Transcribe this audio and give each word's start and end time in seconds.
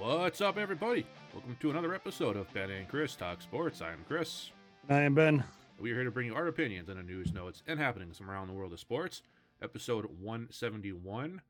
What's 0.00 0.40
up, 0.40 0.56
everybody? 0.56 1.04
Welcome 1.34 1.58
to 1.60 1.70
another 1.70 1.94
episode 1.94 2.34
of 2.34 2.50
Ben 2.54 2.70
and 2.70 2.88
Chris 2.88 3.14
Talk 3.14 3.42
Sports. 3.42 3.82
I'm 3.82 4.02
Chris. 4.08 4.50
I 4.88 5.02
am 5.02 5.14
Ben. 5.14 5.44
We 5.78 5.90
are 5.90 5.96
here 5.96 6.04
to 6.04 6.10
bring 6.10 6.28
you 6.28 6.34
our 6.34 6.46
opinions 6.46 6.88
on 6.88 6.96
the 6.96 7.02
news, 7.02 7.34
notes, 7.34 7.62
and 7.66 7.78
happenings 7.78 8.16
from 8.16 8.30
around 8.30 8.46
the 8.46 8.54
world 8.54 8.72
of 8.72 8.80
sports. 8.80 9.20
Episode 9.62 10.06
171. 10.18 11.42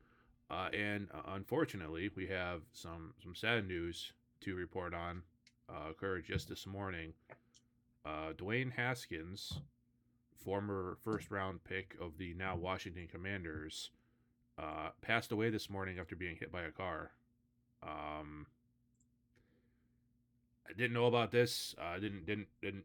Uh, 0.50 0.68
and 0.76 1.06
uh, 1.14 1.30
unfortunately, 1.34 2.10
we 2.16 2.26
have 2.26 2.62
some 2.72 3.14
some 3.22 3.36
sad 3.36 3.68
news 3.68 4.14
to 4.40 4.56
report 4.56 4.94
on. 4.94 5.22
Uh, 5.68 5.90
occurred 5.90 6.24
just 6.26 6.48
this 6.48 6.66
morning. 6.66 7.12
Uh, 8.04 8.32
Dwayne 8.36 8.72
Haskins, 8.72 9.60
former 10.44 10.98
first 11.04 11.30
round 11.30 11.62
pick 11.62 11.96
of 12.00 12.18
the 12.18 12.34
now 12.34 12.56
Washington 12.56 13.06
Commanders, 13.06 13.90
uh, 14.58 14.88
passed 15.02 15.30
away 15.30 15.50
this 15.50 15.70
morning 15.70 16.00
after 16.00 16.16
being 16.16 16.34
hit 16.34 16.50
by 16.50 16.62
a 16.62 16.72
car. 16.72 17.12
Um, 17.82 18.46
I 20.68 20.72
didn't 20.72 20.92
know 20.92 21.06
about 21.06 21.32
this. 21.32 21.74
I 21.80 21.98
didn't 21.98 22.26
didn't 22.26 22.48
didn't 22.62 22.84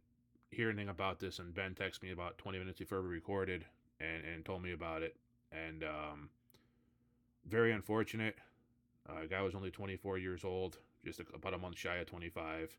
hear 0.51 0.69
anything 0.69 0.89
about 0.89 1.19
this, 1.19 1.39
and 1.39 1.53
Ben 1.53 1.75
texted 1.75 2.03
me 2.03 2.11
about 2.11 2.37
20 2.37 2.57
minutes 2.57 2.79
before 2.79 3.01
we 3.01 3.09
recorded 3.09 3.65
and 3.99 4.25
and 4.25 4.45
told 4.45 4.63
me 4.63 4.71
about 4.71 5.03
it. 5.03 5.15
And 5.51 5.83
um, 5.83 6.29
very 7.47 7.71
unfortunate. 7.71 8.35
Uh, 9.07 9.25
guy 9.29 9.41
was 9.41 9.53
only 9.53 9.69
24 9.69 10.17
years 10.17 10.43
old, 10.43 10.77
just 11.03 11.19
a, 11.19 11.25
about 11.35 11.53
a 11.53 11.57
month 11.59 11.77
shy 11.77 11.97
of 11.97 12.07
25, 12.07 12.75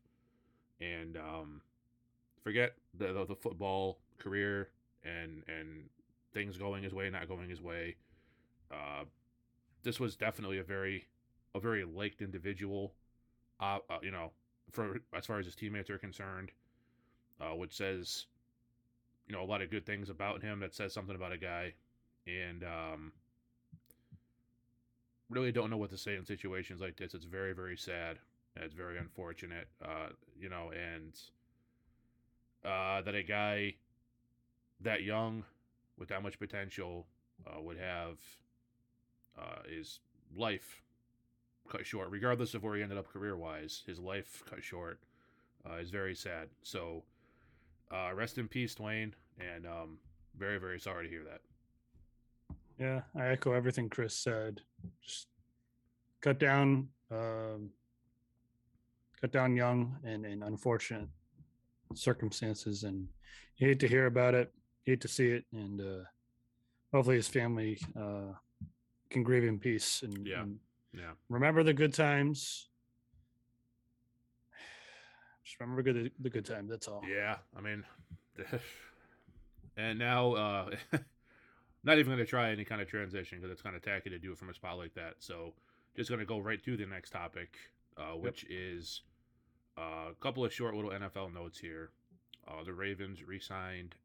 and 0.81 1.15
um, 1.15 1.61
forget 2.43 2.73
the, 2.93 3.13
the 3.13 3.25
the 3.25 3.35
football 3.35 3.99
career 4.17 4.69
and 5.03 5.43
and 5.47 5.89
things 6.33 6.57
going 6.57 6.83
his 6.83 6.93
way, 6.93 7.09
not 7.09 7.27
going 7.27 7.49
his 7.49 7.61
way. 7.61 7.95
Uh, 8.69 9.05
this 9.83 9.99
was 9.99 10.17
definitely 10.17 10.57
a 10.57 10.63
very 10.63 11.05
a 11.57 11.59
very 11.59 11.83
liked 11.83 12.21
individual. 12.21 12.93
Uh, 13.59 13.79
uh, 13.89 13.97
you 14.01 14.11
know, 14.11 14.31
for 14.71 14.97
as 15.15 15.25
far 15.25 15.39
as 15.39 15.45
his 15.45 15.55
teammates 15.55 15.89
are 15.89 15.97
concerned, 15.97 16.51
uh, 17.41 17.55
which 17.55 17.75
says, 17.75 18.27
you 19.27 19.35
know, 19.35 19.41
a 19.41 19.45
lot 19.45 19.61
of 19.61 19.71
good 19.71 19.85
things 19.85 20.09
about 20.09 20.41
him. 20.41 20.59
That 20.59 20.73
says 20.73 20.93
something 20.93 21.15
about 21.15 21.31
a 21.31 21.37
guy, 21.37 21.73
and 22.27 22.63
um, 22.63 23.11
really 25.29 25.51
don't 25.51 25.69
know 25.69 25.77
what 25.77 25.89
to 25.89 25.97
say 25.97 26.15
in 26.15 26.25
situations 26.25 26.81
like 26.81 26.95
this. 26.97 27.13
It's 27.13 27.25
very 27.25 27.53
very 27.53 27.77
sad. 27.77 28.19
It's 28.55 28.73
very 28.73 28.97
unfortunate. 28.97 29.67
Uh, 29.83 30.09
you 30.39 30.49
know, 30.49 30.71
and 30.71 31.19
uh, 32.63 33.01
that 33.01 33.15
a 33.15 33.23
guy 33.23 33.75
that 34.81 35.03
young 35.03 35.43
with 35.97 36.09
that 36.09 36.21
much 36.21 36.37
potential 36.37 37.07
uh, 37.47 37.59
would 37.59 37.77
have 37.77 38.17
uh, 39.39 39.61
his 39.67 39.99
life 40.35 40.81
cut 41.69 41.85
short, 41.85 42.09
regardless 42.09 42.53
of 42.53 42.63
where 42.63 42.75
he 42.75 42.83
ended 42.83 42.97
up 42.97 43.11
career 43.11 43.35
wise. 43.35 43.83
His 43.85 43.99
life 43.99 44.43
cut 44.49 44.63
short 44.63 44.99
uh, 45.69 45.75
is 45.75 45.89
very 45.89 46.15
sad. 46.15 46.49
So, 46.63 47.03
uh, 47.91 48.11
rest 48.13 48.37
in 48.37 48.47
peace, 48.47 48.75
Dwayne, 48.75 49.13
and 49.39 49.65
um, 49.65 49.97
very 50.37 50.57
very 50.59 50.79
sorry 50.79 51.05
to 51.05 51.09
hear 51.09 51.23
that. 51.23 51.41
Yeah, 52.79 53.01
I 53.15 53.27
echo 53.29 53.53
everything 53.53 53.89
Chris 53.89 54.13
said. 54.15 54.61
Just 55.01 55.27
cut 56.21 56.39
down, 56.39 56.89
um, 57.11 57.71
cut 59.19 59.31
down 59.31 59.55
young 59.55 59.97
and, 60.03 60.25
and 60.25 60.43
unfortunate 60.43 61.07
circumstances, 61.95 62.83
and 62.83 63.07
you 63.57 63.67
hate 63.67 63.79
to 63.79 63.87
hear 63.87 64.05
about 64.05 64.35
it, 64.35 64.51
you 64.85 64.91
hate 64.91 65.01
to 65.01 65.07
see 65.07 65.29
it, 65.29 65.45
and 65.53 65.81
uh, 65.81 66.03
hopefully 66.93 67.15
his 67.15 67.27
family 67.27 67.79
uh, 67.99 68.33
can 69.09 69.23
grieve 69.23 69.43
in 69.43 69.57
peace 69.57 70.03
and, 70.03 70.27
Yeah. 70.27 70.43
and 70.43 70.59
Yeah, 70.97 71.11
remember 71.29 71.63
the 71.63 71.73
good 71.73 71.93
times. 71.93 72.67
Just 75.43 75.59
remember 75.59 75.81
good 75.83 76.11
the 76.19 76.29
good 76.29 76.45
times. 76.45 76.69
That's 76.69 76.87
all. 76.87 77.01
yeah. 77.07 77.37
I 77.55 77.61
mean, 77.61 77.83
and 79.77 79.99
now, 79.99 80.33
uh, 80.33 80.69
not 81.83 81.97
even 81.99 82.07
going 82.07 82.17
to 82.17 82.25
try 82.25 82.51
any 82.51 82.65
kind 82.65 82.81
of 82.81 82.87
transition 82.87 83.37
because 83.39 83.51
it's 83.51 83.61
kind 83.61 83.75
of 83.75 83.81
tacky 83.81 84.09
to 84.09 84.19
do 84.19 84.31
it 84.31 84.37
from 84.37 84.49
a 84.49 84.53
spot 84.53 84.77
like 84.77 84.93
that. 84.95 85.15
So, 85.19 85.53
just 85.95 86.09
going 86.09 86.19
to 86.19 86.25
go 86.25 86.39
right 86.39 86.63
to 86.63 86.77
the 86.77 86.85
next 86.85 87.11
topic, 87.11 87.55
uh, 87.97 88.15
which 88.17 88.45
is 88.49 89.01
uh, 89.77 90.11
a 90.11 90.15
couple 90.19 90.43
of 90.43 90.53
short 90.53 90.75
little 90.75 90.91
NFL 90.91 91.33
notes 91.33 91.59
here. 91.59 91.91
Uh, 92.47 92.63
the 92.63 92.73
Ravens 92.73 93.23
re-signed 93.23 93.95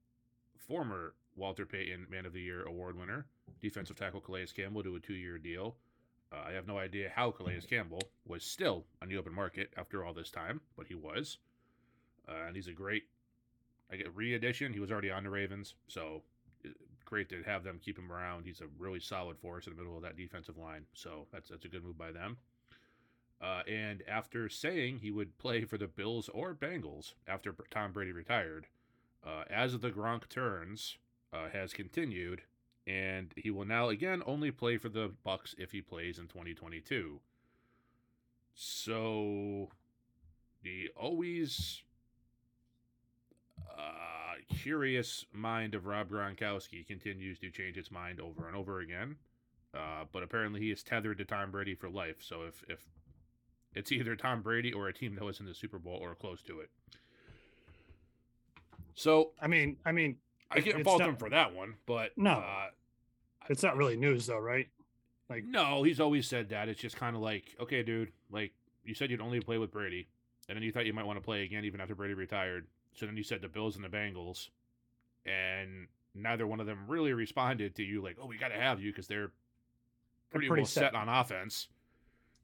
former 0.56 1.14
Walter 1.36 1.64
Payton 1.64 2.06
Man 2.10 2.26
of 2.26 2.32
the 2.32 2.40
Year 2.40 2.64
award 2.64 2.98
winner, 2.98 3.26
defensive 3.60 3.96
tackle 3.96 4.20
Calais 4.20 4.48
Campbell, 4.54 4.82
to 4.82 4.96
a 4.96 5.00
two-year 5.00 5.38
deal. 5.38 5.76
Uh, 6.32 6.48
I 6.48 6.52
have 6.52 6.66
no 6.66 6.78
idea 6.78 7.12
how 7.14 7.30
Calais 7.30 7.60
Campbell 7.68 8.02
was 8.26 8.42
still 8.42 8.84
on 9.02 9.08
the 9.08 9.18
open 9.18 9.34
market 9.34 9.70
after 9.76 10.04
all 10.04 10.14
this 10.14 10.30
time, 10.30 10.60
but 10.76 10.86
he 10.86 10.94
was, 10.94 11.38
uh, 12.28 12.46
and 12.46 12.56
he's 12.56 12.68
a 12.68 12.72
great, 12.72 13.04
I 13.90 13.96
get 13.96 14.14
re-addition. 14.16 14.72
He 14.72 14.80
was 14.80 14.90
already 14.90 15.10
on 15.10 15.24
the 15.24 15.30
Ravens, 15.30 15.74
so 15.88 16.22
uh, 16.64 16.70
great 17.04 17.28
to 17.28 17.42
have 17.42 17.64
them 17.64 17.80
keep 17.84 17.98
him 17.98 18.10
around. 18.10 18.44
He's 18.44 18.62
a 18.62 18.68
really 18.78 19.00
solid 19.00 19.38
force 19.38 19.66
in 19.66 19.74
the 19.74 19.82
middle 19.82 19.96
of 19.96 20.02
that 20.02 20.16
defensive 20.16 20.56
line, 20.56 20.86
so 20.94 21.26
that's 21.32 21.50
that's 21.50 21.66
a 21.66 21.68
good 21.68 21.84
move 21.84 21.98
by 21.98 22.12
them. 22.12 22.38
Uh, 23.42 23.62
and 23.68 24.02
after 24.08 24.48
saying 24.48 25.00
he 25.00 25.10
would 25.10 25.36
play 25.36 25.64
for 25.64 25.76
the 25.76 25.88
Bills 25.88 26.28
or 26.28 26.54
Bengals 26.54 27.14
after 27.26 27.52
Tom 27.70 27.92
Brady 27.92 28.12
retired, 28.12 28.68
uh, 29.26 29.42
as 29.50 29.78
the 29.78 29.90
Gronk 29.90 30.28
turns 30.28 30.96
uh, 31.32 31.48
has 31.52 31.72
continued, 31.72 32.42
and 32.86 33.32
he 33.36 33.50
will 33.50 33.64
now 33.64 33.88
again 33.88 34.22
only 34.26 34.50
play 34.50 34.76
for 34.76 34.88
the 34.88 35.12
Bucs 35.24 35.54
if 35.58 35.72
he 35.72 35.80
plays 35.80 36.18
in 36.18 36.26
2022. 36.26 37.20
So 38.54 39.70
the 40.62 40.90
always 40.96 41.82
uh, 43.60 44.34
curious 44.54 45.24
mind 45.32 45.74
of 45.74 45.86
Rob 45.86 46.10
Gronkowski 46.10 46.86
continues 46.86 47.38
to 47.40 47.50
change 47.50 47.76
its 47.76 47.90
mind 47.90 48.20
over 48.20 48.46
and 48.46 48.56
over 48.56 48.80
again. 48.80 49.16
Uh, 49.74 50.04
but 50.12 50.22
apparently 50.22 50.60
he 50.60 50.70
is 50.70 50.82
tethered 50.82 51.18
to 51.18 51.24
Tom 51.24 51.50
Brady 51.50 51.74
for 51.74 51.88
life. 51.88 52.16
So 52.20 52.42
if 52.42 52.62
if 52.68 52.80
it's 53.74 53.90
either 53.90 54.16
Tom 54.16 54.42
Brady 54.42 54.72
or 54.72 54.88
a 54.88 54.92
team 54.92 55.14
that 55.14 55.24
was 55.24 55.40
in 55.40 55.46
the 55.46 55.54
Super 55.54 55.78
Bowl 55.78 55.98
or 56.00 56.14
close 56.14 56.42
to 56.42 56.60
it. 56.60 56.70
So 58.94 59.30
I 59.40 59.46
mean, 59.46 59.78
I 59.86 59.92
mean, 59.92 60.16
I 60.54 60.60
can't 60.60 60.84
fault 60.84 61.00
not- 61.00 61.08
him 61.10 61.16
for 61.16 61.30
that 61.30 61.54
one, 61.54 61.74
but 61.86 62.16
No. 62.16 62.32
uh, 62.32 62.70
it's 63.48 63.62
not 63.62 63.76
really 63.76 63.96
news 63.96 64.26
though, 64.26 64.38
right? 64.38 64.68
Like, 65.28 65.44
no, 65.44 65.82
he's 65.82 66.00
always 66.00 66.26
said 66.28 66.50
that. 66.50 66.68
It's 66.68 66.80
just 66.80 66.96
kind 66.96 67.16
of 67.16 67.22
like, 67.22 67.54
okay, 67.60 67.82
dude, 67.82 68.12
like 68.30 68.52
you 68.84 68.94
said 68.94 69.10
you'd 69.10 69.20
only 69.20 69.40
play 69.40 69.58
with 69.58 69.70
Brady, 69.70 70.08
and 70.48 70.56
then 70.56 70.62
you 70.62 70.72
thought 70.72 70.84
you 70.86 70.92
might 70.92 71.06
want 71.06 71.18
to 71.18 71.24
play 71.24 71.42
again 71.44 71.64
even 71.64 71.80
after 71.80 71.94
Brady 71.94 72.14
retired. 72.14 72.66
So 72.94 73.06
then 73.06 73.16
you 73.16 73.22
said 73.22 73.40
the 73.40 73.48
Bills 73.48 73.76
and 73.76 73.84
the 73.84 73.88
Bengals, 73.88 74.50
and 75.24 75.86
neither 76.14 76.46
one 76.46 76.60
of 76.60 76.66
them 76.66 76.84
really 76.86 77.12
responded 77.14 77.74
to 77.76 77.82
you 77.82 78.02
like, 78.02 78.18
oh, 78.20 78.26
we 78.26 78.36
got 78.36 78.48
to 78.48 78.60
have 78.60 78.80
you 78.80 78.90
because 78.90 79.06
they're 79.06 79.32
pretty, 80.30 80.48
pretty 80.48 80.62
well 80.62 80.66
set 80.66 80.92
set. 80.92 80.94
on 80.94 81.08
offense, 81.08 81.68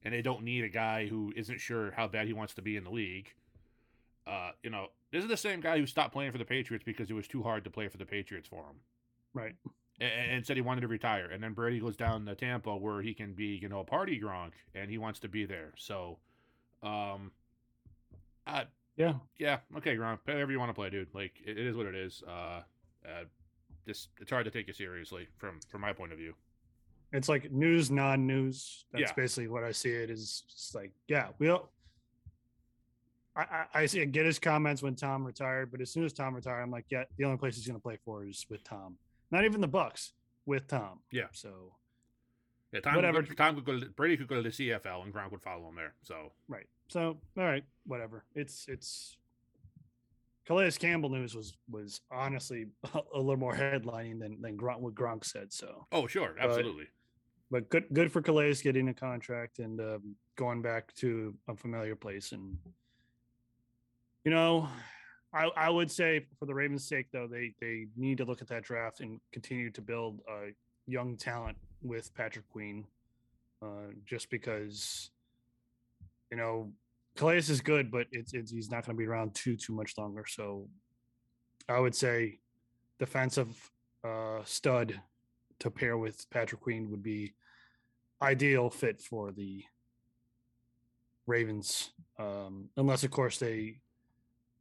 and 0.03 0.15
they 0.15 0.23
don't 0.23 0.43
need 0.43 0.65
a 0.65 0.69
guy 0.71 1.07
who 1.07 1.33
isn't 1.37 1.61
sure 1.61 1.91
how 1.91 2.09
bad 2.09 2.27
he 2.27 2.33
wants 2.33 2.55
to 2.55 2.63
be 2.63 2.77
in 2.77 2.85
the 2.85 2.91
league. 2.91 3.35
Uh, 4.29 4.51
you 4.63 4.71
know, 4.71 4.89
this 5.11 5.23
is 5.25 5.31
the 5.31 5.37
same 5.37 5.61
guy 5.61 5.79
who 5.79 5.87
stopped 5.87 6.13
playing 6.13 6.33
for 6.33 6.39
the 6.39 6.45
Patriots 6.45 6.85
because 6.85 7.09
it 7.11 7.15
was 7.15 7.27
too 7.27 7.43
hard 7.43 7.65
to 7.65 7.71
play 7.71 7.89
for 7.89 7.97
the 7.97 8.05
Patriots 8.05 8.47
for 8.49 8.59
him. 8.65 8.77
right? 9.35 9.55
and, 10.01 10.31
and 10.33 10.47
said 10.47 10.57
he 10.57 10.61
wanted 10.63 10.83
to 10.83 10.89
retire. 10.89 11.31
And 11.31 11.43
then 11.43 11.55
Brady 11.55 11.81
goes 11.81 11.97
down 11.97 12.25
to 12.27 12.35
Tampa 12.35 12.77
where 12.77 13.01
he 13.03 13.15
can 13.15 13.33
be, 13.33 13.59
you 13.61 13.69
know, 13.69 13.81
a 13.81 13.85
party 13.85 14.21
Gronk, 14.21 14.53
and 14.75 14.91
he 14.91 14.99
wants 14.99 15.19
to 15.21 15.29
be 15.29 15.45
there. 15.47 15.73
So, 15.77 16.19
um, 16.83 17.33
I, 18.47 18.67
Yeah. 18.97 19.15
yeah, 19.39 19.59
okay, 19.79 19.97
Gronk, 19.97 20.19
whatever 20.25 20.53
you 20.53 20.59
want 20.59 20.71
to 20.71 20.75
play, 20.75 20.91
dude. 20.91 21.09
Like 21.15 21.33
it, 21.45 21.59
it 21.59 21.67
is 21.67 21.77
what 21.77 21.87
it 21.87 21.95
is. 21.97 22.23
Uh, 22.29 22.63
uh, 23.07 23.25
this 23.87 24.09
it's 24.21 24.31
hard 24.31 24.45
to 24.45 24.51
take 24.51 24.67
you 24.69 24.73
seriously 24.75 25.27
from 25.39 25.59
from 25.69 25.81
my 25.81 25.93
point 25.93 26.13
of 26.13 26.19
view. 26.19 26.35
It's 27.13 27.29
like 27.29 27.51
news, 27.51 27.91
non-news. 27.91 28.85
That's 28.93 29.01
Yeah. 29.03 29.13
basically 29.17 29.49
what 29.49 29.65
I 29.65 29.73
see 29.73 29.91
it 29.91 30.11
is. 30.11 30.43
Just 30.49 30.75
like, 30.75 30.93
yeah, 31.09 31.29
we'll. 31.39 31.71
I, 33.39 33.43
I, 33.43 33.67
I 33.83 33.87
see 33.87 34.05
get 34.07 34.27
his 34.27 34.39
comments 34.39 34.83
when 34.83 34.97
Tom 34.97 35.25
retired, 35.25 35.71
but 35.71 35.81
as 35.81 35.91
soon 35.91 36.05
as 36.05 36.13
Tom 36.13 36.35
retired, 36.35 36.61
I'm 36.61 36.73
like, 36.73 36.87
yeah, 36.91 37.05
the 37.17 37.25
only 37.25 37.39
place 37.39 37.55
he's 37.55 37.67
going 37.67 37.79
to 37.79 37.83
play 37.83 37.99
for 38.05 38.27
is 38.27 38.45
with 38.51 38.65
Tom. 38.65 38.97
Not 39.31 39.45
even 39.45 39.61
the 39.61 39.69
Bucs 39.69 40.11
with 40.45 40.67
Tom. 40.67 41.01
Yeah. 41.13 41.27
So 41.33 41.75
Yeah, 42.73 42.81
Tom 42.81 42.97
Whatever. 42.97 43.23
Could, 43.23 43.37
Tom 43.37 43.55
could 43.55 43.65
go. 43.65 43.79
To, 43.79 43.87
Brady 43.87 44.17
could 44.17 44.27
go 44.27 44.37
to 44.37 44.43
the 44.43 44.49
CFL, 44.49 45.05
and 45.05 45.15
Gronk 45.15 45.31
would 45.31 45.43
follow 45.43 45.69
him 45.69 45.77
there. 45.77 45.95
So 46.03 46.33
right. 46.49 46.67
So 46.89 47.19
all 47.39 47.45
right, 47.45 47.65
whatever. 47.87 48.25
It's 48.35 48.67
it's. 48.69 49.17
Calais 50.47 50.71
Campbell 50.73 51.11
news 51.11 51.35
was 51.35 51.55
was 51.71 52.01
honestly 52.11 52.69
a, 52.95 53.19
little 53.19 53.37
more 53.37 53.55
headlining 53.55 54.19
than 54.19 54.41
than 54.41 54.57
Gronk, 54.57 54.81
what 54.81 54.95
Gronk 54.95 55.25
said. 55.25 55.53
So 55.53 55.87
oh 55.93 56.07
sure, 56.07 56.35
absolutely. 56.41 56.87
but 57.51 57.69
good 57.69 57.85
good 57.93 58.11
for 58.11 58.23
Calais 58.23 58.55
getting 58.63 58.89
a 58.89 58.95
contract 58.95 59.59
and 59.59 59.79
um, 59.79 60.17
going 60.37 60.63
back 60.63 60.95
to 60.95 61.35
a 61.49 61.55
familiar 61.55 61.95
place. 61.95 62.33
And 62.33 62.57
you 64.25 64.31
know, 64.31 64.69
I 65.33 65.51
I 65.57 65.71
would 65.71 65.91
say 65.91 66.27
for 66.39 66.47
the 66.47 66.55
Ravens' 66.55 66.87
sake, 66.89 67.07
though, 67.13 67.27
they 67.27 67.55
they 67.61 67.87
need 67.97 68.19
to 68.19 68.25
look 68.25 68.43
at 68.43 68.49
that 68.49 68.63
draft 68.63 69.01
and 69.01 69.21
continue 69.33 69.71
to 69.71 69.81
build 69.81 70.21
young 70.87 71.17
talent 71.17 71.57
with 71.83 72.15
Patrick 72.15 72.49
Queen, 72.49 72.87
uh, 73.63 73.93
just 74.07 74.31
because 74.31 75.11
you 76.31 76.37
know, 76.37 76.73
Calais 77.17 77.39
is 77.39 77.61
good, 77.61 77.91
but 77.91 78.07
it's, 78.13 78.35
it's 78.35 78.51
he's 78.51 78.71
not 78.71 78.85
going 78.85 78.97
to 78.97 78.99
be 78.99 79.07
around 79.07 79.35
too 79.35 79.57
too 79.57 79.73
much 79.73 79.97
longer. 79.99 80.25
So 80.27 80.69
I 81.69 81.81
would 81.81 81.95
say 81.95 82.39
defensive 82.99 83.71
uh, 84.05 84.41
stud 84.45 85.01
to 85.61 85.71
pair 85.71 85.99
with 85.99 86.29
Patrick 86.31 86.61
Queen 86.61 86.91
would 86.91 87.03
be 87.03 87.35
ideal 88.23 88.71
fit 88.71 89.01
for 89.01 89.33
the 89.33 89.65
Ravens, 91.27 91.91
um, 92.19 92.69
unless 92.77 93.05
of 93.05 93.11
course 93.11 93.39
they 93.39 93.81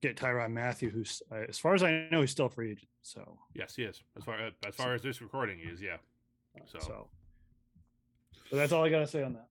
get 0.07 0.17
Tyrann 0.17 0.51
Mathieu, 0.51 0.89
who's 0.89 1.21
uh, 1.31 1.43
as 1.49 1.57
far 1.57 1.73
as 1.73 1.83
I 1.83 2.07
know, 2.11 2.21
he's 2.21 2.31
still 2.31 2.47
a 2.47 2.49
free 2.49 2.71
agent. 2.71 2.89
So 3.01 3.37
yes, 3.53 3.75
he 3.75 3.83
is. 3.83 4.01
As 4.17 4.23
far 4.23 4.35
as 4.65 4.75
far 4.75 4.93
as 4.93 5.01
this 5.01 5.21
recording 5.21 5.59
is, 5.59 5.81
yeah. 5.81 5.97
So. 6.65 6.79
so, 6.79 7.07
so 8.49 8.55
that's 8.55 8.71
all 8.71 8.83
I 8.83 8.89
got 8.89 8.99
to 8.99 9.07
say 9.07 9.23
on 9.23 9.33
that. 9.33 9.47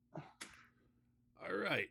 All 1.48 1.56
right. 1.56 1.88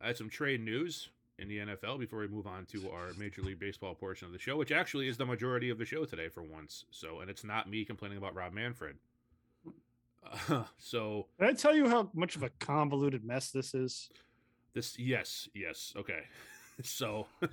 I 0.00 0.08
had 0.08 0.16
some 0.16 0.30
trade 0.30 0.64
news 0.64 1.10
in 1.38 1.48
the 1.48 1.58
NFL 1.58 1.98
before 1.98 2.20
we 2.20 2.28
move 2.28 2.46
on 2.46 2.64
to 2.66 2.90
our 2.90 3.12
Major 3.18 3.42
League 3.42 3.58
Baseball 3.58 3.94
portion 3.94 4.26
of 4.26 4.32
the 4.32 4.38
show, 4.38 4.56
which 4.56 4.72
actually 4.72 5.08
is 5.08 5.16
the 5.16 5.26
majority 5.26 5.70
of 5.70 5.78
the 5.78 5.84
show 5.84 6.04
today 6.04 6.28
for 6.28 6.42
once. 6.42 6.84
So, 6.90 7.20
and 7.20 7.30
it's 7.30 7.44
not 7.44 7.68
me 7.68 7.84
complaining 7.84 8.18
about 8.18 8.34
Rob 8.34 8.52
Manfred. 8.52 8.96
Uh, 10.48 10.64
so, 10.78 11.26
did 11.38 11.48
I 11.48 11.52
tell 11.52 11.74
you 11.74 11.88
how 11.88 12.10
much 12.14 12.36
of 12.36 12.42
a 12.42 12.50
convoluted 12.58 13.24
mess 13.24 13.50
this 13.50 13.74
is? 13.74 14.08
This, 14.74 14.98
yes, 14.98 15.48
yes, 15.54 15.92
okay. 15.96 16.20
so, 16.82 17.26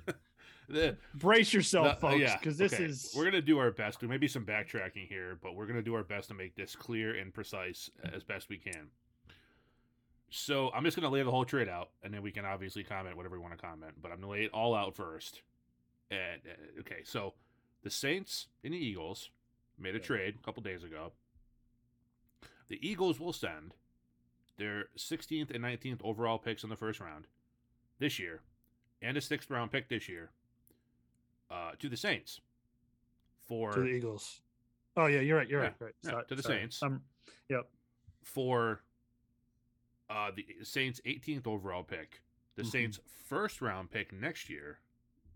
the, 0.68 0.96
brace 1.14 1.52
yourself, 1.52 2.00
the, 2.00 2.00
folks, 2.00 2.20
yeah, 2.20 2.36
because 2.38 2.56
this 2.56 2.74
okay. 2.74 2.84
is 2.84 3.12
we're 3.16 3.24
gonna 3.24 3.42
do 3.42 3.58
our 3.58 3.70
best. 3.70 4.00
There 4.00 4.08
may 4.08 4.16
be 4.16 4.28
some 4.28 4.44
backtracking 4.44 5.08
here, 5.08 5.38
but 5.42 5.54
we're 5.54 5.66
gonna 5.66 5.82
do 5.82 5.94
our 5.94 6.04
best 6.04 6.28
to 6.28 6.34
make 6.34 6.54
this 6.56 6.74
clear 6.76 7.14
and 7.14 7.32
precise 7.32 7.90
as 8.12 8.22
best 8.22 8.48
we 8.48 8.58
can. 8.58 8.88
So 10.30 10.70
I'm 10.74 10.84
just 10.84 10.96
gonna 10.96 11.10
lay 11.10 11.22
the 11.22 11.30
whole 11.30 11.44
trade 11.44 11.68
out, 11.68 11.90
and 12.02 12.12
then 12.12 12.22
we 12.22 12.32
can 12.32 12.44
obviously 12.44 12.82
comment 12.82 13.16
whatever 13.16 13.36
we 13.36 13.42
want 13.42 13.56
to 13.56 13.64
comment. 13.64 13.94
But 14.00 14.10
I'm 14.10 14.20
gonna 14.20 14.32
lay 14.32 14.44
it 14.44 14.50
all 14.52 14.74
out 14.74 14.96
first. 14.96 15.42
And 16.10 16.40
uh, 16.46 16.80
okay, 16.80 17.02
so 17.04 17.34
the 17.82 17.90
Saints 17.90 18.48
and 18.62 18.72
the 18.72 18.78
Eagles 18.78 19.30
made 19.78 19.94
a 19.94 20.00
trade 20.00 20.36
a 20.40 20.44
couple 20.44 20.62
days 20.62 20.84
ago. 20.84 21.12
The 22.68 22.78
Eagles 22.86 23.20
will 23.20 23.32
send 23.32 23.74
their 24.56 24.86
16th 24.96 25.54
and 25.54 25.64
19th 25.64 26.00
overall 26.02 26.38
picks 26.38 26.64
in 26.64 26.70
the 26.70 26.76
first 26.76 27.00
round 27.00 27.26
this 27.98 28.18
year, 28.18 28.40
and 29.02 29.16
a 29.16 29.20
sixth 29.20 29.50
round 29.50 29.70
pick 29.70 29.88
this 29.88 30.08
year, 30.08 30.30
uh, 31.50 31.72
to 31.78 31.88
the 31.88 31.96
Saints 31.96 32.40
for 33.46 33.72
to 33.72 33.80
the 33.80 33.86
Eagles. 33.86 34.40
Oh 34.96 35.06
yeah, 35.06 35.20
you're 35.20 35.36
right. 35.36 35.48
You're 35.48 35.60
yeah, 35.60 35.66
right. 35.66 35.74
Right. 35.80 35.94
Yeah, 36.02 36.10
Sorry, 36.10 36.24
to 36.28 36.34
the 36.34 36.42
Sorry. 36.42 36.58
Saints. 36.60 36.82
Um, 36.82 37.02
yep. 37.48 37.68
For 38.22 38.82
uh, 40.08 40.30
the 40.34 40.46
Saints' 40.62 41.00
18th 41.06 41.46
overall 41.46 41.82
pick, 41.82 42.22
the 42.56 42.62
mm-hmm. 42.62 42.70
Saints' 42.70 43.00
first 43.28 43.60
round 43.60 43.90
pick 43.90 44.12
next 44.12 44.48
year, 44.48 44.78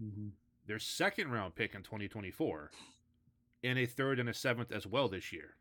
mm-hmm. 0.03 0.29
their 0.67 0.79
second 0.79 1.31
round 1.31 1.55
pick 1.55 1.75
in 1.75 1.83
2024, 1.83 2.71
and 3.65 3.79
a 3.79 3.87
third 3.87 4.19
and 4.19 4.29
a 4.29 4.35
seventh 4.35 4.73
as 4.73 4.87
well 4.87 5.09
this 5.09 5.33
year. 5.33 5.57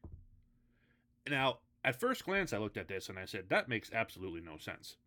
Now, 1.29 1.59
at 1.83 1.99
first 1.99 2.25
glance, 2.25 2.53
I 2.53 2.57
looked 2.57 2.77
at 2.77 2.87
this 2.87 3.09
and 3.09 3.17
I 3.17 3.25
said, 3.25 3.45
that 3.49 3.69
makes 3.69 3.91
absolutely 3.93 4.41
no 4.41 4.57
sense. 4.57 4.97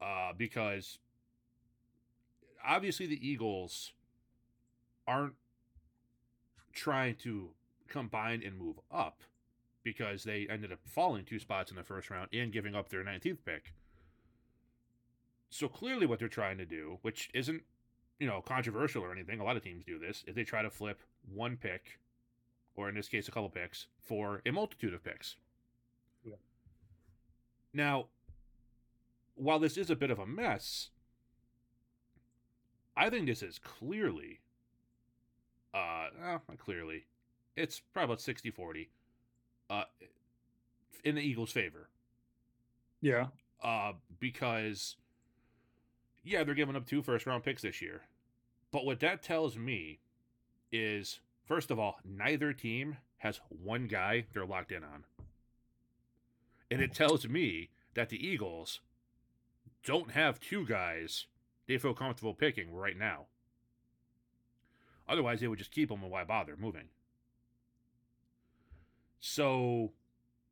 Uh, 0.00 0.32
because 0.36 0.98
obviously 2.66 3.06
the 3.06 3.26
Eagles 3.26 3.92
aren't 5.06 5.34
trying 6.72 7.16
to 7.16 7.50
combine 7.88 8.42
and 8.44 8.56
move 8.56 8.78
up 8.92 9.22
because 9.82 10.24
they 10.24 10.46
ended 10.48 10.72
up 10.72 10.78
falling 10.84 11.24
two 11.24 11.38
spots 11.38 11.70
in 11.70 11.76
the 11.76 11.82
first 11.82 12.10
round 12.10 12.28
and 12.32 12.52
giving 12.52 12.74
up 12.74 12.88
their 12.88 13.04
19th 13.04 13.38
pick. 13.44 13.72
So 15.48 15.68
clearly, 15.68 16.06
what 16.06 16.20
they're 16.20 16.28
trying 16.28 16.58
to 16.58 16.64
do, 16.64 16.98
which 17.02 17.28
isn't, 17.34 17.62
you 18.18 18.26
know, 18.26 18.40
controversial 18.40 19.02
or 19.02 19.12
anything, 19.12 19.40
a 19.40 19.44
lot 19.44 19.56
of 19.56 19.64
teams 19.64 19.84
do 19.84 19.98
this, 19.98 20.22
is 20.26 20.34
they 20.36 20.44
try 20.44 20.62
to 20.62 20.70
flip 20.70 21.00
one 21.34 21.56
pick, 21.56 21.98
or 22.76 22.88
in 22.88 22.94
this 22.94 23.08
case, 23.08 23.26
a 23.26 23.32
couple 23.32 23.48
picks, 23.48 23.86
for 24.00 24.42
a 24.46 24.52
multitude 24.52 24.94
of 24.94 25.02
picks. 25.02 25.36
Yeah. 26.24 26.36
Now, 27.72 28.06
while 29.34 29.58
this 29.58 29.76
is 29.76 29.90
a 29.90 29.96
bit 29.96 30.10
of 30.10 30.20
a 30.20 30.26
mess, 30.26 30.90
I 32.96 33.10
think 33.10 33.26
this 33.26 33.42
is 33.42 33.58
clearly, 33.58 34.40
uh, 35.72 36.08
well, 36.20 36.42
not 36.48 36.58
clearly, 36.58 37.06
it's 37.56 37.80
probably 37.92 38.12
about 38.14 38.20
60 38.20 38.50
40 38.50 38.90
uh, 39.68 39.84
in 41.04 41.14
the 41.14 41.22
Eagles' 41.22 41.52
favor. 41.52 41.88
Yeah. 43.00 43.26
Uh, 43.62 43.92
because, 44.18 44.96
yeah, 46.24 46.44
they're 46.44 46.54
giving 46.54 46.76
up 46.76 46.86
two 46.86 47.02
first 47.02 47.26
round 47.26 47.44
picks 47.44 47.62
this 47.62 47.80
year. 47.80 48.02
But 48.72 48.84
what 48.84 49.00
that 49.00 49.22
tells 49.22 49.56
me 49.56 50.00
is, 50.72 51.20
first 51.46 51.70
of 51.70 51.78
all, 51.78 51.98
neither 52.04 52.52
team 52.52 52.98
has 53.18 53.40
one 53.48 53.86
guy 53.86 54.26
they're 54.32 54.46
locked 54.46 54.72
in 54.72 54.82
on. 54.82 55.04
And 56.70 56.80
it 56.80 56.94
tells 56.94 57.28
me 57.28 57.70
that 57.94 58.08
the 58.08 58.24
Eagles 58.24 58.80
don't 59.84 60.12
have 60.12 60.40
two 60.40 60.64
guys 60.64 61.26
they 61.66 61.78
feel 61.78 61.94
comfortable 61.94 62.34
picking 62.34 62.72
right 62.72 62.96
now. 62.96 63.26
Otherwise, 65.08 65.40
they 65.40 65.48
would 65.48 65.58
just 65.58 65.72
keep 65.72 65.88
them 65.88 66.02
and 66.02 66.10
why 66.10 66.24
bother 66.24 66.56
moving? 66.56 66.88
So 69.18 69.92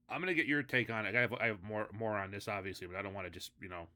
I'm 0.08 0.20
gonna 0.20 0.34
get 0.34 0.46
your 0.46 0.62
take 0.62 0.90
on 0.90 1.06
it. 1.06 1.14
I 1.14 1.20
have 1.20 1.32
I 1.34 1.46
have 1.46 1.62
more 1.62 1.88
more 1.92 2.16
on 2.16 2.30
this 2.30 2.48
obviously, 2.48 2.86
but 2.86 2.96
I 2.96 3.02
don't 3.02 3.14
want 3.14 3.26
to 3.26 3.30
just 3.30 3.52
you 3.60 3.68
know 3.68 3.86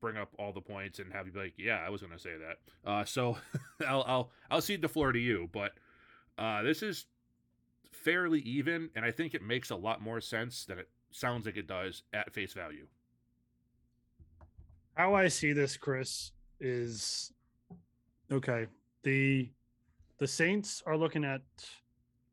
bring 0.00 0.16
up 0.16 0.30
all 0.38 0.52
the 0.52 0.60
points 0.60 0.98
and 0.98 1.12
have 1.12 1.26
you 1.26 1.32
be 1.32 1.38
like, 1.38 1.54
yeah, 1.56 1.82
I 1.84 1.90
was 1.90 2.02
gonna 2.02 2.18
say 2.18 2.34
that. 2.36 2.90
Uh, 2.90 3.04
so 3.04 3.38
I'll 3.86 4.04
I'll 4.06 4.30
I'll 4.50 4.60
cede 4.60 4.82
the 4.82 4.88
floor 4.88 5.12
to 5.12 5.18
you, 5.18 5.48
but 5.52 5.72
uh, 6.38 6.62
this 6.62 6.82
is 6.82 7.06
fairly 7.90 8.40
even, 8.40 8.90
and 8.94 9.04
I 9.04 9.10
think 9.10 9.34
it 9.34 9.42
makes 9.42 9.70
a 9.70 9.76
lot 9.76 10.02
more 10.02 10.20
sense 10.20 10.64
than 10.64 10.78
it 10.78 10.88
sounds 11.10 11.46
like 11.46 11.56
it 11.56 11.66
does 11.66 12.02
at 12.12 12.32
face 12.32 12.52
value. 12.52 12.86
How 14.94 15.14
I 15.14 15.28
see 15.28 15.52
this, 15.52 15.76
Chris, 15.76 16.32
is 16.62 17.32
okay. 18.30 18.66
The 19.02 19.50
the 20.18 20.26
Saints 20.26 20.82
are 20.86 20.96
looking 20.96 21.24
at 21.24 21.42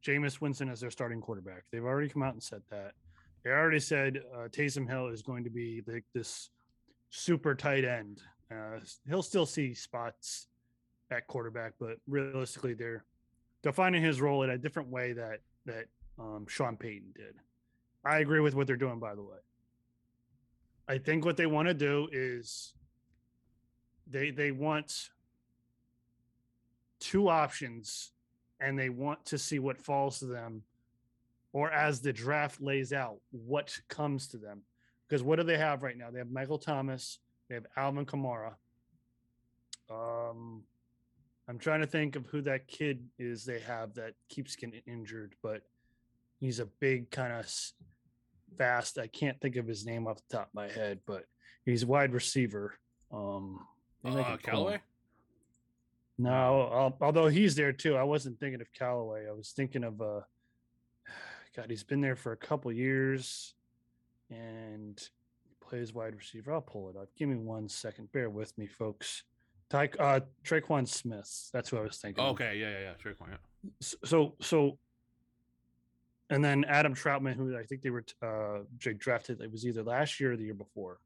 Jameis 0.06 0.40
Winston 0.40 0.70
as 0.70 0.80
their 0.80 0.92
starting 0.92 1.20
quarterback. 1.20 1.64
They've 1.72 1.84
already 1.84 2.08
come 2.08 2.24
out 2.24 2.34
and 2.34 2.44
said 2.44 2.62
that. 2.70 2.94
They 3.44 3.50
already 3.50 3.80
said 3.80 4.22
uh, 4.34 4.48
Taysom 4.50 4.88
Hill 4.88 5.08
is 5.08 5.22
going 5.22 5.44
to 5.46 5.50
be 5.50 5.82
the, 5.82 6.02
this 6.14 6.52
super 7.10 7.56
tight 7.56 7.86
end. 7.86 8.22
Uh, 8.52 8.80
he'll 9.08 9.24
still 9.24 9.46
see 9.46 9.74
spots 9.74 10.48
at 11.10 11.26
quarterback, 11.28 11.74
but 11.80 11.98
realistically, 12.08 12.74
they're 12.74 13.04
defining 13.64 14.04
his 14.04 14.22
role 14.22 14.44
in 14.44 14.52
a 14.52 14.58
different 14.58 14.90
way 14.90 15.14
that 15.14 15.40
that 15.66 15.86
um, 16.20 16.46
Sean 16.48 16.78
Payton 16.78 17.14
did. 17.16 17.36
I 18.06 18.20
agree 18.20 18.40
with 18.40 18.56
what 18.56 18.68
they're 18.68 18.76
doing, 18.76 19.00
by 19.00 19.16
the 19.16 19.24
way. 19.24 19.38
I 20.88 20.98
think 20.98 21.26
what 21.26 21.38
they 21.38 21.46
want 21.46 21.68
to 21.68 21.74
do 21.74 22.08
is 22.12 22.74
they 24.10 24.32
they 24.32 24.52
want 24.52 25.10
two 27.00 27.30
options 27.30 28.12
and 28.60 28.78
they 28.78 28.90
want 28.90 29.26
to 29.26 29.38
see 29.38 29.60
what 29.60 29.82
falls 29.82 30.20
to 30.20 30.26
them 30.26 30.64
or 31.54 31.72
as 31.72 32.02
the 32.02 32.14
draft 32.14 32.62
lays 32.62 32.94
out 32.94 33.18
what 33.32 33.76
comes 33.88 34.28
to 34.28 34.38
them. 34.38 34.62
Because 35.08 35.24
what 35.24 35.38
do 35.38 35.44
they 35.44 35.58
have 35.58 35.82
right 35.82 35.98
now? 35.98 36.12
They 36.12 36.20
have 36.20 36.32
michael 36.32 36.58
thomas 36.58 37.20
they 37.48 37.56
have 37.56 37.66
alvin 37.76 38.06
kamara. 38.06 38.54
Um 39.90 40.64
i'm 41.48 41.58
trying 41.58 41.82
to 41.82 41.88
think 41.88 42.16
of 42.16 42.28
who 42.28 42.42
that 42.42 42.68
kid 42.68 43.04
is 43.18 43.44
they 43.44 43.60
have 43.60 43.96
that 43.96 44.14
keeps 44.30 44.56
getting 44.56 44.82
injured 44.86 45.34
but 45.42 45.64
he's 46.40 46.60
a 46.60 46.68
big 46.80 47.10
kind 47.10 47.34
of 47.34 47.52
fast 48.58 49.00
i 49.00 49.08
can't 49.08 49.40
think 49.42 49.56
of 49.56 49.68
his 49.68 49.86
name 49.86 50.08
off 50.08 50.18
the 50.18 50.38
top 50.38 50.48
of 50.48 50.54
my 50.54 50.70
head 50.70 51.00
but 51.08 51.26
he's 51.66 51.84
a 51.84 51.88
wide 51.88 52.14
receiver 52.14 52.76
um 53.12 53.66
uh, 54.06 54.38
Callaway? 54.38 54.80
No, 56.18 56.94
although 57.02 57.28
he's 57.28 57.56
there 57.56 57.72
too. 57.72 57.96
I 57.96 58.04
wasn't 58.04 58.40
thinking 58.40 58.60
of 58.60 58.72
Callaway. 58.74 59.28
I 59.28 59.32
was 59.32 59.52
thinking 59.52 59.84
of 59.84 60.02
uh 60.02 60.22
God, 61.56 61.70
he's 61.70 61.84
been 61.84 62.02
there 62.02 62.18
for 62.18 62.34
a 62.34 62.38
couple 62.38 62.72
years 62.72 63.54
and 64.30 65.00
he 65.48 65.56
plays 65.62 65.94
wide 65.94 66.16
receiver. 66.16 66.54
I'll 66.54 66.62
pull 66.62 66.90
it 66.90 66.98
up. 66.98 67.10
Give 67.18 67.30
me 67.30 67.38
one 67.38 67.70
second. 67.70 68.12
Bear 68.12 68.30
with 68.30 68.56
me, 68.58 68.68
folks. 68.68 69.24
Ty, 69.70 69.90
uh, 70.00 70.20
Tre'Quan 70.44 70.88
Smith. 70.88 71.50
That's 71.54 71.70
who 71.70 71.78
I 71.78 71.82
was 71.82 71.98
thinking. 71.98 72.24
Okay, 72.24 72.50
of. 72.50 72.56
yeah, 72.58 72.70
yeah, 72.70 72.80
yeah. 72.80 72.94
Tre'Quan, 73.04 73.30
yeah. 73.30 73.38
So, 74.04 74.34
so, 74.42 74.80
and 76.30 76.44
then 76.44 76.66
Adam 76.66 76.96
Trautman, 76.96 77.36
who 77.36 77.56
I 77.56 77.64
think 77.64 77.84
they 77.84 77.92
were 77.92 78.04
uh, 78.22 78.60
drafted. 78.78 79.42
It 79.42 79.52
was 79.52 79.66
either 79.66 79.84
last 79.84 80.20
year 80.20 80.34
or 80.34 80.38
the 80.38 80.46
year 80.46 80.54
before. 80.54 81.00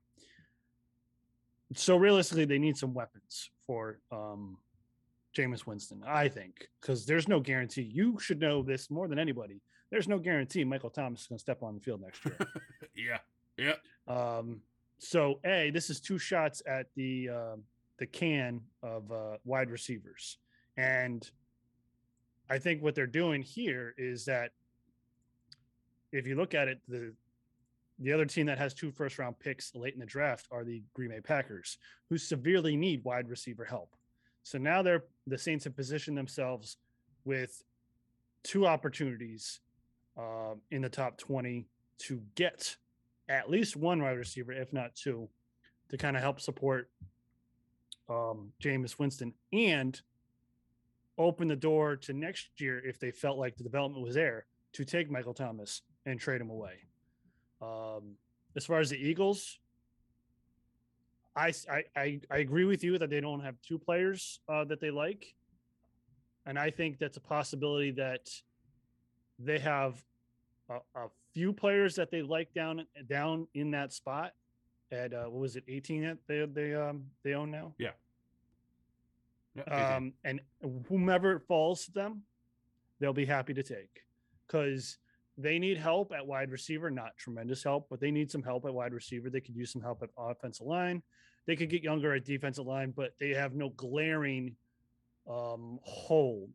So 1.76 1.98
realistically, 1.98 2.46
they 2.46 2.60
need 2.60 2.78
some 2.78 2.94
weapons 2.94 3.50
for 3.66 4.00
um, 4.12 4.58
Jameis 5.36 5.66
Winston, 5.66 6.04
I 6.06 6.28
think, 6.28 6.68
because 6.82 7.06
there's 7.06 7.28
no 7.28 7.40
guarantee. 7.40 7.82
You 7.82 8.20
should 8.20 8.40
know 8.40 8.62
this 8.62 8.92
more 8.92 9.08
than 9.08 9.18
anybody. 9.18 9.62
There's 9.90 10.08
no 10.08 10.20
guarantee 10.20 10.64
Michael 10.64 10.90
Thomas 10.90 11.22
is 11.22 11.28
going 11.28 11.38
to 11.38 11.42
step 11.42 11.64
on 11.64 11.76
the 11.76 11.82
field 11.82 12.02
next 12.02 12.24
year. 12.26 12.38
yeah. 12.96 13.18
Yeah. 13.58 13.76
Um, 14.08 14.62
so 15.00 15.40
a 15.46 15.70
this 15.72 15.90
is 15.90 16.00
two 16.00 16.18
shots 16.18 16.62
at 16.66 16.88
the 16.96 17.30
uh, 17.30 17.56
the 18.00 18.06
can 18.06 18.62
of 18.82 19.12
uh, 19.12 19.38
wide 19.46 19.70
receivers, 19.70 20.38
and 20.78 21.30
I 22.50 22.58
think 22.58 22.82
what 22.82 22.96
they're 22.96 23.06
doing 23.06 23.42
here 23.42 23.94
is 23.98 24.26
that 24.26 24.52
if 26.12 26.28
you 26.28 26.36
look 26.36 26.54
at 26.54 26.68
it, 26.68 26.80
the 26.88 27.14
the 28.04 28.12
other 28.12 28.26
team 28.26 28.46
that 28.48 28.58
has 28.58 28.74
two 28.74 28.92
first 28.92 29.18
round 29.18 29.40
picks 29.40 29.74
late 29.76 29.94
in 29.94 30.00
the 30.00 30.06
draft 30.06 30.48
are 30.52 30.64
the 30.64 30.84
Green 30.94 31.10
Bay 31.10 31.22
Packers, 31.22 31.78
who 32.10 32.18
severely 32.18 32.76
need 32.76 33.04
wide 33.04 33.30
receiver 33.30 33.64
help. 33.64 33.96
So 34.44 34.58
now 34.58 34.82
they're 34.82 35.06
the 35.26 35.38
Saints 35.38 35.64
have 35.64 35.76
positioned 35.76 36.18
themselves 36.18 36.78
with 37.24 37.64
two 38.44 38.68
opportunities 38.68 39.62
um, 40.18 40.60
in 40.70 40.82
the 40.82 40.90
top 40.90 41.18
20 41.18 41.66
to 42.00 42.22
get 42.36 42.76
at 43.30 43.50
least 43.50 43.78
one 43.78 44.02
wide 44.02 44.18
receiver, 44.18 44.52
if 44.52 44.74
not 44.74 44.96
two, 44.96 45.30
to 45.90 45.98
kind 45.98 46.18
of 46.18 46.22
help 46.22 46.42
support 46.42 46.90
um, 48.10 48.52
Jameis 48.62 49.00
Winston 49.00 49.34
and 49.54 50.02
open 51.18 51.48
the 51.48 51.56
door 51.56 51.96
to 51.96 52.12
next 52.12 52.50
year 52.58 52.86
if 52.86 53.00
they 53.00 53.12
felt 53.12 53.38
like 53.38 53.56
the 53.56 53.64
development 53.64 54.04
was 54.04 54.16
there 54.16 54.46
to 54.74 54.84
take 54.84 55.10
Michael 55.10 55.34
Thomas 55.34 55.84
and 56.06 56.20
trade 56.20 56.42
him 56.42 56.50
away. 56.50 56.80
Um, 57.64 58.16
as 58.56 58.66
far 58.66 58.80
as 58.80 58.90
the 58.90 58.98
Eagles, 58.98 59.60
I, 61.36 61.54
I, 61.96 62.22
I 62.30 62.38
agree 62.38 62.66
with 62.66 62.84
you 62.84 62.98
that 63.00 63.10
they 63.10 63.22
don't 63.22 63.40
have 63.40 63.56
two 63.62 63.80
players 63.80 64.40
uh, 64.48 64.66
that 64.66 64.80
they 64.80 64.92
like, 64.92 65.34
and 66.46 66.60
I 66.60 66.70
think 66.70 67.00
that's 67.00 67.18
a 67.18 67.22
possibility 67.22 67.92
that 67.92 68.30
they 69.40 69.60
have 69.60 70.04
a, 70.70 70.76
a, 70.96 71.08
few 71.34 71.52
players 71.52 71.96
that 71.96 72.12
they 72.12 72.22
like 72.22 72.54
down 72.54 72.86
down 73.08 73.48
in 73.56 73.72
that 73.72 73.92
spot. 73.92 74.34
At 74.92 75.12
uh, 75.12 75.24
what 75.24 75.42
was 75.42 75.56
it, 75.56 75.64
eighteen 75.68 76.04
that 76.04 76.20
they 76.28 76.46
they 76.46 76.76
um 76.76 77.06
they 77.24 77.34
own 77.34 77.50
now? 77.50 77.74
Yeah. 77.80 77.90
yeah 79.56 79.96
um, 79.96 80.14
and 80.24 80.40
whomever 80.88 81.40
falls 81.40 81.86
to 81.86 81.92
them, 81.92 82.22
they'll 83.00 83.14
be 83.14 83.26
happy 83.26 83.56
to 83.56 83.64
take 83.64 84.04
because 84.46 85.00
they 85.38 85.58
need 85.58 85.78
help 85.78 86.12
at 86.12 86.26
wide 86.26 86.52
receiver, 86.52 86.92
not 86.92 87.18
tremendous 87.18 87.64
help, 87.64 87.88
but 87.90 88.00
they 88.00 88.12
need 88.12 88.30
some 88.30 88.44
help 88.44 88.66
at 88.66 88.74
wide 88.74 88.94
receiver. 88.94 89.30
They 89.30 89.42
could 89.42 89.56
use 89.56 89.72
some 89.72 89.82
help 89.82 90.04
at 90.04 90.10
offensive 90.18 90.68
line. 90.68 91.02
They 91.46 91.56
could 91.56 91.70
get 91.70 91.84
younger 91.84 92.14
at 92.14 92.26
defensive 92.26 92.66
line, 92.66 92.94
but 92.96 93.14
they 93.20 93.30
have 93.30 93.54
no 93.54 93.70
glaring 93.70 94.56
um, 95.30 95.80
hole. 95.84 96.50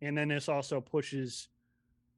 And 0.00 0.16
then 0.16 0.28
this 0.28 0.48
also 0.48 0.80
pushes 0.80 1.48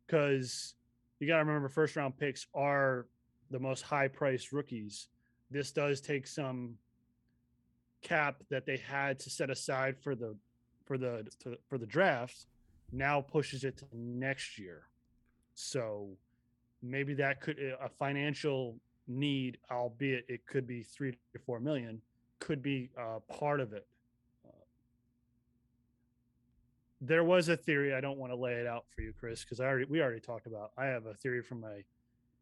because 0.07 0.75
you 1.19 1.27
got 1.27 1.39
to 1.39 1.45
remember 1.45 1.69
first 1.69 1.97
round 1.97 2.17
picks 2.17 2.47
are 2.55 3.07
the 3.51 3.59
most 3.59 3.83
high 3.83 4.09
priced 4.09 4.53
rookies. 4.53 5.09
This 5.51 5.73
does 5.73 6.01
take 6.01 6.27
some 6.27 6.75
cap 8.03 8.37
that 8.51 8.67
they 8.67 8.77
had 8.77 9.19
to 9.19 9.31
set 9.31 9.51
aside 9.51 9.97
for 9.99 10.15
the 10.15 10.37
for 10.85 10.97
the 10.97 11.27
to, 11.41 11.59
for 11.69 11.77
the 11.77 11.87
draft 11.87 12.47
now 12.93 13.21
pushes 13.21 13.65
it 13.65 13.77
to 13.77 13.85
next 13.93 14.59
year 14.59 14.85
so 15.59 16.11
maybe 16.83 17.15
that 17.15 17.41
could 17.41 17.59
eh, 17.59 17.73
a 17.85 17.89
financial 17.89 18.77
need, 19.09 19.59
albeit 19.73 20.25
it 20.29 20.47
could 20.47 20.69
be 20.69 20.85
three 20.85 21.11
to 21.33 21.39
four 21.45 21.59
million, 21.59 22.01
could 22.39 22.63
be 22.63 22.91
uh, 22.97 23.19
part 23.29 23.59
of 23.59 23.73
it. 23.73 23.85
Uh, 24.47 24.53
there 27.01 27.25
was 27.25 27.49
a 27.49 27.57
theory. 27.57 27.93
I 27.93 28.01
don't 28.01 28.19
want 28.19 28.31
to 28.31 28.37
lay 28.37 28.53
it 28.53 28.69
out 28.69 28.85
for 28.95 29.03
you, 29.03 29.13
Chris, 29.19 29.43
because 29.43 29.59
I 29.59 29.65
already 29.65 29.87
we 29.87 30.01
already 30.01 30.21
talked 30.21 30.47
about. 30.47 30.71
I 30.79 30.87
have 30.87 31.07
a 31.07 31.15
theory 31.15 31.43
from 31.43 31.61
my 31.61 31.83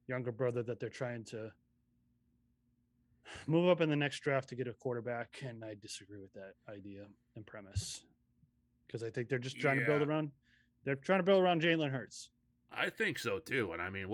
younger 0.08 0.30
brother 0.30 0.62
that 0.64 0.78
they're 0.78 0.90
trying 0.90 1.25
to 1.25 1.50
move 3.46 3.70
up 3.70 3.80
in 3.80 3.88
the 3.88 3.96
next 3.96 4.20
draft 4.20 4.50
to 4.50 4.56
get 4.56 4.68
a 4.68 4.75
quarterback, 4.75 5.40
and 5.42 5.64
I 5.64 5.75
disagree 5.80 6.20
with 6.20 6.35
that 6.35 6.52
idea 6.70 7.06
and 7.35 7.46
premise 7.46 8.02
because 8.87 9.02
I 9.02 9.08
think 9.08 9.30
they're 9.30 9.38
just 9.38 9.58
trying 9.58 9.78
yeah. 9.78 9.87
to 9.87 9.92
build 9.92 10.02
around. 10.06 10.32
They're 10.85 10.96
trying 10.96 11.20
to 11.20 11.25
build 11.25 11.42
around 11.42 11.62
Jalen 11.62 11.90
Hurts. 11.90 12.28
I 12.73 12.90
think 12.90 13.18
so 13.18 13.38
too. 13.38 13.73
And 13.73 13.80
I 13.80 13.90
mean, 13.90 14.06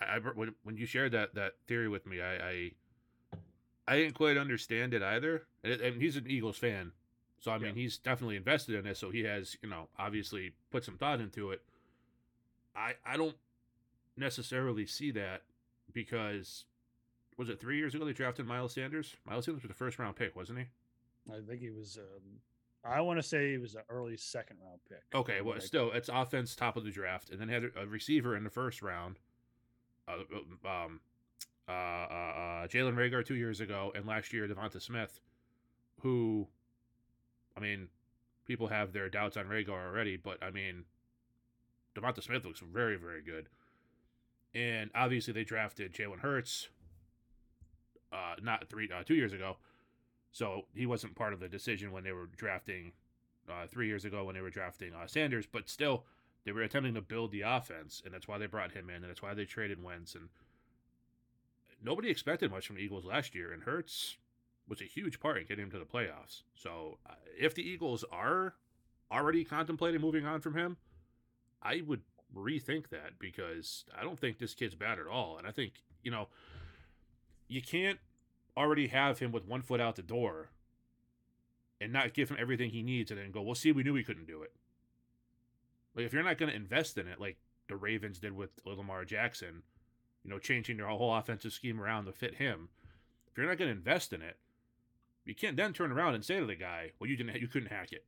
I, 0.00 0.16
I 0.16 0.18
when, 0.18 0.54
when 0.62 0.76
you 0.76 0.86
shared 0.86 1.12
that 1.12 1.34
that 1.34 1.54
theory 1.66 1.88
with 1.88 2.06
me, 2.06 2.20
I 2.20 2.34
I, 2.34 2.70
I 3.86 3.96
didn't 3.96 4.14
quite 4.14 4.36
understand 4.36 4.94
it 4.94 5.02
either. 5.02 5.44
And, 5.62 5.80
and, 5.80 6.02
he's 6.02 6.16
an 6.16 6.26
Eagles 6.28 6.58
fan, 6.58 6.92
so 7.40 7.50
I 7.50 7.58
mean, 7.58 7.74
yeah. 7.74 7.82
he's 7.82 7.98
definitely 7.98 8.36
invested 8.36 8.74
in 8.74 8.84
this. 8.84 8.98
So 8.98 9.10
he 9.10 9.24
has, 9.24 9.56
you 9.62 9.68
know, 9.68 9.88
obviously 9.98 10.52
put 10.70 10.84
some 10.84 10.96
thought 10.96 11.20
into 11.20 11.50
it. 11.50 11.62
I 12.76 12.94
I 13.06 13.16
don't 13.16 13.36
necessarily 14.16 14.86
see 14.86 15.10
that 15.12 15.42
because 15.92 16.64
was 17.36 17.48
it 17.48 17.60
three 17.60 17.78
years 17.78 17.94
ago 17.94 18.04
they 18.04 18.12
drafted 18.12 18.46
Miles 18.46 18.74
Sanders? 18.74 19.16
Miles 19.26 19.44
Sanders 19.44 19.62
was 19.62 19.68
the 19.68 19.74
first 19.74 19.98
round 19.98 20.16
pick, 20.16 20.36
wasn't 20.36 20.58
he? 20.58 20.66
I 21.32 21.40
think 21.46 21.60
he 21.60 21.70
was 21.70 21.98
um, 21.98 22.40
I 22.84 23.00
want 23.00 23.18
to 23.18 23.22
say 23.22 23.52
he 23.52 23.58
was 23.58 23.74
an 23.74 23.82
early 23.88 24.16
second 24.16 24.58
round 24.62 24.80
pick. 24.88 25.02
Okay, 25.14 25.40
well, 25.40 25.58
still, 25.60 25.90
it's 25.92 26.10
offense 26.12 26.54
top 26.54 26.76
of 26.76 26.84
the 26.84 26.90
draft, 26.90 27.30
and 27.30 27.40
then 27.40 27.48
had 27.48 27.64
a 27.76 27.86
receiver 27.86 28.36
in 28.36 28.44
the 28.44 28.50
first 28.50 28.82
round. 28.82 29.18
Uh, 30.06 30.16
uh 30.66 30.68
um, 30.68 31.00
uh, 31.66 31.72
uh, 31.72 31.74
uh, 31.74 32.66
Jalen 32.66 32.94
Reagor 32.94 33.24
two 33.24 33.36
years 33.36 33.60
ago, 33.60 33.90
and 33.94 34.04
last 34.04 34.32
year 34.34 34.46
DeVonta 34.46 34.82
Smith, 34.82 35.20
who, 36.02 36.46
I 37.56 37.60
mean, 37.60 37.88
people 38.44 38.66
have 38.66 38.92
their 38.92 39.08
doubts 39.08 39.38
on 39.38 39.46
Reagor 39.46 39.70
already, 39.70 40.18
but 40.18 40.42
I 40.42 40.50
mean, 40.50 40.84
DeVonta 41.96 42.22
Smith 42.22 42.44
looks 42.44 42.60
very, 42.60 42.96
very 42.96 43.22
good. 43.22 43.48
And 44.54 44.90
obviously, 44.94 45.32
they 45.32 45.44
drafted 45.44 45.94
Jalen 45.94 46.20
Hurts, 46.20 46.68
uh, 48.12 48.34
not 48.42 48.68
three, 48.68 48.90
uh, 48.94 49.02
two 49.02 49.14
years 49.14 49.32
ago, 49.32 49.56
so 50.34 50.62
he 50.74 50.84
wasn't 50.84 51.14
part 51.14 51.32
of 51.32 51.38
the 51.38 51.48
decision 51.48 51.92
when 51.92 52.02
they 52.02 52.10
were 52.10 52.26
drafting 52.36 52.90
uh, 53.48 53.68
three 53.68 53.86
years 53.86 54.04
ago 54.04 54.24
when 54.24 54.34
they 54.34 54.40
were 54.40 54.50
drafting 54.50 54.92
uh, 54.92 55.06
Sanders, 55.06 55.46
but 55.46 55.68
still 55.68 56.04
they 56.44 56.50
were 56.50 56.62
attempting 56.62 56.94
to 56.94 57.00
build 57.00 57.30
the 57.30 57.42
offense, 57.42 58.02
and 58.04 58.12
that's 58.12 58.26
why 58.26 58.36
they 58.36 58.46
brought 58.46 58.72
him 58.72 58.90
in, 58.90 58.96
and 58.96 59.04
that's 59.04 59.22
why 59.22 59.32
they 59.32 59.44
traded 59.44 59.80
Wentz. 59.80 60.16
And 60.16 60.28
nobody 61.80 62.10
expected 62.10 62.50
much 62.50 62.66
from 62.66 62.74
the 62.76 62.82
Eagles 62.82 63.04
last 63.04 63.32
year, 63.32 63.52
and 63.52 63.62
Hurts 63.62 64.16
was 64.66 64.80
a 64.80 64.86
huge 64.86 65.20
part 65.20 65.38
in 65.38 65.46
getting 65.46 65.66
him 65.66 65.70
to 65.70 65.78
the 65.78 65.84
playoffs. 65.84 66.42
So 66.52 66.98
uh, 67.08 67.14
if 67.38 67.54
the 67.54 67.62
Eagles 67.62 68.04
are 68.10 68.54
already 69.12 69.44
contemplating 69.44 70.00
moving 70.00 70.26
on 70.26 70.40
from 70.40 70.56
him, 70.56 70.78
I 71.62 71.82
would 71.86 72.02
rethink 72.36 72.88
that 72.88 73.20
because 73.20 73.84
I 73.96 74.02
don't 74.02 74.18
think 74.18 74.38
this 74.38 74.54
kid's 74.54 74.74
bad 74.74 74.98
at 74.98 75.06
all, 75.06 75.38
and 75.38 75.46
I 75.46 75.52
think 75.52 75.74
you 76.02 76.10
know 76.10 76.26
you 77.46 77.62
can't 77.62 78.00
already 78.56 78.88
have 78.88 79.18
him 79.18 79.32
with 79.32 79.46
one 79.46 79.62
foot 79.62 79.80
out 79.80 79.96
the 79.96 80.02
door 80.02 80.50
and 81.80 81.92
not 81.92 82.14
give 82.14 82.30
him 82.30 82.36
everything 82.38 82.70
he 82.70 82.82
needs 82.82 83.10
and 83.10 83.20
then 83.20 83.30
go, 83.30 83.42
well, 83.42 83.54
see, 83.54 83.72
we 83.72 83.82
knew 83.82 83.92
we 83.92 84.04
couldn't 84.04 84.26
do 84.26 84.42
it. 84.42 84.52
Like, 85.94 86.06
if 86.06 86.12
you're 86.12 86.22
not 86.22 86.38
going 86.38 86.50
to 86.50 86.56
invest 86.56 86.98
in 86.98 87.06
it, 87.06 87.20
like 87.20 87.36
the 87.68 87.76
Ravens 87.76 88.18
did 88.18 88.36
with 88.36 88.50
Lamar 88.64 89.04
Jackson, 89.04 89.62
you 90.22 90.30
know, 90.30 90.38
changing 90.38 90.76
their 90.76 90.86
whole 90.86 91.14
offensive 91.14 91.52
scheme 91.52 91.80
around 91.80 92.06
to 92.06 92.12
fit 92.12 92.36
him, 92.36 92.68
if 93.30 93.36
you're 93.36 93.46
not 93.46 93.58
going 93.58 93.70
to 93.70 93.76
invest 93.76 94.12
in 94.12 94.22
it, 94.22 94.38
you 95.24 95.34
can't 95.34 95.56
then 95.56 95.72
turn 95.72 95.92
around 95.92 96.14
and 96.14 96.24
say 96.24 96.38
to 96.38 96.46
the 96.46 96.54
guy, 96.54 96.92
well, 96.98 97.08
you 97.08 97.16
didn't, 97.16 97.40
you 97.40 97.48
couldn't 97.48 97.70
hack 97.70 97.92
it. 97.92 98.04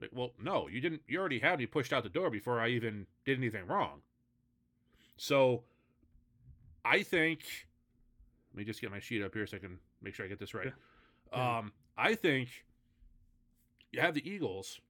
Like, 0.00 0.10
well, 0.14 0.32
no, 0.42 0.66
you 0.68 0.80
didn't, 0.80 1.02
you 1.06 1.18
already 1.18 1.40
had 1.40 1.58
me 1.58 1.66
pushed 1.66 1.92
out 1.92 2.02
the 2.02 2.08
door 2.08 2.30
before 2.30 2.60
I 2.60 2.68
even 2.68 3.06
did 3.24 3.38
anything 3.38 3.66
wrong. 3.66 4.00
So 5.16 5.64
I 6.84 7.02
think 7.02 7.68
let 8.52 8.58
me 8.58 8.64
just 8.64 8.80
get 8.80 8.90
my 8.90 8.98
sheet 8.98 9.22
up 9.22 9.34
here 9.34 9.46
so 9.46 9.56
I 9.56 9.60
can 9.60 9.78
make 10.02 10.14
sure 10.14 10.24
I 10.24 10.28
get 10.28 10.38
this 10.38 10.54
right. 10.54 10.72
Yeah. 11.32 11.58
Um, 11.58 11.72
I 11.96 12.14
think 12.14 12.48
you 13.92 14.00
have 14.00 14.14
the 14.14 14.28
Eagles. 14.28 14.80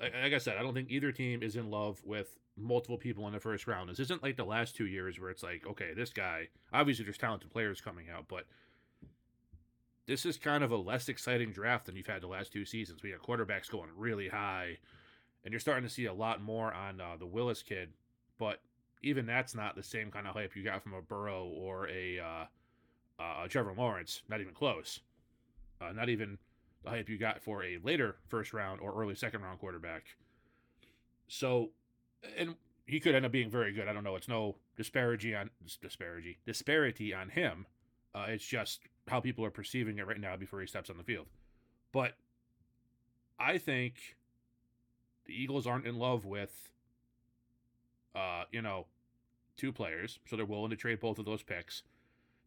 Like, 0.00 0.12
like 0.14 0.32
I 0.32 0.38
said, 0.38 0.56
I 0.56 0.62
don't 0.62 0.74
think 0.74 0.90
either 0.90 1.12
team 1.12 1.42
is 1.42 1.56
in 1.56 1.70
love 1.70 2.00
with 2.04 2.38
multiple 2.56 2.98
people 2.98 3.26
in 3.26 3.32
the 3.32 3.40
first 3.40 3.66
round. 3.66 3.88
This 3.88 4.00
isn't 4.00 4.22
like 4.22 4.36
the 4.36 4.44
last 4.44 4.76
two 4.76 4.86
years 4.86 5.18
where 5.18 5.30
it's 5.30 5.42
like, 5.42 5.66
okay, 5.66 5.92
this 5.94 6.12
guy. 6.12 6.48
Obviously, 6.72 7.04
there's 7.04 7.18
talented 7.18 7.50
players 7.50 7.80
coming 7.80 8.06
out, 8.10 8.26
but 8.28 8.44
this 10.06 10.26
is 10.26 10.36
kind 10.36 10.64
of 10.64 10.70
a 10.70 10.76
less 10.76 11.08
exciting 11.08 11.52
draft 11.52 11.86
than 11.86 11.96
you've 11.96 12.06
had 12.06 12.22
the 12.22 12.26
last 12.28 12.52
two 12.52 12.64
seasons. 12.64 13.02
We 13.02 13.10
got 13.10 13.22
quarterbacks 13.22 13.70
going 13.70 13.90
really 13.96 14.28
high, 14.28 14.78
and 15.44 15.52
you're 15.52 15.60
starting 15.60 15.84
to 15.84 15.92
see 15.92 16.06
a 16.06 16.14
lot 16.14 16.42
more 16.42 16.72
on 16.72 17.00
uh, 17.00 17.16
the 17.18 17.26
Willis 17.26 17.62
kid. 17.62 17.90
But 18.38 18.60
even 19.02 19.26
that's 19.26 19.54
not 19.54 19.74
the 19.74 19.82
same 19.82 20.10
kind 20.10 20.26
of 20.26 20.34
hype 20.34 20.54
you 20.54 20.62
got 20.62 20.82
from 20.82 20.94
a 20.94 21.02
Burrow 21.02 21.46
or 21.46 21.88
a 21.88 22.18
uh, 22.20 23.22
uh, 23.22 23.48
Trevor 23.48 23.74
Lawrence. 23.76 24.22
Not 24.28 24.40
even 24.40 24.54
close. 24.54 25.00
Uh, 25.80 25.92
not 25.92 26.08
even 26.08 26.38
the 26.84 26.90
hype 26.90 27.08
you 27.08 27.18
got 27.18 27.42
for 27.42 27.64
a 27.64 27.78
later 27.82 28.16
first 28.28 28.52
round 28.52 28.80
or 28.80 28.94
early 28.94 29.14
second 29.14 29.42
round 29.42 29.58
quarterback. 29.58 30.04
So, 31.28 31.70
and 32.36 32.54
he 32.86 33.00
could 33.00 33.14
end 33.14 33.26
up 33.26 33.32
being 33.32 33.50
very 33.50 33.72
good. 33.72 33.88
I 33.88 33.92
don't 33.92 34.04
know. 34.04 34.16
It's 34.16 34.28
no 34.28 34.56
disparity 34.76 35.34
on 35.34 35.50
disparity 35.80 36.38
disparity 36.46 37.12
on 37.12 37.28
him. 37.30 37.66
Uh, 38.14 38.26
it's 38.28 38.44
just 38.44 38.80
how 39.08 39.20
people 39.20 39.44
are 39.44 39.50
perceiving 39.50 39.98
it 39.98 40.06
right 40.06 40.20
now 40.20 40.36
before 40.36 40.60
he 40.60 40.66
steps 40.66 40.90
on 40.90 40.98
the 40.98 41.02
field. 41.02 41.26
But 41.92 42.12
I 43.38 43.58
think 43.58 43.94
the 45.24 45.34
Eagles 45.34 45.66
aren't 45.66 45.86
in 45.86 45.96
love 45.96 46.24
with 46.24 46.72
uh, 48.14 48.44
you 48.50 48.62
know, 48.62 48.86
two 49.62 49.72
players, 49.72 50.18
so 50.26 50.34
they're 50.34 50.44
willing 50.44 50.70
to 50.70 50.76
trade 50.76 50.98
both 50.98 51.20
of 51.20 51.24
those 51.24 51.44
picks. 51.44 51.84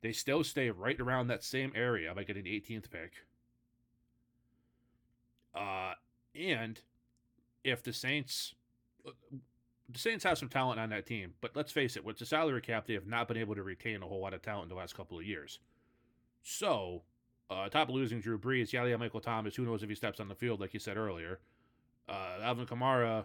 they 0.02 0.12
still 0.12 0.44
stay 0.44 0.70
right 0.70 1.00
around 1.00 1.28
that 1.28 1.46
same 1.46 1.72
area 1.74 2.14
by 2.14 2.26
getting 2.26 2.44
the 2.44 2.62
18th 2.62 2.92
pick. 2.92 3.14
Uh, 5.56 5.94
and 6.36 6.82
if 7.64 7.82
the 7.82 7.94
Saints, 7.94 8.54
the 9.90 9.98
Saints 9.98 10.26
have 10.26 10.38
some 10.38 10.50
talent 10.50 10.78
on 10.78 10.90
that 10.90 11.06
team, 11.06 11.34
but 11.40 11.56
let's 11.56 11.72
face 11.72 11.96
it, 11.96 12.04
with 12.04 12.20
the 12.20 12.26
salary 12.26 12.60
cap, 12.60 12.86
they 12.86 12.94
have 12.96 13.08
not 13.08 13.30
been 13.30 13.38
able 13.38 13.56
to 13.56 13.64
retain 13.64 14.04
a 14.04 14.06
whole 14.06 14.20
lot 14.20 14.34
of 14.34 14.42
talent 14.42 14.64
in 14.64 14.70
the 14.70 14.76
last 14.76 14.98
couple 14.98 15.18
of 15.18 15.24
years. 15.24 15.60
So, 16.44 17.04
uh, 17.50 17.70
top 17.70 17.90
losing 17.90 18.20
Drew 18.20 18.38
Brees, 18.38 18.72
Yalia 18.72 19.00
Michael 19.00 19.22
Thomas, 19.22 19.56
who 19.56 19.64
knows 19.64 19.84
if 19.84 19.90
he 19.90 19.96
steps 19.96 20.20
on 20.20 20.28
the 20.28 20.36
field, 20.36 20.60
like 20.60 20.74
you 20.74 20.82
said 20.82 20.98
earlier. 20.98 21.40
Uh, 22.10 22.40
Alvin 22.44 22.66
Kamara, 22.66 23.24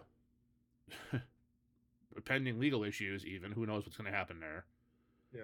pending 2.19 2.59
legal 2.59 2.83
issues, 2.83 3.25
even 3.25 3.51
who 3.51 3.65
knows 3.65 3.85
what's 3.85 3.97
going 3.97 4.11
to 4.11 4.17
happen 4.17 4.39
there. 4.39 4.65
Yeah, 5.33 5.43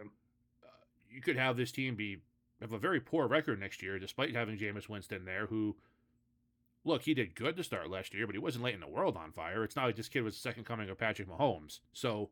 uh, 0.63 0.67
you 1.09 1.21
could 1.21 1.38
have 1.38 1.55
this 1.55 1.71
team 1.71 1.95
be 1.95 2.17
have 2.59 2.74
a 2.74 2.79
very 2.79 3.00
poor 3.00 3.27
record 3.27 3.59
next 3.59 3.81
year, 3.81 4.00
despite 4.00 4.36
having 4.36 4.57
Jameis 4.57 4.89
Winston 4.89 5.25
there, 5.25 5.45
who 5.45 5.75
look, 6.83 7.03
he 7.03 7.13
did 7.13 7.36
good 7.36 7.55
to 7.57 7.63
start 7.63 7.89
last 7.89 8.13
year, 8.13 8.25
but 8.25 8.33
he 8.36 8.39
wasn't 8.39 8.63
lighting 8.63 8.79
the 8.79 8.88
world 8.88 9.17
on 9.17 9.31
fire. 9.31 9.63
It's 9.63 9.75
not 9.75 9.86
like 9.86 9.95
this 9.95 10.09
kid 10.09 10.24
was 10.24 10.36
the 10.36 10.41
second 10.41 10.65
coming 10.65 10.89
of 10.89 10.97
Patrick 10.97 11.29
Mahomes. 11.29 11.79
So 11.93 12.29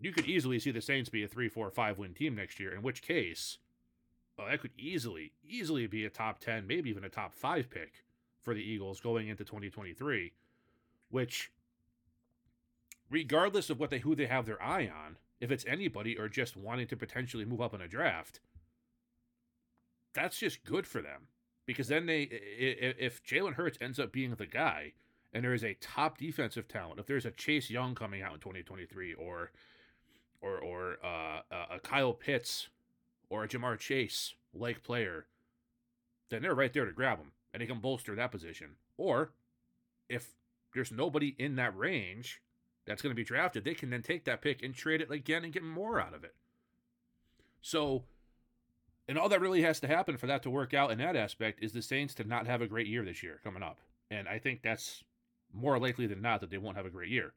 you 0.00 0.12
could 0.12 0.26
easily 0.26 0.58
see 0.58 0.70
the 0.70 0.80
Saints 0.80 1.10
be 1.10 1.22
a 1.22 1.28
three, 1.28 1.48
four, 1.48 1.70
five 1.70 1.98
win 1.98 2.14
team 2.14 2.34
next 2.34 2.58
year, 2.58 2.72
in 2.72 2.82
which 2.82 3.02
case, 3.02 3.58
uh, 4.38 4.48
that 4.48 4.60
could 4.60 4.72
easily, 4.78 5.32
easily 5.46 5.86
be 5.86 6.04
a 6.04 6.10
top 6.10 6.40
10, 6.40 6.66
maybe 6.66 6.90
even 6.90 7.04
a 7.04 7.10
top 7.10 7.34
five 7.34 7.68
pick 7.70 8.04
for 8.42 8.54
the 8.54 8.62
Eagles 8.62 9.00
going 9.00 9.28
into 9.28 9.44
2023, 9.44 10.32
which, 11.10 11.52
regardless 13.10 13.70
of 13.70 13.80
what 13.80 13.90
they 13.90 13.98
who 13.98 14.14
they 14.14 14.26
have 14.26 14.46
their 14.46 14.62
eye 14.62 14.88
on, 14.88 15.16
if 15.40 15.50
it's 15.50 15.64
anybody 15.66 16.18
or 16.18 16.28
just 16.28 16.56
wanting 16.56 16.86
to 16.86 16.96
potentially 16.96 17.44
move 17.44 17.60
up 17.60 17.74
in 17.74 17.80
a 17.80 17.88
draft, 17.88 18.40
that's 20.14 20.38
just 20.38 20.64
good 20.64 20.86
for 20.86 21.02
them 21.02 21.28
because 21.66 21.88
then 21.88 22.06
they 22.06 22.22
if 22.22 23.22
Jalen 23.22 23.54
Hurts 23.54 23.78
ends 23.80 23.98
up 23.98 24.12
being 24.12 24.34
the 24.34 24.46
guy 24.46 24.92
and 25.32 25.44
there 25.44 25.54
is 25.54 25.64
a 25.64 25.74
top 25.74 26.18
defensive 26.18 26.68
talent, 26.68 26.98
if 26.98 27.06
there's 27.06 27.26
a 27.26 27.30
Chase 27.30 27.70
Young 27.70 27.94
coming 27.94 28.22
out 28.22 28.34
in 28.34 28.40
2023 28.40 29.14
or 29.14 29.52
or 30.40 30.58
or 30.58 30.96
uh, 31.04 31.40
a 31.70 31.78
Kyle 31.80 32.12
Pitts 32.12 32.68
or 33.28 33.44
a 33.44 33.48
Ja'Marr 33.48 33.78
Chase 33.78 34.34
like 34.52 34.82
player, 34.82 35.26
then 36.30 36.42
they're 36.42 36.54
right 36.54 36.72
there 36.72 36.86
to 36.86 36.92
grab 36.92 37.18
him 37.18 37.32
and 37.52 37.60
they 37.60 37.66
can 37.66 37.80
bolster 37.80 38.14
that 38.14 38.32
position. 38.32 38.70
Or 38.96 39.32
if 40.08 40.34
there's 40.74 40.92
nobody 40.92 41.34
in 41.38 41.56
that 41.56 41.76
range 41.76 42.40
that's 42.90 43.02
going 43.02 43.12
to 43.12 43.16
be 43.16 43.24
drafted, 43.24 43.64
they 43.64 43.74
can 43.74 43.90
then 43.90 44.02
take 44.02 44.24
that 44.24 44.42
pick 44.42 44.62
and 44.62 44.74
trade 44.74 45.00
it 45.00 45.10
again 45.10 45.44
and 45.44 45.52
get 45.52 45.62
more 45.62 46.00
out 46.00 46.14
of 46.14 46.24
it. 46.24 46.34
So, 47.62 48.04
and 49.08 49.18
all 49.18 49.28
that 49.28 49.40
really 49.40 49.62
has 49.62 49.80
to 49.80 49.86
happen 49.86 50.16
for 50.16 50.26
that 50.26 50.42
to 50.42 50.50
work 50.50 50.74
out 50.74 50.90
in 50.90 50.98
that 50.98 51.16
aspect 51.16 51.62
is 51.62 51.72
the 51.72 51.82
Saints 51.82 52.14
to 52.14 52.24
not 52.24 52.46
have 52.46 52.62
a 52.62 52.66
great 52.66 52.86
year 52.86 53.04
this 53.04 53.22
year 53.22 53.40
coming 53.44 53.62
up. 53.62 53.78
And 54.10 54.28
I 54.28 54.38
think 54.38 54.62
that's 54.62 55.04
more 55.52 55.78
likely 55.78 56.06
than 56.06 56.22
not 56.22 56.40
that 56.40 56.50
they 56.50 56.58
won't 56.58 56.76
have 56.76 56.86
a 56.86 56.90
great 56.90 57.10
year. 57.10 57.32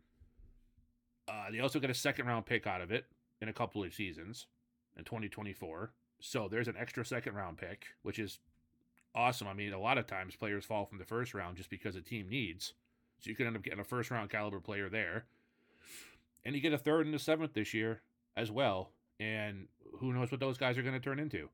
Uh, 1.27 1.51
they 1.51 1.59
also 1.59 1.79
get 1.79 1.89
a 1.89 1.95
second 1.95 2.25
round 2.25 2.45
pick 2.45 2.67
out 2.67 2.81
of 2.81 2.91
it 2.91 3.05
in 3.41 3.49
a 3.49 3.53
couple 3.53 3.83
of 3.83 3.93
seasons 3.93 4.47
in 4.97 5.03
2024. 5.03 5.91
So 6.19 6.47
there's 6.47 6.67
an 6.67 6.75
extra 6.77 7.05
second 7.05 7.35
round 7.35 7.57
pick, 7.57 7.85
which 8.01 8.19
is 8.19 8.39
awesome. 9.15 9.47
I 9.47 9.53
mean, 9.53 9.73
a 9.73 9.79
lot 9.79 9.97
of 9.97 10.07
times 10.07 10.35
players 10.35 10.65
fall 10.65 10.85
from 10.85 10.97
the 10.97 11.05
first 11.05 11.33
round 11.33 11.57
just 11.57 11.69
because 11.69 11.95
a 11.95 12.01
team 12.01 12.29
needs. 12.29 12.73
So 13.19 13.29
you 13.29 13.35
could 13.35 13.47
end 13.47 13.55
up 13.55 13.63
getting 13.63 13.79
a 13.79 13.85
first 13.85 14.11
round 14.11 14.29
caliber 14.29 14.59
player 14.59 14.89
there. 14.89 15.25
And 16.45 16.55
you 16.55 16.61
get 16.61 16.73
a 16.73 16.77
third 16.77 17.05
and 17.05 17.15
a 17.15 17.19
seventh 17.19 17.53
this 17.53 17.73
year 17.73 18.01
as 18.35 18.51
well. 18.51 18.91
And 19.19 19.67
who 19.99 20.13
knows 20.13 20.31
what 20.31 20.39
those 20.39 20.57
guys 20.57 20.77
are 20.77 20.81
going 20.81 20.93
to 20.93 20.99
turn 20.99 21.19
into. 21.19 21.49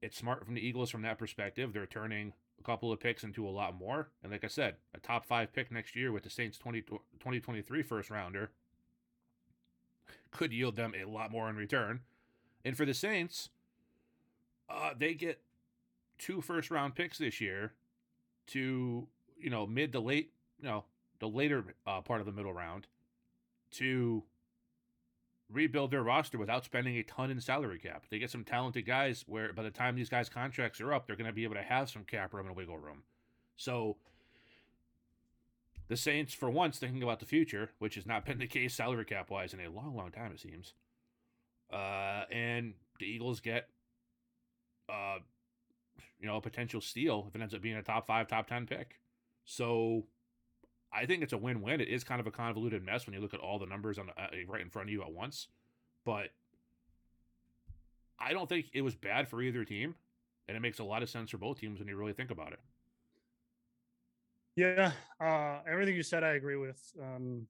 It's 0.00 0.16
smart 0.16 0.44
from 0.44 0.54
the 0.54 0.66
Eagles 0.66 0.90
from 0.90 1.02
that 1.02 1.18
perspective. 1.18 1.72
They're 1.72 1.86
turning 1.86 2.32
a 2.58 2.62
couple 2.62 2.92
of 2.92 3.00
picks 3.00 3.24
into 3.24 3.46
a 3.46 3.50
lot 3.50 3.76
more. 3.76 4.08
And 4.22 4.32
like 4.32 4.44
I 4.44 4.48
said, 4.48 4.76
a 4.94 4.98
top 4.98 5.26
five 5.26 5.52
pick 5.52 5.70
next 5.72 5.96
year 5.96 6.12
with 6.12 6.22
the 6.22 6.30
Saints 6.30 6.58
20, 6.58 6.82
2023 6.82 7.82
first 7.82 8.10
rounder 8.10 8.50
could 10.30 10.52
yield 10.52 10.76
them 10.76 10.92
a 11.00 11.08
lot 11.08 11.30
more 11.30 11.48
in 11.48 11.56
return. 11.56 12.00
And 12.64 12.76
for 12.76 12.84
the 12.84 12.94
Saints, 12.94 13.50
uh, 14.68 14.90
they 14.98 15.14
get 15.14 15.40
two 16.18 16.40
first 16.40 16.70
round 16.70 16.94
picks 16.94 17.18
this 17.18 17.40
year 17.40 17.72
to, 18.48 19.06
you 19.38 19.50
know, 19.50 19.66
mid 19.66 19.92
to 19.92 20.00
late, 20.00 20.32
you 20.60 20.68
know, 20.68 20.84
the 21.20 21.28
later 21.28 21.64
uh, 21.86 22.00
part 22.00 22.20
of 22.20 22.26
the 22.26 22.32
middle 22.32 22.52
round 22.52 22.86
to 23.78 24.24
rebuild 25.50 25.90
their 25.90 26.02
roster 26.02 26.38
without 26.38 26.64
spending 26.64 26.96
a 26.96 27.02
ton 27.02 27.30
in 27.30 27.40
salary 27.40 27.78
cap. 27.78 28.04
They 28.10 28.18
get 28.18 28.30
some 28.30 28.44
talented 28.44 28.86
guys 28.86 29.24
where 29.26 29.52
by 29.52 29.62
the 29.62 29.70
time 29.70 29.94
these 29.94 30.08
guys' 30.08 30.28
contracts 30.28 30.80
are 30.80 30.92
up, 30.92 31.06
they're 31.06 31.16
going 31.16 31.28
to 31.28 31.32
be 31.32 31.44
able 31.44 31.54
to 31.54 31.62
have 31.62 31.90
some 31.90 32.04
cap 32.04 32.34
room 32.34 32.46
and 32.46 32.56
wiggle 32.56 32.78
room. 32.78 33.02
So 33.56 33.96
the 35.88 35.96
Saints, 35.96 36.32
for 36.32 36.50
once, 36.50 36.78
thinking 36.78 37.02
about 37.02 37.20
the 37.20 37.26
future, 37.26 37.70
which 37.78 37.94
has 37.94 38.06
not 38.06 38.24
been 38.24 38.38
the 38.38 38.46
case 38.46 38.74
salary 38.74 39.04
cap 39.04 39.30
wise 39.30 39.52
in 39.52 39.60
a 39.60 39.68
long, 39.68 39.94
long 39.94 40.10
time, 40.10 40.32
it 40.32 40.40
seems. 40.40 40.74
Uh, 41.72 42.24
and 42.30 42.74
the 42.98 43.06
Eagles 43.06 43.40
get, 43.40 43.68
uh, 44.88 45.18
you 46.18 46.26
know, 46.26 46.36
a 46.36 46.40
potential 46.40 46.80
steal 46.80 47.26
if 47.28 47.34
it 47.34 47.42
ends 47.42 47.54
up 47.54 47.60
being 47.60 47.76
a 47.76 47.82
top 47.82 48.06
five, 48.06 48.28
top 48.28 48.48
10 48.48 48.66
pick. 48.66 48.98
So 49.44 50.04
I 50.94 51.06
think 51.06 51.22
it's 51.22 51.32
a 51.32 51.38
win 51.38 51.60
win. 51.60 51.80
It 51.80 51.88
is 51.88 52.04
kind 52.04 52.20
of 52.20 52.26
a 52.26 52.30
convoluted 52.30 52.84
mess 52.84 53.06
when 53.06 53.14
you 53.14 53.20
look 53.20 53.34
at 53.34 53.40
all 53.40 53.58
the 53.58 53.66
numbers 53.66 53.98
on 53.98 54.10
uh, 54.10 54.26
right 54.48 54.60
in 54.60 54.70
front 54.70 54.88
of 54.88 54.92
you 54.92 55.02
at 55.02 55.12
once. 55.12 55.48
But 56.04 56.28
I 58.18 58.32
don't 58.32 58.48
think 58.48 58.66
it 58.72 58.82
was 58.82 58.94
bad 58.94 59.28
for 59.28 59.42
either 59.42 59.64
team. 59.64 59.94
And 60.46 60.56
it 60.56 60.60
makes 60.60 60.78
a 60.78 60.84
lot 60.84 61.02
of 61.02 61.08
sense 61.08 61.30
for 61.30 61.38
both 61.38 61.58
teams 61.58 61.78
when 61.78 61.88
you 61.88 61.96
really 61.96 62.12
think 62.12 62.30
about 62.30 62.52
it. 62.52 62.60
Yeah, 64.56 64.92
uh, 65.20 65.60
everything 65.68 65.96
you 65.96 66.02
said, 66.02 66.22
I 66.22 66.34
agree 66.34 66.56
with. 66.56 66.80
Um, 67.02 67.46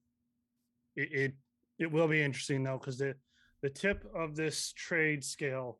it, 0.95 1.09
it, 1.11 1.33
it 1.77 1.91
will 1.91 2.07
be 2.07 2.21
interesting 2.21 2.63
though, 2.63 2.77
because 2.77 2.97
the 2.97 3.15
the 3.61 3.69
tip 3.69 4.05
of 4.13 4.35
this 4.35 4.73
trade 4.73 5.23
scale 5.23 5.79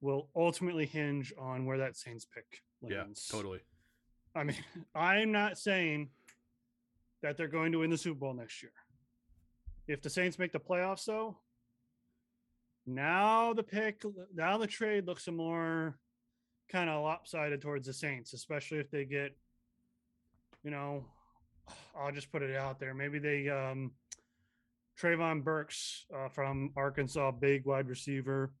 will 0.00 0.28
ultimately 0.34 0.86
hinge 0.86 1.32
on 1.38 1.66
where 1.66 1.78
that 1.78 1.96
Saints 1.96 2.24
pick 2.24 2.62
lands. 2.80 3.28
Yeah, 3.30 3.36
totally. 3.36 3.60
I 4.34 4.44
mean, 4.44 4.56
I'm 4.94 5.30
not 5.30 5.58
saying 5.58 6.08
that 7.22 7.36
they're 7.36 7.48
going 7.48 7.72
to 7.72 7.78
win 7.78 7.90
the 7.90 7.98
Super 7.98 8.18
Bowl 8.18 8.34
next 8.34 8.62
year. 8.62 8.72
If 9.88 10.02
the 10.02 10.10
Saints 10.10 10.38
make 10.38 10.52
the 10.52 10.60
playoffs, 10.60 11.04
though, 11.04 11.38
now 12.86 13.52
the 13.52 13.62
pick, 13.62 14.02
now 14.34 14.58
the 14.58 14.66
trade 14.66 15.06
looks 15.06 15.28
more 15.28 15.98
kind 16.68 16.88
of 16.88 17.02
lopsided 17.02 17.60
towards 17.60 17.86
the 17.86 17.92
Saints, 17.92 18.32
especially 18.32 18.78
if 18.78 18.90
they 18.90 19.04
get 19.04 19.36
you 20.62 20.70
know, 20.70 21.04
I'll 21.98 22.12
just 22.12 22.30
put 22.30 22.42
it 22.42 22.56
out 22.56 22.80
there. 22.80 22.94
Maybe 22.94 23.18
they 23.18 23.48
um 23.48 23.92
Treylon 25.00 25.42
Burks 25.42 26.04
uh, 26.14 26.28
from 26.28 26.70
Arkansas, 26.76 27.32
big 27.32 27.66
wide 27.66 27.88
receiver. 27.88 28.52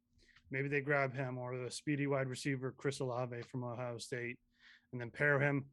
Maybe 0.50 0.68
they 0.68 0.80
grab 0.80 1.14
him 1.14 1.38
or 1.38 1.56
the 1.56 1.70
speedy 1.70 2.06
wide 2.06 2.28
receiver 2.28 2.74
Chris 2.76 3.00
Olave 3.00 3.42
from 3.50 3.64
Ohio 3.64 3.98
State, 3.98 4.38
and 4.92 5.00
then 5.00 5.10
pair 5.10 5.38
him 5.40 5.66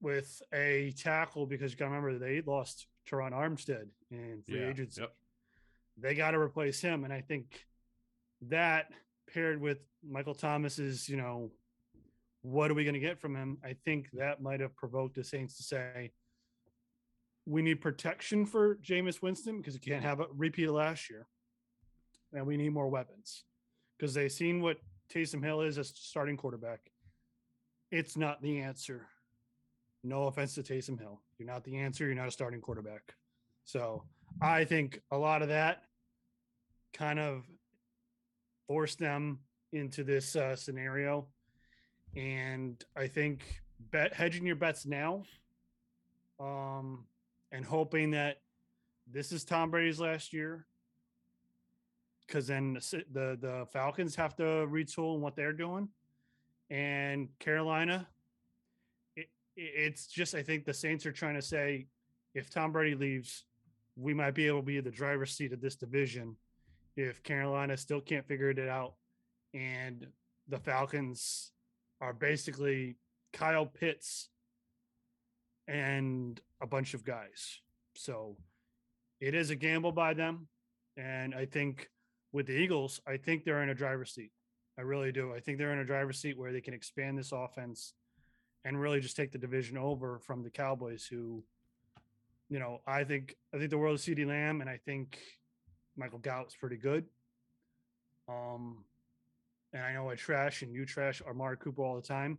with 0.00 0.42
a 0.52 0.92
tackle 0.96 1.46
because 1.46 1.72
you 1.72 1.78
got 1.78 1.86
to 1.86 1.90
remember 1.90 2.18
they 2.18 2.42
lost 2.42 2.86
Terron 3.08 3.32
Armstead 3.32 3.88
in 4.10 4.42
free 4.48 4.60
yeah, 4.60 4.68
agency. 4.68 5.00
Yep. 5.02 5.12
They 5.98 6.14
got 6.14 6.30
to 6.30 6.38
replace 6.38 6.80
him, 6.80 7.04
and 7.04 7.12
I 7.12 7.20
think 7.20 7.66
that 8.48 8.90
paired 9.32 9.60
with 9.60 9.78
Michael 10.08 10.34
Thomas's, 10.34 11.08
you 11.08 11.16
know, 11.16 11.50
what 12.42 12.70
are 12.70 12.74
we 12.74 12.84
going 12.84 12.94
to 12.94 13.00
get 13.00 13.20
from 13.20 13.36
him? 13.36 13.58
I 13.64 13.76
think 13.84 14.08
that 14.14 14.40
might 14.40 14.60
have 14.60 14.74
provoked 14.74 15.14
the 15.14 15.24
Saints 15.24 15.56
to 15.58 15.62
say, 15.62 16.12
we 17.46 17.62
need 17.62 17.80
protection 17.80 18.46
for 18.46 18.76
Jameis 18.76 19.20
Winston 19.22 19.58
because 19.58 19.74
you 19.74 19.80
can't 19.80 20.04
have 20.04 20.20
a 20.20 20.26
repeat 20.34 20.68
of 20.68 20.74
last 20.74 21.10
year. 21.10 21.26
And 22.32 22.46
we 22.46 22.56
need 22.56 22.72
more 22.72 22.88
weapons 22.88 23.44
because 23.98 24.14
they've 24.14 24.30
seen 24.30 24.62
what 24.62 24.78
Taysom 25.12 25.44
Hill 25.44 25.62
is 25.62 25.76
as 25.76 25.92
starting 25.94 26.36
quarterback. 26.36 26.80
It's 27.90 28.16
not 28.16 28.40
the 28.40 28.60
answer. 28.60 29.06
No 30.02 30.24
offense 30.24 30.54
to 30.54 30.62
Taysom 30.62 30.98
Hill. 30.98 31.20
You're 31.38 31.48
not 31.48 31.64
the 31.64 31.76
answer. 31.76 32.06
You're 32.06 32.14
not 32.14 32.28
a 32.28 32.32
starting 32.32 32.60
quarterback. 32.60 33.14
So 33.64 34.04
I 34.40 34.64
think 34.64 35.00
a 35.10 35.18
lot 35.18 35.42
of 35.42 35.48
that 35.48 35.84
kind 36.92 37.18
of 37.18 37.44
forced 38.66 38.98
them 38.98 39.40
into 39.72 40.02
this 40.02 40.36
uh, 40.36 40.56
scenario 40.56 41.26
and 42.16 42.82
I 42.96 43.06
think 43.06 43.42
bet 43.90 44.14
hedging 44.14 44.46
your 44.46 44.56
bets 44.56 44.86
now, 44.86 45.22
um, 46.38 47.04
and 47.52 47.64
hoping 47.64 48.10
that 48.12 48.40
this 49.10 49.32
is 49.32 49.44
Tom 49.44 49.70
Brady's 49.70 50.00
last 50.00 50.32
year, 50.32 50.66
because 52.26 52.46
then 52.46 52.74
the, 52.74 53.04
the 53.12 53.38
the 53.40 53.66
Falcons 53.72 54.14
have 54.16 54.34
to 54.36 54.42
retool 54.42 55.16
in 55.16 55.20
what 55.20 55.36
they're 55.36 55.52
doing, 55.52 55.88
and 56.70 57.28
Carolina. 57.38 58.08
It, 59.60 59.72
it's 59.76 60.06
just 60.06 60.34
I 60.34 60.42
think 60.42 60.64
the 60.64 60.74
Saints 60.74 61.06
are 61.06 61.12
trying 61.12 61.34
to 61.34 61.42
say, 61.42 61.86
if 62.34 62.50
Tom 62.50 62.72
Brady 62.72 62.94
leaves, 62.94 63.44
we 63.96 64.14
might 64.14 64.34
be 64.34 64.46
able 64.46 64.60
to 64.60 64.66
be 64.66 64.80
the 64.80 64.90
driver's 64.90 65.32
seat 65.32 65.52
of 65.52 65.60
this 65.60 65.76
division. 65.76 66.36
If 66.96 67.22
Carolina 67.22 67.76
still 67.76 68.00
can't 68.00 68.26
figure 68.26 68.50
it 68.50 68.58
out 68.58 68.94
and 69.54 70.06
the 70.48 70.58
Falcons 70.58 71.52
are 72.00 72.12
basically 72.12 72.96
Kyle 73.32 73.66
Pitts 73.66 74.28
and 75.68 76.40
a 76.60 76.66
bunch 76.66 76.94
of 76.94 77.04
guys. 77.04 77.60
So 77.94 78.36
it 79.20 79.34
is 79.34 79.50
a 79.50 79.56
gamble 79.56 79.92
by 79.92 80.14
them. 80.14 80.48
And 80.96 81.34
I 81.34 81.46
think 81.46 81.88
with 82.32 82.46
the 82.46 82.52
Eagles, 82.52 83.00
I 83.06 83.16
think 83.16 83.44
they're 83.44 83.62
in 83.62 83.70
a 83.70 83.74
driver's 83.74 84.12
seat. 84.12 84.32
I 84.78 84.82
really 84.82 85.12
do. 85.12 85.32
I 85.34 85.40
think 85.40 85.58
they're 85.58 85.72
in 85.72 85.78
a 85.78 85.84
driver's 85.84 86.18
seat 86.20 86.38
where 86.38 86.52
they 86.52 86.60
can 86.60 86.74
expand 86.74 87.18
this 87.18 87.32
offense 87.32 87.94
and 88.64 88.80
really 88.80 89.00
just 89.00 89.16
take 89.16 89.32
the 89.32 89.38
division 89.38 89.78
over 89.78 90.18
from 90.18 90.42
the 90.42 90.50
Cowboys, 90.50 91.06
who, 91.06 91.42
you 92.48 92.58
know, 92.58 92.80
I 92.86 93.04
think 93.04 93.36
I 93.54 93.58
think 93.58 93.70
the 93.70 93.78
world 93.78 93.96
is 93.96 94.02
CeeDee 94.02 94.26
Lamb, 94.26 94.60
and 94.60 94.68
I 94.68 94.78
think 94.84 95.18
Michael 95.96 96.18
Gallup's 96.18 96.54
pretty 96.54 96.76
good. 96.76 97.06
Um, 98.28 98.84
and 99.72 99.82
I 99.82 99.92
know 99.92 100.10
I 100.10 100.14
trash 100.14 100.62
and 100.62 100.72
you 100.72 100.84
trash 100.84 101.22
Amari 101.28 101.56
Cooper 101.56 101.82
all 101.82 101.96
the 101.96 102.02
time. 102.02 102.38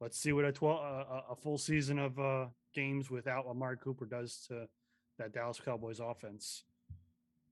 Let's 0.00 0.18
see 0.18 0.32
what 0.32 0.44
a 0.44 0.52
12 0.52 0.80
a, 0.80 1.32
a 1.32 1.36
full 1.36 1.58
season 1.58 1.98
of 1.98 2.18
uh, 2.18 2.46
games 2.74 3.10
without 3.10 3.46
Amari 3.46 3.76
Cooper 3.76 4.06
does 4.06 4.46
to 4.48 4.66
that 5.18 5.32
Dallas 5.32 5.60
Cowboys 5.60 6.00
offense. 6.00 6.64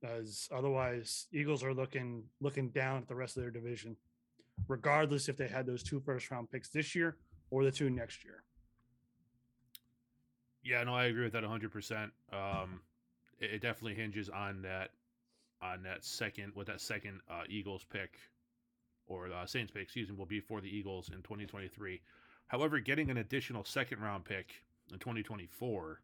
As 0.02 0.48
otherwise, 0.54 1.26
Eagles 1.32 1.64
are 1.64 1.74
looking 1.74 2.22
looking 2.40 2.70
down 2.70 2.98
at 2.98 3.08
the 3.08 3.14
rest 3.16 3.37
of 3.37 3.42
their 3.42 3.50
division, 3.50 3.96
regardless 4.68 5.28
if 5.28 5.37
they 5.37 5.48
had 5.48 5.66
those 5.66 5.82
two 5.82 6.00
first 6.00 6.30
round 6.30 6.50
picks 6.50 6.68
this 6.68 6.94
year 6.94 7.16
or 7.50 7.64
the 7.64 7.70
two 7.70 7.90
next 7.90 8.24
year. 8.24 8.42
Yeah, 10.62 10.84
no, 10.84 10.94
I 10.94 11.04
agree 11.04 11.24
with 11.24 11.32
that 11.32 11.44
100%. 11.44 12.11
Um, 12.32 12.80
it, 13.38 13.52
it 13.54 13.62
definitely 13.62 13.94
hinges 13.94 14.28
on 14.28 14.62
that 14.62 14.90
on 15.61 15.82
that 15.82 16.04
second 16.04 16.52
with 16.54 16.68
that 16.68 16.80
second 16.80 17.20
uh, 17.28 17.42
Eagles 17.48 17.84
pick 17.90 18.16
or 19.08 19.32
uh, 19.32 19.46
Saints 19.46 19.72
pick, 19.72 19.82
excuse 19.82 20.08
me, 20.08 20.14
will 20.16 20.26
be 20.26 20.40
for 20.40 20.61
the 20.61 20.68
Eagles 20.68 21.08
in 21.08 21.16
2023. 21.16 22.00
However, 22.46 22.78
getting 22.78 23.11
an 23.11 23.16
additional 23.16 23.64
second 23.64 24.00
round 24.00 24.24
pick 24.24 24.62
in 24.92 24.98
2024 24.98 26.00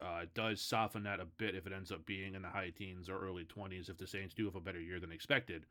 uh, 0.00 0.20
does 0.34 0.60
soften 0.60 1.02
that 1.04 1.20
a 1.20 1.24
bit 1.24 1.54
if 1.54 1.66
it 1.66 1.72
ends 1.72 1.90
up 1.90 2.04
being 2.06 2.34
in 2.34 2.42
the 2.42 2.48
high 2.48 2.70
teens 2.76 3.08
or 3.08 3.18
early 3.18 3.44
20s 3.44 3.88
if 3.88 3.98
the 3.98 4.06
Saints 4.06 4.34
do 4.34 4.44
have 4.44 4.54
a 4.54 4.60
better 4.60 4.80
year 4.80 5.00
than 5.00 5.12
expected. 5.12 5.64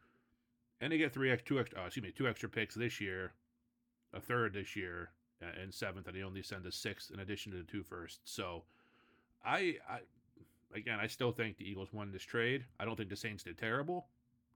And 0.81 0.91
they 0.91 0.97
get 0.97 1.13
three, 1.13 1.31
extra, 1.31 1.47
two, 1.55 1.59
extra, 1.59 1.81
uh, 1.81 1.85
excuse 1.85 2.03
me, 2.03 2.11
two 2.11 2.27
extra 2.27 2.49
picks 2.49 2.75
this 2.75 2.99
year, 2.99 3.33
a 4.13 4.19
third 4.19 4.53
this 4.53 4.75
year, 4.75 5.11
and 5.41 5.73
seventh, 5.73 6.07
and 6.07 6.15
he 6.15 6.23
only 6.23 6.41
sent 6.41 6.65
a 6.65 6.71
sixth 6.71 7.11
in 7.11 7.19
addition 7.19 7.51
to 7.51 7.57
the 7.57 7.63
two 7.63 7.83
first. 7.83 8.21
So, 8.25 8.63
I, 9.45 9.75
I, 9.89 9.99
again, 10.73 10.99
I 10.99 11.07
still 11.07 11.31
think 11.31 11.57
the 11.57 11.69
Eagles 11.69 11.93
won 11.93 12.11
this 12.11 12.23
trade. 12.23 12.65
I 12.79 12.85
don't 12.85 12.95
think 12.95 13.09
the 13.09 13.15
Saints 13.15 13.43
did 13.43 13.57
terrible 13.57 14.07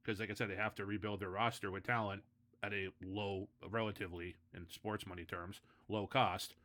because, 0.04 0.20
like 0.20 0.32
I 0.32 0.34
said, 0.34 0.50
they 0.50 0.56
have 0.56 0.76
to 0.76 0.86
rebuild 0.86 1.20
their 1.20 1.30
roster 1.30 1.70
with 1.72 1.86
talent 1.86 2.24
at 2.64 2.74
a 2.74 2.90
low, 3.04 3.48
relatively 3.70 4.36
in 4.56 4.66
sports 4.70 5.06
money 5.06 5.24
terms, 5.24 5.62
low 5.88 6.08
cost. 6.08 6.56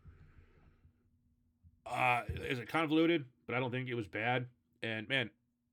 Uh, 1.87 2.23
is 2.49 2.59
it 2.59 2.69
convoluted? 2.69 3.25
But 3.47 3.55
I 3.55 3.61
don't 3.61 3.71
think 3.71 3.89
it 3.89 3.95
was 3.95 4.09
bad. 4.09 4.47
And 4.83 5.09
man, 5.09 5.31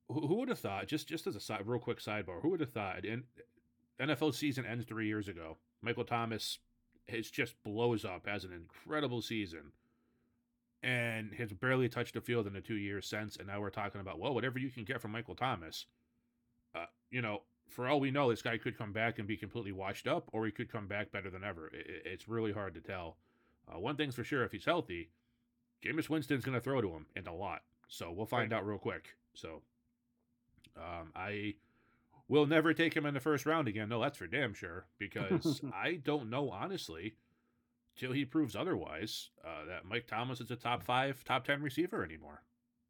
who, 0.10 0.28
who 0.28 0.36
would 0.36 0.50
have 0.50 0.60
thought? 0.60 0.88
Just 0.88 1.08
just 1.08 1.28
as 1.28 1.36
a 1.36 1.40
side, 1.40 1.62
real 1.66 1.80
quick 1.80 2.00
sidebar, 2.00 2.42
who 2.42 2.50
would 2.50 2.60
have 2.60 2.72
thought? 2.72 3.06
And 3.06 3.24
NFL 4.00 4.34
season 4.34 4.66
ends 4.66 4.86
three 4.86 5.08
years 5.08 5.28
ago. 5.28 5.58
Michael 5.82 6.06
Thomas 6.06 6.60
has 7.10 7.30
just 7.30 7.62
blows 7.64 8.06
up, 8.06 8.28
has 8.28 8.44
an 8.44 8.54
incredible 8.54 9.22
season, 9.22 9.72
and 10.82 11.34
has 11.34 11.52
barely 11.54 11.90
touched 11.90 12.14
the 12.14 12.22
field 12.22 12.48
in 12.48 12.54
the 12.54 12.62
two 12.62 12.76
years 12.76 13.08
since. 13.08 13.38
And 13.38 13.48
now 13.48 13.60
we're 13.62 13.70
talking 13.70 14.02
about 14.02 14.20
well, 14.20 14.34
whatever 14.34 14.60
you 14.60 14.70
can 14.70 14.84
get 14.84 15.02
from 15.02 15.12
Michael 15.12 15.36
Thomas. 15.36 15.86
Uh, 16.76 16.86
you 17.12 17.22
know, 17.22 17.44
for 17.70 17.88
all 17.88 18.00
we 18.00 18.12
know, 18.12 18.30
this 18.30 18.42
guy 18.42 18.58
could 18.58 18.78
come 18.78 18.92
back 18.92 19.20
and 19.20 19.28
be 19.28 19.38
completely 19.38 19.72
washed 19.72 20.08
up, 20.08 20.30
or 20.32 20.46
he 20.46 20.52
could 20.52 20.72
come 20.72 20.88
back 20.88 21.12
better 21.12 21.30
than 21.30 21.44
ever. 21.44 21.68
It, 21.68 22.04
it's 22.06 22.28
really 22.28 22.52
hard 22.52 22.74
to 22.76 22.82
tell. 22.82 23.18
Uh, 23.68 23.80
one 23.80 23.96
thing's 23.96 24.16
for 24.16 24.24
sure: 24.24 24.44
if 24.44 24.52
he's 24.52 24.66
healthy, 24.66 25.10
Jameis 25.84 26.10
Winston's 26.10 26.44
going 26.44 26.56
to 26.56 26.62
throw 26.62 26.82
to 26.82 26.90
him 26.90 27.06
and 27.16 27.28
a 27.28 27.34
lot. 27.34 27.62
So 27.88 28.12
we'll 28.12 28.26
find 28.26 28.52
right. 28.52 28.58
out 28.58 28.66
real 28.66 28.78
quick. 28.78 29.16
So 29.34 29.62
um, 30.78 31.12
I 31.16 31.56
will 32.28 32.46
never 32.46 32.74
take 32.74 32.96
him 32.96 33.06
in 33.06 33.14
the 33.14 33.20
first 33.20 33.46
round 33.46 33.68
again. 33.68 33.90
No, 33.90 34.02
that's 34.02 34.18
for 34.18 34.28
damn 34.28 34.54
sure. 34.54 34.86
Because 34.98 35.62
I 35.74 35.96
don't 35.96 36.30
know 36.30 36.50
honestly, 36.50 37.16
till 37.96 38.12
he 38.12 38.26
proves 38.26 38.56
otherwise, 38.56 39.30
uh, 39.46 39.66
that 39.68 39.86
Mike 39.86 40.08
Thomas 40.08 40.42
is 40.42 40.52
a 40.52 40.56
top 40.56 40.84
five, 40.84 41.24
top 41.24 41.46
ten 41.46 41.62
receiver 41.62 42.04
anymore. 42.04 42.44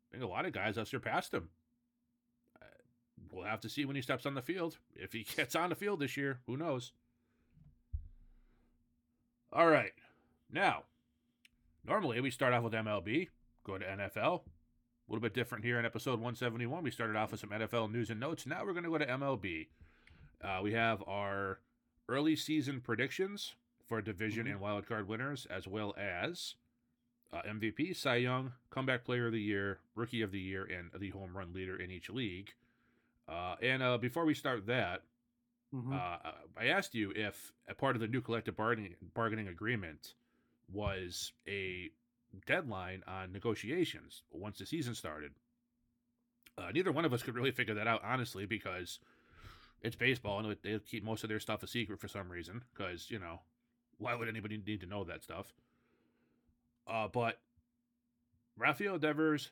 I 0.10 0.12
think 0.12 0.24
a 0.24 0.28
lot 0.28 0.46
of 0.46 0.54
guys 0.54 0.76
have 0.76 0.88
surpassed 0.88 1.34
him. 1.34 1.50
Uh, 2.62 2.66
we'll 3.32 3.46
have 3.46 3.62
to 3.62 3.70
see 3.70 3.86
when 3.86 3.96
he 3.96 4.02
steps 4.02 4.26
on 4.26 4.36
the 4.36 4.42
field. 4.42 4.78
If 4.96 5.14
he 5.14 5.24
gets 5.36 5.56
on 5.56 5.70
the 5.70 5.76
field 5.76 6.00
this 6.00 6.18
year, 6.18 6.40
who 6.46 6.58
knows? 6.58 6.92
All 9.52 9.68
right. 9.68 9.94
Now, 10.52 10.84
normally 11.86 12.22
we 12.22 12.32
start 12.32 12.54
off 12.54 12.64
with 12.64 12.74
MLB, 12.74 13.30
go 13.64 13.78
to 13.78 13.86
NFL. 13.86 14.42
A 15.08 15.12
little 15.12 15.22
bit 15.22 15.34
different 15.34 15.66
here 15.66 15.78
in 15.78 15.86
episode 15.86 16.14
171. 16.14 16.84
We 16.84 16.92
started 16.92 17.18
off 17.18 17.32
with 17.32 17.42
some 17.42 17.50
NFL 17.50 17.92
news 17.92 18.10
and 18.10 18.20
notes. 18.20 18.46
Now 18.46 18.64
we're 18.64 18.72
going 18.72 18.86
to 18.86 18.90
go 18.90 18.98
to 18.98 19.06
MLB. 19.06 19.68
Uh, 20.42 20.60
we 20.64 20.74
have 20.74 21.04
our 21.08 21.60
early 22.08 22.36
season 22.36 22.80
predictions 22.80 23.56
for 23.88 24.02
division 24.02 24.46
mm-hmm. 24.46 24.54
and 24.54 24.62
wild 24.62 24.88
card 24.88 25.08
winners, 25.08 25.46
as 25.50 25.68
well 25.68 25.94
as 25.98 26.56
uh, 27.34 27.42
MVP, 27.42 27.96
Cy 27.96 28.16
Young, 28.16 28.54
comeback 28.70 29.04
player 29.04 29.28
of 29.28 29.34
the 29.34 29.42
year, 29.42 29.80
rookie 29.96 30.22
of 30.22 30.32
the 30.32 30.40
year, 30.40 30.64
and 30.64 30.90
the 31.00 31.10
home 31.10 31.36
run 31.36 31.54
leader 31.54 31.76
in 31.76 31.92
each 31.92 32.10
league. 32.10 32.54
Uh, 33.28 33.56
and 33.62 33.84
uh, 33.84 33.98
before 33.98 34.26
we 34.26 34.34
start 34.34 34.68
that, 34.68 35.02
mm-hmm. 35.74 35.94
Uh, 35.94 36.32
I 36.58 36.68
asked 36.68 36.94
you 36.94 37.12
if 37.16 37.52
a 37.68 37.74
part 37.74 37.96
of 37.96 38.02
the 38.02 38.08
new 38.08 38.22
collective 38.22 38.56
bargaining, 38.56 38.96
bargaining 39.14 39.48
agreement 39.48 40.14
was 40.72 41.34
a 41.48 41.90
deadline 42.46 43.04
on 43.08 43.32
negotiations 43.32 44.24
once 44.32 44.58
the 44.60 44.66
season 44.66 44.96
started. 44.96 45.32
Uh, 46.58 46.72
neither 46.74 46.92
one 46.92 47.06
of 47.06 47.14
us 47.14 47.24
could 47.24 47.36
really 47.36 47.52
figure 47.52 47.74
that 47.74 47.88
out, 47.88 48.02
honestly, 48.04 48.46
because 48.46 49.00
it's 49.82 49.96
baseball 49.96 50.40
and 50.40 50.56
they 50.62 50.80
keep 50.80 51.04
most 51.04 51.24
of 51.24 51.30
their 51.30 51.40
stuff 51.40 51.64
a 51.64 51.68
secret 51.68 52.00
for 52.00 52.08
some 52.08 52.30
reason. 52.30 52.64
Because, 52.74 53.10
you 53.10 53.20
know, 53.20 53.42
why 53.98 54.16
would 54.16 54.30
anybody 54.30 54.62
need 54.66 54.82
to 54.82 54.88
know 54.88 55.04
that 55.04 55.24
stuff? 55.24 55.54
Uh, 56.88 57.08
but 57.08 57.40
Rafael 58.58 58.98
Devers 58.98 59.52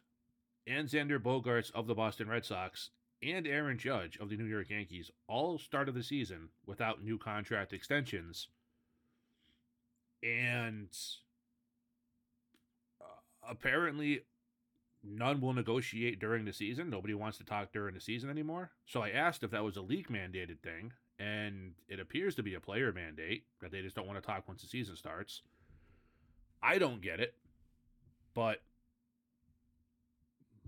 and 0.67 0.88
Xander 0.88 1.20
Bogaerts 1.20 1.72
of 1.72 1.88
the 1.88 1.96
Boston 1.96 2.30
Red 2.30 2.46
Sox 2.46 2.89
and 3.24 3.48
Aaron 3.48 3.78
Judge 3.78 4.17
of 4.20 4.30
the 4.30 4.36
New 4.36 4.46
York 4.46 4.70
Yankees 4.70 5.12
all 5.28 5.58
started 5.58 5.96
the 5.96 6.04
season 6.04 6.50
without 6.65 7.04
new 7.04 7.17
contract 7.17 7.74
extensions. 7.74 8.48
And 10.24 10.89
apparently 13.48 14.22
none 15.04 15.42
will 15.42 15.54
negotiate 15.54 16.20
during 16.20 16.46
the 16.46 16.54
season. 16.54 16.90
Nobody 16.90 17.14
wants 17.14 17.38
to 17.40 17.44
talk 17.44 17.72
during 17.74 17.96
the 17.96 18.02
season 18.02 18.30
anymore. 18.30 18.72
So 18.86 19.02
I 19.02 19.10
asked 19.10 19.44
if 19.44 19.52
that 19.52 19.64
was 19.64 19.78
a 19.78 19.82
league 19.82 20.10
mandated 20.10 20.60
thing, 20.60 20.94
and 21.20 21.74
it 21.88 22.00
appears 22.00 22.36
to 22.36 22.44
be 22.44 22.56
a 22.56 22.60
player 22.60 22.92
mandate 22.94 23.46
that 23.62 23.72
they 23.72 23.82
just 23.82 23.96
don't 23.96 24.08
want 24.08 24.22
to 24.22 24.26
talk 24.26 24.48
once 24.48 24.62
the 24.62 24.68
season 24.68 24.96
starts. 24.96 25.42
I 26.62 26.78
don't 26.78 27.02
get 27.02 27.20
it, 27.20 27.34
but 28.36 28.62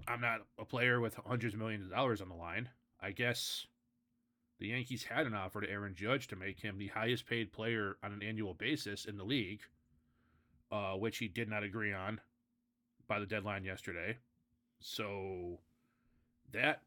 I'm 0.08 0.22
not 0.22 0.42
a 0.58 0.66
player 0.66 1.00
with 1.00 1.16
hundreds 1.26 1.54
of 1.54 1.60
millions 1.60 1.86
of 1.86 1.92
dollars 1.92 2.22
on 2.22 2.30
the 2.30 2.36
line. 2.36 2.70
I 3.00 3.12
guess 3.12 3.68
the 4.60 4.70
Yankees 4.70 5.04
had 5.04 5.28
an 5.28 5.36
offer 5.36 5.62
to 5.62 5.70
Aaron 5.70 5.94
Judge 5.94 6.28
to 6.30 6.36
make 6.36 6.60
him 6.60 6.78
the 6.78 6.88
highest 6.88 7.28
paid 7.28 7.54
player 7.54 7.98
on 8.04 8.12
an 8.12 8.24
annual 8.24 8.54
basis 8.54 9.06
in 9.06 9.18
the 9.18 9.24
league, 9.24 9.62
uh, 10.72 10.94
which 10.94 11.20
he 11.20 11.28
did 11.28 11.50
not 11.50 11.64
agree 11.64 11.94
on 11.94 12.20
by 13.08 13.20
the 13.20 13.26
deadline 13.26 13.63
yesterday. 13.63 14.18
So 14.80 15.60
that 16.52 16.82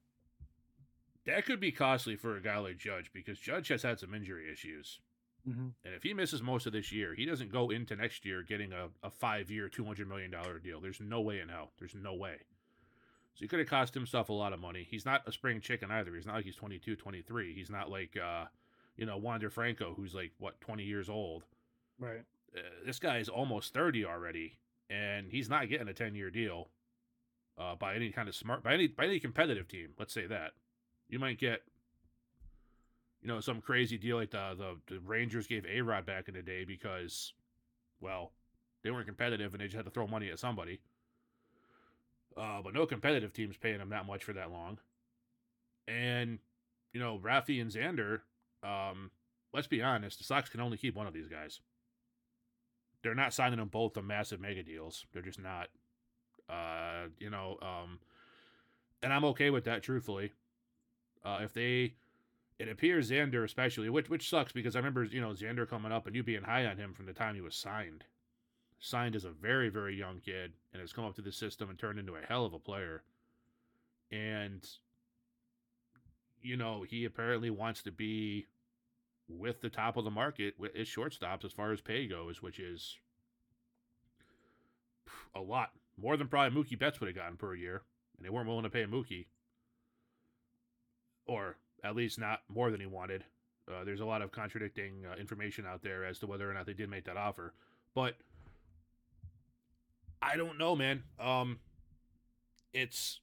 that 1.26 1.44
could 1.44 1.61
be 1.61 1.72
costly 1.72 2.16
for 2.16 2.37
a 2.37 2.42
guy 2.42 2.59
like 2.59 2.79
Judge 2.79 3.11
because 3.12 3.38
Judge 3.38 3.68
has 3.68 3.83
had 3.83 3.98
some 3.98 4.14
injury 4.14 4.50
issues. 4.50 5.00
Mm-hmm. 5.48 5.68
And 5.85 5.94
if 5.94 6.02
he 6.02 6.14
misses 6.14 6.42
most 6.42 6.66
of 6.66 6.72
this 6.72 6.90
year, 6.92 7.14
he 7.14 7.24
doesn't 7.24 7.52
go 7.52 7.70
into 7.70 7.94
next 7.94 8.24
year 8.24 8.42
getting 8.42 8.72
a, 8.72 8.88
a 9.02 9.11
five 9.11 9.50
year, 9.50 9.68
$200 9.68 10.07
million 10.09 10.35
deal. 10.62 10.81
There's 10.81 11.00
no 11.00 11.20
way 11.20 11.40
in 11.40 11.48
hell. 11.48 11.70
There's 11.79 11.94
no 11.94 12.14
way. 12.14 12.37
So 13.35 13.40
he 13.40 13.48
could 13.48 13.59
have 13.59 13.68
cost 13.68 13.94
himself 13.94 14.29
a 14.29 14.33
lot 14.33 14.52
of 14.52 14.61
money. 14.61 14.87
He's 14.88 15.05
not 15.05 15.22
a 15.26 15.33
spring 15.33 15.61
chicken 15.61 15.90
either. 15.90 16.14
He's 16.14 16.26
not 16.26 16.37
like 16.37 16.44
he's 16.44 16.57
22, 16.57 16.96
23. 16.96 17.55
He's 17.55 17.70
not 17.70 17.90
like, 17.90 18.16
uh, 18.16 18.46
you 18.96 19.05
know, 19.07 19.18
Wander 19.18 19.50
Franco, 19.50 19.94
who's 19.94 20.14
like, 20.14 20.33
what, 20.38 20.61
20 20.61 20.85
years 20.85 21.09
old. 21.09 21.44
Right. 21.98 22.22
Uh, 22.57 22.61
this 22.85 22.98
guy 22.98 23.18
is 23.18 23.29
almost 23.29 23.74
30 23.74 24.05
already 24.05 24.59
and 24.90 25.31
he's 25.31 25.49
not 25.49 25.68
getting 25.68 25.88
a 25.88 25.94
10 25.94 26.14
year 26.14 26.31
deal 26.31 26.68
uh, 27.59 27.75
by 27.75 27.94
any 27.94 28.11
kind 28.11 28.29
of 28.29 28.35
smart 28.35 28.62
by 28.62 28.75
any 28.75 28.87
by 28.87 29.05
any 29.05 29.18
competitive 29.20 29.68
team. 29.68 29.90
Let's 29.99 30.12
say 30.12 30.27
that 30.27 30.53
you 31.09 31.18
might 31.18 31.38
get 31.38 31.62
you 33.22 33.29
know 33.29 33.40
some 33.40 33.61
crazy 33.61 33.99
deal 33.99 34.16
like 34.16 34.31
the 34.31 34.55
the, 34.57 34.94
the 34.94 35.01
Rangers 35.01 35.46
gave 35.46 35.64
A 35.66 35.81
Rod 35.81 36.07
back 36.07 36.29
in 36.29 36.35
the 36.35 36.42
day 36.42 36.64
because 36.64 37.33
well 38.01 38.33
they 38.83 38.90
weren't 38.90 39.07
competitive 39.07 39.53
and 39.53 39.61
they 39.61 39.66
just 39.66 39.77
had 39.77 39.85
to 39.85 39.90
throw 39.90 40.07
money 40.07 40.31
at 40.31 40.38
somebody. 40.38 40.81
Uh, 42.37 42.61
but 42.62 42.75
no 42.75 42.85
competitive 42.85 43.33
teams 43.33 43.57
paying 43.57 43.81
him 43.81 43.88
that 43.88 44.07
much 44.07 44.22
for 44.22 44.35
that 44.35 44.51
long. 44.51 44.79
And 45.88 46.38
you 46.92 47.01
know 47.01 47.18
Rafi 47.18 47.61
and 47.61 47.70
Xander, 47.70 48.20
um, 48.62 49.11
let's 49.55 49.66
be 49.66 49.83
honest, 49.83 50.18
the 50.18 50.25
Sox 50.25 50.51
can 50.51 50.61
only 50.61 50.77
keep 50.77 50.94
one 50.94 51.07
of 51.07 51.14
these 51.14 51.29
guys. 51.29 51.61
They're 53.06 53.14
not 53.14 53.32
signing 53.32 53.60
them 53.60 53.68
both 53.68 53.92
to 53.92 54.02
massive 54.02 54.40
mega 54.40 54.64
deals. 54.64 55.06
They're 55.12 55.22
just 55.22 55.40
not. 55.40 55.68
Uh, 56.48 57.06
you 57.20 57.30
know, 57.30 57.56
um, 57.62 58.00
and 59.00 59.12
I'm 59.12 59.24
okay 59.26 59.50
with 59.50 59.62
that, 59.66 59.84
truthfully. 59.84 60.32
Uh, 61.24 61.38
if 61.42 61.52
they, 61.52 61.94
it 62.58 62.68
appears 62.68 63.08
Xander 63.08 63.44
especially, 63.44 63.88
which 63.90 64.10
which 64.10 64.28
sucks 64.28 64.50
because 64.50 64.74
I 64.74 64.80
remember 64.80 65.04
you 65.04 65.20
know 65.20 65.30
Xander 65.30 65.68
coming 65.68 65.92
up 65.92 66.08
and 66.08 66.16
you 66.16 66.24
being 66.24 66.42
high 66.42 66.66
on 66.66 66.78
him 66.78 66.94
from 66.94 67.06
the 67.06 67.12
time 67.12 67.36
he 67.36 67.40
was 67.40 67.54
signed. 67.54 68.02
Signed 68.80 69.14
as 69.14 69.24
a 69.24 69.30
very 69.30 69.68
very 69.68 69.96
young 69.96 70.18
kid 70.18 70.54
and 70.72 70.80
has 70.80 70.92
come 70.92 71.04
up 71.04 71.14
to 71.14 71.22
the 71.22 71.30
system 71.30 71.70
and 71.70 71.78
turned 71.78 72.00
into 72.00 72.16
a 72.16 72.26
hell 72.28 72.44
of 72.44 72.54
a 72.54 72.58
player. 72.58 73.04
And 74.10 74.68
you 76.42 76.56
know 76.56 76.82
he 76.82 77.04
apparently 77.04 77.50
wants 77.50 77.84
to 77.84 77.92
be 77.92 78.46
with 79.28 79.60
the 79.60 79.70
top 79.70 79.96
of 79.96 80.04
the 80.04 80.10
market 80.10 80.54
with 80.58 80.74
his 80.74 80.88
shortstops 80.88 81.44
as 81.44 81.52
far 81.52 81.72
as 81.72 81.80
pay 81.80 82.06
goes, 82.06 82.42
which 82.42 82.58
is 82.58 82.96
a 85.34 85.40
lot 85.40 85.70
more 85.96 86.16
than 86.16 86.28
probably 86.28 86.62
Mookie 86.62 86.78
Betts 86.78 87.00
would 87.00 87.08
have 87.08 87.16
gotten 87.16 87.36
per 87.36 87.54
year, 87.54 87.82
and 88.16 88.24
they 88.24 88.30
weren't 88.30 88.46
willing 88.46 88.62
to 88.64 88.70
pay 88.70 88.84
Mookie, 88.84 89.26
or 91.26 91.56
at 91.82 91.96
least 91.96 92.18
not 92.18 92.40
more 92.48 92.70
than 92.70 92.80
he 92.80 92.86
wanted. 92.86 93.24
Uh, 93.68 93.84
there's 93.84 94.00
a 94.00 94.06
lot 94.06 94.22
of 94.22 94.30
contradicting 94.30 95.04
uh, 95.10 95.16
information 95.18 95.66
out 95.66 95.82
there 95.82 96.04
as 96.04 96.18
to 96.20 96.26
whether 96.26 96.48
or 96.48 96.54
not 96.54 96.66
they 96.66 96.72
did 96.72 96.88
make 96.88 97.04
that 97.04 97.16
offer, 97.16 97.52
but 97.94 98.14
I 100.22 100.36
don't 100.36 100.58
know, 100.58 100.76
man. 100.76 101.02
Um, 101.18 101.58
it's 102.72 103.20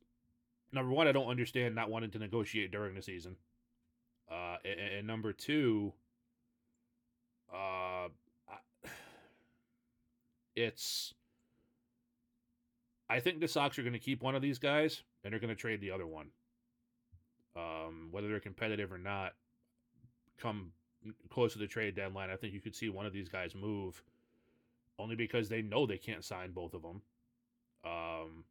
number 0.71 0.91
one, 0.91 1.07
I 1.07 1.11
don't 1.11 1.27
understand 1.27 1.75
not 1.75 1.89
wanting 1.89 2.11
to 2.11 2.19
negotiate 2.19 2.71
during 2.71 2.95
the 2.95 3.01
season. 3.01 3.37
Uh, 4.33 4.57
and, 4.65 4.79
and 4.79 5.07
number 5.07 5.31
two, 5.31 5.93
uh, 7.53 8.07
it's. 10.55 11.13
I 13.09 13.19
think 13.19 13.41
the 13.41 13.47
Sox 13.47 13.77
are 13.77 13.83
going 13.83 13.93
to 13.93 13.99
keep 13.99 14.23
one 14.23 14.33
of 14.33 14.41
these 14.41 14.57
guys, 14.57 15.03
and 15.23 15.31
they're 15.31 15.39
going 15.39 15.49
to 15.53 15.59
trade 15.59 15.81
the 15.81 15.91
other 15.91 16.07
one. 16.07 16.27
Um, 17.55 18.07
whether 18.09 18.27
they're 18.27 18.39
competitive 18.39 18.91
or 18.91 18.97
not, 18.97 19.33
come 20.39 20.71
close 21.29 21.53
to 21.53 21.59
the 21.59 21.67
trade 21.67 21.95
deadline, 21.95 22.31
I 22.31 22.35
think 22.35 22.53
you 22.53 22.61
could 22.61 22.75
see 22.75 22.89
one 22.89 23.05
of 23.05 23.13
these 23.13 23.29
guys 23.29 23.53
move, 23.53 24.01
only 24.97 25.15
because 25.15 25.47
they 25.47 25.61
know 25.61 25.85
they 25.85 25.97
can't 25.97 26.23
sign 26.23 26.51
both 26.51 26.73
of 26.73 26.81
them. 26.81 27.01
Um, 27.85 28.45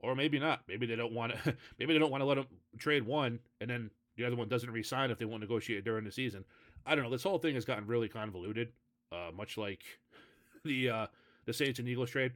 or 0.00 0.14
maybe 0.14 0.38
not. 0.38 0.60
Maybe 0.66 0.86
they 0.86 0.96
don't 0.96 1.12
want 1.12 1.32
to. 1.32 1.56
maybe 1.78 1.92
they 1.92 1.98
don't 1.98 2.10
want 2.10 2.22
to 2.22 2.26
let 2.26 2.36
them 2.36 2.46
trade 2.78 3.04
one, 3.04 3.40
and 3.60 3.68
then 3.68 3.90
the 4.16 4.24
other 4.24 4.36
one 4.36 4.48
doesn't 4.48 4.70
resign 4.70 5.10
if 5.10 5.18
they 5.18 5.24
won't 5.24 5.40
negotiate 5.40 5.84
during 5.84 6.04
the 6.04 6.12
season. 6.12 6.44
I 6.86 6.94
don't 6.94 7.04
know. 7.04 7.10
This 7.10 7.22
whole 7.22 7.38
thing 7.38 7.54
has 7.54 7.64
gotten 7.64 7.86
really 7.86 8.08
convoluted, 8.08 8.72
uh, 9.12 9.30
much 9.34 9.56
like 9.56 9.82
the 10.64 10.90
uh, 10.90 11.06
the 11.46 11.52
Saints 11.52 11.78
and 11.78 11.88
Eagles 11.88 12.10
trade. 12.10 12.32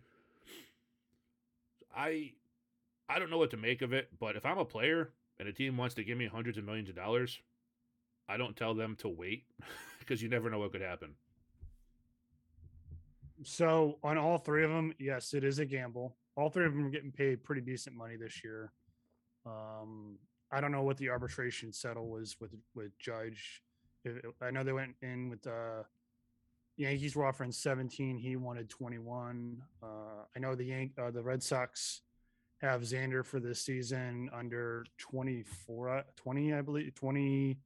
I 1.94 2.32
I 3.08 3.18
don't 3.18 3.30
know 3.30 3.38
what 3.38 3.50
to 3.50 3.56
make 3.56 3.82
of 3.82 3.92
it, 3.92 4.08
but 4.18 4.36
if 4.36 4.44
I'm 4.44 4.58
a 4.58 4.64
player 4.64 5.10
and 5.38 5.48
a 5.48 5.52
team 5.52 5.76
wants 5.76 5.94
to 5.96 6.04
give 6.04 6.18
me 6.18 6.26
hundreds 6.26 6.58
of 6.58 6.64
millions 6.64 6.88
of 6.88 6.96
dollars, 6.96 7.38
I 8.28 8.36
don't 8.36 8.56
tell 8.56 8.74
them 8.74 8.96
to 9.00 9.08
wait 9.08 9.44
because 9.98 10.22
you 10.22 10.28
never 10.28 10.50
know 10.50 10.58
what 10.58 10.72
could 10.72 10.82
happen. 10.82 11.14
So 13.44 13.98
on 14.02 14.18
all 14.18 14.38
three 14.38 14.64
of 14.64 14.70
them, 14.70 14.92
yes, 14.98 15.32
it 15.32 15.44
is 15.44 15.58
a 15.58 15.64
gamble. 15.64 16.16
All 16.36 16.50
three 16.50 16.66
of 16.66 16.72
them 16.72 16.86
are 16.86 16.90
getting 16.90 17.12
paid 17.12 17.44
pretty 17.44 17.60
decent 17.60 17.96
money 17.96 18.16
this 18.16 18.42
year. 18.42 18.72
Um, 19.46 20.18
I 20.50 20.60
don't 20.60 20.72
know 20.72 20.82
what 20.82 20.96
the 20.96 21.10
arbitration 21.10 21.72
settle 21.72 22.08
was 22.08 22.36
with 22.40 22.54
with 22.74 22.98
Judge. 22.98 23.62
I 24.40 24.50
know 24.50 24.64
they 24.64 24.72
went 24.72 24.94
in 25.02 25.28
with 25.28 25.42
the 25.42 25.52
uh, 25.52 25.82
Yankees 26.76 27.16
were 27.16 27.26
offering 27.26 27.50
17. 27.50 28.16
He 28.16 28.36
wanted 28.36 28.70
21. 28.70 29.60
Uh, 29.82 29.86
I 30.34 30.38
know 30.38 30.54
the 30.54 30.64
Yank, 30.64 30.92
uh, 30.96 31.10
the 31.10 31.22
Red 31.22 31.42
Sox 31.42 32.02
have 32.62 32.82
Xander 32.82 33.24
for 33.24 33.40
this 33.40 33.60
season 33.60 34.30
under 34.32 34.86
24, 34.98 35.88
uh, 35.88 36.02
20, 36.16 36.54
I 36.54 36.62
believe, 36.62 36.94
20, 36.94 37.58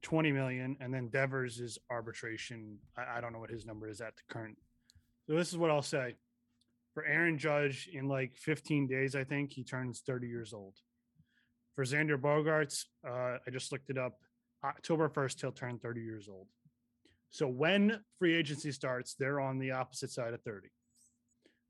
20 0.00 0.32
million. 0.32 0.76
And 0.80 0.92
then 0.92 1.08
Devers 1.08 1.60
is 1.60 1.78
arbitration. 1.90 2.78
I, 2.96 3.18
I 3.18 3.20
don't 3.20 3.34
know 3.34 3.38
what 3.38 3.50
his 3.50 3.66
number 3.66 3.88
is 3.88 4.00
at 4.00 4.16
the 4.16 4.22
current. 4.26 4.56
So 5.26 5.36
this 5.36 5.50
is 5.50 5.58
what 5.58 5.70
I'll 5.70 5.82
say 5.82 6.16
for 6.94 7.04
Aaron 7.04 7.38
Judge 7.38 7.88
in 7.92 8.08
like 8.08 8.36
15 8.36 8.86
days, 8.86 9.14
I 9.14 9.24
think 9.24 9.52
he 9.52 9.64
turns 9.64 10.00
30 10.00 10.26
years 10.28 10.52
old. 10.52 10.74
For 11.74 11.84
Xander 11.84 12.18
Bogaerts, 12.18 12.84
uh, 13.06 13.38
I 13.46 13.50
just 13.50 13.72
looked 13.72 13.90
it 13.90 13.98
up. 13.98 14.18
October 14.64 15.08
1st, 15.08 15.40
he'll 15.40 15.52
turn 15.52 15.78
30 15.78 16.02
years 16.02 16.28
old. 16.28 16.46
So 17.30 17.48
when 17.48 18.00
free 18.18 18.36
agency 18.36 18.72
starts, 18.72 19.14
they're 19.14 19.40
on 19.40 19.58
the 19.58 19.70
opposite 19.70 20.10
side 20.10 20.34
of 20.34 20.42
30. 20.42 20.68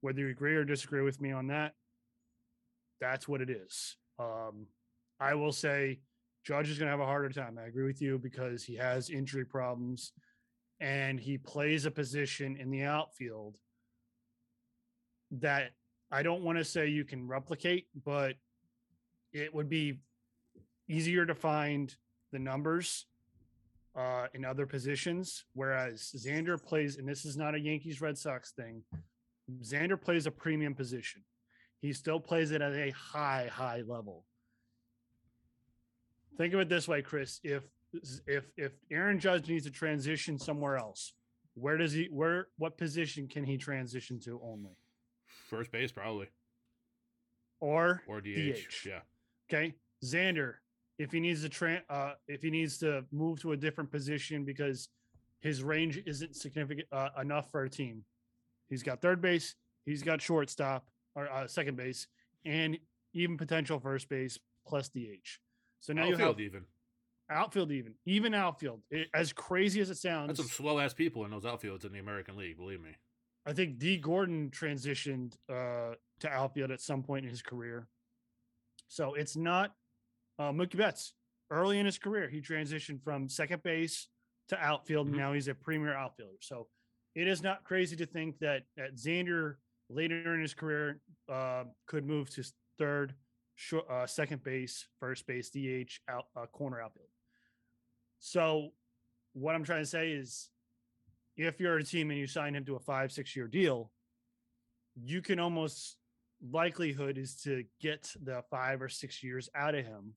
Whether 0.00 0.20
you 0.20 0.28
agree 0.30 0.56
or 0.56 0.64
disagree 0.64 1.02
with 1.02 1.20
me 1.20 1.30
on 1.30 1.46
that, 1.48 1.72
that's 3.00 3.28
what 3.28 3.40
it 3.40 3.48
is. 3.48 3.96
Um, 4.18 4.66
I 5.20 5.34
will 5.34 5.52
say 5.52 6.00
Judge 6.44 6.68
is 6.68 6.78
going 6.78 6.86
to 6.86 6.90
have 6.90 7.00
a 7.00 7.06
harder 7.06 7.28
time. 7.28 7.58
I 7.58 7.66
agree 7.66 7.86
with 7.86 8.02
you 8.02 8.18
because 8.18 8.64
he 8.64 8.74
has 8.76 9.08
injury 9.08 9.44
problems 9.44 10.12
and 10.80 11.20
he 11.20 11.38
plays 11.38 11.86
a 11.86 11.90
position 11.92 12.56
in 12.56 12.70
the 12.70 12.82
outfield 12.82 13.56
that 15.30 15.70
I 16.10 16.24
don't 16.24 16.42
want 16.42 16.58
to 16.58 16.64
say 16.64 16.88
you 16.88 17.04
can 17.04 17.28
replicate, 17.28 17.86
but 18.04 18.34
it 19.32 19.54
would 19.54 19.68
be 19.68 20.00
easier 20.88 21.24
to 21.26 21.34
find 21.34 21.94
the 22.32 22.38
numbers 22.38 23.06
uh, 23.94 24.26
in 24.34 24.44
other 24.44 24.66
positions. 24.66 25.44
Whereas 25.54 26.12
Xander 26.16 26.62
plays, 26.62 26.96
and 26.96 27.08
this 27.08 27.24
is 27.24 27.36
not 27.36 27.54
a 27.54 27.60
Yankees 27.60 28.00
Red 28.00 28.18
Sox 28.18 28.52
thing, 28.52 28.82
Xander 29.62 30.00
plays 30.00 30.26
a 30.26 30.30
premium 30.30 30.74
position. 30.74 31.22
He 31.80 31.92
still 31.92 32.20
plays 32.20 32.52
it 32.52 32.62
at 32.62 32.72
a 32.72 32.90
high, 32.90 33.48
high 33.52 33.82
level. 33.86 34.24
Think 36.38 36.54
of 36.54 36.60
it 36.60 36.68
this 36.68 36.88
way, 36.88 37.02
Chris. 37.02 37.40
If 37.42 37.64
if 38.26 38.44
if 38.56 38.72
Aaron 38.90 39.18
Judge 39.18 39.48
needs 39.48 39.66
to 39.66 39.70
transition 39.70 40.38
somewhere 40.38 40.78
else, 40.78 41.12
where 41.54 41.76
does 41.76 41.92
he 41.92 42.08
where 42.10 42.46
what 42.56 42.78
position 42.78 43.28
can 43.28 43.44
he 43.44 43.58
transition 43.58 44.18
to 44.20 44.40
only? 44.42 44.76
First 45.50 45.70
base, 45.72 45.92
probably. 45.92 46.28
Or 47.60 48.02
or 48.06 48.20
DH. 48.20 48.24
DH. 48.24 48.86
Yeah. 48.86 49.00
Okay. 49.52 49.74
Xander, 50.04 50.54
if 50.98 51.12
he 51.12 51.20
needs 51.20 51.42
to 51.42 51.48
tra- 51.48 51.82
uh, 51.88 52.12
if 52.26 52.42
he 52.42 52.50
needs 52.50 52.78
to 52.78 53.04
move 53.12 53.40
to 53.42 53.52
a 53.52 53.56
different 53.56 53.90
position 53.90 54.44
because 54.44 54.88
his 55.40 55.62
range 55.62 56.00
isn't 56.06 56.36
significant 56.36 56.86
uh, 56.92 57.08
enough 57.20 57.50
for 57.50 57.64
a 57.64 57.70
team. 57.70 58.04
He's 58.68 58.82
got 58.82 59.00
third 59.00 59.20
base, 59.20 59.54
he's 59.84 60.02
got 60.02 60.22
shortstop 60.22 60.86
or 61.14 61.30
uh, 61.30 61.46
second 61.46 61.76
base, 61.76 62.06
and 62.44 62.78
even 63.12 63.36
potential 63.36 63.78
first 63.78 64.08
base 64.08 64.38
plus 64.66 64.88
DH. 64.88 65.38
So 65.80 65.92
now 65.92 66.02
outfield 66.02 66.18
you 66.20 66.26
have 66.26 66.40
even 66.40 66.64
outfield, 67.30 67.72
even 67.72 67.94
even 68.06 68.34
outfield. 68.34 68.80
It, 68.90 69.08
as 69.14 69.32
crazy 69.32 69.80
as 69.80 69.90
it 69.90 69.98
sounds, 69.98 70.28
that's 70.28 70.40
some 70.40 70.48
slow 70.48 70.78
ass 70.78 70.94
people 70.94 71.24
in 71.24 71.30
those 71.30 71.44
outfields 71.44 71.84
in 71.84 71.92
the 71.92 71.98
American 71.98 72.36
League. 72.36 72.56
Believe 72.56 72.80
me. 72.80 72.96
I 73.44 73.52
think 73.52 73.78
Dee 73.78 73.96
Gordon 73.96 74.50
transitioned 74.50 75.34
uh, 75.50 75.94
to 76.20 76.28
outfield 76.28 76.70
at 76.70 76.80
some 76.80 77.02
point 77.02 77.24
in 77.24 77.30
his 77.30 77.42
career. 77.42 77.88
So 78.92 79.14
it's 79.14 79.36
not 79.36 79.72
uh, 80.38 80.52
Mookie 80.52 80.76
Betts. 80.76 81.14
Early 81.50 81.78
in 81.78 81.86
his 81.86 81.96
career, 81.96 82.28
he 82.28 82.42
transitioned 82.42 83.02
from 83.02 83.26
second 83.26 83.62
base 83.62 84.08
to 84.50 84.58
outfield, 84.58 85.06
mm-hmm. 85.06 85.14
and 85.14 85.22
now 85.22 85.32
he's 85.32 85.48
a 85.48 85.54
premier 85.54 85.94
outfielder. 85.94 86.36
So 86.40 86.68
it 87.14 87.26
is 87.26 87.42
not 87.42 87.64
crazy 87.64 87.96
to 87.96 88.04
think 88.04 88.38
that, 88.40 88.64
that 88.76 88.96
Xander 88.96 89.54
later 89.88 90.34
in 90.34 90.42
his 90.42 90.52
career 90.52 91.00
uh, 91.30 91.64
could 91.86 92.06
move 92.06 92.28
to 92.34 92.44
third, 92.78 93.14
short, 93.54 93.88
uh, 93.90 94.06
second 94.06 94.44
base, 94.44 94.86
first 95.00 95.26
base, 95.26 95.48
DH, 95.48 95.98
out, 96.10 96.26
uh, 96.36 96.44
corner 96.44 96.78
outfield. 96.78 97.08
So 98.18 98.72
what 99.32 99.54
I'm 99.54 99.64
trying 99.64 99.82
to 99.82 99.88
say 99.88 100.10
is 100.12 100.50
if 101.38 101.60
you're 101.60 101.78
a 101.78 101.82
team 101.82 102.10
and 102.10 102.20
you 102.20 102.26
sign 102.26 102.54
him 102.54 102.66
to 102.66 102.76
a 102.76 102.80
five, 102.80 103.10
six 103.10 103.34
year 103.34 103.48
deal, 103.48 103.90
you 105.02 105.22
can 105.22 105.38
almost 105.38 105.96
likelihood 106.50 107.18
is 107.18 107.36
to 107.42 107.64
get 107.80 108.10
the 108.22 108.42
five 108.50 108.82
or 108.82 108.88
six 108.88 109.22
years 109.22 109.48
out 109.54 109.74
of 109.74 109.84
him 109.84 110.14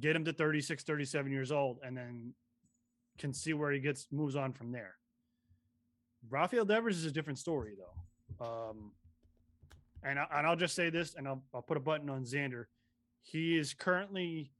get 0.00 0.16
him 0.16 0.24
to 0.24 0.32
36, 0.32 0.82
37 0.82 1.32
years 1.32 1.52
old, 1.52 1.78
and 1.84 1.96
then 1.96 2.34
can 3.18 3.32
see 3.32 3.52
where 3.52 3.72
he 3.72 3.78
gets 3.78 4.06
moves 4.10 4.36
on 4.36 4.52
from 4.52 4.72
there. 4.72 4.94
Rafael 6.30 6.64
Devers 6.64 6.98
is 6.98 7.04
a 7.04 7.10
different 7.10 7.38
story, 7.38 7.74
though. 7.76 8.44
Um, 8.44 8.92
and, 10.02 10.18
I, 10.18 10.26
and 10.34 10.46
I'll 10.46 10.56
just 10.56 10.74
say 10.74 10.90
this, 10.90 11.14
and 11.14 11.28
I'll, 11.28 11.42
I'll 11.54 11.62
put 11.62 11.76
a 11.76 11.80
button 11.80 12.08
on 12.08 12.24
Xander. 12.24 12.64
He 13.22 13.58
is 13.58 13.74
currently 13.74 14.50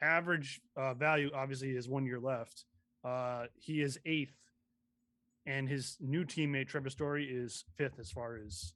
average 0.00 0.60
uh, 0.76 0.94
value, 0.94 1.30
obviously, 1.34 1.70
is 1.70 1.88
one 1.88 2.06
year 2.06 2.20
left. 2.20 2.64
Uh, 3.04 3.46
he 3.54 3.82
is 3.82 3.98
eighth, 4.06 4.34
and 5.46 5.68
his 5.68 5.96
new 6.00 6.24
teammate 6.24 6.68
Trevor 6.68 6.90
Story 6.90 7.26
is 7.26 7.64
fifth 7.76 7.98
as 7.98 8.10
far 8.10 8.38
as 8.44 8.72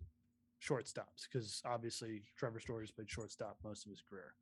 shortstops, 0.62 1.26
because 1.30 1.62
obviously 1.64 2.22
Trevor 2.36 2.60
Story's 2.60 2.90
played 2.90 3.10
shortstop 3.10 3.56
most 3.64 3.84
of 3.84 3.90
his 3.90 4.02
career. 4.08 4.34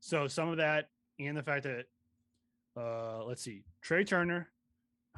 So 0.00 0.26
some 0.26 0.48
of 0.48 0.56
that 0.56 0.88
and 1.18 1.36
the 1.36 1.42
fact 1.42 1.64
that 1.64 1.86
uh, 2.76 3.24
let's 3.24 3.42
see, 3.42 3.64
Trea 3.82 4.04
Turner, 4.04 4.48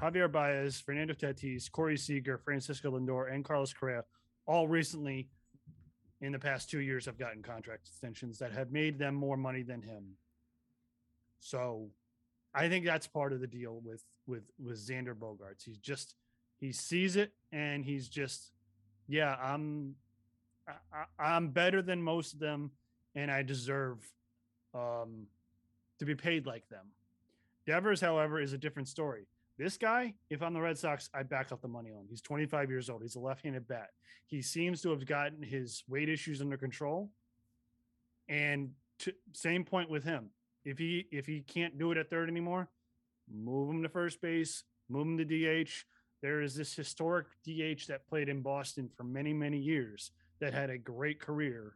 Javier 0.00 0.30
Baez, 0.30 0.80
Fernando 0.80 1.14
Tatis, 1.14 1.70
Corey 1.70 1.96
Seager, 1.96 2.38
Francisco 2.38 2.98
Lindor, 2.98 3.32
and 3.32 3.44
Carlos 3.44 3.72
Correa 3.72 4.04
all 4.46 4.66
recently 4.66 5.28
in 6.20 6.32
the 6.32 6.38
past 6.38 6.70
two 6.70 6.80
years 6.80 7.04
have 7.06 7.18
gotten 7.18 7.42
contract 7.42 7.88
extensions 7.88 8.38
that 8.38 8.52
have 8.52 8.70
made 8.70 8.98
them 8.98 9.14
more 9.14 9.36
money 9.36 9.62
than 9.62 9.82
him. 9.82 10.16
So 11.40 11.90
I 12.54 12.68
think 12.68 12.84
that's 12.84 13.06
part 13.06 13.32
of 13.32 13.40
the 13.40 13.46
deal 13.46 13.80
with 13.84 14.02
with 14.26 14.44
with 14.58 14.78
Xander 14.78 15.14
Bogaerts. 15.14 15.64
He's 15.64 15.78
just 15.78 16.14
he 16.58 16.72
sees 16.72 17.16
it 17.16 17.32
and 17.50 17.84
he's 17.84 18.08
just 18.08 18.52
yeah, 19.08 19.36
I'm 19.42 19.96
I, 21.18 21.36
am 21.36 21.48
better 21.48 21.82
than 21.82 22.02
most 22.02 22.34
of 22.34 22.38
them 22.38 22.70
and 23.14 23.30
I 23.30 23.42
deserve 23.42 23.98
um 24.74 25.26
to 25.98 26.04
be 26.04 26.14
paid 26.14 26.46
like 26.46 26.68
them. 26.68 26.86
Devers, 27.66 28.00
however, 28.00 28.40
is 28.40 28.52
a 28.52 28.58
different 28.58 28.88
story. 28.88 29.26
This 29.58 29.76
guy, 29.76 30.14
if 30.30 30.42
I'm 30.42 30.54
the 30.54 30.60
Red 30.60 30.78
Sox, 30.78 31.08
I 31.14 31.22
back 31.22 31.52
up 31.52 31.60
the 31.60 31.68
money 31.68 31.90
on. 31.90 32.06
He's 32.08 32.20
25 32.20 32.70
years 32.70 32.90
old. 32.90 33.02
He's 33.02 33.14
a 33.14 33.20
left-handed 33.20 33.68
bat. 33.68 33.90
He 34.26 34.42
seems 34.42 34.82
to 34.82 34.90
have 34.90 35.06
gotten 35.06 35.42
his 35.42 35.84
weight 35.88 36.08
issues 36.08 36.40
under 36.40 36.56
control. 36.56 37.10
And 38.28 38.70
to, 39.00 39.12
same 39.32 39.64
point 39.64 39.90
with 39.90 40.02
him. 40.02 40.30
If 40.64 40.78
he 40.78 41.06
if 41.10 41.26
he 41.26 41.40
can't 41.40 41.78
do 41.78 41.92
it 41.92 41.98
at 41.98 42.08
third 42.08 42.28
anymore, 42.28 42.68
move 43.32 43.70
him 43.70 43.82
to 43.82 43.88
first 43.88 44.20
base, 44.20 44.64
move 44.88 45.06
him 45.06 45.18
to 45.18 45.24
DH. 45.24 45.70
There 46.22 46.40
is 46.40 46.54
this 46.54 46.74
historic 46.74 47.26
DH 47.44 47.86
that 47.88 48.06
played 48.08 48.28
in 48.28 48.42
Boston 48.42 48.88
for 48.96 49.04
many 49.04 49.32
many 49.32 49.58
years 49.58 50.12
that 50.42 50.52
had 50.52 50.70
a 50.70 50.78
great 50.78 51.18
career. 51.18 51.74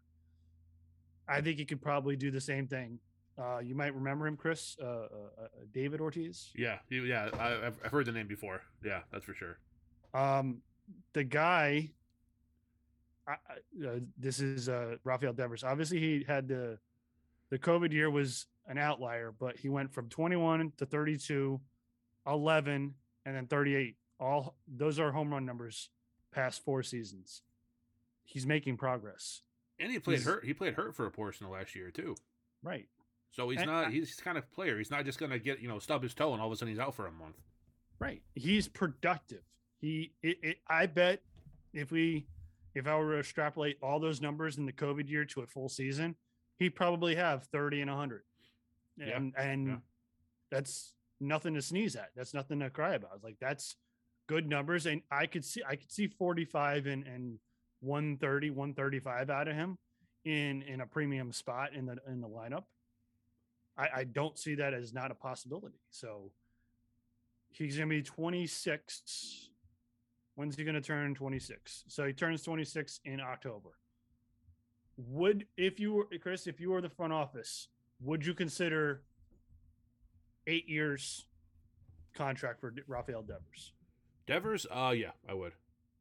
I 1.26 1.40
think 1.40 1.58
he 1.58 1.64
could 1.64 1.82
probably 1.82 2.14
do 2.14 2.30
the 2.30 2.40
same 2.40 2.68
thing 2.68 3.00
uh, 3.38 3.58
you 3.58 3.74
might 3.74 3.94
remember 3.94 4.26
him, 4.26 4.36
Chris. 4.36 4.76
Uh, 4.80 4.86
uh, 4.86 5.06
uh 5.42 5.46
David 5.72 6.00
Ortiz. 6.00 6.50
Yeah, 6.54 6.78
yeah, 6.88 7.28
I, 7.38 7.66
I've 7.66 7.92
heard 7.92 8.06
the 8.06 8.12
name 8.12 8.26
before. 8.26 8.62
Yeah, 8.84 9.00
that's 9.12 9.24
for 9.24 9.34
sure. 9.34 9.58
Um, 10.14 10.58
the 11.12 11.24
guy. 11.24 11.90
I, 13.28 13.32
uh, 13.84 13.98
this 14.16 14.38
is 14.38 14.68
uh, 14.68 14.96
Rafael 15.02 15.32
Devers. 15.32 15.64
Obviously, 15.64 15.98
he 15.98 16.24
had 16.26 16.48
the 16.48 16.78
the 17.50 17.58
COVID 17.58 17.92
year 17.92 18.10
was 18.10 18.46
an 18.68 18.78
outlier, 18.78 19.34
but 19.38 19.56
he 19.56 19.68
went 19.68 19.92
from 19.92 20.08
21 20.08 20.72
to 20.78 20.86
32, 20.86 21.60
11, 22.26 22.94
and 23.24 23.36
then 23.36 23.46
38. 23.46 23.96
All 24.18 24.56
those 24.66 24.98
are 24.98 25.12
home 25.12 25.32
run 25.32 25.44
numbers 25.44 25.90
past 26.32 26.64
four 26.64 26.82
seasons. 26.82 27.42
He's 28.26 28.46
making 28.46 28.76
progress. 28.76 29.42
And 29.78 29.90
he 29.90 29.98
played 29.98 30.18
he's, 30.18 30.26
hurt. 30.26 30.44
He 30.44 30.54
played 30.54 30.74
hurt 30.74 30.94
for 30.94 31.06
a 31.06 31.10
portion 31.10 31.46
of 31.46 31.52
last 31.52 31.74
year 31.74 31.90
too. 31.90 32.16
Right. 32.62 32.86
So 33.30 33.48
he's 33.50 33.60
and, 33.60 33.70
not. 33.70 33.92
He's 33.92 34.14
kind 34.14 34.38
of 34.38 34.50
player. 34.50 34.78
He's 34.78 34.90
not 34.90 35.04
just 35.04 35.18
going 35.18 35.32
to 35.32 35.38
get 35.38 35.60
you 35.60 35.68
know 35.68 35.78
stub 35.78 36.02
his 36.02 36.14
toe 36.14 36.32
and 36.32 36.40
all 36.40 36.48
of 36.48 36.52
a 36.52 36.56
sudden 36.56 36.72
he's 36.72 36.80
out 36.80 36.94
for 36.94 37.06
a 37.06 37.12
month. 37.12 37.36
Right. 37.98 38.22
He's 38.34 38.68
productive. 38.68 39.42
He. 39.80 40.12
It, 40.22 40.38
it, 40.42 40.56
I 40.68 40.86
bet 40.86 41.22
if 41.72 41.90
we, 41.90 42.26
if 42.74 42.86
I 42.86 42.96
were 42.96 43.12
to 43.12 43.18
extrapolate 43.20 43.78
all 43.82 44.00
those 44.00 44.20
numbers 44.20 44.58
in 44.58 44.66
the 44.66 44.72
COVID 44.72 45.08
year 45.08 45.24
to 45.26 45.42
a 45.42 45.46
full 45.46 45.68
season, 45.68 46.16
he'd 46.58 46.74
probably 46.74 47.14
have 47.14 47.44
thirty 47.44 47.80
and 47.80 47.90
hundred. 47.90 48.22
Yeah. 48.96 49.16
And 49.16 49.34
and 49.36 49.66
yeah. 49.66 49.76
that's 50.50 50.94
nothing 51.20 51.54
to 51.54 51.62
sneeze 51.62 51.96
at. 51.96 52.10
That's 52.16 52.34
nothing 52.34 52.60
to 52.60 52.70
cry 52.70 52.94
about. 52.94 53.22
Like 53.22 53.36
that's 53.40 53.76
good 54.26 54.48
numbers, 54.48 54.86
and 54.86 55.02
I 55.10 55.26
could 55.26 55.44
see 55.44 55.62
I 55.68 55.76
could 55.76 55.92
see 55.92 56.08
forty 56.08 56.44
five 56.44 56.86
and 56.86 57.06
and 57.06 57.38
130 57.86 58.50
135 58.50 59.30
out 59.30 59.48
of 59.48 59.54
him 59.54 59.78
in 60.24 60.62
in 60.62 60.80
a 60.80 60.86
premium 60.86 61.32
spot 61.32 61.72
in 61.74 61.86
the 61.86 61.96
in 62.08 62.20
the 62.20 62.28
lineup 62.28 62.64
I, 63.78 63.88
I 63.96 64.04
don't 64.04 64.38
see 64.38 64.54
that 64.56 64.74
as 64.74 64.92
not 64.92 65.10
a 65.10 65.14
possibility. 65.14 65.80
So 65.90 66.30
he's 67.50 67.76
to 67.88 67.94
be 67.94 68.02
26. 68.02 69.50
When's 70.34 70.56
he 70.56 70.64
to 70.74 70.80
turn 70.80 71.14
26? 71.14 71.84
So 71.88 72.04
he 72.04 72.12
turns 72.12 72.42
26 72.42 73.00
in 73.04 73.20
October. 73.20 73.70
Would, 74.96 75.46
if 75.56 75.78
you 75.78 75.92
were, 75.92 76.08
Chris, 76.22 76.46
if 76.46 76.60
you 76.60 76.70
were 76.70 76.80
the 76.80 76.88
front 76.88 77.12
office, 77.12 77.68
would 78.00 78.24
you 78.24 78.34
consider 78.34 79.02
eight 80.46 80.68
years 80.68 81.26
contract 82.14 82.60
for 82.60 82.74
Rafael 82.86 83.22
Devers? 83.22 83.72
Devers, 84.26 84.66
uh, 84.70 84.94
yeah, 84.96 85.10
I 85.28 85.34
would, 85.34 85.52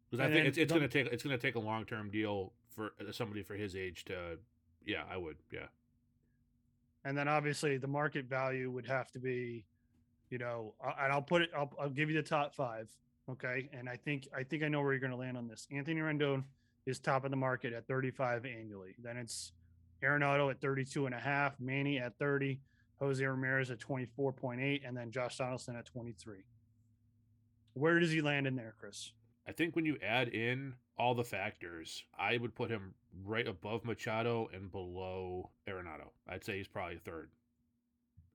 because 0.10 0.26
I 0.26 0.32
think 0.32 0.48
it's, 0.48 0.58
it's 0.58 0.72
going 0.72 0.88
to 0.88 0.88
take 0.88 1.12
it's 1.12 1.24
going 1.24 1.38
to 1.38 1.42
take 1.42 1.56
a 1.56 1.60
long 1.60 1.86
term 1.86 2.10
deal 2.10 2.54
for 2.70 2.94
uh, 3.00 3.12
somebody 3.12 3.44
for 3.44 3.56
his 3.56 3.76
age 3.76 4.06
to, 4.06 4.38
yeah, 4.86 5.04
I 5.10 5.18
would, 5.18 5.38
yeah. 5.52 5.68
And 7.04 7.18
then 7.18 7.28
obviously 7.28 7.78
the 7.78 7.88
market 7.88 8.26
value 8.26 8.70
would 8.72 8.88
have 8.88 9.12
to 9.12 9.20
be 9.20 9.66
you 10.30 10.38
know 10.38 10.74
and 11.00 11.14
i'll 11.14 11.22
put 11.22 11.42
it 11.42 11.50
i'll, 11.56 11.72
I'll 11.80 11.90
give 11.90 12.10
you 12.10 12.16
the 12.16 12.28
top 12.28 12.56
five 12.56 12.90
okay? 13.30 13.70
And 13.74 13.90
i 13.90 13.96
think 13.96 14.28
i 14.36 14.44
think 14.44 14.64
i 14.64 14.68
know 14.68 14.82
where 14.82 14.92
you're 14.92 15.00
going 15.00 15.12
to 15.12 15.18
land 15.18 15.38
on 15.38 15.48
this. 15.48 15.68
Anthony 15.72 16.02
rendon 16.02 16.44
is 16.86 17.00
top 17.00 17.26
of 17.26 17.32
the 17.32 17.38
market 17.38 17.74
at 17.74 17.88
35 17.88 18.46
annually. 18.46 18.96
Then 19.02 19.18
it's 19.18 19.52
arenado 20.04 20.52
at 20.52 20.62
32 20.62 21.06
and 21.06 21.16
a 21.16 21.20
half 21.20 21.60
manny 21.60 21.98
at 22.00 22.18
30 22.20 22.60
jose 23.00 23.24
ramirez 23.24 23.72
at 23.72 23.80
24.8 23.80 24.88
and 24.88 24.96
then 24.96 25.10
josh 25.10 25.38
donaldson 25.38 25.76
at 25.76 25.86
23 25.86 26.44
where 27.74 28.00
does 28.00 28.12
he 28.12 28.22
land 28.22 28.46
in 28.46 28.56
there 28.56 28.76
chris 28.80 29.14
I 29.48 29.52
think 29.52 29.76
when 29.76 29.86
you 29.86 29.98
add 30.02 30.30
in 30.30 30.74
all 30.98 31.14
the 31.14 31.24
factors, 31.24 32.04
I 32.18 32.38
would 32.38 32.56
put 32.56 32.72
him 32.72 32.96
right 33.24 33.48
above 33.48 33.86
Machado 33.86 34.50
and 34.54 34.72
below 34.72 35.52
Arenado. 35.68 36.10
I'd 36.28 36.44
say 36.44 36.58
he's 36.58 36.68
probably 36.68 36.98
third. 36.98 37.30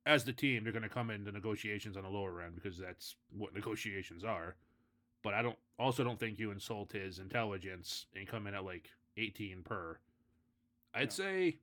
As 0.06 0.24
the 0.24 0.32
team, 0.32 0.62
they're 0.62 0.72
going 0.72 0.82
to 0.82 0.88
come 0.88 1.10
into 1.10 1.32
negotiations 1.32 1.96
on 1.96 2.04
the 2.04 2.08
lower 2.08 2.40
end 2.42 2.54
because 2.54 2.78
that's 2.78 3.16
what 3.36 3.54
negotiations 3.54 4.24
are. 4.24 4.56
But 5.22 5.34
I 5.34 5.42
don't 5.42 5.58
also 5.78 6.04
don't 6.04 6.18
think 6.18 6.38
you 6.38 6.50
insult 6.50 6.92
his 6.92 7.18
intelligence 7.18 8.06
and 8.14 8.26
come 8.26 8.46
in 8.46 8.54
at 8.54 8.64
like 8.64 8.90
18 9.16 9.62
per. 9.62 9.98
I'd 10.94 11.02
yeah. 11.02 11.08
say 11.08 11.58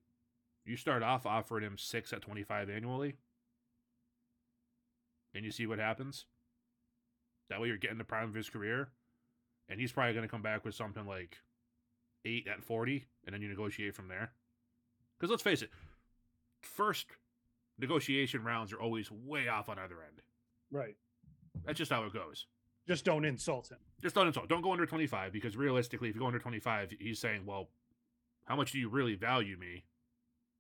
you 0.66 0.78
start 0.78 1.02
off 1.02 1.26
offering 1.26 1.64
him 1.64 1.78
six 1.78 2.14
at 2.14 2.22
25 2.22 2.70
annually, 2.70 3.16
and 5.34 5.44
you 5.44 5.52
see 5.52 5.66
what 5.66 5.80
happens. 5.80 6.26
That 7.50 7.62
way, 7.62 7.70
you're 7.70 7.78
getting 7.78 7.98
the 7.98 8.04
prime 8.04 8.30
of 8.30 8.36
his 8.36 8.50
career 8.50 8.90
and 9.70 9.80
he's 9.80 9.92
probably 9.92 10.14
going 10.14 10.26
to 10.26 10.32
come 10.32 10.42
back 10.42 10.66
with 10.66 10.76
something 10.76 11.06
like 11.06 11.38
eight 12.26 12.48
at 12.48 12.64
40, 12.64 13.06
and 13.26 13.34
then 13.34 13.42
you 13.42 13.48
negotiate 13.48 13.96
from 13.96 14.08
there. 14.08 14.32
Because 15.18 15.32
let's 15.32 15.44
face 15.44 15.62
it, 15.62 15.70
first 16.62 17.08
negotiation 17.78 18.44
rounds 18.44 18.74
are 18.74 18.80
always 18.80 19.12
way 19.12 19.48
off 19.48 19.70
on 19.70 19.80
either 19.80 19.96
end. 19.96 20.22
Right. 20.72 20.96
That's 21.66 21.78
just 21.78 21.92
how 21.92 22.04
it 22.04 22.14
goes. 22.14 22.46
Just 22.88 23.04
don't 23.04 23.26
insult 23.26 23.70
him. 23.70 23.78
Just 24.02 24.16
don't 24.16 24.28
insult. 24.28 24.48
Don't 24.48 24.62
go 24.62 24.72
under 24.72 24.86
25 24.86 25.34
because 25.34 25.58
realistically, 25.58 26.10
if 26.10 26.16
you 26.16 26.22
go 26.22 26.28
under 26.28 26.40
25, 26.40 26.94
he's 27.00 27.20
saying, 27.20 27.46
well, 27.46 27.68
how 28.46 28.56
much 28.56 28.72
do 28.72 28.80
you 28.80 28.90
really 28.90 29.16
value 29.16 29.58
me? 29.58 29.84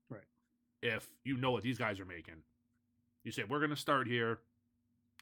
Right. 0.10 0.26
If 0.82 1.08
you 1.24 1.38
know 1.38 1.52
what 1.52 1.64
these 1.64 1.78
guys 1.78 2.00
are 2.00 2.06
making. 2.06 2.44
You 3.24 3.32
say, 3.32 3.44
we're 3.48 3.60
going 3.60 3.72
to 3.72 3.76
start 3.76 4.08
here. 4.08 4.40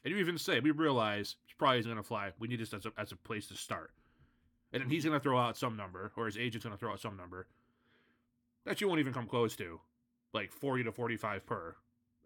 And 0.04 0.12
you 0.12 0.20
even 0.20 0.38
say, 0.38 0.60
we 0.60 0.70
realize 0.70 1.36
it's 1.44 1.54
probably 1.58 1.80
isn't 1.80 1.90
going 1.90 2.02
to 2.02 2.06
fly. 2.06 2.30
We 2.38 2.48
need 2.48 2.60
this 2.60 2.72
as 2.72 2.86
a, 2.86 2.92
as 2.96 3.12
a 3.12 3.16
place 3.16 3.48
to 3.48 3.56
start. 3.56 3.92
And 4.72 4.82
then 4.82 4.90
he's 4.90 5.04
going 5.04 5.18
to 5.18 5.22
throw 5.22 5.38
out 5.38 5.56
some 5.56 5.76
number, 5.76 6.12
or 6.16 6.26
his 6.26 6.36
agent's 6.36 6.64
going 6.64 6.76
to 6.76 6.78
throw 6.78 6.92
out 6.92 7.00
some 7.00 7.16
number 7.16 7.46
that 8.66 8.80
you 8.80 8.88
won't 8.88 9.00
even 9.00 9.12
come 9.12 9.26
close 9.26 9.56
to, 9.56 9.80
like 10.34 10.52
40 10.52 10.84
to 10.84 10.92
45 10.92 11.46
per. 11.46 11.76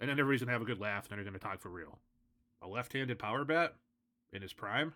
And 0.01 0.09
then 0.09 0.19
everybody's 0.19 0.41
going 0.41 0.49
to 0.49 0.53
have 0.53 0.63
a 0.63 0.65
good 0.65 0.81
laugh, 0.81 1.05
and 1.05 1.11
then 1.11 1.19
they're 1.19 1.31
going 1.31 1.39
to 1.39 1.47
talk 1.47 1.61
for 1.61 1.69
real. 1.69 1.99
A 2.63 2.67
left 2.67 2.93
handed 2.95 3.19
power 3.19 3.45
bat 3.45 3.75
in 4.33 4.43
his 4.43 4.53
prime? 4.53 4.95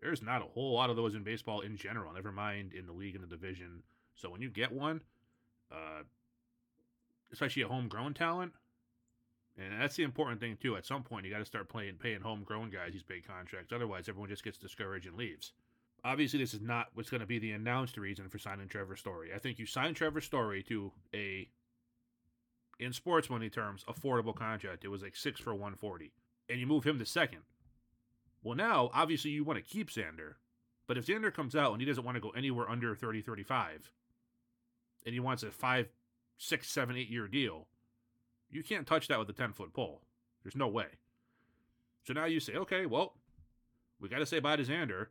There's 0.00 0.22
not 0.22 0.42
a 0.42 0.46
whole 0.46 0.74
lot 0.74 0.90
of 0.90 0.96
those 0.96 1.14
in 1.14 1.24
baseball 1.24 1.60
in 1.60 1.76
general, 1.76 2.12
never 2.12 2.30
mind 2.30 2.72
in 2.72 2.86
the 2.86 2.92
league 2.92 3.14
and 3.14 3.24
the 3.24 3.28
division. 3.28 3.82
So 4.14 4.30
when 4.30 4.40
you 4.40 4.50
get 4.50 4.70
one, 4.72 5.00
uh, 5.72 6.02
especially 7.32 7.62
a 7.62 7.68
homegrown 7.68 8.14
talent, 8.14 8.52
and 9.56 9.80
that's 9.80 9.96
the 9.96 10.02
important 10.02 10.40
thing 10.40 10.56
too. 10.60 10.76
At 10.76 10.86
some 10.86 11.02
point, 11.02 11.24
you 11.24 11.32
got 11.32 11.38
to 11.38 11.44
start 11.44 11.68
playing, 11.68 11.94
paying 11.96 12.20
homegrown 12.20 12.70
guys 12.70 12.92
these 12.92 13.02
big 13.02 13.26
contracts. 13.26 13.72
Otherwise, 13.72 14.08
everyone 14.08 14.28
just 14.28 14.44
gets 14.44 14.58
discouraged 14.58 15.06
and 15.06 15.16
leaves. 15.16 15.52
Obviously, 16.04 16.38
this 16.38 16.52
is 16.52 16.60
not 16.60 16.88
what's 16.94 17.08
going 17.08 17.20
to 17.20 17.26
be 17.26 17.38
the 17.38 17.52
announced 17.52 17.96
reason 17.96 18.28
for 18.28 18.38
signing 18.38 18.68
Trevor 18.68 18.96
Story. 18.96 19.30
I 19.34 19.38
think 19.38 19.58
you 19.58 19.66
sign 19.66 19.94
Trevor 19.94 20.20
Story 20.20 20.62
to 20.64 20.92
a, 21.14 21.48
in 22.78 22.92
sports 22.92 23.30
money 23.30 23.48
terms, 23.48 23.84
affordable 23.88 24.34
contract. 24.34 24.84
It 24.84 24.88
was 24.88 25.02
like 25.02 25.16
six 25.16 25.40
for 25.40 25.54
140, 25.54 26.12
and 26.50 26.60
you 26.60 26.66
move 26.66 26.84
him 26.84 26.98
to 26.98 27.06
second. 27.06 27.40
Well, 28.42 28.56
now 28.56 28.90
obviously 28.92 29.30
you 29.30 29.44
want 29.44 29.58
to 29.58 29.64
keep 29.64 29.88
Xander, 29.88 30.34
but 30.86 30.98
if 30.98 31.06
Xander 31.06 31.32
comes 31.32 31.56
out 31.56 31.72
and 31.72 31.80
he 31.80 31.86
doesn't 31.86 32.04
want 32.04 32.16
to 32.16 32.20
go 32.20 32.30
anywhere 32.30 32.68
under 32.68 32.94
30, 32.94 33.22
35, 33.22 33.90
and 35.06 35.14
he 35.14 35.20
wants 35.20 35.42
a 35.42 35.50
five, 35.50 35.88
six, 36.36 36.68
seven, 36.68 36.96
eight 36.96 37.08
year 37.08 37.28
deal, 37.28 37.66
you 38.54 38.62
can't 38.62 38.86
touch 38.86 39.08
that 39.08 39.18
with 39.18 39.28
a 39.28 39.32
10 39.32 39.52
foot 39.52 39.72
pole. 39.72 40.00
There's 40.42 40.56
no 40.56 40.68
way. 40.68 40.86
So 42.04 42.12
now 42.12 42.26
you 42.26 42.38
say, 42.38 42.54
okay, 42.54 42.86
well, 42.86 43.14
we 44.00 44.08
got 44.08 44.18
to 44.18 44.26
say 44.26 44.38
bye 44.38 44.56
to 44.56 44.62
Xander. 44.62 45.06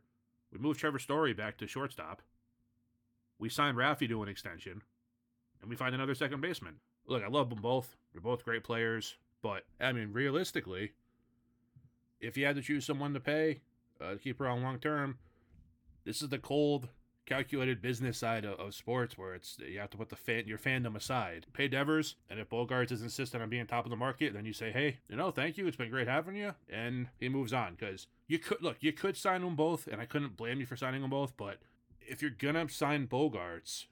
We 0.52 0.58
move 0.58 0.78
Trevor 0.78 0.98
Story 0.98 1.32
back 1.34 1.58
to 1.58 1.66
shortstop. 1.66 2.22
We 3.38 3.48
sign 3.48 3.74
Raffy 3.74 4.08
to 4.08 4.22
an 4.22 4.28
extension, 4.28 4.82
and 5.60 5.68
we 5.68 5.76
find 5.76 5.94
another 5.94 6.14
second 6.14 6.40
baseman. 6.40 6.76
Look, 7.06 7.22
I 7.22 7.28
love 7.28 7.50
them 7.50 7.60
both. 7.60 7.96
They're 8.12 8.22
both 8.22 8.44
great 8.44 8.64
players. 8.64 9.16
But 9.42 9.64
I 9.80 9.92
mean, 9.92 10.12
realistically, 10.12 10.92
if 12.20 12.36
you 12.36 12.46
had 12.46 12.56
to 12.56 12.62
choose 12.62 12.86
someone 12.86 13.12
to 13.12 13.20
pay 13.20 13.60
uh, 14.00 14.12
to 14.12 14.18
keep 14.18 14.40
around 14.40 14.62
long 14.62 14.78
term, 14.78 15.18
this 16.04 16.22
is 16.22 16.28
the 16.28 16.38
cold, 16.38 16.88
calculated 17.26 17.80
business 17.80 18.18
side 18.18 18.44
of, 18.44 18.58
of, 18.58 18.74
sports 18.74 19.16
where 19.16 19.34
it's 19.34 19.58
you 19.58 19.78
have 19.78 19.90
to 19.90 19.96
put 19.96 20.10
the 20.10 20.16
fan 20.16 20.46
your 20.46 20.58
fandom 20.58 20.96
aside. 20.96 21.46
Pay 21.52 21.68
Devers, 21.68 22.16
and 22.28 22.38
if 22.38 22.50
Bogaerts 22.50 22.92
is 22.92 23.02
insistent 23.02 23.42
on 23.42 23.48
being 23.48 23.66
top 23.66 23.84
of 23.84 23.90
the 23.90 23.96
market, 23.96 24.34
then 24.34 24.44
you 24.44 24.52
say, 24.52 24.70
hey, 24.70 24.98
you 25.08 25.16
know, 25.16 25.30
thank 25.30 25.56
you, 25.56 25.66
it's 25.66 25.76
been 25.76 25.90
great 25.90 26.08
having 26.08 26.36
you, 26.36 26.54
and 26.68 27.08
he 27.18 27.28
moves 27.28 27.52
on 27.52 27.74
because 27.74 28.06
you 28.26 28.38
could 28.38 28.62
look, 28.62 28.76
you 28.80 28.92
could 28.92 29.16
sign 29.16 29.40
them 29.40 29.56
both, 29.56 29.86
and 29.86 30.00
I 30.00 30.06
couldn't 30.06 30.36
blame 30.36 30.60
you 30.60 30.66
for 30.66 30.76
signing 30.76 31.00
them 31.00 31.10
both, 31.10 31.36
but 31.36 31.58
if 32.00 32.20
you're 32.20 32.30
gonna 32.30 32.68
sign 32.68 33.06
Bogaerts 33.06 33.86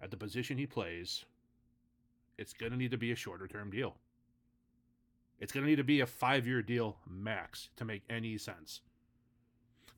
at 0.00 0.10
the 0.10 0.16
position 0.16 0.58
he 0.58 0.66
plays, 0.66 1.24
it's 2.38 2.52
gonna 2.52 2.76
need 2.76 2.90
to 2.90 2.98
be 2.98 3.12
a 3.12 3.16
shorter 3.16 3.46
term 3.46 3.70
deal. 3.70 3.96
It's 5.38 5.52
gonna 5.52 5.66
need 5.66 5.76
to 5.76 5.84
be 5.84 6.00
a 6.00 6.06
five 6.06 6.46
year 6.46 6.62
deal 6.62 6.96
max 7.08 7.70
to 7.76 7.84
make 7.84 8.02
any 8.10 8.38
sense 8.38 8.80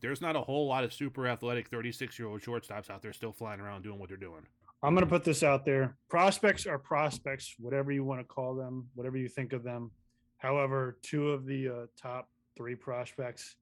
there's 0.05 0.21
not 0.21 0.37
a 0.37 0.41
whole 0.41 0.69
lot 0.69 0.85
of 0.85 0.93
super 0.93 1.27
athletic 1.27 1.69
36 1.69 2.19
year 2.19 2.29
old 2.29 2.43
shortstops 2.43 2.91
out 2.91 3.01
there 3.01 3.15
still 3.15 3.33
flying 3.33 3.59
around 3.59 3.83
doing 3.83 3.99
what 3.99 4.11
they're 4.11 4.19
doing. 4.19 4.43
I'm 4.83 4.95
going 4.95 5.07
to 5.07 5.11
put 5.11 5.25
this 5.25 5.43
out 5.43 5.65
there. 5.65 5.97
Prospects 6.11 6.67
are 6.67 6.79
prospects, 6.79 7.55
whatever 7.59 7.91
you 7.91 8.05
want 8.05 8.21
to 8.21 8.25
call 8.25 8.55
them, 8.55 8.87
whatever 8.95 9.17
you 9.17 9.31
think 9.31 9.55
of 9.55 9.63
them. 9.63 9.91
However, 10.37 10.99
two 11.01 11.31
of 11.31 11.47
the 11.47 11.69
uh, 11.69 11.87
top 12.01 12.29
three 12.55 12.75
prospects 12.75 13.57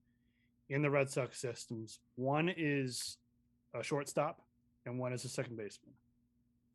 in 0.69 0.83
the 0.83 0.91
Red 0.91 1.09
Sox 1.09 1.41
systems 1.41 2.01
one 2.17 2.53
is 2.57 3.19
a 3.73 3.85
shortstop 3.85 4.41
and 4.85 4.99
one 4.99 5.13
is 5.13 5.25
a 5.25 5.29
second 5.29 5.57
baseman. 5.57 5.95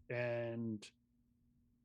And 0.10 0.82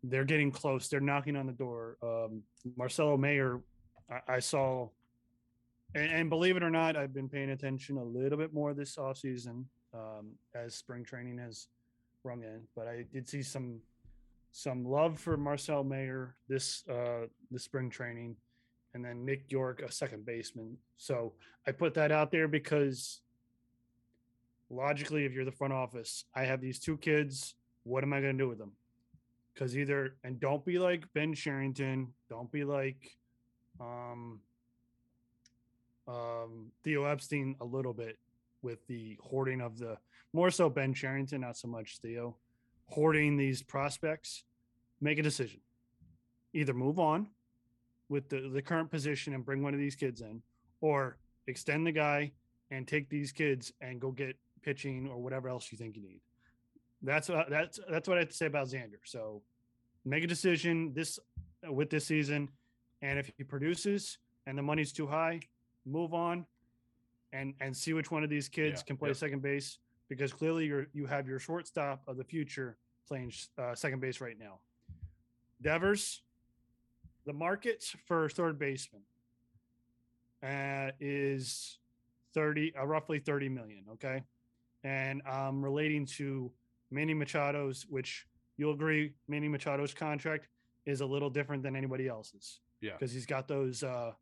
they're 0.05 0.25
getting 0.25 0.53
close. 0.53 0.89
They're 0.89 1.01
knocking 1.01 1.35
on 1.35 1.47
the 1.47 1.53
door. 1.53 1.97
Um, 2.01 2.43
Marcelo 2.77 3.17
Mayer, 3.17 3.61
I, 4.09 4.35
I 4.35 4.39
saw 4.39 4.89
and, 5.95 6.11
and, 6.11 6.31
believe 6.31 6.57
it 6.57 6.63
or 6.63 6.71
not, 6.71 6.97
I've 6.97 7.13
been 7.13 7.29
paying 7.29 7.51
attention 7.51 7.97
a 7.99 8.05
little 8.05 8.39
bit 8.39 8.53
more 8.53 8.75
this 8.75 8.97
offseason 8.97 9.65
um, 9.95 10.33
as 10.55 10.75
spring 10.75 11.05
training 11.05 11.39
has 11.39 11.69
rung 12.25 12.43
in. 12.43 12.63
But 12.75 12.89
I 12.89 13.05
did 13.13 13.29
see 13.29 13.43
some 13.43 13.81
some 14.53 14.85
love 14.85 15.19
for 15.19 15.37
Marcel 15.37 15.83
Mayer 15.83 16.37
this 16.49 16.85
uh, 16.89 17.27
this 17.51 17.65
spring 17.65 17.91
training, 17.91 18.37
and 18.95 19.05
then 19.05 19.25
Nick 19.25 19.51
Yorke, 19.51 19.83
a 19.83 19.91
second 19.91 20.25
baseman. 20.25 20.77
So 20.97 21.33
I 21.67 21.73
put 21.73 21.95
that 21.95 22.13
out 22.13 22.31
there 22.31 22.49
because 22.49 23.21
logically, 24.71 25.25
if 25.25 25.33
you're 25.33 25.45
the 25.45 25.53
front 25.53 25.73
office, 25.73 26.25
I 26.35 26.45
have 26.45 26.61
these 26.61 26.79
two 26.79 26.97
kids. 26.97 27.55
What 27.85 28.03
am 28.05 28.13
I 28.13 28.21
going 28.21 28.37
to 28.37 28.45
do 28.45 28.49
with 28.49 28.59
them? 28.59 28.73
Because 29.53 29.77
either 29.77 30.17
and 30.25 30.41
don't 30.41 30.65
be 30.65 30.79
like 30.79 31.05
Ben 31.15 31.35
Cherington, 31.35 32.09
don't 32.29 32.51
be 32.51 32.65
like 32.65 33.17
um 33.81 34.41
um, 36.09 36.73
Theo 36.85 37.05
Epstein 37.05 37.57
a 37.61 37.65
little 37.65 37.93
bit 37.93 38.19
with 38.63 38.87
the 38.87 39.19
hoarding 39.23 39.61
of 39.61 39.79
the 39.79 39.97
more 40.33 40.51
so 40.51 40.71
Ben 40.71 40.95
Cherington, 40.95 41.41
not 41.41 41.57
so 41.57 41.69
much 41.69 41.99
Theo, 41.99 42.37
hoarding 42.87 43.37
these 43.37 43.63
prospects. 43.63 44.45
Make 45.01 45.19
a 45.19 45.23
decision. 45.23 45.61
Either 46.55 46.73
move 46.73 46.99
on 46.99 47.29
with 48.09 48.29
the, 48.29 48.51
the 48.53 48.63
current 48.63 48.91
position 48.91 49.35
and 49.35 49.45
bring 49.45 49.63
one 49.63 49.75
of 49.75 49.81
these 49.81 49.97
kids 49.97 50.21
in, 50.21 50.43
or 50.81 51.17
extend 51.47 51.87
the 51.87 51.93
guy 51.93 52.33
and 52.71 52.87
take 52.87 53.09
these 53.09 53.33
kids 53.33 53.73
and 53.81 54.01
go 54.01 54.11
get 54.11 54.37
pitching 54.63 55.09
or 55.09 55.19
whatever 55.19 55.49
else 55.49 55.71
you 55.73 55.79
think 55.79 55.97
you 55.97 56.03
need. 56.03 56.21
That's 57.03 57.29
what 57.29 57.51
that's 57.51 57.81
that's 57.91 58.09
what 58.09 58.17
I 58.17 58.21
have 58.21 58.29
to 58.29 58.35
say 58.35 58.47
about 58.47 58.69
Xander. 58.69 59.01
So 59.05 59.43
make 60.05 60.23
a 60.23 60.27
decision 60.27 60.93
this 60.95 61.19
with 61.69 61.91
this 61.91 62.07
season, 62.07 62.49
and 63.03 63.19
if 63.19 63.31
he 63.37 63.45
produces 63.45 64.19
and 64.47 64.57
the 64.57 64.63
money's 64.63 64.93
too 64.93 65.07
high, 65.07 65.41
move 65.85 66.15
on 66.15 66.47
and 67.33 67.55
and 67.61 67.77
see 67.77 67.93
which 67.93 68.11
one 68.11 68.23
of 68.23 68.31
these 68.31 68.49
kids 68.49 68.81
yeah, 68.81 68.85
can 68.87 68.97
play 68.97 69.13
second 69.15 69.43
base 69.43 69.79
because 70.09 70.33
clearly 70.33 70.67
you're 70.67 70.87
you 70.93 71.07
have 71.07 71.27
your 71.27 71.39
shortstop 71.39 72.03
of 72.07 72.17
the 72.17 72.25
future 72.25 72.77
playing 73.09 73.33
uh, 73.59 73.75
second 73.75 74.01
base 74.01 74.21
right 74.21 74.39
now. 74.39 74.59
Devers, 75.61 76.23
the 77.25 77.33
market 77.33 77.85
for 78.07 78.29
third 78.29 78.59
baseman 78.59 79.03
uh, 80.43 80.91
is 81.01 81.79
30 82.35 82.75
uh, 82.79 82.87
roughly 82.87 83.19
30 83.19 83.49
million 83.49 83.85
okay? 83.93 84.23
And 84.85 85.23
um 85.27 85.63
relating 85.63 86.07
to 86.19 86.51
manny 86.91 87.15
machado's 87.15 87.87
which 87.89 88.27
you'll 88.57 88.73
agree 88.73 89.13
manny 89.29 89.49
machado's 89.49 89.95
contract 89.95 90.49
is 90.85 91.01
a 91.01 91.07
little 91.07 91.31
different 91.31 91.63
than 91.63 91.77
anybody 91.77 92.09
else's. 92.09 92.61
Yeah. 92.81 92.93
Because 92.99 93.13
he's 93.13 93.27
got 93.27 93.47
those 93.47 93.83
uh 93.83 94.13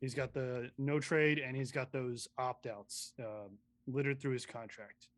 He's 0.00 0.14
got 0.14 0.32
the 0.32 0.70
no 0.78 1.00
trade 1.00 1.38
and 1.38 1.56
he's 1.56 1.72
got 1.72 1.92
those 1.92 2.28
opt 2.38 2.66
outs 2.66 3.12
uh, 3.20 3.48
littered 3.86 4.20
through 4.20 4.32
his 4.32 4.46
contract. 4.46 5.08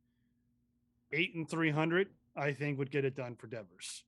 Eight 1.12 1.34
and 1.34 1.48
300, 1.48 2.08
I 2.36 2.52
think, 2.52 2.78
would 2.78 2.90
get 2.90 3.04
it 3.04 3.16
done 3.16 3.34
for 3.34 3.46
Devers. 3.46 4.04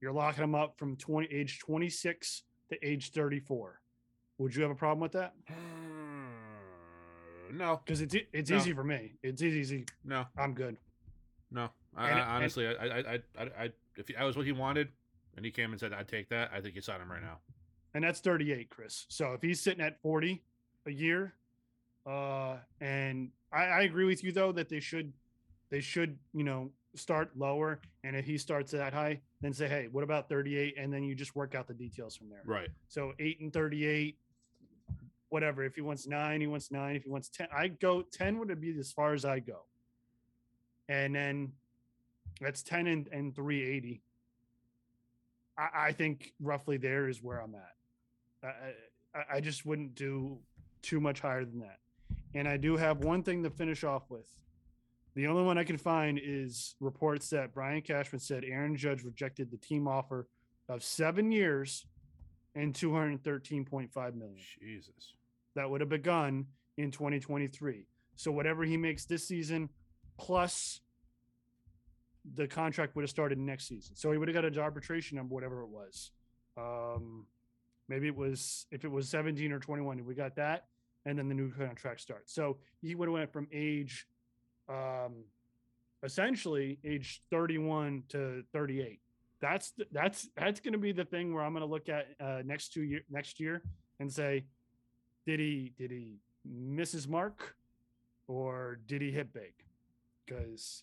You're 0.00 0.12
locking 0.12 0.42
him 0.42 0.54
up 0.54 0.78
from 0.78 0.96
20, 0.96 1.28
age 1.32 1.60
26 1.60 2.42
to 2.70 2.86
age 2.86 3.12
34. 3.12 3.80
Would 4.38 4.56
you 4.56 4.62
have 4.62 4.72
a 4.72 4.74
problem 4.74 5.00
with 5.00 5.12
that? 5.12 5.34
no, 7.52 7.80
because 7.84 8.00
it's 8.00 8.16
it's 8.32 8.50
no. 8.50 8.56
easy 8.56 8.72
for 8.72 8.82
me. 8.82 9.12
It's 9.22 9.42
easy. 9.42 9.84
No, 10.04 10.24
I'm 10.36 10.54
good. 10.54 10.76
No, 11.52 11.68
I, 11.96 12.08
and, 12.08 12.18
I, 12.18 12.22
honestly, 12.22 12.66
and, 12.66 12.76
I, 12.80 12.84
I, 12.84 13.18
I, 13.38 13.64
I, 13.64 13.70
if 13.96 14.10
I 14.18 14.24
was 14.24 14.36
what 14.36 14.46
he 14.46 14.52
wanted, 14.52 14.88
and 15.36 15.44
he 15.44 15.52
came 15.52 15.70
and 15.70 15.78
said 15.78 15.92
I'd 15.92 16.08
take 16.08 16.30
that, 16.30 16.50
I 16.52 16.60
think 16.60 16.74
you 16.74 16.80
sign 16.80 17.00
him 17.00 17.12
right 17.12 17.22
now 17.22 17.38
and 17.94 18.04
that's 18.04 18.20
38, 18.20 18.70
Chris. 18.70 19.06
So 19.08 19.32
if 19.32 19.42
he's 19.42 19.60
sitting 19.60 19.84
at 19.84 20.00
40 20.02 20.42
a 20.86 20.90
year, 20.90 21.34
uh, 22.06 22.56
and 22.80 23.30
I, 23.52 23.64
I 23.64 23.80
agree 23.82 24.04
with 24.04 24.24
you 24.24 24.32
though 24.32 24.52
that 24.52 24.68
they 24.68 24.80
should 24.80 25.12
they 25.70 25.80
should 25.80 26.18
you 26.34 26.44
know 26.44 26.70
start 26.94 27.30
lower, 27.36 27.80
and 28.04 28.16
if 28.16 28.24
he 28.24 28.36
starts 28.36 28.72
that 28.72 28.92
high, 28.92 29.20
then 29.40 29.52
say, 29.52 29.68
hey, 29.68 29.88
what 29.90 30.04
about 30.04 30.28
38, 30.28 30.74
and 30.76 30.92
then 30.92 31.02
you 31.02 31.14
just 31.14 31.34
work 31.34 31.54
out 31.54 31.66
the 31.66 31.74
details 31.74 32.16
from 32.16 32.28
there. 32.28 32.42
Right. 32.44 32.68
So 32.88 33.12
eight 33.18 33.40
and 33.40 33.52
38, 33.52 34.18
whatever. 35.30 35.64
If 35.64 35.74
he 35.74 35.80
wants 35.80 36.06
nine, 36.06 36.40
he 36.40 36.46
wants 36.46 36.70
nine. 36.70 36.96
If 36.96 37.04
he 37.04 37.10
wants 37.10 37.28
10, 37.28 37.48
I 37.56 37.68
go 37.68 38.02
10 38.02 38.38
would 38.38 38.60
be 38.60 38.76
as 38.78 38.92
far 38.92 39.14
as 39.14 39.24
I 39.24 39.38
go, 39.38 39.60
and 40.88 41.14
then 41.14 41.52
that's 42.40 42.62
10 42.62 42.86
and, 42.86 43.08
and 43.12 43.34
380. 43.34 44.02
I, 45.56 45.68
I 45.74 45.92
think 45.92 46.32
roughly 46.40 46.76
there 46.76 47.08
is 47.08 47.22
where 47.22 47.38
I'm 47.38 47.54
at. 47.54 47.74
I, 48.42 49.36
I 49.36 49.40
just 49.40 49.64
wouldn't 49.66 49.94
do 49.94 50.38
too 50.82 51.00
much 51.00 51.20
higher 51.20 51.44
than 51.44 51.60
that. 51.60 51.78
And 52.34 52.48
I 52.48 52.56
do 52.56 52.76
have 52.76 52.98
one 52.98 53.22
thing 53.22 53.42
to 53.42 53.50
finish 53.50 53.84
off 53.84 54.10
with. 54.10 54.26
The 55.14 55.26
only 55.26 55.42
one 55.42 55.58
I 55.58 55.64
can 55.64 55.76
find 55.76 56.18
is 56.22 56.74
reports 56.80 57.28
that 57.30 57.52
Brian 57.52 57.82
Cashman 57.82 58.20
said 58.20 58.44
Aaron 58.44 58.76
Judge 58.76 59.02
rejected 59.02 59.50
the 59.50 59.58
team 59.58 59.86
offer 59.86 60.26
of 60.68 60.82
seven 60.82 61.30
years 61.30 61.84
and 62.54 62.72
213.5 62.72 64.14
million. 64.14 64.36
Jesus. 64.60 65.14
That 65.54 65.68
would 65.68 65.82
have 65.82 65.90
begun 65.90 66.46
in 66.78 66.90
2023. 66.90 67.86
So 68.16 68.32
whatever 68.32 68.64
he 68.64 68.76
makes 68.76 69.04
this 69.04 69.28
season 69.28 69.68
plus 70.18 70.80
the 72.34 72.46
contract 72.46 72.94
would 72.94 73.02
have 73.02 73.10
started 73.10 73.38
next 73.38 73.66
season. 73.66 73.96
So 73.96 74.12
he 74.12 74.18
would 74.18 74.28
have 74.28 74.34
got 74.34 74.44
an 74.44 74.58
arbitration 74.58 75.16
number, 75.16 75.34
whatever 75.34 75.62
it 75.62 75.68
was. 75.68 76.12
Um, 76.56 77.26
Maybe 77.92 78.06
it 78.06 78.16
was 78.16 78.64
if 78.70 78.86
it 78.86 78.90
was 78.90 79.06
17 79.10 79.52
or 79.52 79.58
21, 79.58 80.06
we 80.06 80.14
got 80.14 80.34
that, 80.36 80.64
and 81.04 81.18
then 81.18 81.28
the 81.28 81.34
new 81.34 81.50
contract 81.50 82.00
starts. 82.00 82.32
So 82.32 82.56
he 82.80 82.94
would 82.94 83.06
have 83.06 83.12
went 83.12 83.30
from 83.30 83.48
age, 83.52 84.06
um, 84.66 85.24
essentially 86.02 86.78
age 86.86 87.22
31 87.30 88.04
to 88.08 88.44
38. 88.54 88.98
That's 89.42 89.74
that's 89.92 90.26
that's 90.34 90.60
going 90.60 90.72
to 90.72 90.78
be 90.78 90.92
the 90.92 91.04
thing 91.04 91.34
where 91.34 91.44
I'm 91.44 91.52
going 91.52 91.60
to 91.60 91.70
look 91.70 91.90
at 91.90 92.06
uh, 92.18 92.40
next 92.46 92.72
two 92.72 92.80
year 92.80 93.02
next 93.10 93.38
year 93.38 93.62
and 94.00 94.10
say, 94.10 94.46
did 95.26 95.38
he 95.38 95.74
did 95.76 95.90
he 95.90 96.16
miss 96.46 96.92
his 96.92 97.06
mark, 97.06 97.56
or 98.26 98.78
did 98.86 99.02
he 99.02 99.10
hit 99.10 99.34
big? 99.34 99.52
Because 100.24 100.82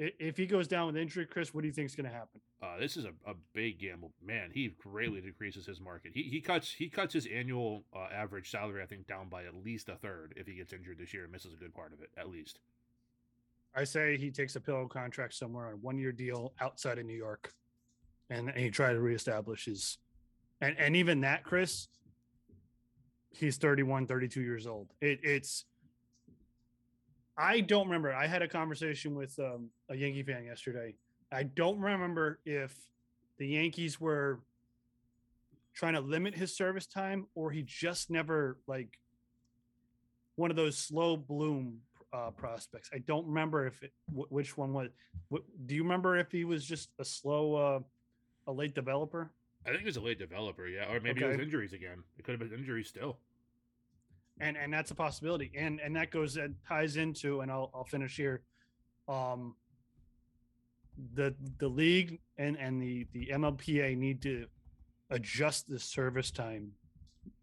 if 0.00 0.36
he 0.38 0.46
goes 0.46 0.66
down 0.66 0.86
with 0.86 0.96
injury, 0.96 1.26
Chris, 1.26 1.52
what 1.52 1.60
do 1.60 1.66
you 1.66 1.74
think 1.74 1.86
is 1.86 1.94
going 1.94 2.08
to 2.08 2.14
happen? 2.14 2.40
Uh, 2.62 2.78
this 2.78 2.96
is 2.96 3.04
a, 3.04 3.12
a 3.26 3.34
big 3.52 3.78
gamble, 3.78 4.12
man. 4.24 4.50
He 4.52 4.68
greatly 4.78 5.20
decreases 5.20 5.66
his 5.66 5.80
market. 5.80 6.12
He, 6.14 6.22
he 6.22 6.40
cuts 6.40 6.72
he 6.72 6.88
cuts 6.88 7.12
his 7.12 7.26
annual 7.26 7.84
uh, 7.94 8.06
average 8.12 8.50
salary, 8.50 8.82
I 8.82 8.86
think, 8.86 9.06
down 9.06 9.28
by 9.28 9.44
at 9.44 9.54
least 9.54 9.90
a 9.90 9.96
third 9.96 10.32
if 10.36 10.46
he 10.46 10.54
gets 10.54 10.72
injured 10.72 10.98
this 10.98 11.12
year 11.12 11.24
and 11.24 11.32
misses 11.32 11.52
a 11.52 11.56
good 11.56 11.74
part 11.74 11.92
of 11.92 12.00
it, 12.00 12.10
at 12.16 12.30
least. 12.30 12.60
I 13.74 13.84
say 13.84 14.16
he 14.16 14.30
takes 14.30 14.56
a 14.56 14.60
pillow 14.60 14.88
contract 14.88 15.34
somewhere 15.34 15.66
on 15.66 15.74
a 15.74 15.76
one 15.76 15.98
year 15.98 16.12
deal 16.12 16.54
outside 16.60 16.98
of 16.98 17.04
New 17.04 17.16
York, 17.16 17.52
and, 18.30 18.48
and 18.48 18.58
he 18.58 18.70
try 18.70 18.92
to 18.92 19.00
reestablish 19.00 19.66
his, 19.66 19.98
and 20.62 20.76
and 20.78 20.96
even 20.96 21.20
that, 21.20 21.44
Chris, 21.44 21.88
he's 23.30 23.58
31, 23.58 24.06
32 24.06 24.40
years 24.40 24.66
old. 24.66 24.88
It, 25.02 25.20
it's 25.22 25.66
I 27.40 27.60
don't 27.60 27.86
remember. 27.86 28.12
I 28.12 28.26
had 28.26 28.42
a 28.42 28.48
conversation 28.48 29.14
with 29.14 29.38
um, 29.38 29.70
a 29.88 29.96
Yankee 29.96 30.22
fan 30.22 30.44
yesterday 30.44 30.94
I 31.32 31.44
don't 31.44 31.78
remember 31.78 32.40
if 32.44 32.74
the 33.38 33.46
Yankees 33.46 34.00
were 34.00 34.40
trying 35.74 35.94
to 35.94 36.00
limit 36.00 36.34
his 36.34 36.56
service 36.56 36.86
time, 36.86 37.26
or 37.34 37.50
he 37.50 37.62
just 37.62 38.10
never 38.10 38.58
like 38.66 38.98
one 40.36 40.50
of 40.50 40.56
those 40.56 40.76
slow 40.76 41.16
bloom 41.16 41.78
uh, 42.12 42.30
prospects. 42.30 42.90
I 42.92 42.98
don't 42.98 43.26
remember 43.26 43.66
if 43.66 43.82
it, 43.82 43.92
wh- 44.12 44.30
which 44.32 44.56
one 44.56 44.72
was. 44.72 44.88
Wh- 45.32 45.46
do 45.66 45.74
you 45.74 45.82
remember 45.82 46.18
if 46.18 46.32
he 46.32 46.44
was 46.44 46.64
just 46.64 46.90
a 46.98 47.04
slow, 47.04 47.54
uh, 47.54 47.80
a 48.48 48.52
late 48.52 48.74
developer? 48.74 49.30
I 49.64 49.68
think 49.68 49.80
he 49.80 49.86
was 49.86 49.96
a 49.96 50.00
late 50.00 50.18
developer, 50.18 50.66
yeah, 50.66 50.90
or 50.92 51.00
maybe 51.00 51.22
it 51.22 51.28
was 51.28 51.38
injuries 51.38 51.72
again. 51.72 52.02
It 52.18 52.24
could 52.24 52.32
have 52.32 52.40
been 52.40 52.58
injuries 52.58 52.88
still. 52.88 53.18
And 54.40 54.56
and 54.56 54.72
that's 54.72 54.90
a 54.90 54.94
possibility. 54.94 55.52
And 55.56 55.80
and 55.80 55.94
that 55.96 56.10
goes 56.10 56.36
and 56.36 56.54
ties 56.66 56.96
into 56.96 57.40
and 57.40 57.50
i'll, 57.50 57.70
I'll 57.74 57.84
finish 57.84 58.16
here 58.16 58.42
um 59.08 59.54
the 61.14 61.34
the 61.58 61.68
league 61.68 62.20
and 62.36 62.56
and 62.56 62.80
the 62.80 63.06
the 63.12 63.30
mlpa 63.32 63.96
need 63.96 64.20
to 64.22 64.46
adjust 65.10 65.68
the 65.68 65.78
service 65.78 66.30
time 66.30 66.72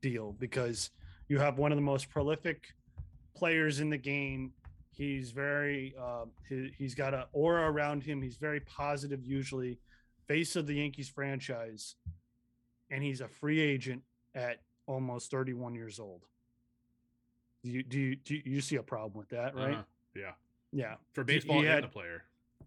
deal 0.01 0.35
because 0.39 0.91
you 1.27 1.39
have 1.39 1.57
one 1.57 1.71
of 1.71 1.77
the 1.77 1.81
most 1.81 2.09
prolific 2.09 2.73
players 3.35 3.79
in 3.79 3.89
the 3.89 3.97
game. 3.97 4.53
He's 4.91 5.31
very 5.31 5.93
uh, 5.99 6.25
he, 6.47 6.71
he's 6.77 6.95
got 6.95 7.13
an 7.13 7.23
aura 7.33 7.69
around 7.69 8.03
him. 8.03 8.21
He's 8.21 8.37
very 8.37 8.61
positive 8.61 9.25
usually 9.25 9.79
face 10.27 10.55
of 10.55 10.67
the 10.67 10.75
yankees 10.75 11.09
franchise. 11.09 11.95
And 12.89 13.03
he's 13.03 13.21
a 13.21 13.27
free 13.27 13.59
agent 13.59 14.01
at 14.33 14.61
almost 14.87 15.29
31 15.29 15.75
years 15.75 15.99
old 15.99 16.23
do 17.67 17.99
you 17.99 18.15
do 18.15 18.33
you, 18.35 18.41
do 18.41 18.49
you 18.49 18.61
see 18.61 18.75
a 18.77 18.83
problem 18.83 19.17
with 19.17 19.29
that 19.29 19.55
right? 19.55 19.73
Uh-huh. 19.73 19.83
Yeah, 20.15 20.31
yeah. 20.71 20.95
For 21.13 21.23
baseball 21.23 21.61
he 21.61 21.67
and 21.67 21.83
the 21.83 21.87
player. 21.87 22.23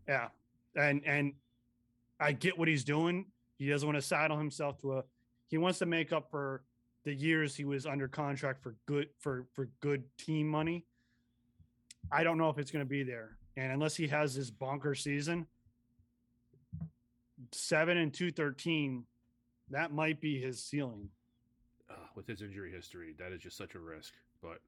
yeah. 0.09 0.29
And 0.77 1.03
and 1.05 1.33
i 2.21 2.33
get 2.33 2.59
what 2.59 2.69
he's 2.69 2.85
doing. 2.85 3.27
He 3.59 3.69
doesn't 3.69 3.87
want 3.87 3.97
to 3.97 4.03
saddle 4.03 4.39
himself 4.39 4.81
to 4.83 4.99
a 4.99 5.05
he 5.49 5.59
wants 5.59 5.79
to 5.81 5.87
make 5.87 6.13
up 6.13 6.31
for 6.31 6.63
the 7.05 7.15
years 7.15 7.57
he 7.57 7.65
was 7.65 7.87
under 7.87 8.07
contract 8.09 8.63
for 8.63 8.77
good 8.87 9.09
for 9.19 9.47
for 9.55 9.69
good 9.81 10.05
team 10.17 10.47
money. 10.49 10.85
I 12.13 12.25
don't 12.25 12.39
know 12.39 12.49
if 12.49 12.59
it's 12.59 12.71
going 12.71 12.85
to 12.85 12.89
be 12.89 13.03
there. 13.03 13.37
And 13.57 13.73
unless 13.73 13.97
he 13.97 14.07
has 14.09 14.35
this 14.35 14.51
bonker 14.51 14.95
season 14.95 15.47
7 17.53 17.97
and 17.97 18.13
213 18.13 19.05
that 19.71 19.93
might 19.93 20.21
be 20.21 20.41
his 20.41 20.63
ceiling. 20.63 21.09
Uh, 21.89 21.95
with 22.15 22.27
his 22.27 22.43
injury 22.43 22.71
history, 22.71 23.15
that 23.19 23.33
is 23.33 23.41
just 23.41 23.57
such 23.57 23.75
a 23.75 23.79
risk. 23.79 24.13
But 24.43 24.61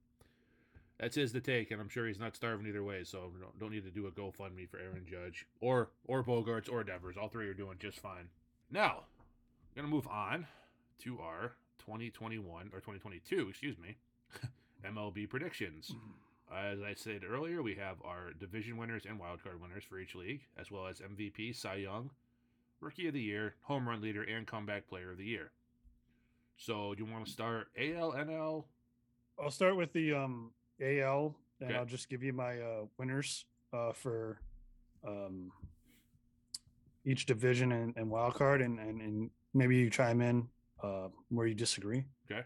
that's 0.98 1.16
his 1.16 1.32
to 1.32 1.40
take, 1.40 1.70
and 1.70 1.80
I'm 1.80 1.88
sure 1.88 2.06
he's 2.06 2.18
not 2.18 2.36
starving 2.36 2.66
either 2.66 2.84
way. 2.84 3.04
So 3.04 3.32
don't, 3.40 3.58
don't 3.58 3.72
need 3.72 3.84
to 3.84 3.90
do 3.90 4.06
a 4.06 4.10
GoFundMe 4.10 4.68
for 4.68 4.78
Aaron 4.78 5.06
Judge 5.08 5.46
or 5.60 5.90
or 6.06 6.22
Bogaerts 6.22 6.70
or 6.70 6.84
Devers. 6.84 7.16
All 7.16 7.28
three 7.28 7.48
are 7.48 7.54
doing 7.54 7.76
just 7.80 7.98
fine. 7.98 8.28
Now, 8.70 9.04
we're 9.74 9.82
gonna 9.82 9.92
move 9.92 10.06
on 10.08 10.46
to 11.00 11.18
our 11.20 11.52
2021 11.78 12.70
or 12.72 12.78
2022, 12.78 13.48
excuse 13.48 13.76
me, 13.78 13.96
MLB 14.86 15.28
predictions. 15.28 15.92
As 16.54 16.80
I 16.82 16.94
said 16.94 17.22
earlier, 17.28 17.62
we 17.62 17.74
have 17.76 17.96
our 18.04 18.32
division 18.38 18.76
winners 18.76 19.04
and 19.08 19.18
wildcard 19.18 19.60
winners 19.60 19.84
for 19.84 19.98
each 19.98 20.14
league, 20.14 20.42
as 20.60 20.70
well 20.70 20.86
as 20.86 21.00
MVP, 21.00 21.56
Cy 21.56 21.76
Young, 21.76 22.10
Rookie 22.80 23.08
of 23.08 23.14
the 23.14 23.20
Year, 23.20 23.54
Home 23.62 23.88
Run 23.88 24.02
Leader, 24.02 24.22
and 24.22 24.46
Comeback 24.46 24.86
Player 24.86 25.12
of 25.12 25.18
the 25.18 25.24
Year. 25.24 25.50
So, 26.58 26.94
do 26.94 27.04
you 27.04 27.10
want 27.10 27.24
to 27.24 27.32
start 27.32 27.68
AL, 27.76 28.12
NL? 28.12 28.64
I'll 29.42 29.50
start 29.50 29.76
with 29.76 29.92
the 29.94 30.12
um 30.12 30.50
AL 30.82 31.36
and 31.60 31.70
Okay. 31.70 31.78
I'll 31.78 31.86
just 31.86 32.08
give 32.08 32.22
you 32.22 32.32
my 32.32 32.58
uh 32.58 32.84
winners 32.98 33.44
uh 33.72 33.92
for 33.92 34.40
um 35.06 35.50
each 37.04 37.26
division 37.26 37.72
and, 37.72 37.96
and 37.96 38.08
wild 38.10 38.34
card 38.34 38.60
and, 38.62 38.78
and 38.78 39.00
and 39.00 39.30
maybe 39.54 39.76
you 39.76 39.90
chime 39.90 40.20
in 40.20 40.48
uh 40.82 41.08
where 41.28 41.46
you 41.46 41.54
disagree. 41.54 42.04
Okay. 42.30 42.42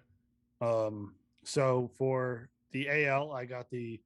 Um 0.61 1.15
so 1.45 1.91
for 1.97 2.51
the 2.73 2.89
AL 3.07 3.33
I 3.33 3.45
got 3.45 3.71
the 3.71 4.01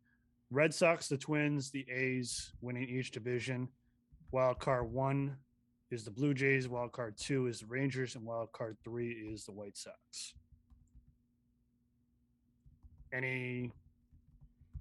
Red 0.51 0.75
Sox, 0.75 1.09
the 1.09 1.17
Twins, 1.17 1.71
the 1.71 1.87
A's 1.91 2.53
winning 2.61 2.89
each 2.89 3.13
division. 3.13 3.69
Wild 4.33 4.59
card 4.59 4.91
one 4.93 5.37
is 5.91 6.05
the 6.05 6.11
Blue 6.11 6.35
Jays, 6.35 6.69
wild 6.69 6.93
card 6.93 7.17
two 7.17 7.47
is 7.47 7.61
the 7.61 7.67
Rangers, 7.67 8.15
and 8.17 8.25
wild 8.25 8.53
card 8.53 8.77
three 8.85 9.11
is 9.11 9.45
the 9.45 9.53
White 9.53 9.77
Sox. 9.77 10.35
Any 13.13 13.73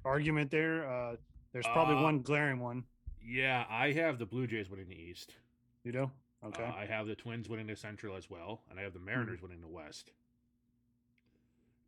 argument 0.06 0.52
there? 0.52 0.90
Uh, 0.90 1.16
there's 1.54 1.66
probably 1.68 1.96
Uh, 1.96 2.04
one 2.04 2.22
glaring 2.22 2.60
one. 2.60 2.84
Yeah, 3.22 3.66
I 3.70 3.92
have 3.94 4.18
the 4.20 4.26
Blue 4.26 4.48
Jays 4.48 4.70
winning 4.70 4.88
the 4.90 4.96
East. 5.00 5.36
You 5.84 5.92
know? 5.92 6.12
Okay. 6.44 6.64
Uh, 6.64 6.74
I 6.74 6.86
have 6.86 7.08
the 7.08 7.16
Twins 7.16 7.50
winning 7.50 7.68
the 7.68 7.76
Central 7.76 8.16
as 8.16 8.30
well, 8.30 8.62
and 8.70 8.80
I 8.80 8.84
have 8.84 8.94
the 8.94 9.00
Mariners 9.00 9.42
winning 9.42 9.62
the 9.62 9.68
West. 9.68 10.12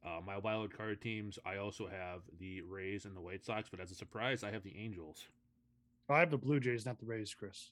Uh, 0.04 0.20
my 0.26 0.38
wild 0.38 0.76
card 0.76 1.00
teams, 1.00 1.38
I 1.46 1.58
also 1.58 1.88
have 1.88 2.22
the 2.40 2.62
Rays 2.62 3.06
and 3.06 3.16
the 3.16 3.22
White 3.22 3.46
Sox, 3.46 3.70
but 3.70 3.80
as 3.80 3.92
a 3.92 3.96
surprise, 3.96 4.44
I 4.44 4.52
have 4.52 4.64
the 4.64 4.76
Angels. 4.76 5.26
I 6.10 6.20
have 6.20 6.32
the 6.32 6.38
Blue 6.38 6.60
Jays, 6.60 6.86
not 6.86 7.00
the 7.00 7.06
Rays, 7.06 7.34
Chris. 7.34 7.70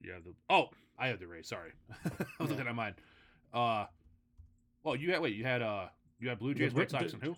You 0.00 0.12
have 0.12 0.24
the 0.24 0.32
oh, 0.48 0.70
I 0.98 1.08
have 1.08 1.18
the 1.18 1.26
Rays. 1.26 1.48
Sorry, 1.48 1.72
I 2.04 2.08
was 2.08 2.28
Yeah. 2.38 2.46
looking 2.46 2.68
at 2.68 2.74
mine. 2.74 2.94
Uh, 3.52 3.86
well, 4.82 4.96
you 4.96 5.10
had 5.12 5.20
wait, 5.20 5.34
you 5.34 5.44
had 5.44 5.60
uh, 5.60 5.88
you 6.20 6.28
had 6.30 6.38
Blue 6.38 6.54
Jays, 6.54 6.72
Ra- 6.72 6.78
White 6.78 6.90
Sox, 6.90 7.06
the- 7.10 7.14
and 7.14 7.22
who? 7.22 7.36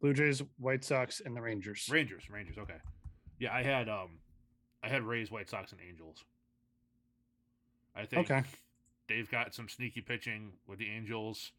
Blue 0.00 0.14
Jays, 0.14 0.42
White 0.58 0.84
Sox, 0.84 1.20
and 1.24 1.36
the 1.36 1.40
Rangers. 1.42 1.88
Rangers, 1.90 2.30
Rangers. 2.30 2.56
Okay, 2.58 2.76
yeah, 3.38 3.52
I 3.54 3.62
had 3.62 3.88
um, 3.88 4.18
I 4.82 4.88
had 4.88 5.02
Rays, 5.02 5.30
White 5.30 5.48
Sox, 5.48 5.72
and 5.72 5.80
Angels. 5.88 6.24
I 7.96 8.04
think 8.06 8.30
Okay. 8.30 8.44
they've 9.08 9.28
got 9.30 9.54
some 9.54 9.68
sneaky 9.68 10.00
pitching 10.00 10.52
with 10.68 10.78
the 10.78 10.88
Angels. 10.88 11.52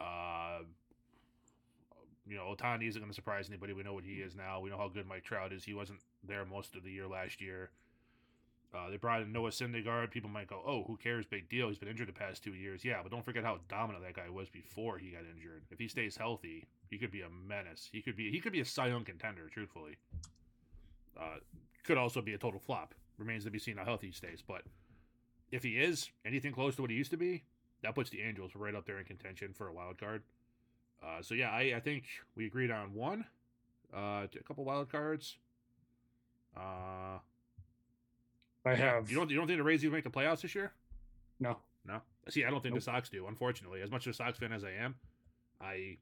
Uh, 0.00 0.60
you 2.26 2.36
know, 2.36 2.54
Ohtani 2.54 2.88
isn't 2.88 3.00
going 3.00 3.10
to 3.10 3.14
surprise 3.14 3.48
anybody. 3.48 3.72
We 3.72 3.82
know 3.82 3.94
what 3.94 4.04
he 4.04 4.14
is 4.14 4.34
now. 4.34 4.60
We 4.60 4.70
know 4.70 4.78
how 4.78 4.88
good 4.88 5.06
Mike 5.06 5.24
Trout 5.24 5.52
is. 5.52 5.64
He 5.64 5.74
wasn't 5.74 6.00
there 6.26 6.44
most 6.44 6.74
of 6.76 6.82
the 6.84 6.90
year 6.90 7.06
last 7.06 7.40
year. 7.40 7.70
Uh, 8.72 8.88
they 8.88 8.96
brought 8.96 9.20
in 9.22 9.32
Noah 9.32 9.50
Syndergaard. 9.50 10.10
People 10.12 10.30
might 10.30 10.46
go, 10.46 10.62
"Oh, 10.64 10.84
who 10.84 10.96
cares? 10.96 11.26
Big 11.26 11.48
deal. 11.48 11.68
He's 11.68 11.78
been 11.78 11.88
injured 11.88 12.08
the 12.08 12.12
past 12.12 12.44
two 12.44 12.54
years." 12.54 12.84
Yeah, 12.84 13.02
but 13.02 13.10
don't 13.10 13.24
forget 13.24 13.42
how 13.42 13.58
dominant 13.68 14.04
that 14.04 14.14
guy 14.14 14.30
was 14.30 14.48
before 14.48 14.98
he 14.98 15.10
got 15.10 15.22
injured. 15.34 15.64
If 15.70 15.78
he 15.78 15.88
stays 15.88 16.16
healthy, 16.16 16.66
he 16.88 16.96
could 16.96 17.10
be 17.10 17.22
a 17.22 17.28
menace. 17.28 17.88
He 17.90 18.00
could 18.00 18.16
be 18.16 18.30
he 18.30 18.38
could 18.40 18.52
be 18.52 18.60
a 18.60 18.64
Cy 18.64 18.88
Young 18.88 19.04
contender. 19.04 19.48
Truthfully, 19.48 19.96
uh, 21.18 21.38
could 21.84 21.98
also 21.98 22.22
be 22.22 22.34
a 22.34 22.38
total 22.38 22.60
flop. 22.60 22.94
Remains 23.18 23.44
to 23.44 23.50
be 23.50 23.58
seen 23.58 23.76
how 23.76 23.84
healthy 23.84 24.08
he 24.08 24.12
stays. 24.12 24.42
But 24.46 24.62
if 25.50 25.62
he 25.64 25.70
is 25.70 26.08
anything 26.24 26.52
close 26.52 26.76
to 26.76 26.82
what 26.82 26.90
he 26.90 26.96
used 26.96 27.10
to 27.10 27.16
be, 27.16 27.42
that 27.82 27.94
puts 27.94 28.10
the 28.10 28.22
Angels 28.22 28.52
right 28.54 28.74
up 28.74 28.86
there 28.86 28.98
in 28.98 29.04
contention 29.04 29.52
for 29.52 29.68
a 29.68 29.72
wild 29.72 29.98
card. 29.98 30.22
Uh, 31.02 31.22
so 31.22 31.34
yeah, 31.34 31.50
I, 31.50 31.74
I 31.76 31.80
think 31.80 32.04
we 32.36 32.46
agreed 32.46 32.70
on 32.70 32.94
one, 32.94 33.24
uh, 33.94 34.26
a 34.32 34.42
couple 34.46 34.64
wild 34.64 34.90
cards. 34.92 35.36
Uh, 36.56 37.18
I 38.64 38.74
have 38.74 39.10
You 39.10 39.16
don't 39.16 39.30
you 39.30 39.36
don't 39.36 39.46
think 39.46 39.58
the 39.58 39.64
Rays 39.64 39.82
even 39.84 39.94
make 39.94 40.04
the 40.04 40.10
playoffs 40.10 40.42
this 40.42 40.54
year? 40.54 40.72
no. 41.38 41.56
No. 41.86 42.02
See, 42.28 42.44
I 42.44 42.50
don't 42.50 42.62
think 42.62 42.74
Nope. 42.74 42.80
the 42.80 42.84
Sox 42.84 43.08
do. 43.08 43.26
Unfortunately, 43.26 43.80
as 43.80 43.90
much 43.90 44.06
of 44.06 44.10
a 44.10 44.14
Sox 44.14 44.38
fan 44.38 44.52
as 44.52 44.62
I 44.64 44.72
am, 44.72 44.96
I, 45.62 45.96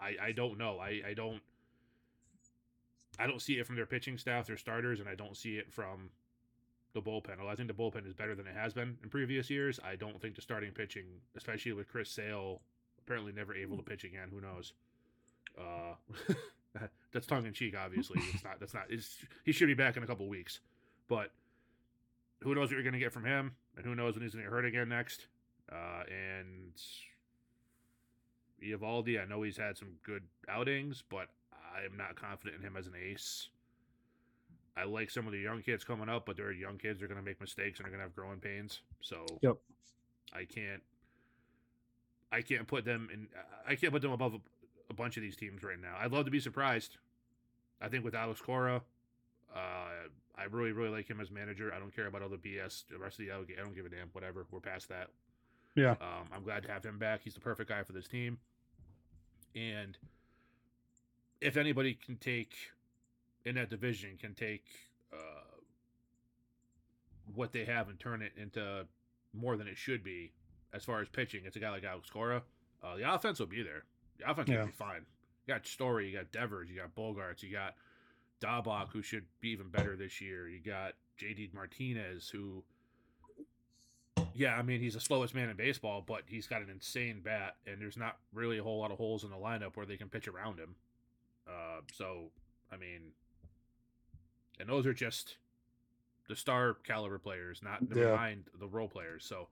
I, 0.00 0.16
I 0.20 0.32
don't 0.32 0.58
know. 0.58 0.78
I, 0.80 1.02
I 1.08 1.14
don't. 1.14 1.40
I 3.18 3.26
don't 3.28 3.40
see 3.40 3.54
it 3.54 3.66
from 3.66 3.76
their 3.76 3.86
pitching 3.86 4.18
staff, 4.18 4.46
their 4.48 4.56
starters, 4.56 4.98
and 5.00 5.08
I 5.08 5.14
don't 5.14 5.36
see 5.36 5.56
it 5.56 5.72
from 5.72 6.10
the 6.94 7.00
bullpen. 7.00 7.38
Although 7.38 7.52
I 7.52 7.54
think 7.54 7.68
the 7.68 7.74
bullpen 7.74 8.06
is 8.06 8.12
better 8.12 8.34
than 8.34 8.46
it 8.48 8.54
has 8.56 8.74
been 8.74 8.98
in 9.04 9.08
previous 9.08 9.48
years. 9.48 9.78
I 9.84 9.94
don't 9.94 10.20
think 10.20 10.34
the 10.34 10.42
starting 10.42 10.72
pitching, 10.72 11.04
especially 11.36 11.72
with 11.72 11.88
Chris 11.88 12.10
Sale, 12.10 12.60
apparently 12.98 13.32
never 13.32 13.54
able 13.54 13.76
to 13.76 13.82
pitch 13.84 14.02
again. 14.04 14.28
Who 14.32 14.40
knows? 14.40 14.72
Uh, 15.56 15.94
that's 17.12 17.26
tongue 17.26 17.46
in 17.46 17.52
cheek. 17.52 17.74
Obviously, 17.76 18.20
it's 18.34 18.44
not. 18.44 18.60
That's 18.60 18.74
not. 18.74 18.84
It's, 18.88 19.16
he 19.44 19.52
should 19.52 19.66
be 19.68 19.74
back 19.74 19.96
in 19.96 20.02
a 20.02 20.06
couple 20.06 20.28
weeks, 20.28 20.60
but 21.08 21.30
who 22.42 22.54
knows 22.54 22.68
what 22.68 22.72
you're 22.72 22.82
going 22.82 22.92
to 22.92 22.98
get 22.98 23.12
from 23.12 23.24
him, 23.24 23.52
and 23.76 23.84
who 23.84 23.94
knows 23.94 24.14
when 24.14 24.22
he's 24.22 24.32
going 24.32 24.44
to 24.44 24.50
get 24.50 24.54
hurt 24.54 24.64
again 24.64 24.88
next. 24.88 25.26
Uh, 25.70 26.04
and 26.08 26.72
Eovaldi, 28.62 29.20
I 29.20 29.26
know 29.26 29.42
he's 29.42 29.56
had 29.56 29.76
some 29.76 29.92
good 30.04 30.22
outings, 30.48 31.02
but 31.08 31.28
I 31.52 31.84
am 31.84 31.96
not 31.96 32.16
confident 32.16 32.56
in 32.60 32.66
him 32.66 32.76
as 32.76 32.86
an 32.86 32.94
ace. 33.00 33.48
I 34.76 34.84
like 34.84 35.10
some 35.10 35.26
of 35.26 35.32
the 35.32 35.38
young 35.38 35.62
kids 35.62 35.84
coming 35.84 36.08
up, 36.08 36.26
but 36.26 36.36
they're 36.36 36.52
young 36.52 36.76
kids. 36.76 36.98
They're 37.00 37.08
going 37.08 37.20
to 37.20 37.24
make 37.24 37.40
mistakes 37.40 37.78
and 37.78 37.84
they're 37.86 37.90
going 37.90 38.00
to 38.00 38.04
have 38.04 38.14
growing 38.14 38.40
pains. 38.40 38.80
So 39.00 39.24
Yep. 39.40 39.56
I 40.34 40.44
can't. 40.44 40.82
I 42.32 42.42
can't 42.42 42.66
put 42.66 42.84
them 42.84 43.08
in. 43.12 43.28
I 43.66 43.76
can't 43.76 43.92
put 43.92 44.02
them 44.02 44.10
above 44.10 44.34
a, 44.90 44.94
bunch 44.94 45.16
of 45.16 45.22
these 45.22 45.36
teams 45.36 45.62
right 45.62 45.80
now. 45.80 45.94
I'd 45.98 46.12
love 46.12 46.24
to 46.24 46.30
be 46.30 46.40
surprised. 46.40 46.98
I 47.80 47.88
think 47.88 48.04
with 48.04 48.14
Alex 48.14 48.40
Cora, 48.40 48.82
uh, 49.54 49.58
I 50.38 50.44
really, 50.50 50.72
really 50.72 50.90
like 50.90 51.08
him 51.08 51.20
as 51.20 51.30
manager. 51.30 51.72
I 51.74 51.78
don't 51.78 51.94
care 51.94 52.06
about 52.06 52.22
all 52.22 52.28
the 52.28 52.36
BS. 52.36 52.84
The 52.88 52.98
rest 52.98 53.18
of 53.18 53.26
the 53.26 53.32
I 53.32 53.62
don't 53.62 53.74
give 53.74 53.86
a 53.86 53.88
damn. 53.88 54.08
Whatever. 54.12 54.46
We're 54.50 54.60
past 54.60 54.88
that. 54.88 55.08
Yeah. 55.74 55.92
Um, 55.92 56.28
I'm 56.32 56.42
glad 56.42 56.62
to 56.64 56.72
have 56.72 56.84
him 56.84 56.98
back. 56.98 57.20
He's 57.22 57.34
the 57.34 57.40
perfect 57.40 57.68
guy 57.68 57.82
for 57.82 57.92
this 57.92 58.08
team. 58.08 58.38
And 59.54 59.96
if 61.40 61.56
anybody 61.56 61.94
can 61.94 62.16
take 62.16 62.54
in 63.44 63.54
that 63.54 63.70
division, 63.70 64.18
can 64.20 64.34
take 64.34 64.64
uh, 65.12 65.60
what 67.34 67.52
they 67.52 67.64
have 67.64 67.88
and 67.88 67.98
turn 67.98 68.22
it 68.22 68.32
into 68.40 68.86
more 69.32 69.56
than 69.56 69.68
it 69.68 69.76
should 69.76 70.02
be 70.02 70.32
as 70.72 70.84
far 70.84 71.00
as 71.00 71.08
pitching. 71.08 71.42
It's 71.44 71.56
a 71.56 71.60
guy 71.60 71.70
like 71.70 71.84
Alex 71.84 72.10
Cora. 72.10 72.42
Uh, 72.82 72.96
the 72.96 73.12
offense 73.12 73.38
will 73.38 73.46
be 73.46 73.62
there. 73.62 73.84
The 74.18 74.30
offense 74.30 74.48
Yeah. 74.48 74.60
will 74.60 74.66
be 74.66 74.72
fine. 74.72 75.06
You 75.46 75.54
got 75.54 75.66
Story, 75.66 76.08
you 76.10 76.16
got 76.16 76.32
Devers, 76.32 76.68
you 76.70 76.76
got 76.76 76.94
Bogaerts, 76.94 77.42
you 77.42 77.50
got 77.52 77.74
Dalbec, 78.40 78.90
who 78.90 79.02
should 79.02 79.24
be 79.40 79.50
even 79.50 79.68
better 79.70 79.96
this 79.96 80.20
year. 80.20 80.48
You 80.48 80.60
got 80.60 80.94
JD 81.18 81.52
Martinez, 81.54 82.28
who, 82.28 82.64
yeah, 84.34 84.56
I 84.56 84.62
mean, 84.62 84.80
he's 84.80 84.94
the 84.94 85.00
slowest 85.00 85.34
man 85.34 85.48
in 85.48 85.56
baseball, 85.56 86.02
but 86.06 86.22
he's 86.26 86.46
got 86.46 86.62
an 86.62 86.68
insane 86.70 87.20
bat, 87.20 87.56
and 87.66 87.80
there's 87.80 87.96
not 87.96 88.18
really 88.32 88.58
a 88.58 88.62
whole 88.62 88.80
lot 88.80 88.90
of 88.90 88.98
holes 88.98 89.24
in 89.24 89.30
the 89.30 89.36
lineup 89.36 89.76
where 89.76 89.86
they 89.86 89.96
can 89.96 90.08
pitch 90.08 90.28
around 90.28 90.58
him. 90.58 90.74
Uh, 91.46 91.80
so, 91.92 92.30
I 92.72 92.76
mean, 92.76 93.12
and 94.58 94.68
those 94.68 94.84
are 94.86 94.92
just 94.94 95.36
the 96.28 96.34
star 96.36 96.74
caliber 96.74 97.18
players, 97.18 97.62
not 97.62 97.88
never 97.88 98.00
Yeah. 98.10 98.16
mind 98.16 98.50
the 98.58 98.66
role 98.66 98.88
players. 98.88 99.24
So, 99.24 99.48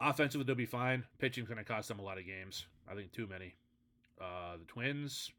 offensively, 0.00 0.44
they'll 0.44 0.54
be 0.54 0.66
fine. 0.66 1.04
Pitching's 1.18 1.48
going 1.48 1.58
to 1.58 1.64
cost 1.64 1.88
them 1.88 1.98
a 1.98 2.02
lot 2.02 2.18
of 2.18 2.26
games. 2.26 2.66
I 2.90 2.94
think 2.94 3.12
too 3.12 3.26
many. 3.26 3.54
Uh, 4.20 4.56
the 4.58 4.64
Twins 4.64 5.30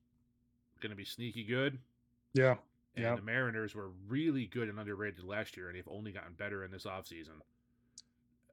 going 0.80 0.90
to 0.92 0.96
be 0.96 1.06
sneaky 1.06 1.44
good. 1.44 1.78
Yeah. 2.34 2.56
And 2.96 3.06
Yep. 3.06 3.16
the 3.18 3.22
Mariners 3.22 3.76
were 3.76 3.90
really 4.08 4.48
good 4.48 4.68
and 4.68 4.80
underrated 4.80 5.24
last 5.24 5.56
year, 5.56 5.68
and 5.68 5.78
they've 5.78 5.88
only 5.88 6.12
gotten 6.12 6.34
better 6.34 6.64
in 6.64 6.72
this 6.72 6.86
offseason. 6.86 7.42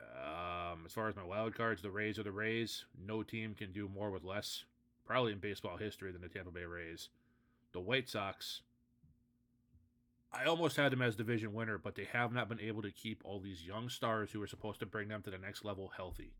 Um, 0.00 0.82
as 0.86 0.92
far 0.92 1.08
as 1.08 1.16
my 1.16 1.24
wild 1.24 1.54
cards, 1.54 1.82
the 1.82 1.90
Rays 1.90 2.18
are 2.18 2.22
the 2.22 2.32
Rays. 2.32 2.84
No 2.98 3.22
team 3.22 3.54
can 3.54 3.72
do 3.72 3.88
more 3.88 4.10
with 4.10 4.24
less, 4.24 4.64
probably 5.06 5.32
in 5.32 5.38
baseball 5.38 5.76
history, 5.76 6.12
than 6.12 6.20
the 6.22 6.28
Tampa 6.28 6.50
Bay 6.50 6.64
Rays. 6.64 7.08
The 7.72 7.80
White 7.80 8.08
Sox, 8.08 8.62
I 10.32 10.44
almost 10.44 10.76
had 10.76 10.92
them 10.92 11.02
as 11.02 11.16
division 11.16 11.52
winner, 11.52 11.78
but 11.78 11.94
they 11.94 12.04
have 12.12 12.32
not 12.32 12.48
been 12.48 12.60
able 12.60 12.82
to 12.82 12.90
keep 12.90 13.22
all 13.24 13.40
these 13.40 13.64
young 13.64 13.88
stars 13.88 14.30
who 14.30 14.42
are 14.42 14.46
supposed 14.46 14.80
to 14.80 14.86
bring 14.86 15.08
them 15.08 15.22
to 15.22 15.30
the 15.30 15.38
next 15.38 15.64
level 15.64 15.92
healthy. 15.96 16.32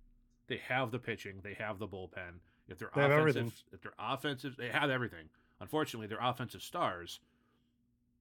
They 0.48 0.56
have 0.68 0.90
the 0.90 0.98
pitching, 0.98 1.40
they 1.42 1.54
have 1.54 1.78
the 1.78 1.86
bullpen. 1.86 2.40
If 2.68 2.78
they're 2.78 2.90
They 2.94 3.02
have 3.02 3.10
offensive, 3.12 3.36
everything. 3.36 3.52
if 3.72 3.80
they're 3.82 3.92
offensive, 3.98 4.56
they 4.56 4.68
have 4.68 4.90
everything. 4.90 5.28
Unfortunately, 5.60 6.06
they're 6.06 6.18
offensive 6.20 6.62
stars 6.62 7.20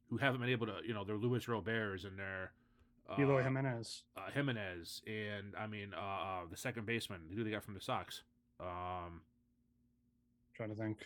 who 0.10 0.18
haven't 0.18 0.40
been 0.42 0.50
able 0.50 0.68
to, 0.68 0.76
you 0.86 0.94
know, 0.94 1.04
they're 1.04 1.18
Luis 1.18 1.48
Roberts 1.48 2.04
and 2.06 2.18
they're 2.18 2.52
uh, 3.10 3.16
Eloy 3.22 3.44
Jimenez. 3.44 4.04
uh, 4.18 4.30
Jimenez, 4.34 5.02
and 5.08 5.54
I 5.58 5.68
mean 5.68 5.94
uh, 5.94 6.00
uh, 6.00 6.40
the 6.50 6.58
second 6.58 6.86
baseman 6.86 7.22
who 7.34 7.44
they 7.44 7.52
got 7.52 7.64
from 7.64 7.74
the 7.74 7.82
Sox. 7.82 8.24
Um, 8.60 9.22
Trying 10.56 10.70
to 10.70 10.76
think. 10.76 10.98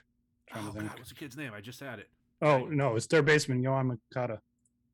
Trying 0.47 0.63
oh 0.65 0.67
to 0.71 0.73
think. 0.79 0.89
God, 0.89 0.97
what's 0.99 1.09
the 1.09 1.15
kid's 1.15 1.37
name? 1.37 1.51
I 1.55 1.61
just 1.61 1.79
had 1.79 1.99
it. 1.99 2.09
Oh 2.41 2.65
no, 2.65 2.95
it's 2.95 3.05
their 3.07 3.21
baseman, 3.21 3.61
Yohan 3.61 3.97
Makata. 4.15 4.39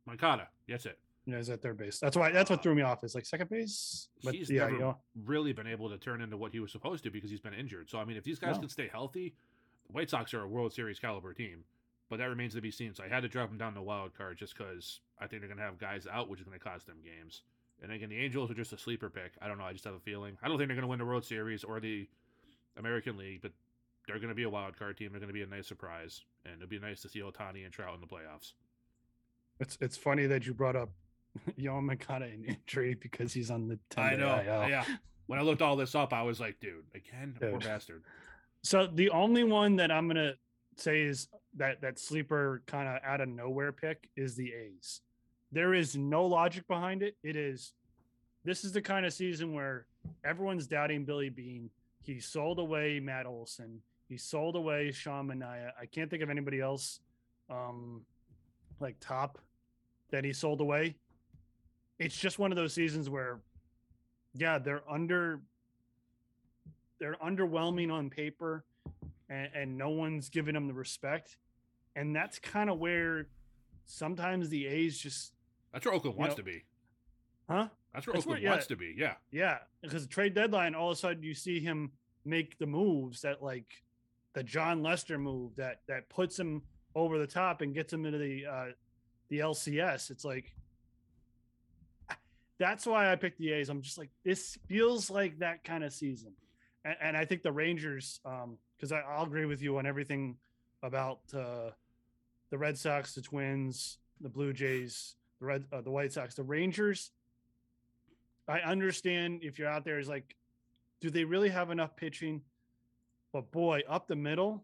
Moncada. 0.06 0.48
That's 0.68 0.86
it. 0.86 0.98
Yeah, 1.30 1.38
he's 1.38 1.50
at 1.50 1.62
third 1.62 1.78
base. 1.78 2.00
That's 2.00 2.16
why. 2.16 2.32
That's 2.32 2.50
what 2.50 2.64
threw 2.64 2.74
me 2.74 2.82
off. 2.84 3.04
Is 3.04 3.14
like 3.14 3.26
second 3.26 3.50
base. 3.50 4.08
But 4.24 4.34
he's 4.34 4.50
yeah, 4.50 4.66
never 4.68 4.78
Yo- 4.80 4.98
really 5.26 5.52
been 5.52 5.68
able 5.68 5.90
to 5.90 5.98
turn 5.98 6.22
into 6.22 6.38
what 6.38 6.54
he 6.54 6.60
was 6.62 6.72
supposed 6.72 7.04
to 7.04 7.12
because 7.12 7.30
he's 7.30 7.42
been 7.42 7.54
injured. 7.54 7.90
So 7.90 8.00
I 8.00 8.06
mean, 8.06 8.16
if 8.18 8.24
these 8.24 8.40
guys 8.40 8.56
No. 8.56 8.62
can 8.62 8.70
stay 8.70 8.88
healthy, 8.88 9.36
the 9.88 9.94
White 9.94 10.10
Sox 10.10 10.34
are 10.34 10.42
a 10.44 10.48
World 10.48 10.74
Series 10.74 11.00
caliber 11.00 11.34
team. 11.34 11.66
But 12.10 12.20
that 12.20 12.30
remains 12.30 12.54
to 12.54 12.62
be 12.62 12.72
seen. 12.72 12.94
So 12.96 13.04
I 13.04 13.10
had 13.10 13.20
to 13.24 13.28
drop 13.28 13.50
them 13.50 13.58
down 13.58 13.74
to 13.74 13.82
wild 13.82 14.18
card 14.18 14.38
just 14.38 14.58
because 14.58 15.02
I 15.20 15.28
think 15.28 15.42
they're 15.42 15.50
going 15.50 15.58
to 15.58 15.64
have 15.66 15.78
guys 15.78 16.08
out, 16.10 16.30
which 16.30 16.40
is 16.40 16.46
going 16.46 16.58
to 16.58 16.64
cost 16.64 16.88
them 16.88 17.00
games. 17.04 17.42
And 17.84 17.92
again, 17.92 18.08
the 18.08 18.18
Angels 18.18 18.50
are 18.50 18.54
just 18.54 18.72
a 18.72 18.78
sleeper 18.78 19.10
pick. 19.10 19.34
I 19.42 19.50
don't 19.50 19.58
know. 19.58 19.66
I 19.66 19.74
just 19.74 19.84
have 19.84 19.94
a 19.94 20.00
feeling. 20.00 20.38
I 20.42 20.48
don't 20.48 20.58
think 20.58 20.70
they're 20.70 20.76
going 20.78 20.84
to 20.84 20.88
win 20.88 21.00
the 21.00 21.06
World 21.06 21.26
Series 21.26 21.66
or 21.66 21.82
the 21.82 22.08
American 22.78 23.18
League, 23.18 23.42
but 23.42 23.52
they're 24.08 24.20
going 24.20 24.30
to 24.30 24.36
be 24.36 24.44
a 24.44 24.50
wild 24.50 24.80
card 24.80 24.96
team. 24.96 25.10
They're 25.12 25.20
going 25.20 25.28
to 25.28 25.34
be 25.34 25.42
a 25.42 25.48
nice 25.48 25.68
surprise, 25.68 26.22
and 26.46 26.56
it'll 26.56 26.70
be 26.70 26.80
nice 26.80 27.02
to 27.02 27.10
see 27.10 27.20
Ohtani 27.20 27.66
and 27.66 27.74
Trout 27.74 27.94
in 27.94 28.00
the 28.00 28.08
playoffs. 28.08 28.54
it's 29.60 29.78
it's 29.82 29.98
funny 29.98 30.26
that 30.28 30.46
you 30.46 30.54
brought 30.54 30.76
up 30.78 30.90
Yohan 31.60 31.90
Makata 31.90 32.34
in 32.34 32.44
injury 32.46 32.96
because 32.96 33.34
he's 33.34 33.52
on 33.52 33.68
the. 33.68 33.80
10 33.90 34.04
I 34.04 34.16
know. 34.16 34.36
IL. 34.36 34.70
Yeah. 34.70 34.86
When 35.28 35.40
I 35.40 35.42
looked 35.42 35.62
all 35.62 35.76
this 35.76 35.94
up, 35.94 36.14
I 36.14 36.22
was 36.22 36.40
like, 36.40 36.60
dude, 36.60 36.86
again, 36.96 37.36
poor 37.40 37.52
Dude. 37.52 37.64
bastard. 37.64 38.04
So 38.64 38.88
the 38.88 39.10
only 39.10 39.44
one 39.44 39.76
that 39.78 39.92
I'm 39.92 40.08
gonna 40.08 40.34
say 40.78 41.02
is 41.02 41.28
that 41.58 41.82
that 41.82 42.00
sleeper 42.00 42.64
kind 42.66 42.88
of 42.88 43.02
out 43.04 43.22
of 43.22 43.30
nowhere 43.30 43.72
pick 43.72 44.10
is 44.16 44.36
the 44.36 44.54
A's. 44.54 45.02
There 45.52 45.74
is 45.74 45.96
no 45.96 46.26
logic 46.26 46.68
behind 46.68 47.04
it. 47.04 47.16
It 47.24 47.36
is 47.36 47.74
this 48.44 48.64
is 48.64 48.72
the 48.72 48.82
kind 48.82 49.06
of 49.06 49.14
season 49.14 49.54
where 49.54 49.86
everyone's 50.24 50.68
doubting 50.68 51.04
Billy 51.04 51.30
Beane. 51.30 51.70
He 52.02 52.20
sold 52.20 52.60
away 52.60 53.00
Matt 53.00 53.26
Olson. 53.26 53.82
He 54.08 54.18
sold 54.18 54.56
away 54.56 54.92
Sean 54.92 55.28
Manaea. 55.28 55.72
I 55.82 55.86
can't 55.86 56.10
think 56.10 56.24
of 56.24 56.30
anybody 56.30 56.62
else 56.62 57.00
um 57.50 58.02
like 58.80 58.96
top 59.00 59.40
that 60.12 60.24
he 60.24 60.34
sold 60.34 60.62
away. 60.62 60.96
It's 62.00 62.18
just 62.18 62.38
one 62.40 62.52
of 62.52 62.56
those 62.56 62.74
seasons 62.74 63.10
where 63.10 63.40
yeah, 64.34 64.60
they're 64.60 64.84
under 64.90 65.42
they're 67.00 67.16
underwhelming 67.24 67.92
on 67.92 68.10
paper 68.10 68.66
and, 69.30 69.50
and 69.54 69.78
no 69.78 69.90
one's 69.90 70.30
giving 70.30 70.54
them 70.54 70.68
the 70.68 70.74
respect. 70.74 71.38
And 71.96 72.16
that's 72.16 72.40
kind 72.40 72.70
of 72.70 72.80
where 72.80 73.28
sometimes 73.86 74.50
the 74.50 74.68
A's 74.68 74.98
just, 74.98 75.34
That's 75.74 75.86
where 75.86 75.94
Oakland 75.94 76.18
wants 76.18 76.34
know- 76.34 76.38
to 76.38 76.44
be. 76.44 76.64
huh? 77.50 77.68
That's 77.94 78.06
where 78.08 78.14
That's 78.14 78.26
where- 78.26 78.34
Oakland 78.36 78.44
yeah. 78.44 78.50
wants 78.52 78.68
to 78.68 78.76
be. 78.76 78.94
Yeah. 78.98 79.14
Yeah. 79.32 79.58
Because 79.82 80.04
the 80.08 80.10
trade 80.14 80.34
deadline, 80.34 80.76
all 80.76 80.92
of 80.92 80.98
a 80.98 81.00
sudden 81.00 81.24
you 81.24 81.34
see 81.34 81.60
him 81.60 81.92
make 82.26 82.58
the 82.60 82.66
moves 82.68 83.22
that 83.22 83.42
like 83.42 83.84
the 84.34 84.44
Jon 84.44 84.84
Lester 84.84 85.18
move 85.18 85.56
that 85.56 85.82
that 85.88 86.10
puts 86.10 86.38
him 86.38 86.62
over 86.94 87.18
the 87.18 87.28
top 87.28 87.62
and 87.62 87.74
gets 87.74 87.92
him 87.94 88.06
into 88.06 88.18
the 88.20 88.46
uh 88.46 88.66
the 89.30 89.40
LCS. 89.40 90.12
It's 90.12 90.26
like 90.26 90.54
that's 92.60 92.86
why 92.86 93.12
I 93.12 93.16
picked 93.16 93.40
the 93.40 93.52
A's. 93.52 93.70
I'm 93.70 93.82
just 93.82 93.98
like, 93.98 94.10
this 94.24 94.58
feels 94.68 95.10
like 95.10 95.40
that 95.40 95.64
kind 95.64 95.84
of 95.84 95.94
season. 95.94 96.34
And, 96.84 96.96
and 97.02 97.18
I 97.18 97.26
think 97.26 97.44
the 97.44 97.52
Rangers, 97.52 98.20
um, 98.26 98.58
because 98.76 98.92
I'll 98.92 99.26
agree 99.26 99.46
with 99.46 99.62
you 99.62 99.78
on 99.78 99.86
everything 99.86 100.38
about 100.84 101.20
uh, 101.34 101.72
the 102.50 102.58
Red 102.58 102.78
Sox, 102.78 103.14
the 103.14 103.22
Twins, 103.22 103.98
the 104.22 104.30
Blue 104.30 104.54
Jays, 104.54 105.16
the 105.40 105.46
Red, 105.46 105.66
uh, 105.72 105.82
the 105.82 105.92
White 105.92 106.14
Sox, 106.14 106.36
the 106.36 106.44
Rangers. 106.44 107.12
I 108.48 108.60
understand 108.60 109.42
if 109.44 109.60
you're 109.60 109.70
out 109.70 109.84
there 109.84 110.00
is 110.00 110.08
like, 110.08 110.36
do 111.02 111.10
they 111.10 111.26
really 111.26 111.50
have 111.50 111.70
enough 111.70 111.96
pitching? 111.96 112.42
But 113.34 113.52
boy, 113.52 113.82
up 113.88 114.08
the 114.08 114.16
middle, 114.16 114.64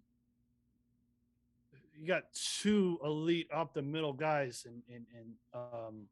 you 1.99 2.07
got 2.07 2.23
two 2.33 2.97
elite 3.03 3.49
up 3.53 3.73
the 3.73 3.81
middle 3.81 4.13
guys 4.13 4.65
and 4.65 4.81
in, 4.87 5.05
in 5.19 5.33
um, 5.53 6.07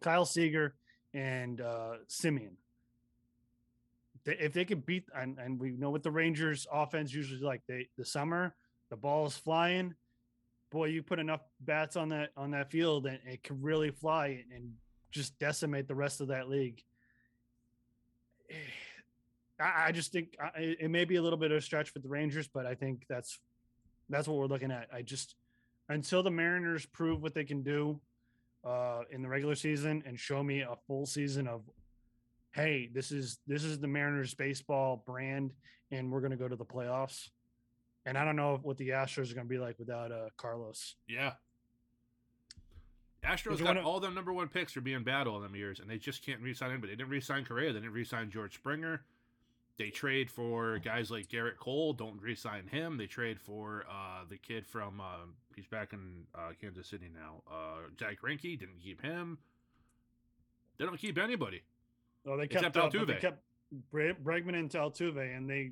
Kyle 0.00 0.24
Seager 0.24 0.74
and 1.14 1.60
uh, 1.60 1.94
Semien. 2.08 2.52
If 4.26 4.52
they 4.52 4.64
could 4.64 4.84
beat, 4.84 5.04
and, 5.14 5.38
and 5.38 5.58
we 5.58 5.70
know 5.70 5.90
what 5.90 6.02
the 6.02 6.10
Rangers 6.10 6.66
offense 6.70 7.12
usually 7.12 7.40
like, 7.40 7.62
they 7.66 7.88
the 7.96 8.04
summer, 8.04 8.54
the 8.90 8.96
ball 8.96 9.26
is 9.26 9.36
flying. 9.36 9.94
Boy, 10.70 10.86
you 10.86 11.02
put 11.02 11.18
enough 11.18 11.40
bats 11.60 11.96
on 11.96 12.10
that 12.10 12.30
on 12.36 12.50
that 12.52 12.70
field, 12.70 13.06
and 13.06 13.18
it 13.26 13.42
can 13.42 13.60
really 13.62 13.90
fly 13.90 14.44
and 14.54 14.74
just 15.10 15.38
decimate 15.38 15.88
the 15.88 15.94
rest 15.94 16.20
of 16.20 16.28
that 16.28 16.48
league. 16.48 16.82
I, 19.60 19.88
I 19.88 19.92
just 19.92 20.12
think 20.12 20.36
I- 20.40 20.76
it 20.78 20.90
may 20.90 21.04
be 21.04 21.16
a 21.16 21.22
little 21.22 21.38
bit 21.38 21.50
of 21.50 21.58
a 21.58 21.60
stretch 21.60 21.90
for 21.90 21.98
the 21.98 22.08
Rangers, 22.08 22.46
but 22.46 22.66
I 22.66 22.74
think 22.74 23.06
that's 23.08 23.38
that's 24.08 24.28
what 24.28 24.36
we're 24.36 24.46
looking 24.46 24.70
at. 24.70 24.88
I 24.92 25.02
just 25.02 25.34
until 25.88 26.22
the 26.22 26.30
Mariners 26.30 26.86
prove 26.86 27.22
what 27.22 27.34
they 27.34 27.44
can 27.44 27.62
do 27.62 28.00
uh, 28.64 29.02
in 29.10 29.22
the 29.22 29.28
regular 29.28 29.54
season 29.54 30.02
and 30.06 30.18
show 30.18 30.42
me 30.42 30.60
a 30.60 30.76
full 30.86 31.06
season 31.06 31.46
of, 31.48 31.62
hey, 32.52 32.90
this 32.92 33.10
is 33.12 33.38
this 33.46 33.64
is 33.64 33.78
the 33.78 33.88
Mariners 33.88 34.34
baseball 34.34 35.02
brand, 35.06 35.52
and 35.90 36.10
we're 36.10 36.20
going 36.20 36.32
to 36.32 36.36
go 36.36 36.48
to 36.48 36.56
the 36.56 36.64
playoffs. 36.64 37.28
And 38.06 38.16
I 38.16 38.24
don't 38.24 38.36
know 38.36 38.58
what 38.62 38.78
the 38.78 38.90
Astros 38.90 39.30
are 39.30 39.34
going 39.34 39.46
to 39.46 39.50
be 39.50 39.58
like 39.58 39.78
without 39.78 40.10
uh, 40.10 40.28
Carlos. 40.36 40.96
Yeah. 41.08 41.32
Astros 43.22 43.58
got 43.58 43.66
wanna- 43.76 43.82
all 43.86 44.00
their 44.00 44.10
number 44.10 44.32
one 44.32 44.48
picks 44.48 44.72
for 44.72 44.80
being 44.80 45.04
bad 45.04 45.26
all 45.26 45.40
them 45.40 45.54
years, 45.54 45.80
and 45.80 45.88
they 45.90 45.98
just 45.98 46.24
can't 46.24 46.40
re-sign 46.40 46.70
anybody. 46.70 46.92
They 46.92 46.96
didn't 46.96 47.10
re-sign 47.10 47.44
Correa. 47.44 47.72
They 47.72 47.80
didn't 47.80 47.92
re-sign 47.92 48.30
George 48.30 48.54
Springer. 48.54 49.02
They 49.80 49.88
trade 49.88 50.30
for 50.30 50.78
guys 50.78 51.10
like 51.10 51.30
Gerrit 51.30 51.56
Cole. 51.56 51.94
Don't 51.94 52.20
re-sign 52.20 52.66
him. 52.66 52.98
They 52.98 53.06
trade 53.06 53.40
for 53.40 53.86
uh, 53.90 54.24
the 54.28 54.36
kid 54.36 54.66
from 54.66 55.00
uh, 55.00 55.24
he's 55.56 55.66
back 55.68 55.94
in 55.94 56.24
uh, 56.34 56.50
Kansas 56.60 56.86
City 56.86 57.06
now. 57.10 57.42
Uh, 57.50 57.88
Zack 57.98 58.18
Greinke 58.22 58.60
didn't 58.60 58.82
keep 58.84 59.00
him. 59.00 59.38
They 60.76 60.84
don't 60.84 60.98
keep 60.98 61.16
anybody. 61.16 61.62
Oh, 62.26 62.36
they 62.36 62.46
kept 62.46 62.74
but 62.74 62.92
they 62.92 62.98
Altuve. 62.98 63.20
kept 63.20 63.42
Bre- 63.90 64.10
Bregman 64.22 64.54
and 64.54 64.68
Altuve, 64.70 65.34
and 65.34 65.48
they 65.48 65.70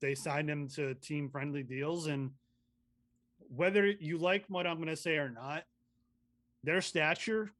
they 0.00 0.16
signed 0.16 0.50
him 0.50 0.66
to 0.70 0.94
team 0.94 1.30
friendly 1.30 1.62
deals. 1.62 2.08
And 2.08 2.32
whether 3.48 3.86
you 3.86 4.18
like 4.18 4.44
what 4.48 4.66
I'm 4.66 4.78
going 4.78 4.88
to 4.88 4.96
say 4.96 5.18
or 5.18 5.28
not, 5.28 5.62
their 6.64 6.80
stature 6.80 7.52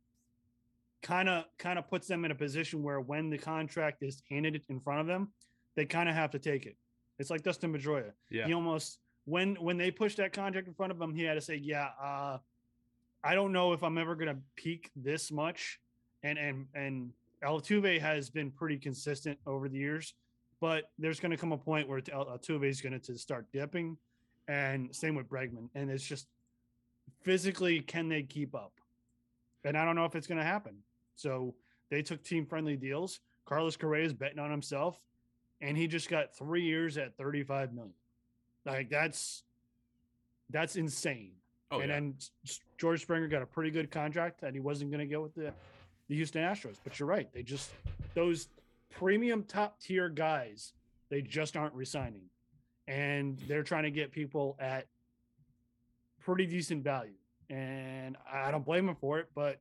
kind 1.01 1.29
of 1.29 1.45
kind 1.61 1.79
of 1.79 1.89
puts 1.89 2.09
them 2.09 2.25
in 2.25 2.33
a 2.33 2.35
position 2.35 2.83
where 2.83 3.01
when 3.01 3.31
the 3.31 3.39
contract 3.39 4.03
is 4.03 4.21
handed 4.29 4.63
in 4.69 4.81
front 4.81 5.03
of 5.03 5.07
them, 5.07 5.29
they 5.81 5.87
kind 5.87 6.11
of 6.11 6.15
have 6.15 6.31
to 6.31 6.39
take 6.39 6.67
it. 6.67 6.77
It's 7.19 7.31
like 7.31 7.43
Dustin 7.43 7.73
Pedroia. 7.73 8.13
Yeah. 8.29 8.47
He 8.47 8.53
almost 8.53 8.99
when 9.25 9.55
when 9.55 9.79
they 9.79 9.91
pushed 9.91 10.19
that 10.19 10.35
contract 10.35 10.69
in 10.69 10.75
front 10.75 10.93
of 10.93 11.01
him, 11.01 11.15
he 11.15 11.23
had 11.23 11.35
to 11.35 11.41
say, 11.41 11.57
"Yeah, 11.57 11.89
uh, 11.99 12.37
I 13.25 13.35
don't 13.35 13.51
know 13.51 13.73
if 13.73 13.83
I'm 13.83 13.97
ever 13.97 14.15
going 14.15 14.29
to 14.29 14.37
peak 14.57 14.91
this 14.95 15.33
much." 15.33 15.81
And 16.23 16.39
and 16.39 16.67
and 16.75 17.13
Altuve 17.43 17.99
has 17.99 18.29
been 18.29 18.51
pretty 18.51 18.77
consistent 18.77 19.39
over 19.47 19.71
the 19.71 19.79
years, 19.79 20.13
but 20.61 20.91
there's 20.99 21.19
going 21.19 21.31
to 21.31 21.39
come 21.39 21.53
a 21.53 21.57
point 21.57 21.89
where 21.89 22.03
Altuve 22.03 22.67
is 22.67 22.83
going 22.83 23.01
to 23.01 23.17
start 23.17 23.47
dipping, 23.51 23.97
and 24.49 24.95
same 24.95 25.15
with 25.15 25.31
Bregman, 25.31 25.71
and 25.75 25.91
it's 25.91 26.05
just 26.05 26.27
physically 27.23 27.81
can 27.81 28.07
they 28.11 28.23
keep 28.23 28.55
up? 28.55 28.75
And 29.65 29.79
I 29.79 29.87
don't 29.87 29.97
know 29.97 30.05
if 30.05 30.15
it's 30.15 30.27
going 30.27 30.41
to 30.41 30.45
happen. 30.45 30.77
So 31.17 31.55
they 31.91 32.03
took 32.03 32.23
team 32.23 32.45
friendly 32.45 32.77
deals. 32.77 33.21
Carlos 33.47 33.79
Correa 33.79 34.05
is 34.05 34.13
betting 34.13 34.39
on 34.39 34.51
himself, 34.51 35.01
and 35.61 35.77
he 35.77 35.87
just 35.87 36.09
got 36.09 36.35
three 36.35 36.63
years 36.63 36.97
at 36.97 37.17
35 37.17 37.73
million. 37.73 37.95
Like 38.65 38.91
that's 38.91 39.45
that's 40.51 40.77
insane. 40.77 41.33
Oh, 41.71 41.81
and 41.81 41.89
yeah. 41.89 41.95
then 41.95 42.15
George 42.79 43.03
Springer 43.03 43.29
got 43.29 43.43
a 43.43 43.47
pretty 43.47 43.71
good 43.71 43.91
contract 43.91 44.41
that 44.41 44.55
he 44.55 44.61
wasn't 44.61 44.91
going 44.91 45.01
to 45.01 45.07
get 45.07 45.21
with 45.21 45.35
the 45.35 45.53
the 46.09 46.17
Houston 46.17 46.43
Astros. 46.43 46.77
But 46.83 46.99
you're 46.99 47.09
right; 47.09 47.33
they 47.33 47.43
just 47.43 47.71
those 48.15 48.49
premium 48.91 49.45
top 49.45 49.81
tier 49.81 50.09
guys 50.09 50.73
they 51.11 51.23
just 51.23 51.57
aren't 51.57 51.75
resigning, 51.75 52.31
and 52.89 53.39
they're 53.49 53.63
trying 53.63 53.83
to 53.83 53.91
get 53.91 54.13
people 54.13 54.57
at 54.61 54.87
pretty 56.21 56.47
decent 56.47 56.85
value. 56.85 57.15
And 57.51 58.17
I 58.33 58.53
don't 58.53 58.65
blame 58.65 58.87
them 58.87 58.95
for 58.95 59.19
it, 59.19 59.29
but 59.35 59.61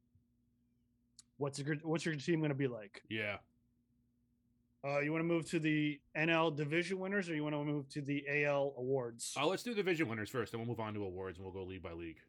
what's 1.37 1.57
your 1.59 1.75
what's 1.77 2.05
your 2.05 2.15
team 2.15 2.39
going 2.39 2.49
to 2.49 2.55
be 2.55 2.67
like? 2.67 3.01
Yeah. 3.09 3.37
Uh, 4.85 4.99
you 4.99 5.11
want 5.11 5.21
to 5.21 5.27
move 5.27 5.49
to 5.49 5.59
the 5.59 5.99
NL 6.17 6.55
division 6.55 6.99
winners, 6.99 7.29
or 7.29 7.35
you 7.35 7.43
want 7.43 7.53
to 7.53 7.63
move 7.63 7.89
to 7.89 8.01
the 8.01 8.23
AL 8.45 8.73
awards? 8.77 9.35
Uh, 9.39 9.45
let's 9.45 9.63
do 9.63 9.73
division 9.73 10.07
winners 10.07 10.29
first, 10.29 10.51
then 10.51 10.61
we'll 10.61 10.67
move 10.67 10.79
on 10.79 10.93
to 10.93 11.03
awards, 11.03 11.37
and 11.37 11.45
we'll 11.45 11.53
go 11.53 11.63
league 11.63 11.83
by 11.83 11.91
league. 11.91 12.19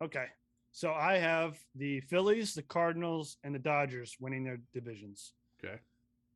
Okay. 0.00 0.26
So 0.72 0.92
I 0.92 1.18
have 1.18 1.58
the 1.76 2.00
Phillies, 2.00 2.54
the 2.54 2.62
Cardinals, 2.62 3.36
and 3.44 3.54
the 3.54 3.58
Dodgers 3.58 4.16
winning 4.18 4.42
their 4.42 4.58
divisions. 4.72 5.34
Okay. 5.62 5.76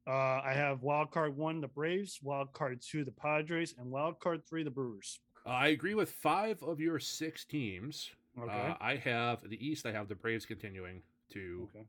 Uh, 0.07 0.41
I 0.45 0.53
have 0.55 0.83
wild 0.83 1.11
card 1.11 1.37
one, 1.37 1.61
the 1.61 1.67
Braves, 1.69 2.21
wild 2.23 2.53
card 2.53 2.81
two, 2.81 3.05
the 3.05 3.11
Padres, 3.11 3.75
and 3.79 3.91
wild 3.91 4.21
card 4.21 4.47
three, 4.47 4.63
the 4.63 4.71
Brewers. 4.71 5.19
Uh, 5.45 5.51
I 5.51 5.69
agree 5.69 5.95
with 5.95 6.13
five 6.13 6.63
of 6.63 6.79
your 6.79 7.01
six 7.01 7.45
teams. 7.45 8.11
Okay. 8.39 8.53
Uh, 8.53 8.75
I 8.81 8.97
have 8.97 9.39
the 9.49 9.67
East. 9.67 9.87
I 9.87 9.93
have 9.93 10.07
the 10.07 10.15
Braves 10.15 10.47
continuing 10.47 11.03
to. 11.33 11.69
Okay. 11.75 11.87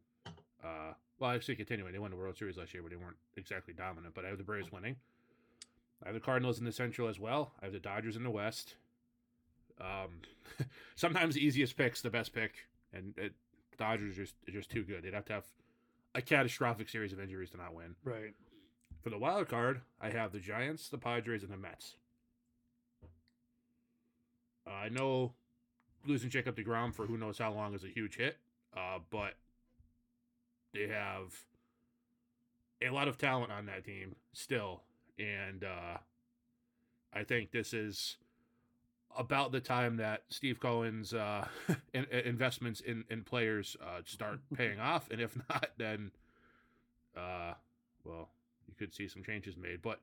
Uh, 1.20 1.26
well, 1.26 1.32
actually 1.32 1.56
continuing. 1.56 1.92
They 1.92 2.00
won 2.00 2.12
the 2.12 2.18
World 2.18 2.38
Series 2.38 2.58
last 2.58 2.74
year, 2.74 2.84
but 2.84 2.92
they 2.92 2.98
weren't 2.98 3.18
exactly 3.36 3.74
dominant. 3.74 4.14
But 4.14 4.26
I 4.26 4.30
have 4.30 4.38
the 4.38 4.44
Braves 4.44 4.72
winning. 4.72 4.96
I 6.04 6.08
have 6.08 6.16
the 6.16 6.22
Cardinals 6.22 6.60
in 6.60 6.66
the 6.66 6.72
Central 6.72 7.08
as 7.08 7.20
well. 7.20 7.54
I 7.62 7.66
have 7.66 7.74
the 7.74 7.80
Dodgers 7.80 8.16
in 8.16 8.24
the 8.24 8.30
West. 8.30 8.76
Um, 9.82 10.22
sometimes 10.96 11.36
the 11.36 11.46
easiest 11.46 11.76
pick's 11.76 12.02
the 12.02 12.10
best 12.10 12.34
pick, 12.34 12.54
and 12.94 13.14
it, 13.18 13.34
Dodgers 13.78 14.18
are 14.18 14.24
just 14.24 14.36
just 14.50 14.70
too 14.70 14.84
good. 14.84 15.04
They'd 15.04 15.14
have 15.14 15.26
to 15.26 15.34
have 15.34 15.46
a 16.16 16.22
catastrophic 16.22 16.90
series 16.90 17.14
of 17.14 17.20
injuries 17.20 17.52
to 17.52 17.58
not 17.58 17.76
win. 17.76 17.96
Right. 18.04 18.34
For 19.04 19.10
the 19.10 19.18
wild 19.18 19.48
card, 19.48 19.82
I 20.02 20.10
have 20.10 20.32
the 20.32 20.40
Giants, 20.40 20.90
the 20.90 20.98
Padres, 20.98 21.44
and 21.44 21.52
the 21.52 21.58
Mets. 21.58 21.96
Uh, 24.68 24.74
I 24.74 24.90
know 24.90 25.34
losing 26.06 26.30
Jacob 26.30 26.58
DeGrom 26.58 26.94
for 26.94 27.06
who 27.06 27.18
knows 27.18 27.38
how 27.38 27.52
long 27.54 27.74
is 27.74 27.84
a 27.84 27.88
huge 27.88 28.18
hit, 28.18 28.38
uh, 28.76 29.00
but 29.10 29.36
they 30.78 30.94
have 30.94 31.34
a 32.82 32.94
lot 32.94 33.08
of 33.08 33.18
talent 33.18 33.52
on 33.52 33.66
that 33.66 33.86
team 33.86 34.16
still, 34.34 34.82
and 35.18 35.64
uh, 35.64 35.98
I 37.14 37.24
think 37.24 37.52
this 37.52 37.74
is 37.74 38.18
about 39.18 39.52
the 39.52 39.60
time 39.60 39.98
that 39.98 40.24
Steve 40.30 40.60
Cohen's 40.60 41.14
uh, 41.14 41.48
in, 41.94 42.06
investments 42.06 42.82
in, 42.82 43.04
in 43.10 43.24
players 43.24 43.76
uh, 43.82 44.02
start 44.06 44.40
paying 44.56 44.80
off, 44.80 45.10
and 45.10 45.20
if 45.22 45.36
not, 45.50 45.70
then 45.78 46.12
uh, 47.16 47.54
well, 48.04 48.30
you 48.68 48.76
could 48.78 48.94
see 48.94 49.08
some 49.08 49.24
changes 49.24 49.56
made. 49.58 49.82
But 49.82 50.00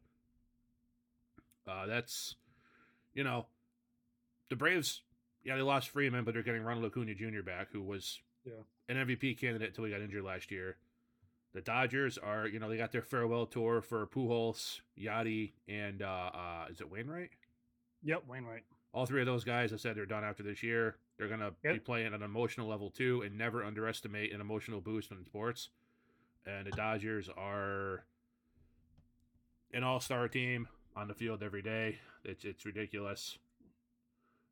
uh, 1.68 1.86
that's 1.86 2.36
you 3.14 3.24
know, 3.24 3.46
the 4.50 4.56
Braves. 4.56 5.02
Yeah, 5.44 5.56
they 5.56 5.62
lost 5.62 5.90
Freeman, 5.90 6.24
but 6.24 6.32
they're 6.32 6.42
getting 6.42 6.62
Ronald 6.62 6.86
Acuna 6.86 7.14
Jr. 7.14 7.42
back, 7.44 7.68
who 7.70 7.82
was 7.82 8.18
yeah. 8.44 8.62
An 8.88 8.96
MVP 8.96 9.38
candidate 9.38 9.68
until 9.68 9.84
he 9.84 9.90
got 9.90 10.00
injured 10.00 10.24
last 10.24 10.50
year. 10.50 10.76
The 11.52 11.60
Dodgers 11.60 12.18
are, 12.18 12.48
you 12.48 12.58
know, 12.58 12.68
they 12.68 12.76
got 12.76 12.90
their 12.90 13.02
farewell 13.02 13.46
tour 13.46 13.80
for 13.80 14.06
Pujols, 14.06 14.80
Yadi, 14.98 15.52
and 15.68 16.02
uh, 16.02 16.30
uh, 16.34 16.64
is 16.68 16.80
it 16.80 16.90
Wainwright? 16.90 17.30
Yep, 18.02 18.24
Wainwright 18.26 18.64
all 18.94 19.06
three 19.06 19.20
of 19.20 19.26
those 19.26 19.44
guys 19.44 19.72
I 19.72 19.76
said 19.76 19.96
they're 19.96 20.06
done 20.06 20.24
after 20.24 20.42
this 20.42 20.62
year. 20.62 20.96
They're 21.18 21.28
gonna 21.28 21.52
yep. 21.62 21.74
be 21.74 21.80
playing 21.80 22.06
at 22.06 22.12
an 22.12 22.22
emotional 22.22 22.68
level 22.68 22.90
too, 22.90 23.22
and 23.22 23.36
never 23.36 23.64
underestimate 23.64 24.32
an 24.32 24.40
emotional 24.40 24.80
boost 24.80 25.10
in 25.10 25.24
sports. 25.26 25.68
And 26.46 26.66
the 26.66 26.70
Dodgers 26.70 27.28
are 27.36 28.04
an 29.72 29.82
all-star 29.82 30.28
team 30.28 30.68
on 30.94 31.08
the 31.08 31.14
field 31.14 31.42
every 31.42 31.62
day. 31.62 31.98
It's 32.24 32.44
it's 32.44 32.64
ridiculous. 32.64 33.36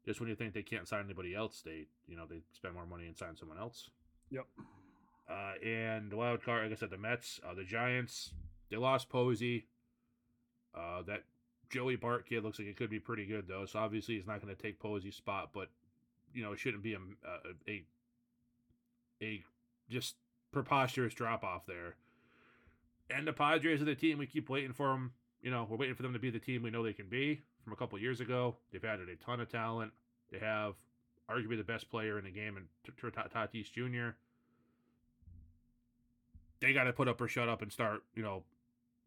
Just 0.05 0.19
when 0.19 0.29
you 0.29 0.35
think 0.35 0.53
they 0.53 0.63
can't 0.65 0.89
sign 0.89 1.05
anybody 1.05 1.35
else, 1.35 1.63
they 1.65 1.87
you 2.09 2.17
know 2.17 2.27
they 2.29 2.43
spend 2.53 2.75
more 2.75 2.87
money 2.87 3.07
and 3.07 3.17
sign 3.17 3.37
someone 3.37 3.59
else. 3.59 3.91
Yep. 4.33 4.47
Uh, 5.31 5.67
and 5.67 6.11
the 6.11 6.17
wild 6.17 6.43
card, 6.43 6.65
like 6.65 6.73
I 6.73 6.81
said, 6.81 6.91
the 6.91 6.99
Mets, 6.99 7.39
uh, 7.49 7.55
the 7.55 7.65
Giants, 7.65 8.33
they 8.71 8.77
lost 8.77 9.09
Posey. 9.09 9.67
Uh, 10.75 11.03
that 11.03 11.25
Joey 11.69 11.97
Bart 11.97 12.27
kid 12.27 12.43
looks 12.43 12.59
like 12.59 12.69
it 12.69 12.77
could 12.77 12.91
be 12.91 12.99
pretty 12.99 13.27
good 13.27 13.47
though. 13.47 13.67
So 13.67 13.79
obviously 13.79 14.17
he's 14.17 14.27
not 14.27 14.43
going 14.43 14.55
to 14.55 14.61
take 14.61 14.81
Posey's 14.81 15.17
spot, 15.17 15.51
but 15.53 15.69
you 16.35 16.43
know 16.43 16.53
it 16.53 16.59
shouldn't 16.59 16.83
be 16.83 16.95
a 16.95 16.99
a 17.69 17.85
a 19.23 19.43
just 19.91 20.17
preposterous 20.51 21.13
drop 21.13 21.45
off 21.45 21.67
there. 21.67 21.97
And 23.11 23.27
the 23.27 23.33
Padres 23.35 23.83
are 23.83 23.87
the 23.87 23.95
team 23.95 24.17
we 24.17 24.27
keep 24.27 24.49
waiting 24.49 24.73
for 24.73 24.89
them. 24.89 25.13
You 25.43 25.51
know, 25.51 25.67
we're 25.69 25.77
waiting 25.77 25.95
for 25.95 26.03
them 26.03 26.15
to 26.15 26.19
be 26.19 26.31
the 26.31 26.39
team 26.39 26.63
we 26.63 26.71
know 26.71 26.83
they 26.83 26.93
can 26.95 27.09
be 27.09 27.43
from 27.63 27.73
a 27.75 27.77
couple 27.77 27.99
years 27.99 28.21
ago. 28.21 28.57
They've 28.71 28.85
added 28.85 29.09
a 29.09 29.17
ton 29.17 29.41
of 29.41 29.51
talent. 29.51 29.93
They 30.31 30.39
have 30.39 30.75
arguably 31.33 31.57
the 31.57 31.65
best 31.65 31.91
player 31.91 32.19
in 32.19 32.25
the 32.25 32.31
game, 32.31 32.57
and 32.57 32.67
Tatis 33.15 33.73
Jr. 33.73 34.17
They 36.61 36.73
got 36.73 36.85
to 36.85 36.93
put 36.93 37.09
up 37.09 37.21
or 37.21 37.29
shut 37.29 37.49
up 37.49 37.63
and 37.63 37.73
start, 37.73 38.03
you 38.15 38.23
know, 38.23 38.45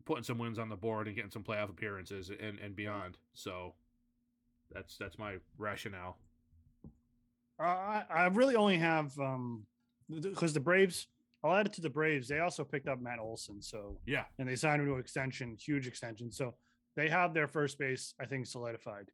putting 0.06 0.24
some 0.24 0.38
wins 0.38 0.60
on 0.60 0.70
the 0.70 0.76
board 0.76 1.08
and 1.08 1.16
getting 1.16 1.32
some 1.32 1.44
playoff 1.44 1.70
appearances 1.70 2.30
and, 2.30 2.60
and 2.60 2.76
beyond. 2.76 3.18
So 3.34 3.74
that's 4.72 4.98
that's 4.98 5.18
my 5.18 5.36
rationale. 5.58 6.18
Uh, 7.60 7.64
I, 7.64 8.04
I 8.10 8.26
really 8.28 8.56
only 8.56 8.78
have 8.78 9.18
um 9.20 9.66
because 10.10 10.54
the 10.54 10.60
Braves. 10.60 11.08
I'll 11.44 11.54
add 11.54 11.68
it 11.68 11.74
to 11.74 11.82
the 11.82 11.92
Braves. 11.92 12.28
They 12.28 12.40
also 12.40 12.64
picked 12.64 12.88
up 12.88 13.00
Matt 13.00 13.20
Olson, 13.20 13.62
so 13.62 14.00
yeah, 14.08 14.24
and 14.40 14.50
they 14.50 14.56
signed 14.56 14.82
him 14.82 14.88
to 14.88 14.96
an 14.96 15.00
extension, 15.00 15.56
huge 15.60 15.86
extension. 15.86 16.32
So 16.32 16.56
they 16.96 17.08
have 17.10 17.34
their 17.34 17.48
first 17.48 17.78
base, 17.78 18.16
I 18.20 18.26
think, 18.26 18.48
solidified. 18.48 19.12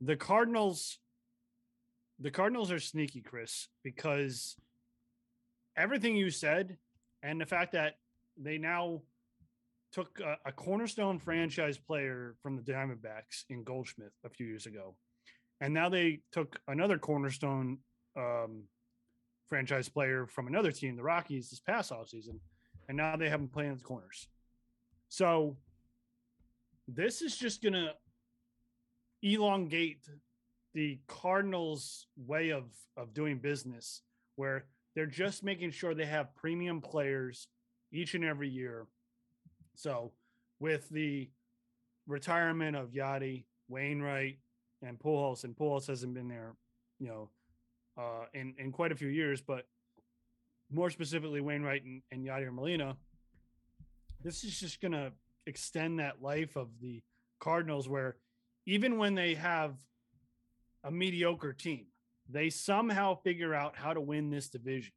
The 0.00 0.16
Cardinals, 0.16 0.98
the 2.18 2.30
Cardinals 2.30 2.70
are 2.70 2.80
sneaky, 2.80 3.20
Chris, 3.20 3.68
because 3.82 4.56
everything 5.76 6.16
you 6.16 6.30
said, 6.30 6.78
and 7.22 7.40
the 7.40 7.46
fact 7.46 7.72
that 7.72 7.98
they 8.36 8.58
now 8.58 9.02
took 9.92 10.20
a, 10.20 10.36
a, 10.48 10.52
cornerstone 10.52 11.18
franchise 11.18 11.78
player 11.78 12.34
from 12.42 12.56
the 12.56 12.62
Diamondbacks 12.62 13.44
in 13.50 13.64
Goldschmidt 13.64 14.12
a 14.24 14.30
few 14.30 14.46
years 14.46 14.66
ago, 14.66 14.96
and 15.60 15.72
now 15.72 15.88
they 15.88 16.20
took 16.32 16.58
another 16.68 16.98
cornerstone 16.98 17.78
um, 18.16 18.64
franchise 19.46 19.88
player 19.88 20.26
from 20.26 20.46
another 20.46 20.72
team, 20.72 20.96
the 20.96 21.02
Rockies, 21.02 21.50
this 21.50 21.60
past 21.60 21.92
offseason, 21.92 22.38
and 22.88 22.96
now 22.96 23.16
they 23.16 23.28
have 23.28 23.40
him 23.40 23.48
playing 23.48 23.72
in 23.72 23.78
the 23.78 23.84
corners. 23.84 24.28
So 25.08 25.56
this 26.88 27.22
is 27.22 27.36
just 27.36 27.62
gonna 27.62 27.92
elongate 29.22 30.08
the 30.76 31.00
Cardinals' 31.06 32.06
way 32.18 32.50
of 32.50 32.64
of 32.98 33.14
doing 33.14 33.38
business, 33.38 34.02
where 34.36 34.66
they're 34.94 35.06
just 35.06 35.42
making 35.42 35.70
sure 35.70 35.94
they 35.94 36.04
have 36.04 36.36
premium 36.36 36.82
players 36.82 37.48
each 37.92 38.14
and 38.14 38.22
every 38.22 38.50
year. 38.50 38.86
So 39.74 40.12
with 40.60 40.86
the 40.90 41.30
retirement 42.06 42.76
of 42.76 42.90
Yadi, 42.90 43.44
Wainwright, 43.68 44.38
and 44.82 44.98
Pujols, 44.98 45.44
and 45.44 45.56
Pujols 45.56 45.86
hasn't 45.86 46.12
been 46.12 46.28
there, 46.28 46.54
you 47.00 47.08
know, 47.08 47.30
uh, 47.96 48.26
in 48.34 48.54
in 48.58 48.70
quite 48.70 48.92
a 48.92 48.96
few 48.96 49.08
years, 49.08 49.40
but 49.40 49.66
more 50.70 50.90
specifically 50.90 51.40
Wainwright 51.40 51.84
and, 51.84 52.02
and 52.12 52.26
Yadier 52.26 52.52
Molina, 52.52 52.98
this 54.22 54.44
is 54.44 54.60
just 54.60 54.82
going 54.82 54.92
to 54.92 55.10
extend 55.46 56.00
that 56.00 56.20
life 56.20 56.54
of 56.54 56.68
the 56.82 57.02
Cardinals, 57.40 57.88
where 57.88 58.16
even 58.66 58.98
when 58.98 59.14
they 59.14 59.34
have 59.36 59.74
a 60.86 60.90
mediocre 60.90 61.52
team, 61.52 61.86
they 62.28 62.48
somehow 62.48 63.16
figure 63.22 63.54
out 63.54 63.76
how 63.76 63.92
to 63.92 64.00
win 64.00 64.30
this 64.30 64.48
division. 64.48 64.92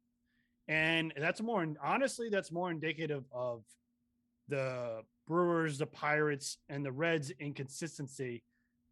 And 0.68 1.12
that's 1.16 1.42
more, 1.42 1.66
honestly, 1.82 2.28
that's 2.30 2.50
more 2.50 2.70
indicative 2.70 3.24
of 3.32 3.64
the 4.48 5.02
Brewers, 5.26 5.78
the 5.78 5.86
Pirates, 5.86 6.56
and 6.68 6.84
the 6.84 6.92
Reds 6.92 7.30
inconsistency, 7.38 8.42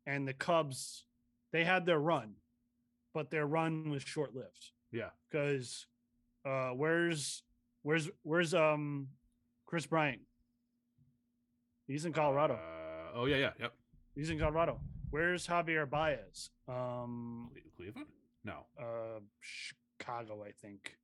and 0.06 0.28
the 0.28 0.34
Cubs, 0.34 1.04
they 1.52 1.64
had 1.64 1.86
their 1.86 1.98
run, 1.98 2.34
but 3.14 3.30
their 3.30 3.46
run 3.46 3.88
was 3.88 4.02
short 4.02 4.34
lived. 4.34 4.72
Yeah, 4.92 5.10
because 5.30 5.86
uh, 6.44 6.70
where's 6.70 7.42
Where's 7.82 8.10
where's 8.22 8.54
um 8.54 9.08
Kris 9.66 9.86
Bryant? 9.86 10.20
He's 11.86 12.04
in 12.04 12.12
Colorado. 12.12 12.54
Uh, 12.54 13.18
oh 13.18 13.26
yeah, 13.26 13.36
yeah, 13.36 13.50
yep. 13.58 13.72
He's 14.14 14.30
in 14.30 14.38
Colorado. 14.38 14.80
Where's 15.10 15.46
Javier 15.46 15.88
Baez? 15.88 16.50
Um, 16.68 17.50
Cleveland? 17.76 18.06
No. 18.44 18.66
uh, 18.78 19.20
Chicago, 19.40 20.44
I 20.46 20.52
think. 20.52 20.94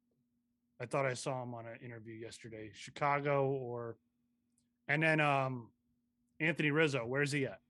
I 0.81 0.87
thought 0.87 1.07
I 1.07 1.15
saw 1.15 1.43
him 1.43 1.55
on 1.55 1.67
an 1.67 1.79
interview 1.85 2.15
yesterday. 2.15 2.71
Chicago 2.75 3.47
or, 3.47 3.97
and 4.89 5.03
then 5.03 5.21
um, 5.21 5.69
Anthony 6.41 6.71
Rizzo. 6.71 7.05
Where's 7.07 7.33
he 7.33 7.47
at? 7.47 7.61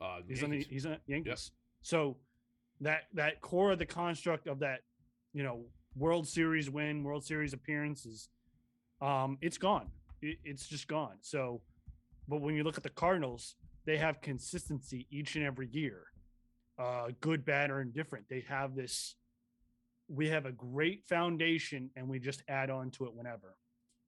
Uh, 0.00 0.18
He's 0.26 0.42
on 0.42 0.50
the 0.50 0.56
Yankees. 0.56 0.72
he's 0.72 0.86
on 0.86 0.96
Yankees. 1.06 1.50
So 1.82 2.16
that 2.80 3.02
that 3.14 3.40
core 3.40 3.72
of 3.72 3.78
the 3.78 3.86
construct 3.86 4.48
of 4.48 4.58
that, 4.60 4.80
you 5.32 5.42
know, 5.44 5.66
World 5.96 6.26
Series 6.26 6.68
win, 6.70 7.04
World 7.04 7.24
Series 7.24 7.52
appearances, 7.52 8.28
um, 9.00 9.38
it's 9.40 9.58
gone. 9.58 9.88
It, 10.20 10.38
it's 10.44 10.66
just 10.66 10.88
gone. 10.88 11.16
So, 11.20 11.60
but 12.26 12.40
when 12.40 12.54
you 12.56 12.64
look 12.64 12.76
at 12.78 12.82
the 12.82 12.90
Cardinals, 12.90 13.54
they 13.84 13.96
have 13.96 14.20
consistency 14.20 15.06
each 15.10 15.36
and 15.36 15.44
every 15.44 15.68
year, 15.68 16.04
uh, 16.78 17.08
good, 17.20 17.44
bad, 17.44 17.70
or 17.70 17.80
indifferent. 17.80 18.26
They 18.28 18.44
have 18.48 18.74
this. 18.74 19.16
We 20.08 20.28
have 20.28 20.46
a 20.46 20.52
great 20.52 21.04
foundation, 21.06 21.90
and 21.96 22.08
we 22.08 22.18
just 22.18 22.42
add 22.48 22.70
on 22.70 22.90
to 22.92 23.06
it 23.06 23.14
whenever. 23.14 23.56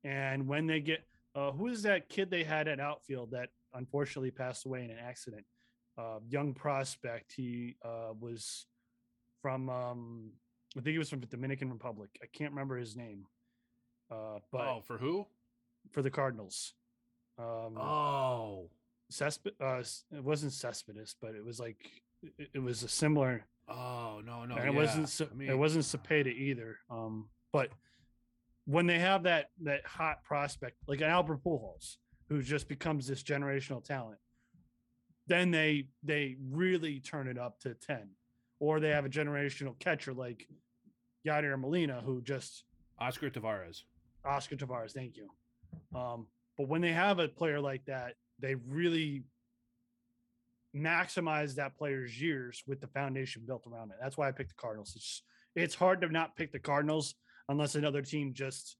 And 0.02 0.46
when 0.46 0.66
they 0.66 0.80
get, 0.80 1.04
uh, 1.34 1.52
who 1.52 1.68
is 1.68 1.82
that 1.82 2.08
kid 2.08 2.30
they 2.30 2.44
had 2.44 2.68
at 2.68 2.78
outfield 2.78 3.30
that 3.30 3.48
unfortunately 3.72 4.30
passed 4.30 4.66
away 4.66 4.84
in 4.84 4.90
an 4.90 4.98
accident? 4.98 5.44
uh, 5.98 6.18
young 6.28 6.54
prospect. 6.54 7.32
He 7.36 7.76
uh, 7.84 8.12
was 8.18 8.66
from, 9.42 9.68
um, 9.68 10.30
I 10.76 10.80
think 10.80 10.92
he 10.92 10.98
was 10.98 11.08
from 11.08 11.20
the 11.20 11.26
Dominican 11.26 11.70
Republic. 11.70 12.10
I 12.22 12.26
can't 12.32 12.50
remember 12.50 12.76
his 12.76 12.96
name, 12.96 13.26
uh, 14.10 14.38
but 14.52 14.66
oh, 14.66 14.82
for 14.86 14.98
who? 14.98 15.26
for 15.90 16.02
the 16.02 16.10
Cardinals, 16.10 16.72
um, 17.38 17.76
Oh. 17.78 18.70
Cesp- 19.12 19.52
uh, 19.60 19.82
it 20.16 20.24
wasn't 20.24 20.52
Cespedes, 20.52 21.16
but 21.20 21.34
it 21.34 21.44
was 21.44 21.60
like 21.60 21.76
it, 22.22 22.48
it 22.54 22.58
was 22.58 22.82
a 22.82 22.88
similar. 22.88 23.44
Oh 23.68 24.20
no 24.24 24.44
no. 24.44 24.56
and 24.56 24.68
it 24.68 24.72
yeah. 24.72 24.78
wasn't 24.78 25.30
I 25.30 25.34
mean, 25.34 25.48
it 25.48 25.58
wasn't 25.58 25.84
Cepeda 25.84 26.34
either. 26.34 26.78
Um, 26.90 27.28
but 27.52 27.70
when 28.66 28.86
they 28.86 28.98
have 28.98 29.24
that 29.24 29.50
that 29.62 29.86
hot 29.86 30.24
prospect 30.24 30.76
like 30.86 31.00
an 31.00 31.08
Albert 31.08 31.42
Pujols, 31.44 31.96
who 32.28 32.42
just 32.42 32.68
becomes 32.68 33.06
this 33.06 33.22
generational 33.22 33.84
talent, 33.84 34.18
then 35.26 35.50
they 35.50 35.88
they 36.02 36.36
really 36.50 37.00
turn 37.00 37.28
it 37.28 37.38
up 37.38 37.60
to 37.60 37.74
ten, 37.74 38.10
or 38.60 38.80
they 38.80 38.90
have 38.90 39.04
a 39.04 39.10
generational 39.10 39.78
catcher 39.78 40.12
like 40.12 40.46
Yadier 41.26 41.58
Molina, 41.58 42.02
who 42.04 42.22
just 42.22 42.64
Oscar 42.98 43.30
Taveras. 43.30 43.82
Oscar 44.24 44.56
Taveras. 44.56 44.92
Thank 44.92 45.16
you. 45.16 45.28
Um, 45.98 46.26
but 46.56 46.68
when 46.68 46.80
they 46.80 46.92
have 46.92 47.18
a 47.18 47.28
player 47.28 47.60
like 47.60 47.84
that, 47.86 48.14
they 48.40 48.54
really 48.54 49.24
maximize 50.74 51.54
that 51.54 51.76
player's 51.76 52.20
years 52.20 52.62
with 52.66 52.80
the 52.80 52.88
foundation 52.88 53.42
built 53.46 53.64
around 53.66 53.90
it. 53.90 53.96
That's 54.02 54.16
why 54.16 54.28
I 54.28 54.32
picked 54.32 54.50
the 54.50 54.60
Cardinals. 54.60 54.92
It's 54.96 55.22
it's 55.54 55.74
hard 55.74 56.00
to 56.00 56.08
not 56.08 56.36
pick 56.36 56.52
the 56.52 56.58
Cardinals 56.58 57.14
unless 57.48 57.74
another 57.76 58.02
team 58.02 58.32
just 58.34 58.76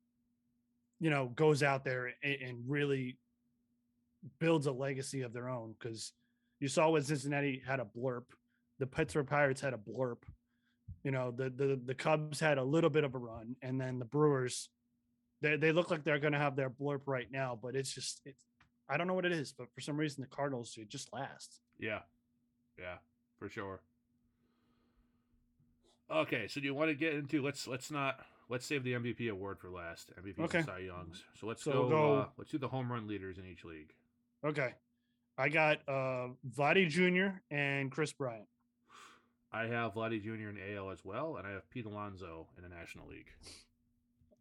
you 1.01 1.11
know 1.11 1.29
goes 1.35 1.63
out 1.63 1.85
there 1.85 2.13
and, 2.23 2.37
and 2.43 2.59
really 2.67 3.19
builds 4.41 4.67
a 4.67 4.73
legacy 4.73 5.23
of 5.23 5.33
their 5.33 5.49
own. 5.49 5.75
Because 5.79 6.13
you 6.61 6.69
saw 6.69 6.91
when 6.91 7.03
Cincinnati 7.03 7.63
had 7.65 7.81
a 7.81 7.85
blurb, 7.85 8.25
the 8.79 8.87
Pittsburgh 8.87 9.27
Pirates 9.27 9.61
had 9.61 9.75
a 9.75 9.79
blurb. 9.79 10.19
You 11.05 11.13
know, 11.13 11.31
the 11.31 11.51
the 11.51 11.81
the 11.85 11.95
Cubs 11.95 12.41
had 12.41 12.59
a 12.59 12.65
little 12.65 12.91
bit 12.91 13.05
of 13.05 13.15
a 13.15 13.19
run, 13.19 13.57
and 13.63 13.81
then 13.81 13.99
the 13.99 14.05
Brewers, 14.05 14.69
they 15.43 15.57
they 15.57 15.73
look 15.73 15.91
like 15.91 16.03
they're 16.03 16.19
going 16.19 16.33
to 16.33 16.39
have 16.39 16.57
their 16.57 16.71
blurb 16.71 17.03
right 17.07 17.31
now, 17.31 17.59
but 17.61 17.77
it's 17.77 17.95
just 17.95 18.21
it's 18.25 18.43
I 18.89 18.97
don't 18.97 19.07
know 19.07 19.14
what 19.14 19.24
it 19.24 19.32
is, 19.32 19.53
but 19.53 19.72
for 19.74 19.80
some 19.80 19.97
reason 19.97 20.20
the 20.22 20.28
Cardinals 20.28 20.76
it 20.78 20.89
just 20.89 21.12
last. 21.12 21.61
Yeah. 21.78 22.01
Yeah, 22.78 22.97
for 23.39 23.49
sure. 23.49 23.80
Okay, 26.11 26.49
so 26.49 26.61
do 26.61 26.66
you 26.66 26.74
want 26.74 26.91
to 26.91 26.95
get 26.95 27.14
into 27.14 27.43
let's 27.43 27.66
let's 27.66 27.91
not 27.91 28.20
let's 28.49 28.66
save 28.66 28.85
the 28.85 28.93
MVP 28.93 29.30
award 29.30 29.59
for 29.59 29.70
last. 29.70 30.11
MVP 30.22 30.41
Okay. 30.45 30.62
Cy 30.62 30.78
Youngs. 30.80 31.22
So 31.41 31.47
let's 31.47 31.62
So 31.62 31.72
go, 31.72 31.89
go- 31.89 32.14
Uh, 32.20 32.26
let's 32.37 32.51
do 32.51 32.59
the 32.59 32.68
home 32.68 32.93
run 32.93 33.07
leaders 33.07 33.39
in 33.39 33.47
each 33.47 33.64
league. 33.64 33.93
Okay, 34.45 34.74
I 35.39 35.49
got 35.49 35.78
uh 35.89 36.28
Vladdy 36.57 36.89
Jr. 36.89 37.39
and 37.51 37.91
Kris 37.91 38.12
Bryant. 38.12 38.47
I 39.51 39.66
have 39.66 39.95
Vladdy 39.95 40.20
Jr. 40.22 40.51
in 40.51 40.59
AL 40.76 40.91
as 40.91 41.05
well, 41.05 41.37
and 41.37 41.47
I 41.47 41.51
have 41.53 41.68
Pete 41.70 41.87
Alonso 41.87 42.49
in 42.57 42.64
the 42.64 42.68
National 42.68 43.07
League. 43.07 43.28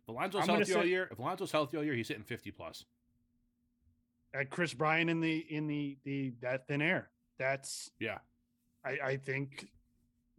If 0.02 0.08
Alonso's 0.10 0.42
I'm 0.42 0.48
gonna 0.48 0.58
healthy 0.60 0.74
all 0.76 0.86
year, 0.86 1.08
if 1.12 1.20
Alonso's 1.20 1.52
healthy 1.52 1.78
all 1.78 1.84
year, 1.84 1.94
he's 1.94 2.08
hitting 2.10 2.24
fifty 2.24 2.52
plus. 2.52 2.84
At 4.34 4.50
Kris 4.50 4.74
Bryant 4.74 5.10
in 5.10 5.22
the 5.22 5.46
in 5.50 5.68
the 5.68 5.98
the 6.04 6.34
that 6.42 6.68
thin 6.68 6.82
air. 6.82 7.10
That's 7.38 7.92
Yeah. 8.00 8.20
I 8.86 8.98
I 9.04 9.18
think 9.18 9.68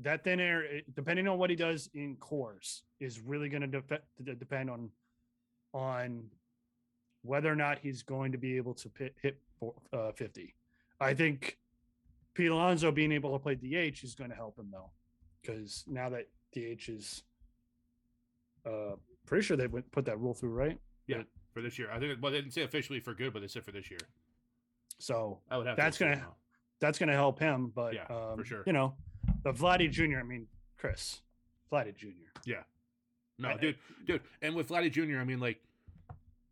that 0.00 0.24
thin 0.24 0.40
air, 0.40 0.64
depending 0.94 1.28
on 1.28 1.38
what 1.38 1.50
he 1.50 1.56
does 1.56 1.88
in 1.94 2.16
Coors, 2.16 2.82
is 2.98 3.20
really 3.20 3.48
going 3.48 3.70
to 3.70 4.34
depend 4.34 4.70
on 4.70 4.90
on 5.72 6.24
whether 7.22 7.50
or 7.50 7.56
not 7.56 7.78
he's 7.78 8.02
going 8.02 8.32
to 8.32 8.38
be 8.38 8.56
able 8.56 8.74
to 8.74 8.88
pit, 8.88 9.14
hit 9.20 9.40
for, 9.58 9.74
uh, 9.92 10.12
50. 10.12 10.54
I 11.00 11.14
think 11.14 11.58
Pete 12.34 12.50
Alonso 12.50 12.92
being 12.92 13.12
able 13.12 13.32
to 13.32 13.38
play 13.38 13.54
DH 13.54 14.04
is 14.04 14.14
going 14.14 14.30
to 14.30 14.36
help 14.36 14.58
him 14.58 14.68
though, 14.70 14.90
because 15.40 15.84
now 15.86 16.08
that 16.10 16.28
DH 16.52 16.88
is, 16.88 17.22
uh, 18.66 18.96
pretty 19.26 19.44
sure 19.44 19.56
they 19.56 19.68
put 19.68 20.04
that 20.04 20.20
rule 20.20 20.34
through, 20.34 20.50
right? 20.50 20.78
For 21.54 21.62
this 21.62 21.78
year, 21.78 21.88
I 21.90 21.98
think. 22.00 22.20
Well, 22.20 22.32
they 22.32 22.38
didn't 22.40 22.52
say 22.52 22.62
officially 22.62 22.98
for 23.00 23.14
good, 23.14 23.32
but 23.32 23.40
they 23.40 23.48
said 23.48 23.64
for 23.64 23.70
this 23.72 23.88
year. 23.90 24.00
So 24.98 25.38
I 25.50 25.56
would 25.56 25.66
have. 25.66 25.76
That's 25.76 25.98
to 25.98 26.04
gonna- 26.04 26.26
that's 26.80 26.98
going 26.98 27.08
to 27.08 27.14
help 27.14 27.38
him. 27.38 27.68
But 27.74 27.94
Yeah, 27.94 28.06
for 28.06 28.32
um, 28.32 28.44
sure. 28.44 28.62
you 28.66 28.72
know, 28.72 28.94
but 29.42 29.54
Vladdy 29.56 29.90
Jr. 29.90 30.18
I 30.18 30.22
mean, 30.24 30.48
Chris, 30.76 31.20
Vladdy 31.72 31.94
Jr. 31.96 32.08
Yeah. 32.44 32.64
No, 33.38 33.50
I- 33.50 33.56
dude, 33.56 33.78
dude, 34.04 34.20
and 34.42 34.54
with 34.54 34.68
Vladdy 34.68 34.90
Jr., 34.90 35.18
I 35.18 35.24
mean, 35.24 35.38
like, 35.40 35.60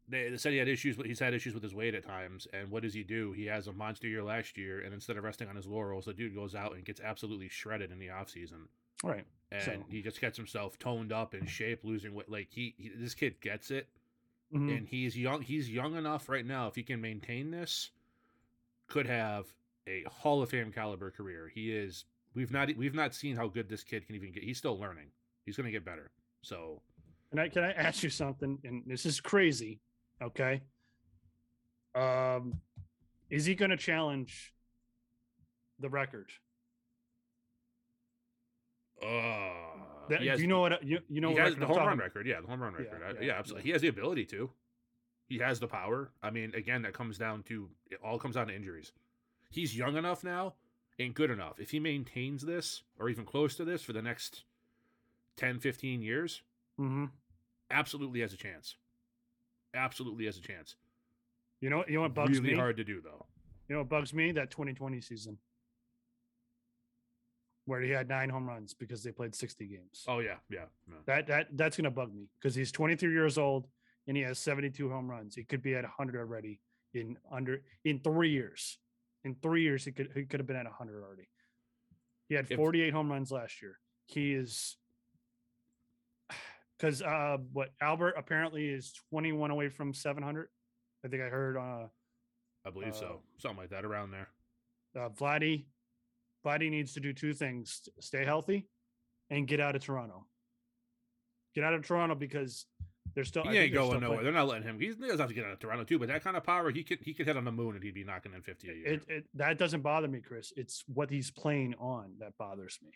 they, 0.08 0.30
they 0.30 0.36
said 0.36 0.52
he 0.52 0.58
had 0.58 0.68
issues, 0.68 0.96
but 0.96 1.06
he's 1.06 1.18
had 1.18 1.34
issues 1.34 1.54
with 1.54 1.62
his 1.62 1.74
weight 1.74 1.94
at 1.94 2.04
times. 2.04 2.46
And 2.52 2.70
what 2.70 2.82
does 2.82 2.94
he 2.94 3.02
do? 3.02 3.32
He 3.32 3.46
has 3.46 3.66
a 3.66 3.72
monster 3.72 4.06
year 4.08 4.22
last 4.22 4.56
year, 4.56 4.80
and 4.80 4.94
instead 4.94 5.16
of 5.16 5.24
resting 5.24 5.48
on 5.48 5.56
his 5.56 5.66
laurels, 5.66 6.04
the 6.06 6.14
dude 6.14 6.34
goes 6.34 6.54
out 6.54 6.74
and 6.74 6.84
gets 6.84 7.00
absolutely 7.00 7.48
shredded 7.48 7.90
in 7.92 7.98
the 7.98 8.08
offseason. 8.08 8.66
Right. 9.04 9.24
and 9.50 9.62
So- 9.62 9.84
he 9.88 10.00
just 10.02 10.20
gets 10.20 10.36
himself 10.36 10.78
toned 10.78 11.12
up 11.12 11.34
in 11.34 11.46
shape, 11.46 11.80
losing 11.84 12.14
weight. 12.14 12.28
Like 12.30 12.48
he, 12.50 12.74
he 12.78 12.90
this 12.94 13.14
kid 13.14 13.40
gets 13.40 13.70
it, 13.70 13.88
Mhm. 14.52 14.76
and 14.78 14.88
he's 14.88 15.16
young. 15.16 15.42
He's 15.42 15.70
young 15.70 15.96
enough 15.96 16.28
right 16.28 16.44
now. 16.44 16.66
If 16.68 16.74
he 16.74 16.82
can 16.82 17.00
maintain 17.00 17.50
this, 17.50 17.90
could 18.86 19.06
have 19.06 19.46
a 19.86 20.02
Hall 20.04 20.42
of 20.42 20.50
Fame 20.50 20.72
caliber 20.72 21.10
career. 21.10 21.48
He 21.48 21.72
is. 21.72 22.04
We've 22.34 22.50
not 22.50 22.74
we've 22.76 22.94
not 22.94 23.14
seen 23.14 23.36
how 23.36 23.48
good 23.48 23.68
this 23.68 23.82
kid 23.84 24.06
can 24.06 24.14
even 24.16 24.32
get. 24.32 24.42
He's 24.42 24.58
still 24.58 24.78
learning. 24.78 25.10
He's 25.44 25.56
going 25.56 25.66
to 25.66 25.72
get 25.72 25.84
better. 25.84 26.10
So 26.42 26.82
Can 27.30 27.38
I 27.38 27.48
can 27.48 27.64
I 27.64 27.72
ask 27.72 28.02
you 28.02 28.10
something? 28.10 28.58
And 28.64 28.82
this 28.86 29.06
is 29.06 29.20
crazy. 29.20 29.80
Okay. 30.20 30.62
Um, 31.94 32.60
is 33.30 33.44
he 33.44 33.54
going 33.54 33.70
to 33.70 33.76
challenge 33.76 34.54
the 35.78 35.88
record? 35.90 36.30
uh, 39.02 39.91
That, 40.08 40.22
has- 40.22 40.36
do 40.38 40.42
you 40.42 40.48
know 40.48 40.60
what 40.60 40.82
you 40.84 40.98
you 41.08 41.20
know 41.20 41.28
he 41.28 41.34
what 41.34 41.44
has 41.44 41.56
the 41.56 41.66
home 41.66 41.76
run 41.78 41.98
record. 41.98 42.26
Yeah, 42.26 42.40
the 42.40 42.46
home 42.46 42.60
run 42.62 42.72
Yeah, 42.74 42.80
record. 42.90 43.02
I- 43.04 43.20
yeah, 43.20 43.26
Yeah, 43.32 43.38
absolutely. 43.38 43.64
He 43.64 43.70
has 43.72 43.82
the 43.82 43.88
ability 43.88 44.24
to. 44.26 44.50
He 45.28 45.38
has 45.38 45.60
the 45.60 45.68
power. 45.68 46.10
I 46.22 46.30
mean, 46.30 46.54
again, 46.54 46.82
that 46.82 46.92
comes 46.92 47.16
down 47.18 47.42
to 47.44 47.70
it 47.90 47.98
all 48.04 48.18
comes 48.18 48.34
down 48.34 48.48
to 48.48 48.54
injuries. 48.54 48.92
He's 49.50 49.76
young 49.76 49.96
enough 49.96 50.22
now 50.24 50.54
and 50.98 51.14
good 51.14 51.30
enough. 51.30 51.58
If 51.60 51.70
he 51.70 51.80
maintains 51.80 52.42
this 52.44 52.82
or 52.98 53.08
even 53.08 53.24
close 53.24 53.54
to 53.56 53.64
this 53.64 53.82
for 53.82 53.92
the 53.92 54.02
next 54.02 54.44
10, 55.36 55.58
15 55.60 56.02
years, 56.02 56.42
Mhm. 56.78 57.10
absolutely 57.70 58.20
has 58.20 58.32
a 58.32 58.36
chance. 58.36 58.76
Absolutely 59.74 60.26
has 60.26 60.36
a 60.36 60.40
chance. 60.42 60.76
You 61.60 61.70
know 61.70 61.84
you 61.86 61.94
know 61.94 62.02
what 62.02 62.14
bugs 62.14 62.38
really 62.38 62.52
me? 62.52 62.58
hard 62.58 62.76
to 62.76 62.84
do 62.84 63.00
though. 63.00 63.24
You 63.68 63.74
know 63.76 63.80
what 63.82 63.88
bugs 63.88 64.12
me? 64.12 64.32
That 64.32 64.50
2020 64.50 65.00
season 65.00 65.38
where 67.66 67.80
he 67.80 67.90
had 67.90 68.08
nine 68.08 68.28
home 68.28 68.48
runs 68.48 68.74
because 68.74 69.02
they 69.02 69.12
played 69.12 69.34
60 69.34 69.66
games. 69.66 70.04
Oh 70.08 70.18
yeah, 70.18 70.36
yeah. 70.50 70.64
no. 70.88 70.96
That 71.06 71.26
that 71.28 71.46
that's 71.56 71.76
gonna 71.76 71.90
bug 71.90 72.12
me 72.14 72.28
because 72.40 72.54
he's 72.54 72.72
23 72.72 73.12
years 73.12 73.38
old 73.38 73.68
and 74.06 74.16
he 74.16 74.22
has 74.24 74.38
72 74.38 74.88
home 74.90 75.08
runs. 75.10 75.34
He 75.34 75.44
could 75.44 75.62
be 75.62 75.74
at 75.74 75.84
100 75.84 76.18
already 76.18 76.60
in 76.94 77.16
under 77.30 77.62
in 77.84 78.00
three 78.00 78.30
years. 78.30 78.78
In 79.24 79.36
three 79.40 79.62
years, 79.62 79.84
he 79.84 79.92
could 79.92 80.10
he 80.14 80.24
could 80.24 80.40
have 80.40 80.46
been 80.46 80.56
at 80.56 80.64
100 80.64 81.02
already. 81.04 81.28
He 82.28 82.34
had 82.34 82.50
If- 82.50 82.56
48 82.56 82.92
home 82.92 83.10
runs 83.10 83.30
last 83.30 83.62
year. 83.62 83.78
He 84.06 84.34
is 84.34 84.76
because 86.78 87.00
uh, 87.02 87.38
what 87.52 87.70
Albert 87.80 88.14
apparently 88.16 88.68
is 88.68 88.92
21 89.10 89.50
away 89.50 89.68
from 89.68 89.94
700. 89.94 90.48
I 91.04 91.08
think 91.08 91.22
I 91.22 91.26
heard 91.28 91.56
uh, 91.56 91.86
I 92.66 92.70
believe 92.70 92.94
so. 92.96 93.06
Uh, 93.06 93.18
Something 93.38 93.58
like 93.58 93.70
that 93.70 93.84
around 93.84 94.10
there. 94.12 94.28
uh 94.96 95.08
Vladdy. 95.10 95.66
Vladdy 96.44 96.70
needs 96.70 96.94
to 96.94 97.00
do 97.00 97.12
two 97.12 97.32
things: 97.34 97.88
stay 98.00 98.24
healthy 98.24 98.66
and 99.30 99.46
get 99.46 99.60
out 99.60 99.76
of 99.76 99.84
Toronto. 99.84 100.26
Get 101.54 101.64
out 101.64 101.74
of 101.74 101.86
Toronto 101.86 102.14
because 102.14 102.66
They're 103.14 103.24
still. 103.24 103.42
He 103.44 103.58
ain't 103.58 103.74
going 103.74 104.00
nowhere. 104.00 104.08
playing- 104.08 104.24
They're 104.24 104.32
not 104.32 104.48
letting 104.48 104.62
him. 104.66 104.80
He's, 104.80 104.94
he 104.96 105.02
doesn't 105.02 105.18
have 105.18 105.28
to 105.28 105.34
get 105.34 105.44
out 105.44 105.52
of 105.52 105.58
Toronto 105.58 105.84
too, 105.84 105.98
but 105.98 106.08
that 106.08 106.24
kind 106.24 106.36
of 106.36 106.44
power, 106.44 106.70
he 106.70 106.82
could 106.82 107.00
he 107.02 107.12
could 107.12 107.26
hit 107.26 107.36
on 107.36 107.44
the 107.44 107.52
moon 107.52 107.74
and 107.74 107.84
he'd 107.84 107.92
be 107.94 108.04
knocking 108.04 108.32
in 108.32 108.40
fifty 108.42 108.70
a 108.70 108.74
year. 108.74 108.86
It, 108.94 109.02
it 109.08 109.24
that 109.34 109.58
doesn't 109.58 109.82
bother 109.82 110.08
me, 110.08 110.20
Chris. 110.20 110.52
It's 110.56 110.82
what 110.86 111.10
he's 111.10 111.30
playing 111.30 111.74
on 111.78 112.14
that 112.20 112.32
bothers 112.38 112.78
me. 112.82 112.90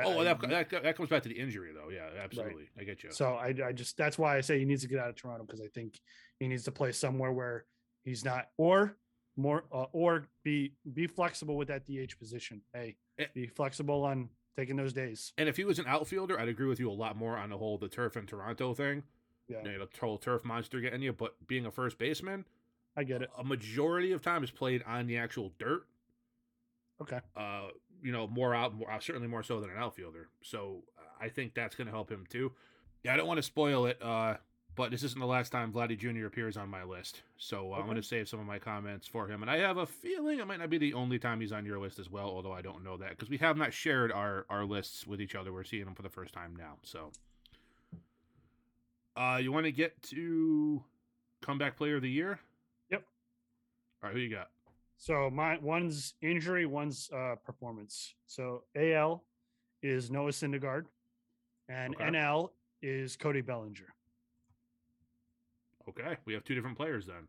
Oh, 0.00 0.20
I- 0.20 0.24
that, 0.24 0.40
that 0.70 0.82
that 0.82 0.96
comes 0.96 1.08
back 1.08 1.22
to 1.22 1.28
the 1.30 1.38
injury 1.38 1.72
though. 1.74 1.88
Yeah, 1.90 2.08
absolutely. 2.22 2.68
I 2.78 2.84
get 2.84 3.02
you. 3.02 3.10
So 3.12 3.34
I, 3.34 3.54
I 3.64 3.72
just 3.72 3.96
that's 3.96 4.18
why 4.18 4.36
I 4.36 4.42
say 4.42 4.58
he 4.58 4.64
needs 4.66 4.82
to 4.82 4.88
get 4.88 4.98
out 4.98 5.08
of 5.08 5.16
Toronto 5.16 5.44
because 5.46 5.60
I 5.62 5.68
think 5.74 5.98
he 6.38 6.46
needs 6.48 6.64
to 6.64 6.72
play 6.72 6.92
somewhere 6.92 7.32
where 7.32 7.64
he's 8.04 8.24
not 8.26 8.48
or 8.58 8.96
more 9.36 9.64
uh, 9.72 9.84
or 9.92 10.26
be 10.44 10.72
be 10.92 11.06
flexible 11.06 11.56
with 11.56 11.68
that 11.68 11.84
DH 11.86 12.18
position. 12.18 12.62
Hey, 12.74 12.96
Eh. 13.18 13.26
be 13.34 13.46
flexible 13.46 14.04
on 14.04 14.28
taking 14.56 14.76
those 14.76 14.92
days. 14.92 15.32
And 15.38 15.48
if 15.48 15.56
he 15.56 15.64
was 15.64 15.78
an 15.78 15.86
outfielder, 15.86 16.38
I'd 16.38 16.48
agree 16.48 16.66
with 16.68 16.78
you 16.80 16.90
a 16.90 16.92
lot 16.92 17.16
more 17.16 17.36
on 17.36 17.50
the 17.50 17.58
whole 17.58 17.78
the 17.78 17.88
turf 17.88 18.16
in 18.16 18.26
Toronto 18.26 18.74
thing. 18.74 19.02
Yeah, 19.48 19.58
You 19.64 19.78
know, 19.78 19.86
the 19.86 19.88
whole 20.00 20.18
turf 20.18 20.44
monster 20.44 20.80
getting 20.80 21.02
you. 21.02 21.12
But 21.12 21.34
being 21.46 21.66
a 21.66 21.70
first 21.70 21.98
baseman, 21.98 22.44
I 22.96 23.04
get 23.04 23.22
it. 23.22 23.30
a 23.36 23.42
majority 23.44 24.12
of 24.12 24.20
time 24.22 24.44
is 24.44 24.50
played 24.50 24.82
on 24.86 25.06
the 25.06 25.16
actual 25.16 25.52
dirt. 25.58 25.86
Okay. 27.00 27.20
Uh, 27.36 27.68
you 28.02 28.12
know, 28.12 28.26
more 28.28 28.54
out, 28.54 28.74
more, 28.74 28.90
uh, 28.90 28.98
certainly 29.00 29.28
more 29.28 29.42
so 29.42 29.60
than 29.60 29.70
an 29.70 29.76
outfielder. 29.78 30.28
So 30.42 30.82
uh, 30.98 31.02
I 31.24 31.28
think 31.28 31.54
that's 31.54 31.74
going 31.74 31.86
to 31.86 31.92
help 31.92 32.10
him 32.10 32.24
too. 32.28 32.52
Yeah, 33.04 33.14
I 33.14 33.16
don't 33.16 33.26
want 33.26 33.38
to 33.38 33.42
spoil 33.42 33.86
it, 33.86 34.00
uh, 34.02 34.34
but 34.74 34.90
this 34.90 35.02
isn't 35.02 35.20
the 35.20 35.26
last 35.26 35.50
time 35.50 35.72
Vladdy 35.72 35.98
Jr. 35.98 36.26
appears 36.26 36.56
on 36.56 36.68
my 36.68 36.82
list. 36.82 37.22
So 37.36 37.72
uh, 37.72 37.76
I'm 37.76 37.84
going 37.84 37.96
to 37.96 38.02
save 38.02 38.28
some 38.28 38.40
of 38.40 38.46
my 38.46 38.58
comments 38.58 39.06
for 39.06 39.28
him. 39.28 39.42
And 39.42 39.50
I 39.50 39.58
have 39.58 39.76
a 39.76 39.86
feeling 39.86 40.38
it 40.38 40.46
might 40.46 40.60
not 40.60 40.70
be 40.70 40.78
the 40.78 40.94
only 40.94 41.18
time 41.18 41.40
he's 41.40 41.52
on 41.52 41.66
your 41.66 41.78
list 41.78 41.98
as 41.98 42.08
well, 42.10 42.26
although 42.26 42.52
I 42.52 42.62
don't 42.62 42.82
know 42.82 42.96
that 42.96 43.10
because 43.10 43.28
we 43.28 43.36
have 43.38 43.56
not 43.56 43.72
shared 43.72 44.10
our, 44.10 44.46
our 44.48 44.64
lists 44.64 45.06
with 45.06 45.20
each 45.20 45.34
other. 45.34 45.52
We're 45.52 45.64
seeing 45.64 45.84
them 45.84 45.94
for 45.94 46.02
the 46.02 46.08
first 46.08 46.32
time 46.32 46.56
now. 46.56 46.76
So 46.82 47.10
uh, 49.16 49.38
you 49.42 49.52
want 49.52 49.66
to 49.66 49.72
get 49.72 50.00
to 50.04 50.82
comeback 51.42 51.76
player 51.76 51.96
of 51.96 52.02
the 52.02 52.10
year? 52.10 52.40
Yep. 52.90 53.04
All 54.02 54.08
right, 54.08 54.16
who 54.16 54.20
you 54.22 54.30
got? 54.30 54.48
So 54.96 55.28
my 55.30 55.58
one's 55.58 56.14
injury, 56.22 56.64
one's 56.64 57.10
uh, 57.14 57.34
performance. 57.44 58.14
So 58.26 58.62
AL 58.76 59.24
is 59.82 60.10
Noah 60.10 60.30
Syndergaard, 60.30 60.84
and 61.68 61.94
Okay. 61.96 62.04
NL 62.04 62.50
is 62.80 63.16
Cody 63.16 63.40
Bellinger. 63.40 63.92
Okay, 65.98 66.16
we 66.24 66.32
have 66.32 66.44
two 66.44 66.54
different 66.54 66.76
players 66.76 67.06
then. 67.06 67.28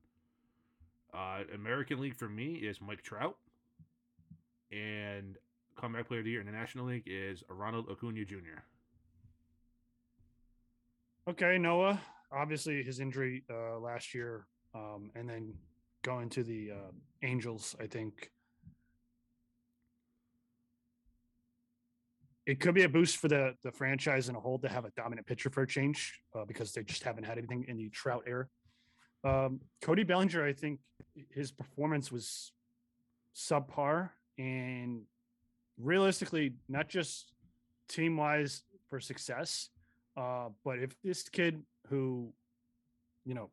Uh, 1.14 1.44
American 1.54 2.00
League 2.00 2.16
for 2.16 2.30
me 2.30 2.54
is 2.54 2.80
Mike 2.82 3.02
Trout, 3.02 3.36
and 4.72 5.38
comeback 5.76 6.08
player 6.08 6.20
of 6.20 6.26
the 6.26 6.32
year 6.32 6.40
in 6.40 6.46
the 6.46 6.52
National 6.52 6.86
League 6.86 7.04
is 7.06 7.44
Ronald 7.50 7.88
Acuna 7.92 8.24
Jr. 8.24 8.62
Okay, 11.28 11.58
Noah. 11.58 12.00
Obviously, 12.32 12.82
his 12.84 13.00
injury 13.00 13.44
uh, 13.50 13.80
last 13.80 14.14
year, 14.14 14.48
um, 14.74 15.12
and 15.14 15.30
then 15.30 15.54
going 16.02 16.30
to 16.30 16.44
the 16.44 16.72
uh, 16.72 16.92
Angels. 17.22 17.76
I 17.82 17.88
think 17.88 18.32
it 22.46 22.60
could 22.60 22.76
be 22.76 22.84
a 22.84 22.90
boost 22.90 23.18
for 23.18 23.28
the 23.28 23.56
the 23.64 23.72
franchise 23.72 24.30
in 24.30 24.36
a 24.36 24.40
whole 24.40 24.60
to 24.60 24.68
have 24.68 24.86
a 24.86 24.92
dominant 24.92 25.26
pitcher 25.28 25.50
for 25.50 25.64
a 25.64 25.68
change 25.68 26.20
uh, 26.36 26.46
because 26.46 26.74
they 26.74 26.84
just 26.84 27.04
haven't 27.04 27.24
had 27.24 27.38
anything 27.38 27.66
in 27.68 27.78
the 27.78 27.90
Trout 27.90 28.24
era. 28.28 28.48
Um, 29.24 29.62
Cody 29.82 30.04
Bellinger, 30.04 30.46
I 30.46 30.54
think 30.54 30.80
his 31.30 31.52
performance 31.52 32.12
was 32.12 32.52
subpar, 33.36 34.10
and 34.38 35.04
realistically, 35.78 36.56
not 36.68 36.90
just 36.90 37.32
team 37.88 38.18
wise 38.18 38.64
for 38.90 39.00
success, 39.00 39.70
uh, 40.18 40.50
but 40.66 40.80
if 40.80 40.96
this 41.02 41.30
kid 41.30 41.64
who, 41.88 42.34
you 43.26 43.34
know, 43.34 43.50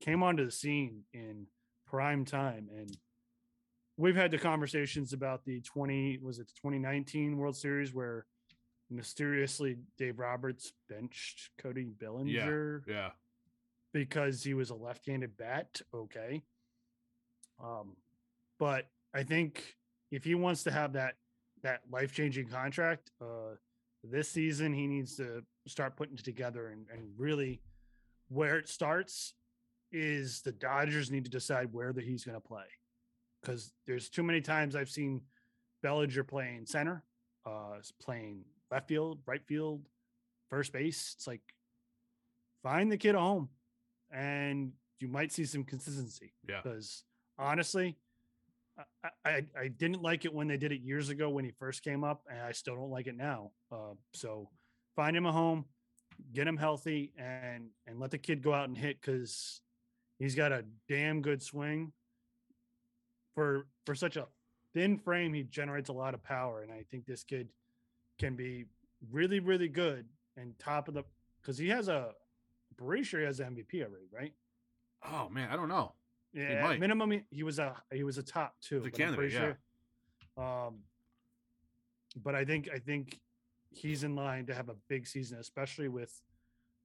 came 0.00 0.22
onto 0.22 0.44
the 0.44 0.50
scene 0.50 1.02
in 1.12 1.46
prime 1.86 2.24
time 2.24 2.68
and 2.74 2.96
we've 4.00 4.16
had 4.16 4.30
the 4.30 4.38
conversations 4.38 5.12
about 5.12 5.44
the 5.44 5.60
20 5.60 6.18
was 6.22 6.38
it 6.38 6.48
the 6.48 6.54
2019 6.54 7.36
World 7.36 7.56
Series 7.56 7.94
where 7.94 8.26
mysteriously 8.90 9.76
Dave 9.98 10.18
Roberts 10.18 10.72
benched 10.88 11.50
Cody 11.58 11.84
Bellinger 11.84 12.82
Yeah, 12.88 13.10
because 13.92 14.42
he 14.42 14.54
was 14.54 14.70
a 14.70 14.74
left-handed 14.74 15.36
bat. 15.36 15.80
Okay. 15.94 16.42
Um, 17.62 17.96
but 18.58 18.88
I 19.14 19.22
think 19.22 19.76
if 20.10 20.24
he 20.24 20.34
wants 20.34 20.64
to 20.64 20.70
have 20.70 20.94
that 20.94 21.14
that 21.62 21.82
life-changing 21.90 22.48
contract, 22.48 23.10
uh, 23.20 23.54
this 24.02 24.30
season 24.30 24.72
he 24.72 24.86
needs 24.86 25.16
to 25.16 25.42
start 25.66 25.94
putting 25.96 26.14
it 26.14 26.24
together 26.24 26.68
and, 26.68 26.86
and 26.90 27.02
really 27.18 27.60
where 28.28 28.56
it 28.56 28.66
starts 28.66 29.34
is 29.92 30.40
the 30.40 30.52
Dodgers 30.52 31.10
need 31.10 31.24
to 31.24 31.30
decide 31.30 31.68
where 31.72 31.92
that 31.92 32.04
he's 32.04 32.24
going 32.24 32.40
to 32.40 32.40
play 32.40 32.64
because 33.40 33.72
there's 33.86 34.08
too 34.08 34.22
many 34.22 34.40
times 34.40 34.76
I've 34.76 34.90
seen 34.90 35.22
Bellinger 35.82 36.24
playing 36.24 36.66
center, 36.66 37.02
uh, 37.46 37.78
playing 38.02 38.44
left 38.70 38.88
field, 38.88 39.20
right 39.26 39.44
field, 39.46 39.82
first 40.48 40.72
base. 40.72 41.14
It's 41.16 41.26
like 41.26 41.42
find 42.62 42.90
the 42.90 42.96
kid 42.96 43.14
a 43.14 43.20
home, 43.20 43.48
and 44.10 44.72
you 44.98 45.08
might 45.08 45.32
see 45.32 45.44
some 45.44 45.64
consistency. 45.64 46.32
yeah. 46.48 46.60
Because 46.62 47.04
honestly, 47.38 47.96
I, 49.04 49.08
I 49.24 49.44
I 49.58 49.68
didn't 49.68 50.02
like 50.02 50.24
it 50.24 50.34
when 50.34 50.48
they 50.48 50.56
did 50.56 50.72
it 50.72 50.80
years 50.80 51.08
ago 51.08 51.30
when 51.30 51.44
he 51.44 51.52
first 51.52 51.82
came 51.82 52.04
up, 52.04 52.22
and 52.30 52.40
I 52.40 52.52
still 52.52 52.76
don't 52.76 52.90
like 52.90 53.06
it 53.06 53.16
now. 53.16 53.52
Uh, 53.72 53.94
so 54.12 54.48
find 54.96 55.16
him 55.16 55.26
a 55.26 55.32
home, 55.32 55.64
get 56.32 56.46
him 56.46 56.56
healthy, 56.56 57.12
and 57.18 57.70
and 57.86 57.98
let 57.98 58.10
the 58.10 58.18
kid 58.18 58.42
go 58.42 58.52
out 58.52 58.68
and 58.68 58.76
hit 58.76 59.00
because 59.00 59.60
he's 60.18 60.34
got 60.34 60.52
a 60.52 60.64
damn 60.88 61.22
good 61.22 61.42
swing. 61.42 61.92
For 63.34 63.66
for 63.86 63.94
such 63.94 64.16
a 64.16 64.26
thin 64.74 64.98
frame, 64.98 65.32
he 65.34 65.42
generates 65.44 65.88
a 65.88 65.92
lot 65.92 66.14
of 66.14 66.22
power, 66.22 66.62
and 66.62 66.72
I 66.72 66.84
think 66.90 67.06
this 67.06 67.22
kid 67.24 67.48
can 68.18 68.34
be 68.36 68.66
really 69.10 69.40
really 69.40 69.68
good 69.68 70.06
and 70.36 70.58
top 70.58 70.88
of 70.88 70.94
the 70.94 71.04
because 71.40 71.56
he 71.58 71.68
has 71.68 71.88
a 71.88 72.14
pretty 72.76 73.02
sure 73.02 73.20
he 73.20 73.26
has 73.26 73.40
an 73.40 73.54
MVP 73.56 73.82
already, 73.82 74.06
right? 74.12 74.32
Oh 75.04 75.28
man, 75.28 75.48
I 75.50 75.56
don't 75.56 75.68
know. 75.68 75.94
Yeah, 76.32 76.62
minimum 76.80 77.10
he- 77.10 77.24
he 77.30 77.42
was 77.42 77.58
a 77.58 77.74
he 77.92 78.04
was 78.04 78.18
a 78.18 78.22
top 78.22 78.56
two. 78.60 78.80
But 78.80 78.92
candidate, 78.92 79.32
sure. 80.36 80.44
Um, 80.44 80.84
but 82.22 82.34
I 82.34 82.44
think 82.44 82.68
I 82.72 82.78
think 82.78 83.20
he's 83.70 84.02
in 84.04 84.14
line 84.16 84.46
to 84.46 84.54
have 84.54 84.68
a 84.68 84.74
big 84.88 85.06
season, 85.06 85.38
especially 85.38 85.88
with 85.88 86.20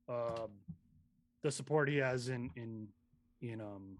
um 0.08 0.52
the 1.42 1.52
support 1.52 1.90
he 1.90 1.98
has 1.98 2.30
in 2.30 2.50
in 2.56 2.88
in 3.42 3.62
um 3.62 3.98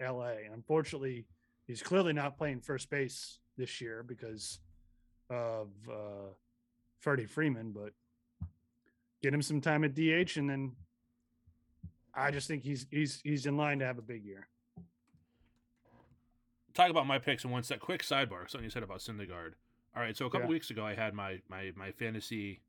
L.A. 0.00 0.48
Unfortunately, 0.52 1.26
he's 1.70 1.82
clearly 1.82 2.12
not 2.12 2.36
playing 2.36 2.60
first 2.60 2.90
base 2.90 3.38
this 3.56 3.80
year 3.80 4.02
because 4.02 4.58
of 5.30 5.68
uh 5.88 6.32
Freddie 6.98 7.26
Freeman. 7.26 7.72
But 7.72 7.92
get 9.22 9.32
him 9.32 9.40
some 9.42 9.60
time 9.60 9.84
at 9.84 9.94
DH, 9.94 10.36
and 10.36 10.50
then 10.50 10.72
I 12.12 12.30
just 12.32 12.48
think 12.48 12.64
he's 12.64 12.86
he's 12.90 13.20
he's 13.22 13.46
in 13.46 13.56
line 13.56 13.78
to 13.78 13.86
have 13.86 13.98
a 13.98 14.02
big 14.02 14.24
year. 14.24 14.48
Talk 16.74 16.90
about 16.90 17.06
my 17.06 17.18
picks 17.18 17.44
in 17.44 17.50
one 17.50 17.62
sec. 17.62 17.80
Quick 17.80 18.02
sidebar. 18.02 18.48
Something 18.48 18.64
you 18.64 18.70
said 18.70 18.82
about 18.82 18.98
Syndergaard. 19.00 19.52
All 19.96 20.02
right, 20.02 20.16
so 20.16 20.26
a 20.26 20.30
couple 20.30 20.46
Yeah. 20.46 20.50
weeks 20.50 20.70
ago, 20.70 20.84
I 20.86 20.94
had 20.94 21.14
my 21.14 21.40
my 21.48 21.72
my 21.76 21.92
fantasy 21.92 22.60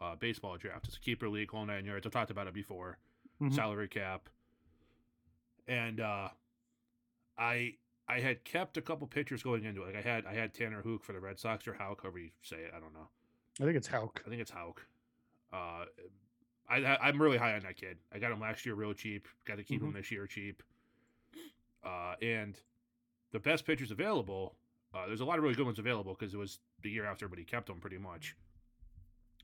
uh, 0.00 0.14
baseball 0.16 0.56
draft. 0.56 0.86
It's 0.88 0.96
a 0.96 1.00
keeper 1.00 1.28
league, 1.28 1.50
whole 1.50 1.64
nine 1.66 1.84
yards. 1.84 2.06
I've 2.06 2.12
talked 2.12 2.30
about 2.30 2.46
it 2.46 2.54
before. 2.54 2.98
Mhm. 3.40 3.52
Salary 3.54 3.88
cap, 3.88 4.28
and 5.68 6.00
uh, 6.00 6.28
I 7.38 7.74
I 8.08 8.20
had 8.20 8.44
kept 8.44 8.76
a 8.76 8.82
couple 8.82 9.06
pitchers 9.06 9.42
going 9.42 9.64
into 9.64 9.82
it. 9.82 9.94
Like 9.94 10.04
I 10.06 10.08
had 10.08 10.26
I 10.26 10.34
had 10.34 10.54
Tanner 10.54 10.82
Hook 10.82 11.02
for 11.04 11.12
the 11.12 11.20
Red 11.20 11.38
Sox 11.38 11.66
or 11.66 11.74
Hauk, 11.74 12.02
however 12.02 12.18
you 12.18 12.30
say 12.42 12.56
it. 12.56 12.72
I 12.76 12.80
don't 12.80 12.92
know. 12.94 13.08
I 13.60 13.64
think 13.64 13.76
it's 13.76 13.88
Hauk. 13.88 14.22
I 14.26 14.28
think 14.28 14.40
it's 14.40 14.50
Hauk. 14.50 14.86
Uh, 15.52 15.86
I, 16.68 16.76
I 16.84 17.08
I'm 17.08 17.20
really 17.20 17.38
high 17.38 17.54
on 17.54 17.60
that 17.62 17.76
kid. 17.76 17.98
I 18.14 18.18
got 18.18 18.30
him 18.32 18.40
last 18.40 18.64
year 18.66 18.74
real 18.74 18.92
cheap. 18.94 19.26
Got 19.44 19.56
to 19.56 19.64
keep 19.64 19.82
him 19.82 19.92
Mhm. 19.92 19.96
this 19.96 20.10
year 20.12 20.26
cheap. 20.26 20.62
Uh, 21.84 22.14
and 22.22 22.58
the 23.32 23.38
best 23.38 23.64
pitchers 23.64 23.90
available. 23.90 24.54
Uh, 24.94 25.06
there's 25.06 25.20
a 25.20 25.24
lot 25.24 25.38
of 25.38 25.42
really 25.42 25.54
good 25.54 25.66
ones 25.66 25.78
available 25.78 26.14
because 26.18 26.32
it 26.32 26.36
was 26.38 26.58
the 26.82 26.90
year 26.90 27.04
after, 27.04 27.28
but 27.28 27.38
he 27.38 27.44
kept 27.44 27.66
them 27.66 27.78
pretty 27.80 27.98
much. 27.98 28.34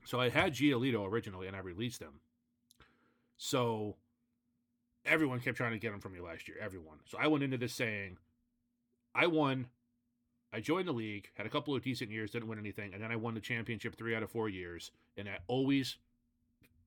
So 0.05 0.19
I 0.21 0.29
had 0.29 0.53
Giolito 0.55 1.07
originally, 1.07 1.47
and 1.47 1.55
I 1.57 1.61
released 1.61 2.01
him. 2.01 2.21
So 3.37 3.97
everyone 5.05 5.41
kept 5.41 5.57
trying 5.57 5.73
to 5.73 5.79
get 5.79 5.93
him 5.93 6.01
from 6.01 6.13
me 6.13 6.21
last 6.21 6.49
year. 6.49 6.57
Everyone. 6.61 6.99
So 7.07 7.19
I 7.19 7.27
went 7.27 7.45
into 7.45 7.59
this 7.59 7.75
saying, 7.75 8.19
I 9.15 9.27
won. 9.27 9.67
I 10.53 10.61
joined 10.61 10.87
the 10.87 10.93
league, 10.93 11.31
had 11.35 11.47
a 11.47 11.51
couple 11.51 11.75
of 11.75 11.83
decent 11.83 12.11
years, 12.11 12.31
didn't 12.31 12.49
win 12.49 12.59
anything, 12.59 12.93
and 12.93 13.03
then 13.03 13.11
I 13.11 13.17
won 13.17 13.33
the 13.35 13.41
championship 13.41 13.97
three 13.97 14.15
out 14.15 14.23
of 14.23 14.31
four 14.31 14.51
years. 14.51 14.91
And 15.17 15.29
I 15.29 15.39
always 15.47 15.97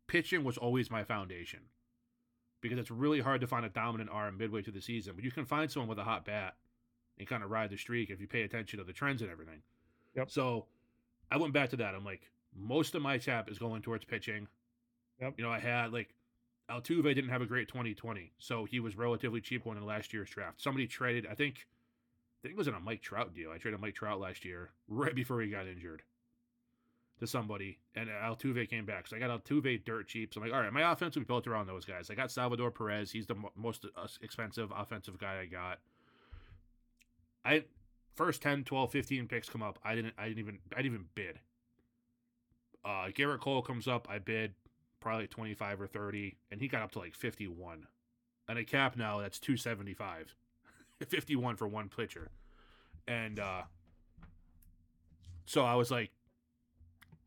pitching 0.08 0.44
was 0.44 0.58
always 0.58 0.92
my 0.92 1.04
foundation 1.04 1.62
because 2.62 2.78
it's 2.78 2.92
really 2.92 3.20
hard 3.20 3.42
to 3.42 3.48
find 3.48 3.66
a 3.66 3.70
dominant 3.70 4.10
arm 4.12 4.38
midway 4.38 4.62
through 4.62 4.74
the 4.74 4.82
season. 4.82 5.14
But 5.16 5.24
you 5.24 5.32
can 5.32 5.46
find 5.46 5.70
someone 5.70 5.90
with 5.90 6.00
a 6.00 6.04
hot 6.04 6.26
bat 6.26 6.56
and 7.18 7.28
kind 7.28 7.44
of 7.44 7.50
ride 7.50 7.70
the 7.70 7.78
streak 7.78 8.10
if 8.10 8.20
you 8.20 8.28
pay 8.28 8.44
attention 8.44 8.80
to 8.80 8.86
the 8.86 8.94
trends 8.94 9.22
and 9.22 9.32
everything. 9.32 9.62
Yep. 10.16 10.30
So 10.32 10.66
I 11.32 11.38
went 11.38 11.54
back 11.54 11.70
to 11.72 11.78
that. 11.78 11.96
I'm 11.96 12.06
like, 12.06 12.30
most 12.56 12.96
of 12.96 13.02
my 13.02 13.18
tap 13.18 13.50
is 13.50 13.58
going 13.58 13.82
towards 13.82 14.06
pitching. 14.06 14.48
Yep. 15.22 15.36
You 15.38 15.44
know, 15.44 15.52
I 15.52 15.60
had 15.60 15.92
like 15.92 16.14
Altuve 16.70 17.14
didn't 17.14 17.30
have 17.30 17.42
a 17.42 17.46
great 17.46 17.68
2020, 17.68 18.32
so 18.40 18.66
he 18.66 18.80
was 18.80 18.98
relatively 18.98 19.42
cheap 19.42 19.66
one 19.66 19.78
in 19.78 19.86
last 19.86 20.14
year's 20.14 20.30
draft. 20.30 20.62
Somebody 20.62 20.88
traded, 20.88 21.28
I 21.30 21.36
think, 21.36 21.68
I 22.46 22.48
think 22.48 22.58
it 22.58 22.60
was 22.60 22.68
in 22.68 22.76
a 22.76 22.80
Mike 22.80 23.02
Trout 23.02 23.34
deal. 23.34 23.50
I 23.52 23.58
traded 23.58 23.82
Mike 23.82 23.96
Trout 23.96 24.20
last 24.20 24.46
year, 24.46 24.70
right 24.88 25.16
before 25.16 25.42
he 25.42 25.50
got 25.50 25.66
injured, 25.66 26.04
to 27.20 27.26
somebody, 27.26 27.80
and 27.96 28.08
Altuve 28.08 28.70
came 28.70 28.86
back. 28.86 29.08
So 29.08 29.16
I 29.16 29.20
got 29.20 29.32
Altuve 29.32 29.84
dirt 29.84 30.08
cheap. 30.08 30.32
So 30.32 30.40
I'm 30.40 30.48
like, 30.48 30.56
all 30.56 30.62
right, 30.62 30.72
my 30.72 30.92
offense 30.92 31.16
will 31.16 31.24
be 31.24 31.26
built 31.26 31.48
around 31.48 31.66
those 31.66 31.86
guys. 31.86 32.12
I 32.12 32.14
got 32.14 32.30
Salvador 32.30 32.70
Perez. 32.70 33.12
He's 33.12 33.26
the 33.26 33.34
mo- 33.34 33.52
most 33.56 33.88
uh, 33.98 34.08
expensive 34.22 34.72
offensive 34.78 35.18
guy 35.18 35.40
I 35.42 35.46
got. 35.48 35.80
I 37.44 37.64
first 38.14 38.44
10, 38.44 38.64
12, 38.64 38.92
15 38.92 39.28
picks 39.28 39.50
come 39.50 39.64
up. 39.64 39.80
I 39.84 39.96
didn't 39.96 40.14
I 40.16 40.28
didn't 40.28 40.40
even 40.40 40.60
I 40.72 40.84
didn't 40.84 40.94
even 40.94 41.06
bid. 41.16 41.40
Uh 42.84 43.08
Gerrit 43.12 43.40
Cole 43.40 43.64
comes 43.64 43.88
up, 43.88 44.08
I 44.08 44.20
bid 44.20 44.54
probably 45.00 45.26
25 45.26 45.82
or 45.82 45.88
30 45.88 46.38
and 46.52 46.62
he 46.62 46.68
got 46.68 46.84
up 46.84 46.92
to 46.92 47.00
like 47.00 47.16
51. 47.16 47.88
And 48.48 48.60
a 48.60 48.64
cap 48.64 48.96
now 48.98 49.20
that's 49.20 49.40
275. 49.40 50.36
51 51.04 51.56
for 51.58 51.68
one 51.68 51.90
pitcher. 51.90 52.32
And 53.08 53.40
uh 53.40 53.64
so 55.46 55.64
I 55.64 55.76
was 55.76 55.92
like 55.92 56.12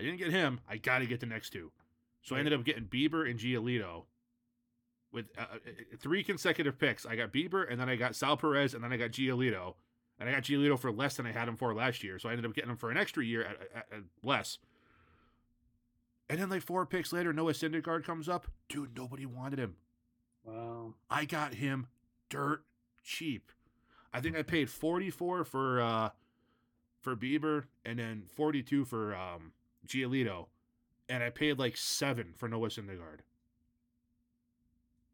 I 0.00 0.04
didn't 0.04 0.18
get 0.18 0.30
him. 0.30 0.60
I 0.68 0.76
got 0.76 1.00
to 1.00 1.06
get 1.06 1.18
the 1.20 1.26
next 1.26 1.50
two. 1.50 1.72
So 2.22 2.36
I 2.36 2.38
ended 2.38 2.54
up 2.54 2.64
getting 2.64 2.84
Bieber 2.84 3.28
and 3.28 3.38
Giolito 3.38 4.04
with 5.12 5.26
uh, 5.36 5.42
uh, 5.54 5.58
three 5.98 6.22
consecutive 6.22 6.78
picks. 6.78 7.06
I 7.06 7.16
got 7.16 7.32
Bieber 7.32 7.68
and 7.68 7.80
then 7.80 7.88
I 7.88 7.96
got 7.96 8.14
Sal 8.14 8.36
Perez 8.36 8.74
and 8.74 8.84
then 8.84 8.92
I 8.92 8.96
got 8.96 9.10
Giolito 9.10 9.74
and 10.18 10.28
I 10.28 10.32
got 10.32 10.42
Giolito 10.42 10.78
for 10.78 10.92
less 10.92 11.16
than 11.16 11.26
I 11.26 11.32
had 11.32 11.48
him 11.48 11.56
for 11.56 11.74
last 11.74 12.04
year. 12.04 12.18
So 12.18 12.28
I 12.28 12.32
ended 12.32 12.46
up 12.46 12.54
getting 12.54 12.70
him 12.70 12.76
for 12.76 12.90
an 12.90 12.96
extra 12.96 13.24
year 13.24 13.42
at, 13.42 13.56
at, 13.74 13.86
at 13.92 14.02
less. 14.22 14.58
And 16.28 16.40
then 16.40 16.50
like 16.50 16.62
four 16.62 16.84
picks 16.84 17.12
later, 17.12 17.32
Noah 17.32 17.52
Syndergaard 17.52 18.04
comes 18.04 18.28
up. 18.28 18.46
Dude, 18.68 18.96
nobody 18.96 19.24
wanted 19.24 19.58
him. 19.58 19.76
Wow. 20.44 20.94
I 21.08 21.24
got 21.24 21.54
him 21.54 21.86
dirt 22.28 22.64
cheap. 23.02 23.52
I 24.12 24.20
think 24.20 24.36
I 24.36 24.42
paid 24.42 24.70
44 24.70 25.44
for 25.44 25.80
uh 25.80 26.10
for 27.00 27.14
Bieber 27.16 27.64
and 27.84 27.98
then 27.98 28.24
42 28.34 28.84
for 28.84 29.14
um 29.14 29.52
Giolito. 29.86 30.46
And 31.08 31.22
I 31.22 31.30
paid 31.30 31.58
like 31.58 31.76
seven 31.76 32.34
for 32.36 32.48
Noah 32.48 32.68
Syndergaard. 32.68 33.20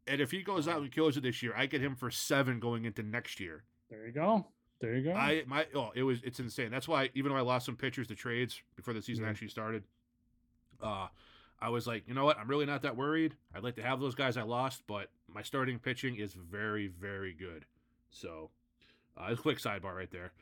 And 0.06 0.20
if 0.20 0.30
he 0.30 0.42
goes 0.42 0.68
out 0.68 0.82
and 0.82 0.90
kills 0.92 1.16
it 1.16 1.22
this 1.22 1.42
year, 1.42 1.54
I 1.56 1.66
get 1.66 1.80
him 1.80 1.94
for 1.96 2.10
seven 2.10 2.60
going 2.60 2.84
into 2.84 3.02
next 3.02 3.40
year. 3.40 3.62
There 3.90 4.06
you 4.06 4.12
go. 4.12 4.46
There 4.80 4.94
you 4.96 5.04
go. 5.04 5.12
I 5.14 5.44
my 5.46 5.66
oh 5.74 5.92
it 5.94 6.02
was 6.02 6.20
it's 6.24 6.40
insane. 6.40 6.70
That's 6.70 6.88
why 6.88 7.10
even 7.14 7.32
though 7.32 7.38
I 7.38 7.42
lost 7.42 7.66
some 7.66 7.76
pitchers 7.76 8.06
to 8.08 8.14
trades 8.14 8.60
before 8.76 8.92
the 8.94 9.00
season 9.02 9.24
Yeah. 9.24 9.30
actually 9.30 9.48
started, 9.48 9.84
uh 10.82 11.08
I 11.60 11.68
was 11.70 11.86
like, 11.86 12.06
you 12.06 12.12
know 12.14 12.24
what? 12.24 12.38
I'm 12.38 12.48
really 12.48 12.66
not 12.66 12.82
that 12.82 12.96
worried. 12.96 13.36
I'd 13.54 13.62
like 13.62 13.76
to 13.76 13.82
have 13.82 13.98
those 14.00 14.14
guys 14.14 14.36
I 14.36 14.42
lost, 14.42 14.82
but 14.86 15.08
my 15.28 15.40
starting 15.42 15.78
pitching 15.78 16.16
is 16.16 16.34
very 16.34 16.88
very 16.88 17.32
good. 17.32 17.64
So, 18.10 18.50
uh, 19.16 19.32
a 19.32 19.36
quick 19.36 19.58
sidebar 19.58 19.94
right 19.94 20.10
there. 20.10 20.32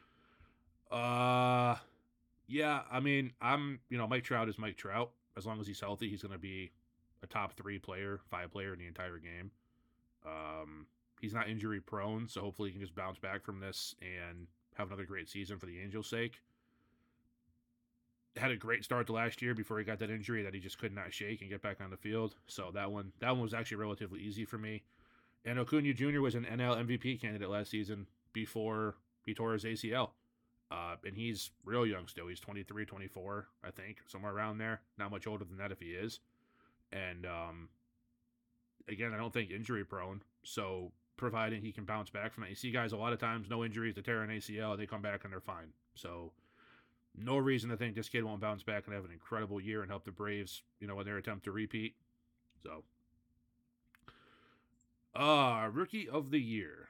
Uh, 0.91 1.77
yeah, 2.47 2.83
I 2.91 3.01
mean, 3.01 3.33
I'm 3.41 3.81
you 3.89 3.99
know 3.99 4.07
Mike 4.07 4.25
Trout 4.25 4.49
is 4.49 4.59
Mike 4.59 4.77
Trout. 4.77 5.11
As 5.37 5.47
long 5.47 5.61
as 5.61 5.66
he's 5.66 5.81
healthy, 5.81 6.11
he's 6.11 6.23
going 6.23 6.33
to 6.33 6.39
be 6.39 6.70
a 7.23 7.27
top 7.27 7.55
three 7.55 7.79
player, 7.79 8.20
five 8.31 8.53
player 8.53 8.75
in 8.75 8.79
the 8.79 8.87
entire 8.87 9.18
game. 9.18 9.51
Um, 10.27 10.87
he's 11.20 11.33
not 11.33 11.49
injury 11.49 11.81
prone, 11.81 12.29
so 12.29 12.43
hopefully 12.43 12.68
he 12.68 12.75
can 12.75 12.83
just 12.83 12.95
bounce 12.95 13.18
back 13.18 13.43
from 13.43 13.61
this 13.61 13.95
and 14.03 14.47
have 14.75 14.89
another 14.89 15.05
great 15.05 15.29
season 15.29 15.59
for 15.59 15.66
the 15.66 15.81
Angels' 15.81 16.09
sake. 16.09 16.43
Had 18.37 18.51
a 18.51 18.57
great 18.57 18.85
start 18.85 19.07
to 19.07 19.12
last 19.12 19.43
year 19.43 19.55
before 19.55 19.79
he 19.79 19.85
got 19.85 19.99
that 19.99 20.11
injury 20.11 20.43
that 20.43 20.55
he 20.55 20.61
just 20.61 20.79
could 20.79 20.95
not 20.95 21.12
shake 21.12 21.41
and 21.43 21.51
get 21.51 21.62
back 21.62 21.81
on 21.83 21.91
the 21.91 21.97
field. 21.97 22.35
So 22.47 22.70
that 22.75 22.91
one 22.91 23.12
that 23.20 23.31
one 23.31 23.41
was 23.41 23.55
actually 23.55 23.79
relatively 23.79 24.20
easy 24.20 24.45
for 24.45 24.59
me. 24.59 24.83
And 25.45 25.59
Acuna 25.59 25.93
Jr. 25.93 26.20
was 26.20 26.35
an 26.35 26.45
NL 26.45 26.87
MVP 26.87 27.20
candidate 27.20 27.51
last 27.51 27.70
season 27.70 28.07
before 28.33 28.97
he 29.24 29.35
tore 29.35 29.53
his 29.53 29.64
ACL. 29.64 30.11
Uh, 30.70 30.97
and 31.05 31.14
he's 31.14 31.51
real 31.64 31.87
young 31.87 32.09
still. 32.09 32.28
He's 32.28 32.41
23, 32.41 32.87
24, 32.87 33.47
I 33.62 33.70
think, 33.70 33.99
somewhere 34.07 34.33
around 34.33 34.59
there. 34.59 34.80
Not 34.99 35.11
much 35.11 35.26
older 35.26 35.45
than 35.45 35.59
that 35.59 35.70
if 35.70 35.80
he 35.80 35.89
is. 35.91 36.20
And 36.91 37.26
um, 37.26 37.68
again, 38.89 39.12
I 39.12 39.18
don't 39.18 39.33
think 39.33 39.51
injury 39.51 39.85
prone. 39.85 40.22
So 40.45 40.93
providing 41.16 41.61
he 41.61 41.72
can 41.72 41.85
bounce 41.85 42.11
back 42.11 42.33
from 42.33 42.45
that, 42.45 42.51
you 42.51 42.57
see 42.57 42.70
guys 42.70 42.93
a 42.93 42.97
lot 42.97 43.12
of 43.12 43.18
times 43.18 43.51
no 43.51 43.64
injuries 43.64 43.95
to 43.97 44.03
tear 44.03 44.22
an 44.22 44.30
ACL, 44.30 44.76
they 44.76 44.87
come 44.87 45.03
back 45.03 45.24
and 45.24 45.33
they're 45.33 45.41
fine. 45.41 45.72
So 45.95 46.33
no 47.16 47.37
reason 47.37 47.70
to 47.70 47.76
think 47.76 47.95
this 47.95 48.09
kid 48.09 48.24
won't 48.24 48.41
bounce 48.41 48.62
back 48.62 48.87
and 48.87 48.95
have 48.95 49.05
an 49.05 49.12
incredible 49.12 49.61
year 49.61 49.83
and 49.83 49.91
help 49.91 50.05
the 50.05 50.11
Braves, 50.11 50.62
you 50.80 50.87
know, 50.87 50.99
in 51.01 51.07
their 51.07 51.18
attempt 51.18 51.45
to 51.45 51.53
repeat. 51.53 51.95
So, 52.62 52.85
uh, 55.14 55.68
rookie 55.70 56.09
of 56.09 56.30
the 56.30 56.41
year. 56.41 56.89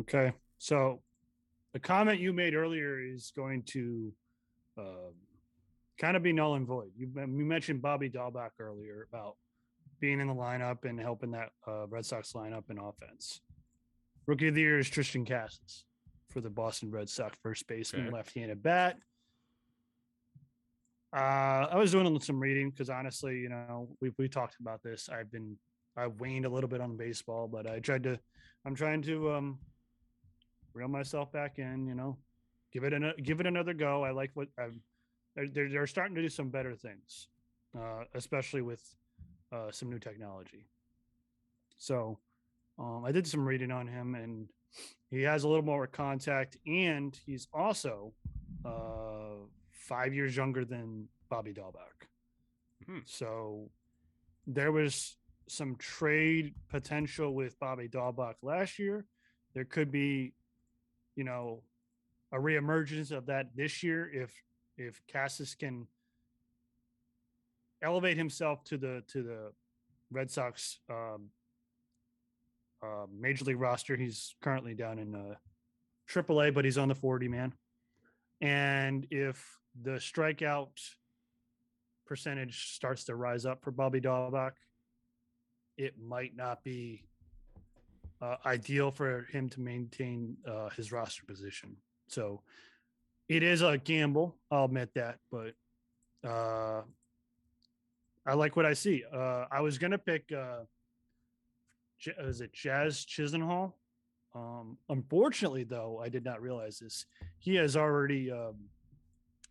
Okay. 0.00 0.32
So 0.58 1.00
the 1.72 1.80
comment 1.80 2.20
you 2.20 2.32
made 2.32 2.54
earlier 2.54 3.00
is 3.00 3.32
going 3.36 3.62
to 3.64 4.12
um, 4.78 5.12
kind 6.00 6.16
of 6.16 6.22
be 6.22 6.32
null 6.32 6.54
and 6.54 6.66
void. 6.66 6.90
You, 6.96 7.10
you 7.14 7.44
mentioned 7.44 7.82
Bobby 7.82 8.08
Dalbec 8.08 8.50
earlier 8.58 9.06
about 9.12 9.36
being 10.00 10.20
in 10.20 10.28
the 10.28 10.34
lineup 10.34 10.84
and 10.84 10.98
helping 10.98 11.30
that 11.32 11.50
uh, 11.66 11.86
Red 11.88 12.04
Sox 12.06 12.32
lineup 12.32 12.70
in 12.70 12.78
offense. 12.78 13.40
Rookie 14.26 14.48
of 14.48 14.54
the 14.54 14.60
year 14.60 14.78
is 14.78 14.88
Triston 14.88 15.26
Casas 15.28 15.84
for 16.30 16.40
the 16.40 16.50
Boston 16.50 16.90
Red 16.90 17.08
Sox 17.08 17.36
first 17.42 17.66
baseman, 17.66 18.06
Okay. 18.06 18.14
left-handed 18.14 18.62
bat. 18.62 18.96
Uh, 21.14 21.68
I 21.70 21.76
was 21.76 21.92
doing 21.92 22.18
some 22.20 22.40
reading 22.40 22.70
because 22.70 22.88
honestly, 22.88 23.36
you 23.36 23.50
know, 23.50 23.88
we 24.00 24.12
we 24.18 24.28
talked 24.28 24.56
about 24.60 24.82
this. 24.82 25.10
I've 25.10 25.30
been 25.30 25.56
I 25.94 26.06
waned 26.06 26.46
a 26.46 26.48
little 26.48 26.70
bit 26.70 26.80
on 26.80 26.96
baseball, 26.96 27.48
but 27.48 27.66
I 27.66 27.80
tried 27.80 28.04
to. 28.04 28.18
I'm 28.64 28.74
trying 28.74 29.02
to 29.02 29.32
um 29.32 29.58
reel 30.74 30.88
myself 30.88 31.32
back 31.32 31.58
in. 31.58 31.86
You 31.86 31.94
know, 31.94 32.18
give 32.72 32.84
it 32.84 32.92
an 32.92 33.12
give 33.22 33.40
it 33.40 33.46
another 33.46 33.74
go. 33.74 34.04
I 34.04 34.10
like 34.10 34.30
what 34.34 34.48
I've, 34.58 34.78
they're, 35.34 35.48
they're 35.48 35.68
they're 35.68 35.86
starting 35.86 36.14
to 36.16 36.22
do 36.22 36.28
some 36.28 36.50
better 36.50 36.74
things, 36.74 37.28
uh, 37.78 38.04
especially 38.14 38.62
with 38.62 38.82
uh, 39.52 39.70
some 39.70 39.90
new 39.90 39.98
technology. 39.98 40.66
So, 41.78 42.18
um, 42.78 43.04
I 43.04 43.12
did 43.12 43.26
some 43.26 43.46
reading 43.46 43.70
on 43.70 43.86
him, 43.86 44.14
and 44.14 44.48
he 45.10 45.22
has 45.22 45.44
a 45.44 45.48
little 45.48 45.64
more 45.64 45.86
contact, 45.86 46.56
and 46.66 47.18
he's 47.26 47.48
also 47.52 48.12
uh, 48.64 49.44
five 49.70 50.14
years 50.14 50.36
younger 50.36 50.64
than 50.64 51.08
Bobby 51.28 51.52
Dalbec. 51.52 52.06
Hmm. 52.86 52.98
So, 53.04 53.70
there 54.46 54.72
was 54.72 55.16
some 55.48 55.76
trade 55.76 56.54
potential 56.68 57.34
with 57.34 57.58
Bobby 57.58 57.88
Dalbec 57.88 58.34
last 58.42 58.78
year. 58.78 59.04
There 59.54 59.64
could 59.64 59.90
be, 59.90 60.32
you 61.16 61.24
know, 61.24 61.62
a 62.32 62.38
reemergence 62.38 63.10
of 63.10 63.26
that 63.26 63.54
this 63.54 63.82
year 63.82 64.10
if 64.12 64.32
if 64.78 65.02
Casas 65.12 65.54
can 65.54 65.86
elevate 67.82 68.16
himself 68.16 68.64
to 68.64 68.78
the 68.78 69.02
to 69.08 69.22
the 69.22 69.52
Red 70.10 70.30
Sox 70.30 70.78
um, 70.90 71.30
uh, 72.82 73.06
major 73.12 73.44
league 73.44 73.60
roster. 73.60 73.96
He's 73.96 74.34
currently 74.42 74.74
down 74.74 74.98
in 74.98 75.14
uh, 75.14 75.34
AAA, 76.10 76.54
but 76.54 76.64
he's 76.64 76.78
on 76.78 76.88
the 76.88 76.94
40 76.94 77.28
man. 77.28 77.52
And 78.40 79.06
if 79.10 79.58
the 79.80 79.92
strikeout 79.92 80.70
percentage 82.06 82.74
starts 82.74 83.04
to 83.04 83.14
rise 83.14 83.46
up 83.46 83.62
for 83.62 83.70
Bobby 83.70 84.00
Dalbec, 84.00 84.52
it 85.78 85.94
might 85.98 86.36
not 86.36 86.62
be 86.64 87.04
uh, 88.22 88.36
ideal 88.46 88.90
for 88.90 89.26
him 89.32 89.48
to 89.50 89.60
maintain 89.60 90.36
uh, 90.48 90.68
his 90.70 90.92
roster 90.92 91.24
position. 91.26 91.76
So 92.06 92.40
it 93.28 93.42
is 93.42 93.62
a 93.62 93.76
gamble. 93.78 94.36
I'll 94.50 94.66
admit 94.66 94.90
that, 94.94 95.18
but 95.30 95.54
uh, 96.26 96.82
I 98.24 98.34
like 98.34 98.54
what 98.54 98.64
I 98.64 98.74
see. 98.74 99.02
Uh, 99.12 99.46
I 99.50 99.60
was 99.60 99.78
gonna 99.78 99.98
pick. 99.98 100.30
Uh, 100.32 100.60
J- 101.98 102.14
is 102.20 102.40
it 102.40 102.52
Jazz 102.52 103.04
Chisenhall? 103.04 103.72
Um, 104.34 104.78
unfortunately, 104.88 105.64
though, 105.64 106.00
I 106.02 106.08
did 106.08 106.24
not 106.24 106.40
realize 106.40 106.78
this. 106.78 107.06
He 107.38 107.56
has 107.56 107.76
already 107.76 108.30
um, 108.30 108.54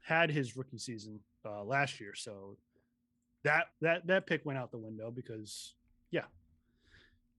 had 0.02 0.32
his 0.32 0.56
rookie 0.56 0.78
season 0.78 1.20
uh, 1.46 1.64
last 1.64 2.00
year, 2.00 2.16
so 2.16 2.58
that 3.44 3.68
that 3.82 4.08
that 4.08 4.28
pick 4.28 4.46
went 4.46 4.60
out 4.60 4.72
the 4.72 4.78
window 4.78 5.12
because 5.12 5.76
yeah. 6.10 6.26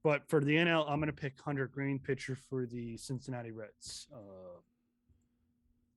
But 0.04 0.28
for 0.28 0.40
the 0.40 0.56
NL, 0.56 0.84
I'm 0.88 0.98
going 0.98 1.06
to 1.06 1.12
pick 1.12 1.40
Hunter 1.40 1.68
Greene, 1.68 1.98
pitcher 1.98 2.36
for 2.36 2.66
the 2.66 2.96
Cincinnati 2.96 3.52
Reds. 3.52 4.08
Uh, 4.12 4.58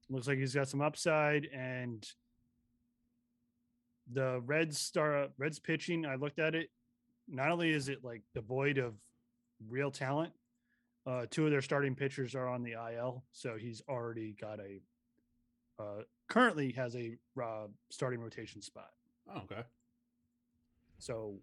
looks 0.09 0.27
like 0.27 0.37
he's 0.37 0.53
got 0.53 0.67
some 0.67 0.81
upside, 0.81 1.45
and 1.45 2.07
the 4.11 4.41
Reds 4.45 4.77
star 4.77 5.29
Reds 5.37 5.57
pitching. 5.57 6.05
I 6.05 6.15
looked 6.15 6.39
at 6.39 6.53
it. 6.53 6.69
Not 7.27 7.49
only 7.49 7.71
is 7.71 7.89
it 7.89 8.03
like 8.03 8.21
devoid 8.35 8.77
of 8.77 8.93
real 9.67 9.89
talent, 9.89 10.33
uh, 11.07 11.25
two 11.29 11.45
of 11.45 11.51
their 11.51 11.61
starting 11.63 11.95
pitchers 11.95 12.35
are 12.35 12.47
on 12.47 12.61
the 12.61 12.73
IL, 12.73 13.23
so 13.31 13.57
he's 13.57 13.81
already 13.89 14.35
got 14.39 14.59
a 14.59 14.81
uh, 15.77 16.03
currently 16.29 16.71
has 16.71 16.95
a 16.95 17.17
uh, 17.41 17.67
starting 17.89 18.19
rotation 18.19 18.61
spot. 18.61 18.91
Oh, 19.33 19.39
okay. 19.39 19.63
So 20.99 21.35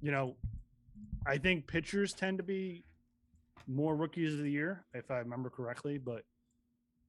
you 0.00 0.12
know, 0.12 0.36
I 1.26 1.38
think 1.38 1.66
pitchers 1.66 2.12
tend 2.12 2.38
to 2.38 2.44
be 2.44 2.84
more 3.66 3.96
rookies 3.96 4.34
of 4.34 4.40
the 4.40 4.50
year, 4.50 4.84
if 4.92 5.10
I 5.10 5.18
remember 5.18 5.50
correctly. 5.50 5.98
But 5.98 6.24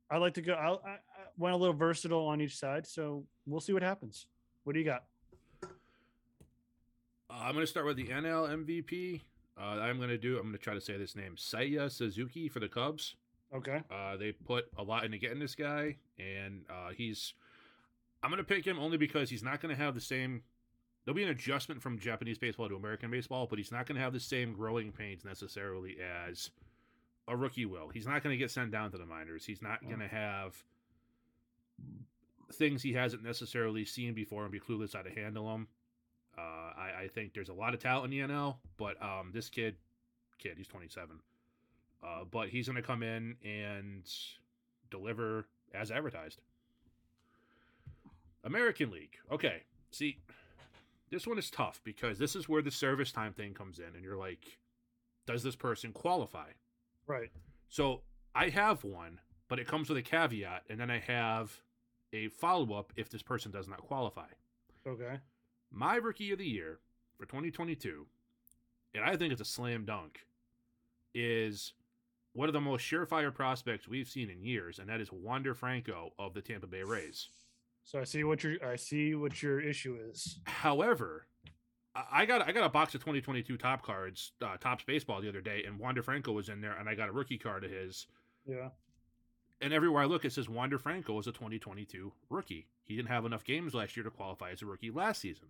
I 0.09 0.17
like 0.17 0.33
to 0.35 0.41
go. 0.41 0.53
I, 0.53 0.69
I, 0.87 0.93
I 0.93 0.99
went 1.37 1.53
a 1.53 1.57
little 1.57 1.75
versatile 1.75 2.25
on 2.27 2.41
each 2.41 2.57
side, 2.57 2.87
so 2.87 3.25
we'll 3.45 3.61
see 3.61 3.73
what 3.73 3.83
happens. 3.83 4.27
What 4.63 4.73
do 4.73 4.79
you 4.79 4.85
got? 4.85 5.03
Uh, 5.63 5.67
I'm 7.29 7.53
going 7.53 7.63
to 7.63 7.67
start 7.67 7.85
with 7.85 7.97
the 7.97 8.07
NL 8.07 8.65
MVP. 8.65 9.21
Uh, 9.57 9.79
I'm 9.79 9.97
going 9.97 10.09
to 10.09 10.17
do. 10.17 10.37
I'm 10.37 10.43
going 10.43 10.53
to 10.53 10.59
try 10.59 10.73
to 10.73 10.81
say 10.81 10.97
this 10.97 11.15
name: 11.15 11.35
Seiya 11.37 11.91
Suzuki 11.91 12.49
for 12.49 12.59
the 12.59 12.67
Cubs. 12.67 13.15
Okay. 13.53 13.81
Uh, 13.91 14.17
they 14.17 14.31
put 14.31 14.65
a 14.77 14.83
lot 14.83 15.05
into 15.05 15.17
getting 15.17 15.39
this 15.39 15.55
guy, 15.55 15.97
and 16.19 16.65
uh, 16.69 16.89
he's. 16.95 17.33
I'm 18.23 18.31
going 18.31 18.39
to 18.39 18.43
pick 18.43 18.65
him 18.65 18.79
only 18.79 18.97
because 18.97 19.29
he's 19.29 19.43
not 19.43 19.61
going 19.61 19.75
to 19.75 19.81
have 19.81 19.93
the 19.93 20.01
same. 20.01 20.41
There'll 21.05 21.15
be 21.15 21.23
an 21.23 21.29
adjustment 21.29 21.81
from 21.83 21.99
Japanese 21.99 22.39
baseball 22.39 22.67
to 22.67 22.75
American 22.75 23.11
baseball, 23.11 23.45
but 23.47 23.59
he's 23.59 23.71
not 23.71 23.85
going 23.85 23.95
to 23.95 24.01
have 24.01 24.13
the 24.13 24.19
same 24.19 24.53
growing 24.53 24.91
pains 24.91 25.23
necessarily 25.23 25.97
as 26.01 26.49
a 27.27 27.37
rookie 27.37 27.65
will. 27.65 27.89
He's 27.89 28.07
not 28.07 28.23
going 28.23 28.33
to 28.33 28.37
get 28.37 28.49
sent 28.49 28.71
down 28.71 28.91
to 28.91 28.97
the 28.97 29.05
minors. 29.05 29.45
He's 29.45 29.61
not 29.61 29.83
going 29.83 29.99
to 29.99 30.07
have 30.07 30.55
things 32.53 32.81
he 32.81 32.93
hasn't 32.93 33.23
necessarily 33.23 33.85
seen 33.85 34.13
before 34.13 34.43
and 34.43 34.51
be 34.51 34.59
clueless 34.59 34.95
how 34.95 35.03
to 35.03 35.11
handle 35.11 35.51
them. 35.51 35.67
Uh, 36.37 36.41
I, 36.41 36.91
I, 37.03 37.07
think 37.13 37.33
there's 37.33 37.49
a 37.49 37.53
lot 37.53 37.73
of 37.73 37.79
talent 37.79 38.13
in 38.13 38.27
the 38.27 38.33
NL, 38.33 38.57
but 38.77 39.01
um, 39.01 39.31
this 39.33 39.47
kid, 39.47 39.75
kid, 40.37 40.55
he's 40.57 40.67
27, 40.67 41.17
uh, 42.03 42.07
but 42.29 42.49
he's 42.49 42.67
going 42.67 42.75
to 42.75 42.81
come 42.81 43.03
in 43.03 43.37
and 43.43 44.03
deliver 44.91 45.45
as 45.73 45.91
advertised. 45.91 46.41
American 48.43 48.91
League. 48.91 49.15
Okay, 49.31 49.63
see, 49.91 50.17
this 51.11 51.27
one 51.27 51.37
is 51.37 51.49
tough 51.49 51.81
because 51.83 52.17
this 52.17 52.35
is 52.35 52.49
where 52.49 52.61
the 52.61 52.71
service 52.71 53.11
time 53.11 53.33
thing 53.33 53.53
comes 53.53 53.79
in, 53.79 53.95
and 53.95 54.03
you're 54.03 54.17
like, 54.17 54.57
does 55.25 55.43
this 55.43 55.55
person 55.55 55.91
qualify? 55.91 56.49
Right. 57.07 57.31
So 57.69 58.01
I 58.33 58.49
have 58.49 58.83
one, 58.83 59.19
but 59.47 59.59
it 59.59 59.67
comes 59.67 59.89
with 59.89 59.97
a 59.97 60.01
caveat, 60.01 60.63
and 60.69 60.79
then 60.79 60.91
I 60.91 60.99
have 60.99 61.61
a 62.13 62.29
follow 62.29 62.73
up 62.73 62.93
if 62.95 63.09
this 63.09 63.23
person 63.23 63.51
does 63.51 63.67
not 63.67 63.81
qualify. 63.81 64.27
Okay. 64.87 65.19
My 65.71 65.95
rookie 65.95 66.31
of 66.31 66.39
the 66.39 66.47
year 66.47 66.79
for 67.17 67.25
2022, 67.25 68.05
and 68.93 69.03
I 69.03 69.15
think 69.15 69.31
it's 69.31 69.41
a 69.41 69.45
slam 69.45 69.85
dunk, 69.85 70.25
is 71.13 71.73
one 72.33 72.49
of 72.49 72.53
the 72.53 72.61
most 72.61 72.81
surefire 72.81 73.33
prospects 73.33 73.87
we've 73.87 74.07
seen 74.07 74.29
in 74.29 74.43
years, 74.43 74.79
and 74.79 74.89
that 74.89 75.01
is 75.01 75.11
Wander 75.11 75.53
Franco 75.53 76.11
of 76.19 76.33
the 76.33 76.41
Tampa 76.41 76.67
Bay 76.67 76.83
Rays. 76.83 77.29
So 77.85 77.99
I 77.99 78.03
see 78.03 78.23
what 78.23 78.43
your 78.43 78.55
I 78.65 78.75
see 78.75 79.13
what 79.13 79.41
your 79.43 79.61
issue 79.61 79.97
is. 80.09 80.39
However, 80.45 81.27
I 82.11 82.25
got 82.25 82.41
I 82.41 82.51
got 82.51 82.65
a 82.65 82.69
box 82.69 82.95
of 82.95 83.01
2022 83.01 83.57
top 83.57 83.83
cards, 83.83 84.31
uh, 84.41 84.57
Topps 84.57 84.83
baseball 84.83 85.21
the 85.21 85.29
other 85.29 85.39
day, 85.39 85.63
and 85.65 85.79
Wander 85.79 86.01
Franco 86.01 86.31
was 86.31 86.49
in 86.49 86.61
there, 86.61 86.73
and 86.73 86.89
I 86.89 86.95
got 86.95 87.09
a 87.09 87.11
rookie 87.11 87.37
card 87.37 87.63
of 87.63 87.71
his. 87.71 88.07
Yeah. 88.45 88.69
And 89.61 89.71
everywhere 89.71 90.01
I 90.01 90.05
look, 90.05 90.25
it 90.25 90.33
says 90.33 90.49
Wander 90.49 90.79
Franco 90.79 91.13
was 91.13 91.27
a 91.27 91.31
2022 91.31 92.11
rookie. 92.29 92.67
He 92.83 92.95
didn't 92.95 93.07
have 93.07 93.23
enough 93.23 93.43
games 93.43 93.73
last 93.73 93.95
year 93.95 94.03
to 94.03 94.09
qualify 94.09 94.51
as 94.51 94.61
a 94.61 94.65
rookie 94.65 94.91
last 94.91 95.21
season. 95.21 95.47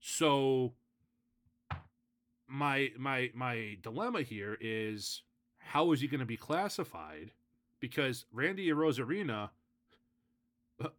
So 0.00 0.72
my 2.46 2.92
my 2.96 3.32
my 3.34 3.76
dilemma 3.82 4.22
here 4.22 4.56
is 4.60 5.22
how 5.58 5.90
is 5.90 6.00
he 6.00 6.06
going 6.06 6.20
to 6.20 6.26
be 6.26 6.36
classified? 6.36 7.32
Because 7.80 8.24
Randy 8.32 8.68
Arozarena 8.68 9.50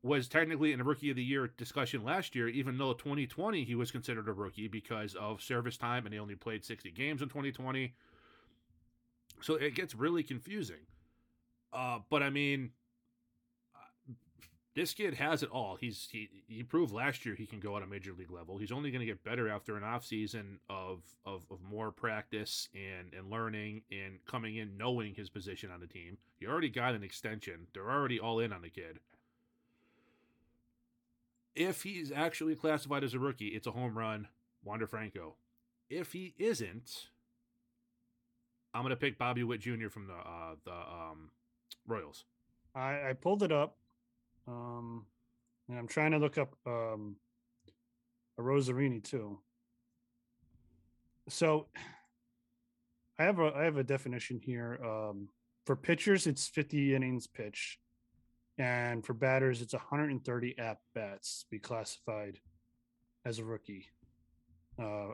was 0.01 0.27
technically 0.27 0.71
in 0.71 0.79
a 0.79 0.83
rookie 0.83 1.09
of 1.09 1.15
the 1.15 1.23
year 1.23 1.47
discussion 1.57 2.03
last 2.03 2.35
year, 2.35 2.47
even 2.47 2.77
though 2.77 2.93
2020 2.93 3.63
he 3.63 3.75
was 3.75 3.91
considered 3.91 4.27
a 4.27 4.33
rookie 4.33 4.67
because 4.67 5.15
of 5.15 5.41
service 5.41 5.77
time 5.77 6.05
and 6.05 6.13
he 6.13 6.19
only 6.19 6.35
played 6.35 6.63
60 6.63 6.91
games 6.91 7.21
in 7.21 7.27
2020. 7.27 7.93
So 9.41 9.55
it 9.55 9.75
gets 9.75 9.93
really 9.93 10.23
confusing. 10.23 10.87
Uh, 11.73 11.99
but 12.09 12.23
I 12.23 12.29
mean, 12.29 12.71
this 14.75 14.93
kid 14.93 15.13
has 15.15 15.43
it 15.43 15.49
all. 15.49 15.75
He's 15.75 16.07
he 16.09 16.29
he 16.47 16.63
proved 16.63 16.93
last 16.93 17.25
year 17.25 17.35
he 17.35 17.45
can 17.45 17.59
go 17.59 17.75
at 17.75 17.83
a 17.83 17.87
major 17.87 18.13
league 18.13 18.31
level. 18.31 18.57
He's 18.57 18.71
only 18.71 18.91
going 18.91 19.01
to 19.01 19.05
get 19.05 19.23
better 19.23 19.49
after 19.49 19.75
an 19.75 19.83
off 19.83 20.05
season 20.05 20.59
of, 20.69 21.03
of 21.25 21.43
of 21.51 21.59
more 21.69 21.91
practice 21.91 22.69
and 22.73 23.13
and 23.13 23.29
learning 23.29 23.81
and 23.91 24.19
coming 24.25 24.55
in 24.55 24.77
knowing 24.77 25.15
his 25.15 25.29
position 25.29 25.69
on 25.69 25.81
the 25.81 25.87
team. 25.87 26.17
He 26.37 26.45
already 26.45 26.69
got 26.69 26.93
an 26.93 27.03
extension. 27.03 27.67
They're 27.73 27.91
already 27.91 28.19
all 28.19 28.39
in 28.39 28.53
on 28.53 28.61
the 28.61 28.69
kid 28.69 28.99
if 31.55 31.83
he's 31.83 32.11
actually 32.11 32.55
classified 32.55 33.03
as 33.03 33.13
a 33.13 33.19
rookie, 33.19 33.47
it's 33.47 33.67
a 33.67 33.71
home 33.71 33.97
run, 33.97 34.27
Wander 34.63 34.87
Franco. 34.87 35.35
If 35.89 36.11
he 36.11 36.33
isn't, 36.37 36.91
I'm 38.73 38.83
gonna 38.83 38.95
pick 38.95 39.17
Bobby 39.17 39.43
Witt 39.43 39.61
Jr. 39.61 39.89
from 39.89 40.07
the 40.07 40.13
uh, 40.13 40.55
the 40.65 40.71
um, 40.71 41.31
Royals. 41.87 42.25
I, 42.73 43.09
I 43.09 43.13
pulled 43.13 43.43
it 43.43 43.51
up, 43.51 43.77
um, 44.47 45.05
and 45.69 45.77
I'm 45.77 45.87
trying 45.87 46.11
to 46.11 46.17
look 46.17 46.37
up 46.37 46.55
um, 46.65 47.15
Rosarini 48.39 49.01
too. 49.01 49.39
So 51.29 51.67
I 53.17 53.23
have 53.23 53.39
a 53.39 53.53
I 53.55 53.63
have 53.63 53.77
a 53.77 53.83
definition 53.83 54.39
here. 54.43 54.79
Um, 54.83 55.29
for 55.65 55.75
pitchers, 55.75 56.27
it's 56.27 56.47
50 56.47 56.93
innings 56.93 57.25
pitched 57.25 57.79
and 58.57 59.05
for 59.05 59.13
batters 59.13 59.61
it's 59.61 59.73
130 59.73 60.57
at 60.57 60.77
bats 60.93 61.41
to 61.41 61.45
be 61.49 61.59
classified 61.59 62.39
as 63.25 63.39
a 63.39 63.43
rookie. 63.43 63.87
Uh, 64.77 65.13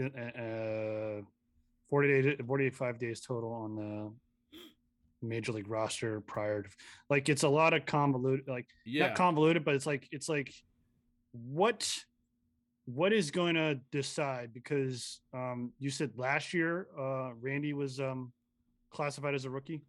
uh 0.00 1.20
48 1.88 2.46
45 2.46 2.98
days 2.98 3.20
total 3.20 3.52
on 3.52 3.74
the 3.74 4.12
major 5.26 5.52
league 5.52 5.68
roster 5.68 6.20
prior 6.20 6.62
to 6.62 6.70
like 7.10 7.28
it's 7.28 7.42
a 7.42 7.48
lot 7.48 7.74
of 7.74 7.84
convoluted 7.84 8.46
like 8.48 8.66
yeah. 8.86 9.08
not 9.08 9.16
convoluted 9.16 9.64
but 9.64 9.74
it's 9.74 9.86
like 9.86 10.08
it's 10.12 10.28
like 10.28 10.54
what 11.32 12.04
what 12.86 13.12
is 13.12 13.30
going 13.30 13.54
to 13.54 13.78
decide? 13.92 14.52
Because 14.52 15.20
um 15.34 15.72
you 15.78 15.90
said 15.90 16.12
last 16.16 16.52
year 16.52 16.88
uh 16.98 17.30
randy 17.40 17.72
was 17.72 18.00
um 18.00 18.32
classified 18.90 19.34
as 19.34 19.44
a 19.44 19.50
rookie? 19.50 19.82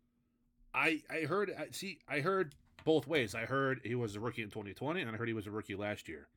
I 0.73 1.01
i 1.09 1.21
heard 1.21 1.51
see 1.71 1.99
i 2.07 2.19
heard 2.19 2.55
both 2.83 3.07
ways. 3.07 3.35
I 3.35 3.45
heard 3.45 3.81
he 3.83 3.95
was 3.95 4.15
a 4.15 4.19
rookie 4.19 4.41
in 4.41 4.49
2020, 4.49 5.01
and 5.01 5.09
I 5.09 5.15
heard 5.15 5.27
he 5.27 5.33
was 5.33 5.47
a 5.47 5.51
rookie 5.51 5.75
last 5.75 6.07
year. 6.07 6.27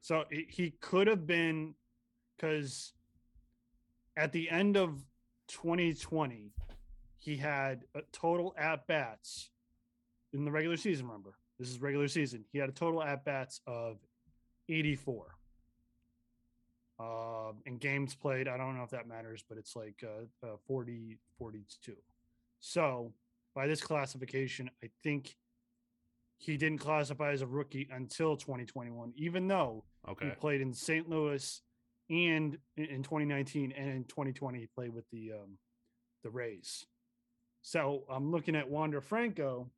So 0.00 0.24
he 0.30 0.72
could 0.80 1.06
have 1.08 1.26
been, 1.26 1.74
because 2.36 2.92
at 4.16 4.32
the 4.32 4.48
end 4.50 4.76
of 4.76 5.02
2020, 5.48 6.52
he 7.18 7.36
had 7.36 7.84
a 7.94 8.02
total 8.12 8.54
at 8.56 8.86
bats 8.86 9.50
in 10.32 10.44
the 10.44 10.50
regular 10.50 10.76
season. 10.76 11.06
Remember, 11.06 11.34
this 11.58 11.68
is 11.68 11.80
regular 11.80 12.08
season. 12.08 12.44
He 12.52 12.58
had 12.58 12.68
a 12.68 12.72
total 12.72 13.02
at 13.02 13.24
bats 13.24 13.60
of 13.66 13.98
84. 14.68 15.34
Um, 16.98 17.56
and 17.66 17.78
games 17.78 18.14
played, 18.14 18.48
I 18.48 18.56
don't 18.56 18.76
know 18.76 18.82
if 18.82 18.90
that 18.90 19.06
matters, 19.06 19.44
but 19.46 19.58
it's 19.58 19.76
like 19.76 20.02
uh, 20.04 20.46
uh, 20.46 20.56
40, 20.66 21.18
42. 21.38 21.94
So 22.60 23.12
by 23.54 23.66
this 23.66 23.82
classification, 23.82 24.70
I 24.82 24.90
think 25.02 25.36
he 26.38 26.56
didn't 26.56 26.78
classify 26.78 27.32
as 27.32 27.42
a 27.42 27.46
rookie 27.46 27.88
until 27.90 28.36
2021, 28.36 29.12
even 29.16 29.48
though 29.48 29.84
okay. 30.08 30.26
he 30.26 30.30
played 30.32 30.60
in 30.60 30.72
St. 30.72 31.08
Louis 31.08 31.62
and 32.08 32.56
in 32.76 33.02
2019 33.02 33.72
and 33.76 33.88
in 33.88 34.04
2020 34.04 34.60
he 34.60 34.66
played 34.66 34.94
with 34.94 35.04
the 35.10 35.32
um, 35.32 35.58
the 36.22 36.30
Rays. 36.30 36.86
So 37.62 38.04
I'm 38.08 38.30
looking 38.30 38.54
at 38.54 38.68
Wander 38.68 39.00
Franco, 39.00 39.70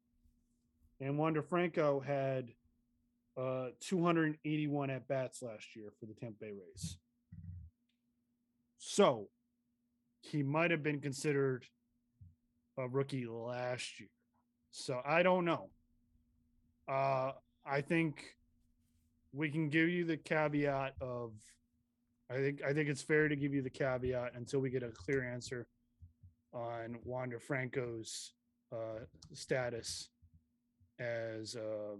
and 1.01 1.17
Wander 1.17 1.43
Franco 1.43 2.01
had 2.01 2.51
uh, 3.39 3.69
281 3.81 4.91
at 4.91 5.09
bats 5.09 5.43
last 5.43 5.75
year 5.75 5.93
for 5.99 6.07
the 6.07 6.15
Tampa 6.15 6.39
Bay 6.41 6.51
Rays. 6.53 6.99
So 8.79 9.29
he 10.21 10.43
might 10.43 10.71
have 10.71 10.83
been 10.83 11.01
considered 11.01 11.65
a 12.77 12.89
rookie 12.89 13.27
last 13.27 14.01
year. 14.01 14.11
So 14.71 15.01
I 15.05 15.23
don't 15.23 15.45
know. 15.45 15.71
Uh, 16.89 17.33
I 17.67 17.81
think 17.81 18.37
we 19.33 19.51
can 19.51 19.69
give 19.69 19.89
you 19.89 20.05
the 20.05 20.17
caveat 20.17 20.95
of 21.01 21.33
I 22.31 22.35
think 22.37 22.63
I 22.63 22.73
think 22.73 22.89
it's 22.89 23.03
fair 23.03 23.29
to 23.29 23.37
give 23.37 23.55
you 23.55 23.63
the 23.63 23.71
caveat 23.71 24.33
until 24.35 24.61
we 24.61 24.71
get 24.71 24.83
a 24.83 24.89
clear 24.89 25.25
answer 25.25 25.67
on 26.53 26.99
Wander 27.05 27.39
Franco's 27.39 28.33
uh, 28.73 29.05
status 29.33 30.11
as 30.99 31.57
uh, 31.57 31.97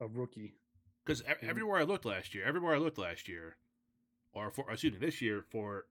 a 0.00 0.06
rookie. 0.08 0.54
Because 1.04 1.22
everywhere 1.40 1.80
I 1.80 1.82
looked 1.82 2.04
last 2.04 2.34
year, 2.34 2.44
everywhere 2.44 2.74
I 2.74 2.78
looked 2.78 2.98
last 2.98 3.28
year, 3.28 3.56
or 4.32 4.50
for 4.50 4.70
excuse 4.70 4.92
me, 4.92 4.98
this 4.98 5.20
year 5.20 5.44
for 5.50 5.86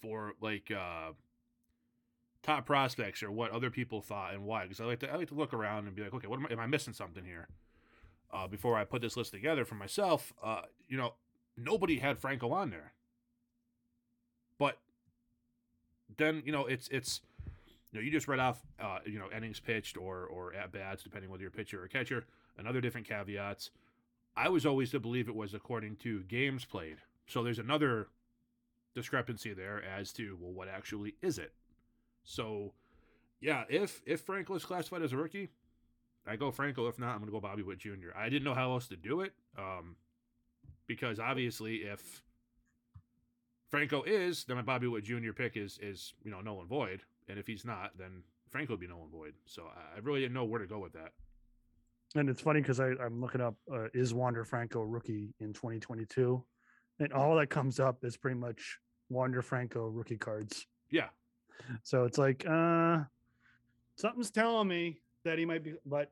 for 0.00 0.32
like 0.40 0.70
uh, 0.70 1.12
top 2.48 2.64
prospects 2.64 3.22
or 3.22 3.30
what 3.30 3.50
other 3.50 3.70
people 3.70 4.00
thought 4.00 4.32
and 4.32 4.44
why. 4.44 4.62
Because 4.62 4.80
I 4.80 4.84
like 4.86 5.00
to 5.00 5.12
I 5.12 5.16
like 5.16 5.28
to 5.28 5.34
look 5.34 5.52
around 5.52 5.86
and 5.86 5.94
be 5.94 6.02
like, 6.02 6.14
okay, 6.14 6.26
what 6.26 6.38
am 6.38 6.46
I, 6.46 6.52
am 6.52 6.60
I 6.60 6.66
missing 6.66 6.94
something 6.94 7.24
here? 7.24 7.48
Uh, 8.32 8.46
before 8.46 8.76
I 8.76 8.84
put 8.84 9.02
this 9.02 9.16
list 9.16 9.32
together 9.32 9.64
for 9.64 9.74
myself, 9.74 10.32
uh, 10.42 10.62
you 10.88 10.96
know, 10.96 11.14
nobody 11.56 11.98
had 11.98 12.18
Franco 12.18 12.50
on 12.52 12.70
there. 12.70 12.92
But 14.58 14.78
then 16.16 16.42
you 16.44 16.52
know 16.52 16.64
it's 16.64 16.88
it's 16.88 17.20
you 17.92 17.98
know 17.98 18.04
you 18.04 18.10
just 18.10 18.26
read 18.26 18.40
off 18.40 18.62
uh, 18.80 19.00
you 19.04 19.18
know 19.18 19.28
innings 19.36 19.60
pitched 19.60 19.98
or 19.98 20.24
or 20.24 20.54
at 20.54 20.72
bats 20.72 21.02
depending 21.02 21.30
whether 21.30 21.42
you're 21.42 21.50
pitcher 21.50 21.82
or 21.82 21.86
catcher 21.86 22.24
and 22.56 22.66
other 22.66 22.80
different 22.80 23.06
caveats. 23.06 23.70
I 24.36 24.48
was 24.48 24.64
always 24.64 24.90
to 24.92 25.00
believe 25.00 25.28
it 25.28 25.34
was 25.34 25.52
according 25.52 25.96
to 25.96 26.22
games 26.22 26.64
played. 26.64 26.98
So 27.26 27.42
there's 27.42 27.58
another 27.58 28.08
discrepancy 28.94 29.52
there 29.52 29.82
as 29.84 30.12
to 30.14 30.38
well 30.40 30.52
what 30.52 30.68
actually 30.68 31.14
is 31.20 31.38
it. 31.38 31.52
So 32.24 32.72
yeah, 33.40 33.64
if 33.68 34.02
if 34.06 34.20
Franco 34.20 34.54
is 34.54 34.64
classified 34.64 35.02
as 35.02 35.12
a 35.12 35.16
rookie, 35.16 35.48
I 36.26 36.36
go 36.36 36.50
Franco. 36.50 36.88
If 36.88 36.98
not, 36.98 37.14
I'm 37.14 37.20
gonna 37.20 37.32
go 37.32 37.40
Bobby 37.40 37.62
Witt 37.62 37.78
Jr. 37.78 38.10
I 38.16 38.28
didn't 38.28 38.44
know 38.44 38.54
how 38.54 38.72
else 38.72 38.88
to 38.88 38.96
do 38.96 39.20
it, 39.20 39.32
um, 39.56 39.96
because 40.86 41.20
obviously 41.20 41.76
if 41.76 42.22
Franco 43.70 44.02
is, 44.02 44.44
then 44.44 44.56
my 44.56 44.62
Bobby 44.62 44.86
Witt 44.86 45.04
Jr. 45.04 45.32
pick 45.32 45.56
is 45.56 45.78
is 45.80 46.14
you 46.24 46.30
know 46.30 46.40
null 46.40 46.60
and 46.60 46.68
void, 46.68 47.02
and 47.28 47.38
if 47.38 47.46
he's 47.46 47.64
not, 47.64 47.96
then 47.96 48.22
Franco 48.50 48.74
would 48.74 48.80
be 48.80 48.86
null 48.86 49.02
and 49.02 49.12
void. 49.12 49.34
So 49.46 49.64
I 49.64 49.98
really 50.00 50.20
didn't 50.20 50.34
know 50.34 50.44
where 50.44 50.60
to 50.60 50.66
go 50.66 50.78
with 50.78 50.92
that. 50.94 51.12
And 52.14 52.30
it's 52.30 52.40
funny 52.40 52.60
because 52.62 52.80
I'm 52.80 53.20
looking 53.20 53.42
up 53.42 53.54
uh, 53.72 53.88
is 53.92 54.14
Wander 54.14 54.44
Franco 54.44 54.80
rookie 54.80 55.34
in 55.40 55.52
2022, 55.52 56.42
and 57.00 57.12
all 57.12 57.36
that 57.36 57.50
comes 57.50 57.78
up 57.78 58.02
is 58.02 58.16
pretty 58.16 58.38
much 58.38 58.78
Wander 59.10 59.42
Franco 59.42 59.88
rookie 59.88 60.16
cards. 60.16 60.66
Yeah. 60.90 61.08
So 61.82 62.04
it's 62.04 62.18
like 62.18 62.46
uh 62.46 63.00
something's 63.96 64.30
telling 64.30 64.68
me 64.68 65.00
that 65.24 65.38
he 65.38 65.44
might 65.44 65.64
be, 65.64 65.74
but 65.84 66.10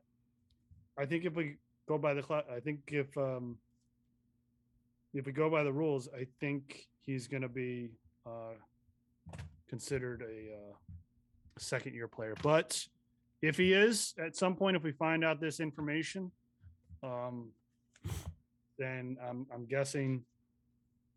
I 0.97 1.05
think 1.05 1.25
if 1.25 1.35
we 1.35 1.57
go 1.87 1.97
by 1.97 2.13
the 2.13 2.21
clock, 2.21 2.45
I 2.53 2.59
think 2.59 2.79
if 2.87 3.15
um 3.17 3.57
if 5.13 5.25
we 5.25 5.31
go 5.31 5.49
by 5.49 5.63
the 5.63 5.71
rules, 5.71 6.09
I 6.15 6.27
think 6.39 6.87
he's 7.05 7.27
going 7.27 7.41
to 7.43 7.49
be 7.49 7.91
uh 8.25 8.53
considered 9.69 10.21
a 10.21 10.53
uh, 10.53 10.73
second 11.57 11.93
year 11.93 12.07
player. 12.07 12.35
But 12.41 12.85
if 13.41 13.57
he 13.57 13.73
is 13.73 14.13
at 14.17 14.35
some 14.35 14.55
point, 14.55 14.75
if 14.75 14.83
we 14.83 14.91
find 14.91 15.23
out 15.23 15.39
this 15.39 15.59
information, 15.59 16.31
um, 17.03 17.51
then 18.77 19.17
I'm 19.27 19.45
I'm 19.53 19.65
guessing 19.65 20.23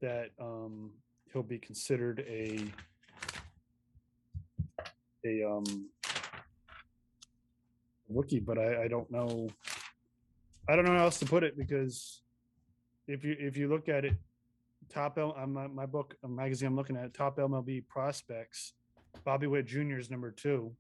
that 0.01 0.31
um 0.41 0.93
he'll 1.33 1.43
be 1.43 1.59
considered 1.59 2.25
a 2.29 2.65
a 5.25 5.45
um 5.45 5.89
rookie, 8.09 8.41
but 8.41 8.59
I, 8.59 8.85
I 8.85 8.89
don't 8.89 9.11
know. 9.11 9.49
I 10.69 10.77
don't 10.77 10.85
know 10.85 10.97
how 10.97 11.05
else 11.05 11.19
to 11.21 11.27
put 11.27 11.43
it 11.43 11.57
because 11.57 12.23
if 13.07 13.25
you 13.25 13.37
if 13.39 13.57
you 13.57 13.69
look 13.69 13.89
at 13.89 14.05
it, 14.05 14.15
top 14.89 15.19
L 15.19 15.35
my, 15.47 15.67
my 15.67 15.87
book 15.87 16.17
a 16.23 16.29
magazine 16.29 16.69
I'm 16.69 16.77
looking 16.77 16.97
at 16.97 17.15
top 17.15 17.39
MLB 17.39 17.87
prospects, 17.89 18.75
Bobby 19.25 19.47
Witt 19.47 19.67
Jr. 19.67 19.99
is 19.99 20.11
number 20.11 20.31
two, 20.31 20.73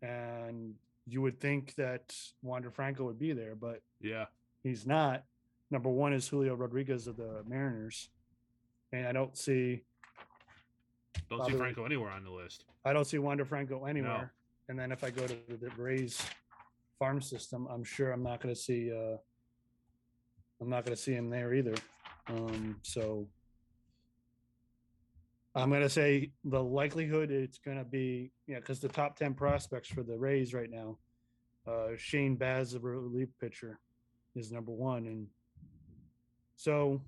and 0.00 0.74
you 1.06 1.20
would 1.20 1.40
think 1.40 1.74
that 1.74 2.14
Wander 2.42 2.70
Franco 2.70 3.04
would 3.04 3.18
be 3.18 3.32
there, 3.32 3.54
but 3.54 3.82
yeah, 4.00 4.26
he's 4.62 4.86
not. 4.86 5.24
Number 5.70 5.88
one 5.88 6.12
is 6.12 6.28
Julio 6.28 6.54
Rodriguez 6.54 7.06
of 7.06 7.16
the 7.16 7.42
Mariners, 7.46 8.08
and 8.92 9.06
I 9.06 9.12
don't 9.12 9.36
see. 9.36 9.82
Don't 11.32 11.38
Bobby 11.38 11.52
see 11.52 11.58
Franco 11.58 11.86
anywhere 11.86 12.10
on 12.10 12.24
the 12.24 12.30
list. 12.30 12.66
I 12.84 12.92
don't 12.92 13.06
see 13.06 13.16
Wander 13.18 13.46
Franco 13.46 13.86
anywhere. 13.86 14.10
No. 14.10 14.28
And 14.68 14.78
then 14.78 14.92
if 14.92 15.02
I 15.02 15.08
go 15.08 15.26
to 15.26 15.36
the 15.48 15.70
Rays 15.78 16.22
farm 16.98 17.22
system, 17.22 17.66
I'm 17.70 17.84
sure 17.84 18.12
I'm 18.12 18.22
not 18.22 18.42
going 18.42 18.54
to 18.54 18.60
see. 18.60 18.92
Uh, 18.92 19.16
I'm 20.60 20.68
not 20.68 20.84
going 20.84 20.94
to 20.94 21.02
see 21.02 21.14
him 21.14 21.30
there 21.30 21.54
either. 21.54 21.74
Um, 22.28 22.76
so 22.82 23.28
I'm 25.54 25.70
going 25.70 25.80
to 25.80 25.88
say 25.88 26.32
the 26.44 26.62
likelihood 26.62 27.30
it's 27.30 27.56
going 27.56 27.78
to 27.78 27.84
be, 27.84 28.30
yeah, 28.46 28.58
because 28.58 28.78
the 28.78 28.88
top 28.88 29.16
10 29.16 29.32
prospects 29.32 29.88
for 29.88 30.02
the 30.02 30.16
Rays 30.16 30.52
right 30.52 30.70
now, 30.70 30.98
uh, 31.66 31.96
Shane 31.96 32.36
Baz, 32.36 32.72
the 32.72 32.80
relief 32.80 33.30
pitcher, 33.40 33.80
is 34.36 34.52
number 34.52 34.70
one. 34.70 35.06
And 35.06 35.26
so 36.56 37.00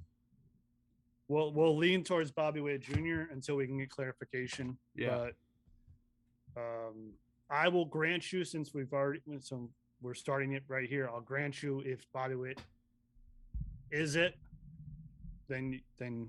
we'll, 1.29 1.53
we'll 1.53 1.77
lean 1.77 2.05
towards 2.05 2.31
Bobby 2.31 2.61
Witt 2.61 2.83
Jr. 2.83 3.33
until 3.33 3.57
we 3.57 3.67
can 3.67 3.79
get 3.79 3.91
clarification. 3.91 4.77
Yeah. 4.95 5.29
But 6.55 6.61
um, 6.61 7.13
I 7.51 7.69
will 7.69 7.85
grant 7.85 8.33
you, 8.33 8.45
since 8.45 8.73
we've 8.75 8.93
already, 8.93 9.21
so 9.41 9.69
we're 10.01 10.15
starting 10.15 10.53
it 10.53 10.63
right 10.69 10.89
here. 10.89 11.09
I'll 11.13 11.21
grant 11.21 11.63
you 11.63 11.83
if 11.85 12.07
Bobby 12.13 12.35
Witt 12.35 12.61
is 13.91 14.17
it, 14.17 14.37
then 15.49 15.81
then 15.99 16.29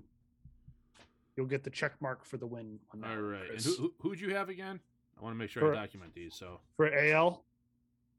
you'll 1.36 1.46
get 1.46 1.64
the 1.64 1.70
check 1.70 1.94
mark 2.02 2.26
for 2.26 2.38
the 2.38 2.46
win. 2.46 2.80
All 3.04 3.18
right. 3.18 3.50
And 3.52 3.62
who, 3.62 3.94
who 4.00 4.10
would 4.10 4.22
you 4.22 4.34
have 4.34 4.50
again? 4.50 4.80
I 5.18 5.24
want 5.24 5.34
to 5.34 5.38
make 5.38 5.50
sure 5.50 5.62
for, 5.62 5.76
I 5.76 5.82
document 5.82 6.14
these. 6.14 6.36
So 6.36 6.60
for 6.76 6.94
AL, 6.94 7.44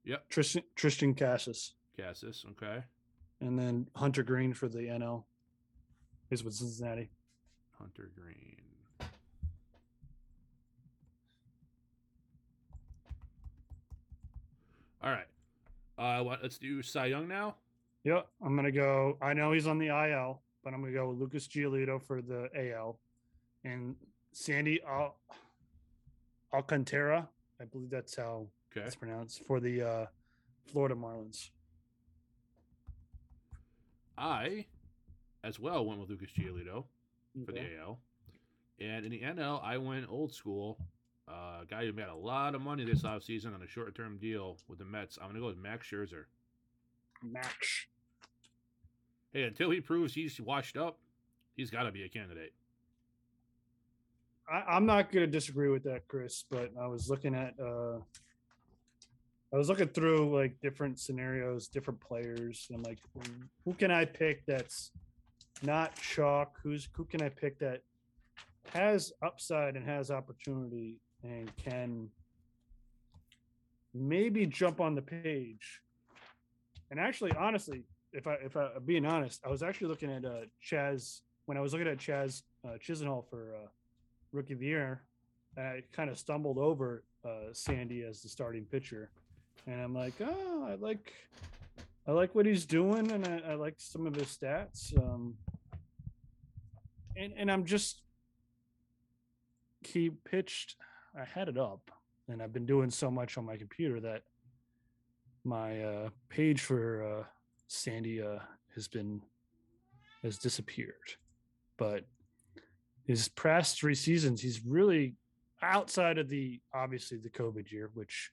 yep, 0.04 0.28
Tristan 0.28 0.62
Triston 0.76 1.16
Casas. 1.16 1.74
Casas, 1.98 2.44
okay. 2.50 2.82
And 3.40 3.58
then 3.58 3.88
Hunter 3.94 4.22
Greene 4.22 4.54
for 4.54 4.68
the 4.68 4.78
NL 4.78 5.24
is 6.30 6.44
with 6.44 6.54
Cincinnati. 6.54 7.10
Hunter 7.78 8.10
Greene. 8.14 8.56
All 15.02 15.10
right. 15.10 15.26
Uh, 15.98 16.22
what, 16.24 16.42
let's 16.42 16.58
do 16.58 16.82
Cy 16.82 17.06
Young 17.06 17.28
now. 17.28 17.54
Yep, 18.04 18.26
I'm 18.44 18.54
gonna 18.54 18.70
go. 18.70 19.16
I 19.20 19.32
know 19.34 19.52
he's 19.52 19.66
on 19.66 19.78
the 19.78 19.88
IL, 19.88 20.40
but 20.62 20.72
I'm 20.72 20.80
gonna 20.80 20.92
go 20.92 21.08
with 21.08 21.18
Lucas 21.18 21.48
Giolito 21.48 22.00
for 22.00 22.22
the 22.22 22.48
AL, 22.54 22.98
and 23.64 23.96
Sandy 24.32 24.80
Al- 24.86 25.16
Alcantara. 26.52 27.28
I 27.60 27.64
believe 27.64 27.90
that's 27.90 28.16
how 28.16 28.46
okay. 28.76 28.86
it's 28.86 28.94
pronounced 28.94 29.44
for 29.44 29.60
the 29.60 29.82
uh, 29.82 30.06
Florida 30.70 30.94
Marlins. 30.94 31.50
I, 34.18 34.66
as 35.46 35.60
well, 35.60 35.84
went 35.84 36.00
with 36.00 36.10
Lucas 36.10 36.30
Giolito 36.36 36.84
for 37.44 37.52
okay. 37.52 37.68
the 37.76 37.80
AL, 37.80 38.00
and 38.80 39.04
in 39.04 39.10
the 39.10 39.20
NL, 39.20 39.62
I 39.62 39.78
went 39.78 40.06
old 40.10 40.34
school 40.34 40.78
uh, 41.28 41.62
a 41.62 41.66
guy 41.66 41.84
who 41.84 41.92
made 41.92 42.08
a 42.08 42.14
lot 42.14 42.54
of 42.54 42.60
money 42.60 42.84
this 42.84 43.02
offseason 43.02 43.54
on 43.54 43.62
a 43.62 43.66
short 43.66 43.94
term 43.94 44.16
deal 44.18 44.58
with 44.68 44.78
the 44.78 44.84
Mets. 44.84 45.18
I'm 45.20 45.24
going 45.24 45.34
to 45.34 45.40
go 45.40 45.46
with 45.46 45.58
Max 45.58 45.88
Scherzer. 45.88 46.24
Max. 47.22 47.86
Hey, 49.32 49.42
until 49.42 49.70
he 49.70 49.80
proves 49.80 50.14
he's 50.14 50.40
washed 50.40 50.76
up, 50.76 50.98
he's 51.56 51.70
got 51.70 51.82
to 51.82 51.92
be 51.92 52.04
a 52.04 52.08
candidate. 52.08 52.52
I, 54.48 54.76
am 54.76 54.86
not 54.86 55.10
going 55.10 55.26
to 55.26 55.30
disagree 55.30 55.68
with 55.68 55.82
that, 55.84 56.06
Chris, 56.06 56.44
but 56.48 56.70
I 56.80 56.86
was 56.86 57.10
looking 57.10 57.34
at, 57.34 57.54
uh, 57.60 57.98
I 59.52 59.56
was 59.56 59.68
looking 59.68 59.88
through 59.88 60.32
like 60.32 60.60
different 60.62 61.00
scenarios, 61.00 61.66
different 61.66 62.00
players. 62.00 62.68
And 62.70 62.76
I'm 62.76 62.82
like, 62.84 62.98
who 63.64 63.74
can 63.74 63.90
I 63.90 64.04
pick 64.04 64.46
that's 64.46 64.92
not 65.62 65.94
chalk? 65.96 66.58
Who's 66.62 66.88
who 66.92 67.04
can 67.04 67.22
I 67.22 67.28
pick 67.28 67.58
that 67.60 67.82
has 68.72 69.12
upside 69.22 69.76
and 69.76 69.86
has 69.86 70.10
opportunity 70.10 71.00
and 71.22 71.50
can 71.56 72.10
maybe 73.94 74.46
jump 74.46 74.80
on 74.80 74.94
the 74.94 75.02
page. 75.02 75.82
And 76.90 77.00
actually, 77.00 77.32
honestly, 77.32 77.84
if 78.12 78.26
I 78.26 78.34
if 78.34 78.56
I 78.56 78.68
being 78.84 79.06
honest, 79.06 79.40
I 79.44 79.50
was 79.50 79.62
actually 79.62 79.88
looking 79.88 80.12
at 80.12 80.24
uh, 80.24 80.42
Chaz 80.64 81.20
when 81.46 81.56
I 81.56 81.60
was 81.60 81.72
looking 81.72 81.88
at 81.88 81.98
Chaz 81.98 82.42
uh, 82.64 82.76
Chisenhall 82.78 83.28
for 83.28 83.54
uh, 83.54 83.68
Rookie 84.32 84.54
of 84.54 84.60
the 84.60 84.66
Year. 84.66 85.02
And 85.56 85.66
I 85.66 85.82
kind 85.92 86.10
of 86.10 86.18
stumbled 86.18 86.58
over 86.58 87.04
uh, 87.24 87.52
Sandy 87.52 88.02
as 88.02 88.20
the 88.22 88.28
starting 88.28 88.64
pitcher, 88.64 89.10
and 89.66 89.80
I'm 89.80 89.94
like, 89.94 90.14
oh, 90.20 90.66
I 90.68 90.74
like, 90.74 91.12
I 92.08 92.12
like 92.12 92.34
what 92.34 92.46
he's 92.46 92.66
doing, 92.66 93.10
and 93.10 93.26
I, 93.26 93.52
I 93.52 93.54
like 93.54 93.74
some 93.78 94.06
of 94.06 94.14
his 94.14 94.28
stats. 94.28 94.96
Um, 94.96 95.34
and 97.16 97.32
and 97.36 97.50
I'm 97.50 97.64
just 97.64 98.02
he 99.80 100.10
pitched 100.10 100.76
I 101.18 101.24
had 101.24 101.48
it 101.48 101.58
up, 101.58 101.90
and 102.28 102.42
I've 102.42 102.52
been 102.52 102.66
doing 102.66 102.90
so 102.90 103.10
much 103.10 103.38
on 103.38 103.44
my 103.44 103.56
computer 103.56 104.00
that 104.00 104.22
my 105.44 105.82
uh, 105.82 106.08
page 106.28 106.60
for 106.60 107.02
uh, 107.02 107.24
Sandy 107.68 108.20
uh, 108.20 108.38
has 108.74 108.86
been 108.86 109.22
has 110.22 110.38
disappeared. 110.38 111.16
But 111.78 112.04
his 113.04 113.28
past 113.28 113.78
three 113.78 113.94
seasons, 113.94 114.40
he's 114.40 114.64
really 114.64 115.14
outside 115.62 116.18
of 116.18 116.28
the 116.28 116.60
obviously 116.74 117.18
the 117.18 117.30
COVID 117.30 117.70
year, 117.70 117.90
which 117.94 118.30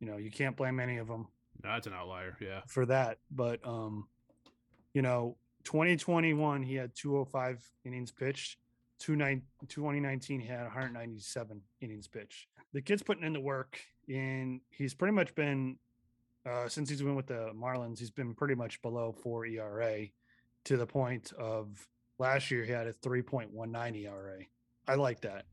you 0.00 0.06
know 0.06 0.16
you 0.16 0.30
can't 0.30 0.56
blame 0.56 0.78
any 0.78 0.98
of 0.98 1.08
them. 1.08 1.28
That's 1.64 1.86
an 1.86 1.92
outlier, 1.94 2.36
yeah, 2.40 2.60
for 2.68 2.86
that. 2.86 3.18
But 3.30 3.60
um, 3.66 4.06
you 4.92 5.02
know, 5.02 5.36
2021 5.64 6.62
he 6.62 6.74
had 6.74 6.94
205 6.94 7.64
innings 7.84 8.12
pitched 8.12 8.58
2019 9.00 10.40
he 10.40 10.46
had 10.46 10.62
197 10.62 11.60
innings 11.80 12.06
pitched. 12.06 12.46
The 12.72 12.80
kid's 12.82 13.02
putting 13.02 13.24
in 13.24 13.32
the 13.32 13.40
work, 13.40 13.80
and 14.08 14.60
he's 14.70 14.94
pretty 14.94 15.12
much 15.14 15.34
been 15.34 15.76
uh, 16.48 16.68
since 16.68 16.88
he's 16.88 17.02
been 17.02 17.14
with 17.16 17.26
the 17.26 17.50
Marlins. 17.54 17.98
He's 17.98 18.10
been 18.10 18.34
pretty 18.34 18.54
much 18.54 18.80
below 18.82 19.12
four 19.12 19.46
ERA 19.46 20.06
to 20.64 20.76
the 20.76 20.86
point 20.86 21.32
of 21.38 21.86
Last 22.18 22.50
year 22.50 22.64
he 22.64 22.70
had 22.70 22.86
a 22.86 22.92
3.19 22.92 24.04
ERA. 24.04 24.38
I 24.86 24.94
like 24.94 25.22
that. 25.22 25.46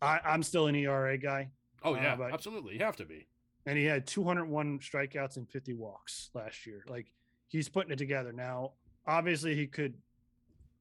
I, 0.00 0.18
I'm 0.24 0.42
still 0.42 0.66
an 0.66 0.74
ERA 0.74 1.18
guy. 1.18 1.50
Oh 1.84 1.94
Uh, 1.94 2.00
yeah, 2.00 2.16
but- 2.16 2.32
absolutely. 2.32 2.74
You 2.74 2.84
have 2.84 2.96
to 2.96 3.04
be. 3.04 3.26
And 3.66 3.76
he 3.76 3.84
had 3.84 4.06
201 4.06 4.78
strikeouts 4.78 5.36
and 5.36 5.48
50 5.50 5.74
walks 5.74 6.30
last 6.34 6.66
year. 6.66 6.84
Like 6.88 7.12
he's 7.48 7.68
putting 7.68 7.92
it 7.92 7.98
together 7.98 8.32
now. 8.32 8.72
Obviously, 9.06 9.54
he 9.54 9.66
could 9.66 9.94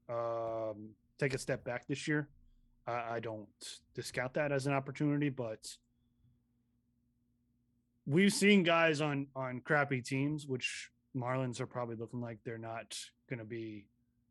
um, 0.07 0.89
take 1.19 1.33
a 1.33 1.37
step 1.37 1.63
back 1.63 1.87
this 1.87 2.07
year. 2.07 2.29
I, 2.87 3.15
I 3.15 3.19
don't 3.19 3.47
discount 3.95 4.35
that 4.35 4.51
as 4.51 4.67
an 4.67 4.73
opportunity, 4.73 5.29
but 5.29 5.67
we've 8.05 8.33
seen 8.33 8.63
guys 8.63 9.01
on 9.01 9.27
on 9.35 9.61
crappy 9.61 10.01
teams, 10.01 10.45
which 10.47 10.91
Marlins 11.15 11.59
are 11.59 11.67
probably 11.67 11.95
looking 11.95 12.21
like 12.21 12.39
they're 12.43 12.57
not 12.57 12.97
going 13.29 13.39
to 13.39 13.45
be 13.45 13.87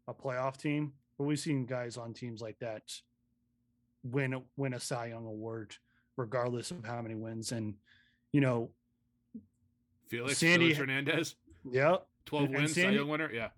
a 0.06 0.14
playoff 0.14 0.56
team. 0.56 0.92
But 1.18 1.24
we've 1.24 1.38
seen 1.38 1.66
guys 1.66 1.96
on 1.96 2.12
teams 2.12 2.40
like 2.40 2.58
that 2.60 2.82
win 4.04 4.42
win 4.56 4.74
a 4.74 4.80
Cy 4.80 5.06
Young 5.06 5.26
award, 5.26 5.76
regardless 6.16 6.70
of 6.70 6.84
how 6.84 7.00
many 7.02 7.14
wins. 7.14 7.52
And 7.52 7.74
you 8.34 8.40
know, 8.40 8.68
Felix, 10.08 10.38
Sandy- 10.38 10.74
Felix 10.74 10.78
Hernandez, 10.80 11.36
yeah, 11.70 11.98
twelve 12.26 12.46
and 12.46 12.54
wins, 12.56 12.74
Cy 12.74 12.82
Sandy- 12.82 12.96
Young 12.96 13.06
winner. 13.08 13.30
Yeah, 13.32 13.50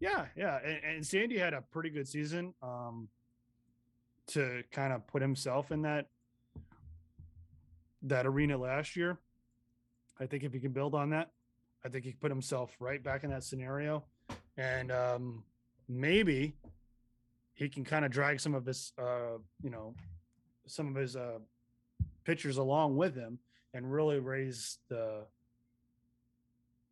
yeah, 0.00 0.26
yeah. 0.36 0.58
And, 0.62 0.80
and 0.84 1.06
Sandy 1.06 1.38
had 1.38 1.54
a 1.54 1.62
pretty 1.62 1.88
good 1.88 2.06
season 2.06 2.52
um, 2.62 3.08
to 4.28 4.62
kind 4.70 4.92
of 4.92 5.06
put 5.06 5.22
himself 5.22 5.72
in 5.72 5.80
that 5.82 6.08
that 8.02 8.26
arena 8.26 8.58
last 8.58 8.96
year. 8.96 9.18
I 10.20 10.26
think 10.26 10.44
if 10.44 10.52
he 10.52 10.60
can 10.60 10.72
build 10.72 10.94
on 10.94 11.08
that, 11.10 11.30
I 11.82 11.88
think 11.88 12.04
he 12.04 12.10
can 12.10 12.20
put 12.20 12.30
himself 12.30 12.70
right 12.80 13.02
back 13.02 13.24
in 13.24 13.30
that 13.30 13.44
scenario, 13.44 14.04
and 14.58 14.92
um, 14.92 15.42
maybe 15.88 16.52
he 17.54 17.70
can 17.70 17.82
kind 17.82 18.04
of 18.04 18.10
drag 18.10 18.40
some 18.40 18.54
of 18.54 18.66
his, 18.66 18.92
uh, 18.98 19.38
you 19.62 19.70
know, 19.70 19.94
some 20.66 20.86
of 20.86 20.96
his 20.96 21.16
uh, 21.16 21.38
pitchers 22.24 22.58
along 22.58 22.94
with 22.98 23.14
him 23.14 23.38
and 23.74 23.92
really 23.92 24.18
raise 24.18 24.78
the 24.88 25.24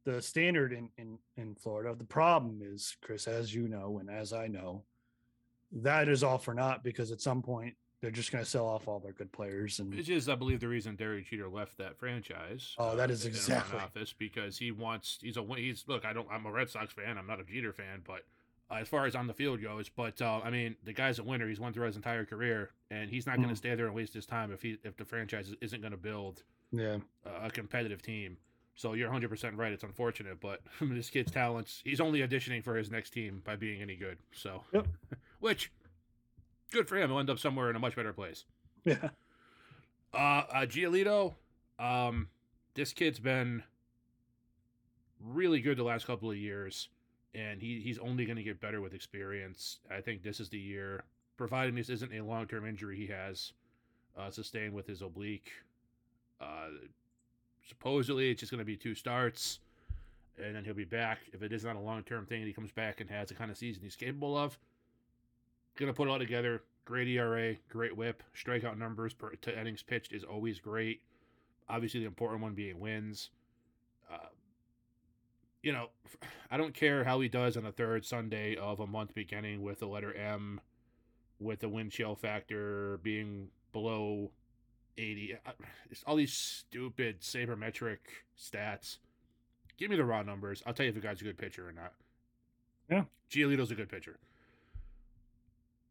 the 0.05 0.23
standard 0.23 0.73
in, 0.73 0.89
in 0.97 1.19
in 1.37 1.55
Florida. 1.55 1.95
The 1.97 2.05
problem 2.05 2.61
is, 2.63 2.97
Chris, 3.03 3.27
as 3.27 3.55
you 3.55 3.69
know, 3.69 3.99
and 3.99 4.09
as 4.09 4.33
I 4.33 4.47
know, 4.47 4.85
that 5.73 6.09
is 6.09 6.23
all 6.23 6.39
for 6.39 6.55
naught 6.55 6.85
because 6.85 7.11
at 7.11 7.21
some 7.21 7.43
point 7.43 7.75
they're 8.01 8.11
just 8.11 8.31
going 8.31 8.45
to 8.45 8.49
sell 8.49 8.67
off 8.67 8.87
all 8.89 9.01
their 9.01 9.13
good 9.13 9.33
players 9.33 9.81
and 9.81 9.93
which 9.93 10.11
is, 10.11 10.29
I 10.29 10.35
believe, 10.35 10.61
the 10.61 10.69
reason 10.69 10.97
Derek 10.97 11.27
Jeter 11.29 11.49
left 11.49 11.79
that 11.79 11.99
franchise. 11.99 12.75
Oh, 12.79 12.95
that 12.95 13.11
uh, 13.11 13.13
is 13.13 13.25
in 13.25 13.33
the 13.33 13.39
front 13.39 13.65
exactly. 13.65 13.81
office 13.81 14.15
because 14.17 14.59
he 14.59 14.71
wants. 14.71 15.19
He's 15.21 15.37
a. 15.37 15.45
He's 15.57 15.85
look. 15.89 16.05
I 16.05 16.13
don't. 16.13 16.29
I'm 16.31 16.47
a 16.47 16.53
Red 16.53 16.71
Sox 16.71 16.93
fan. 16.93 17.19
I'm 17.19 17.27
not 17.27 17.41
a 17.41 17.45
Jeter 17.45 17.73
fan, 17.73 18.03
but. 18.07 18.21
As 18.71 18.89
far 18.89 19.07
as 19.07 19.15
on 19.15 19.29
the 19.29 19.33
field 19.35 19.63
goes, 19.63 19.89
but 19.89 20.21
uh, 20.21 20.41
I 20.43 20.51
mean, 20.51 20.75
the 20.83 20.93
guy's 20.93 21.21
a 21.21 21.23
winner. 21.23 21.49
He's 21.49 21.61
won 21.61 21.73
throughout 21.73 21.87
his 21.89 21.97
entire 21.97 22.25
career, 22.25 22.71
and 22.91 23.09
he's 23.09 23.25
not 23.27 23.37
going 23.37 23.49
to 23.49 23.55
Mhm. 23.55 23.59
stay 23.59 23.75
there 23.77 23.87
and 23.87 23.95
waste 23.95 24.13
his 24.13 24.27
time 24.27 24.51
if 24.53 24.61
he 24.63 24.79
if 24.83 24.97
the 24.97 25.05
franchise 25.05 25.55
isn't 25.61 25.81
going 25.81 25.93
to 25.93 25.97
build 25.97 26.43
yeah, 26.73 26.99
a 27.25 27.49
competitive 27.51 28.03
team. 28.03 28.39
So 28.75 28.93
you're 28.95 29.09
100% 29.09 29.57
right. 29.57 29.73
It's 29.73 29.85
unfortunate, 29.85 30.41
but 30.41 30.63
this 30.81 31.11
kid's 31.11 31.31
talents, 31.31 31.81
he's 31.85 32.01
only 32.01 32.21
auditioning 32.21 32.65
for 32.65 32.75
his 32.77 32.91
next 32.91 33.11
team 33.11 33.41
by 33.45 33.55
being 33.57 33.81
any 33.81 33.95
good. 33.97 34.19
So, 34.33 34.65
Yep. 34.73 34.89
which, 35.41 35.71
good 36.73 36.89
for 36.89 36.97
him. 36.97 37.09
He'll 37.11 37.21
end 37.21 37.31
up 37.31 37.39
somewhere 37.39 37.71
in 37.71 37.77
a 37.77 37.79
much 37.79 37.95
better 37.95 38.13
place. 38.13 38.45
yeah, 38.85 39.11
Uh, 40.13 40.17
uh 40.53 40.67
Giolito, 40.67 41.37
um, 41.79 42.29
this 42.75 42.93
kid's 42.93 43.21
been 43.21 43.63
really 45.21 45.61
good 45.61 45.79
the 45.79 45.85
last 45.85 46.07
couple 46.07 46.31
of 46.31 46.37
years, 46.37 46.89
and 47.37 47.61
he, 47.61 47.81
he's 47.81 47.99
only 47.99 48.25
going 48.25 48.37
to 48.37 48.43
get 48.43 48.61
better 48.61 48.81
with 48.81 48.95
experience. 48.95 49.79
I 49.91 50.01
think 50.01 50.23
this 50.23 50.41
is 50.41 50.49
the 50.49 50.59
year, 50.59 51.05
providing 51.37 51.75
this 51.75 51.91
isn't 51.91 52.13
a 52.13 52.25
long 52.25 52.47
term 52.47 52.67
injury 52.67 52.97
he 52.97 53.07
has 53.09 53.53
uh, 54.19 54.31
sustained 54.31 54.73
with 54.73 54.87
his 54.87 55.03
oblique. 55.03 55.51
Uh, 56.41 56.69
supposedly, 57.69 58.31
it's 58.31 58.41
just 58.41 58.51
going 58.51 58.61
to 58.61 58.65
be 58.65 58.77
two 58.77 58.95
starts, 58.95 59.61
and 60.43 60.57
then 60.57 60.65
he'll 60.65 60.75
be 60.75 60.85
back. 60.85 61.19
If 61.33 61.43
it 61.43 61.53
is 61.53 61.65
not 61.65 61.77
a 61.77 61.81
long 61.81 62.03
term 62.05 62.25
thing, 62.25 62.45
he 62.45 62.53
comes 62.53 62.73
back 62.73 63.01
and 63.01 63.11
has 63.11 63.29
the 63.29 63.35
kind 63.35 63.51
of 63.51 63.59
season 63.59 63.83
he's 63.83 63.97
capable 63.97 64.37
of, 64.37 64.59
going 65.77 65.93
to 65.93 65.97
put 65.97 66.09
it 66.09 66.11
all 66.11 66.19
together. 66.19 66.63
Great 66.87 67.09
ERA, 67.09 67.57
great 67.69 67.97
whip, 67.97 68.23
strikeout 68.35 68.79
numbers 68.79 69.13
per 69.13 69.31
to 69.31 69.61
innings 69.61 69.83
pitched 69.83 70.13
is 70.13 70.25
always 70.25 70.61
great. 70.61 71.03
Obviously, 71.69 72.01
the 72.01 72.07
important 72.07 72.41
one 72.41 72.55
being 72.55 72.79
wins. 72.79 73.31
You 75.63 75.73
know, 75.73 75.89
I 76.51 76.57
don't 76.57 76.75
care 76.75 77.05
how 77.05 77.21
he 77.21 77.29
does 77.29 77.57
on 77.57 77.65
the 77.65 77.73
third 77.73 78.05
Sunday 78.05 78.57
of 78.57 78.81
a 78.81 78.87
month 78.87 79.15
beginning 79.15 79.63
with 79.63 79.81
the 79.81 79.87
letter 79.87 80.15
M, 80.15 80.61
with 81.41 81.61
the 81.61 81.69
wind 81.69 81.93
chill 81.93 82.15
factor 82.15 82.99
being 83.03 83.49
below 83.73 84.31
80. 84.99 85.39
Uh, 85.45 85.53
It's 85.91 86.03
all 86.07 86.17
these 86.17 86.33
stupid 86.33 87.21
sabermetric 87.21 87.99
stats. 88.39 88.99
Give 89.77 89.91
me 89.91 89.97
the 89.97 90.05
raw 90.05 90.23
numbers. 90.23 90.63
I'll 90.67 90.73
tell 90.73 90.87
you 90.87 90.91
if 90.91 90.97
a 90.97 91.01
guy's 91.01 91.21
a 91.21 91.25
good 91.25 91.37
pitcher 91.39 91.69
or 91.69 91.73
not. 91.73 91.93
Yeah. 92.91 93.05
Giolito's 93.31 93.71
a 93.71 93.75
good 93.75 93.89
pitcher. 93.89 94.19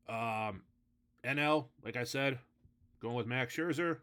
Um, 0.08 0.62
NL, 1.24 1.66
like 1.84 1.96
I 1.96 2.04
said, 2.04 2.40
going 3.02 3.16
with 3.16 3.28
Max 3.28 3.56
Scherzer. 3.56 3.98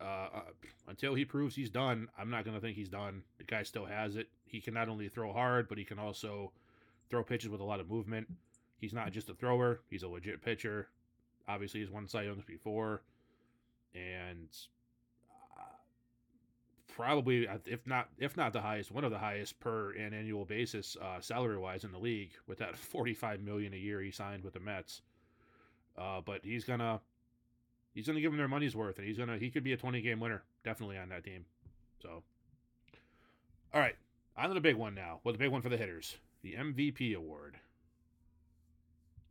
Uh, 0.00 0.28
uh, 0.34 0.40
until 0.88 1.14
he 1.14 1.26
proves 1.26 1.54
he's 1.54 1.68
done, 1.68 2.08
I'm 2.18 2.30
not 2.30 2.44
going 2.44 2.54
to 2.56 2.60
think 2.60 2.74
he's 2.74 2.88
done. 2.88 3.22
The 3.36 3.44
guy 3.44 3.62
still 3.64 3.84
has 3.84 4.16
it. 4.16 4.28
He 4.50 4.60
can 4.60 4.74
not 4.74 4.88
only 4.88 5.08
throw 5.08 5.32
hard, 5.32 5.68
but 5.68 5.78
he 5.78 5.84
can 5.84 5.98
also 5.98 6.52
throw 7.08 7.22
pitches 7.22 7.50
with 7.50 7.60
a 7.60 7.64
lot 7.64 7.80
of 7.80 7.88
movement. 7.88 8.28
He's 8.78 8.92
not 8.92 9.12
just 9.12 9.28
a 9.28 9.34
thrower; 9.34 9.80
he's 9.90 10.02
a 10.02 10.08
legit 10.08 10.42
pitcher. 10.42 10.88
Obviously, 11.48 11.80
he's 11.80 11.90
won 11.90 12.08
Cy 12.08 12.22
Youngs 12.22 12.44
before, 12.44 13.02
and 13.94 14.48
uh, 15.58 15.62
probably 16.88 17.46
uh, 17.46 17.58
if 17.66 17.86
not 17.86 18.08
if 18.18 18.36
not 18.36 18.52
the 18.52 18.60
highest, 18.60 18.90
one 18.90 19.04
of 19.04 19.10
the 19.10 19.18
highest 19.18 19.60
per 19.60 19.92
an 19.92 20.14
annual 20.14 20.44
basis 20.44 20.96
uh, 21.00 21.20
salary 21.20 21.58
wise 21.58 21.84
in 21.84 21.92
the 21.92 21.98
league 21.98 22.32
with 22.46 22.58
that 22.58 22.76
45 22.76 23.40
million 23.40 23.72
a 23.74 23.76
year 23.76 24.00
he 24.00 24.10
signed 24.10 24.44
with 24.44 24.54
the 24.54 24.60
Mets. 24.60 25.02
Uh, 25.98 26.20
but 26.24 26.40
he's 26.42 26.64
gonna 26.64 27.00
he's 27.94 28.06
gonna 28.06 28.20
give 28.20 28.32
them 28.32 28.38
their 28.38 28.48
money's 28.48 28.74
worth, 28.74 28.98
and 28.98 29.06
he's 29.06 29.18
gonna 29.18 29.38
he 29.38 29.50
could 29.50 29.64
be 29.64 29.72
a 29.72 29.76
20 29.76 30.00
game 30.00 30.20
winner 30.20 30.42
definitely 30.64 30.98
on 30.98 31.08
that 31.08 31.24
team. 31.24 31.44
So, 32.02 32.22
all 33.74 33.80
right, 33.80 33.96
on 34.36 34.48
to 34.48 34.54
the 34.54 34.60
big 34.60 34.76
one 34.76 34.94
now. 34.94 35.20
Well, 35.24 35.32
the 35.32 35.38
big 35.38 35.50
one 35.50 35.62
for 35.62 35.68
the 35.68 35.76
hitters, 35.76 36.16
the 36.42 36.54
MVP 36.54 37.14
award. 37.14 37.56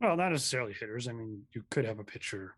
well, 0.00 0.16
not 0.16 0.30
necessarily 0.30 0.72
hitters. 0.72 1.08
I 1.08 1.12
mean, 1.12 1.42
you 1.52 1.64
could 1.70 1.84
have 1.84 1.98
a 1.98 2.04
pitcher 2.04 2.54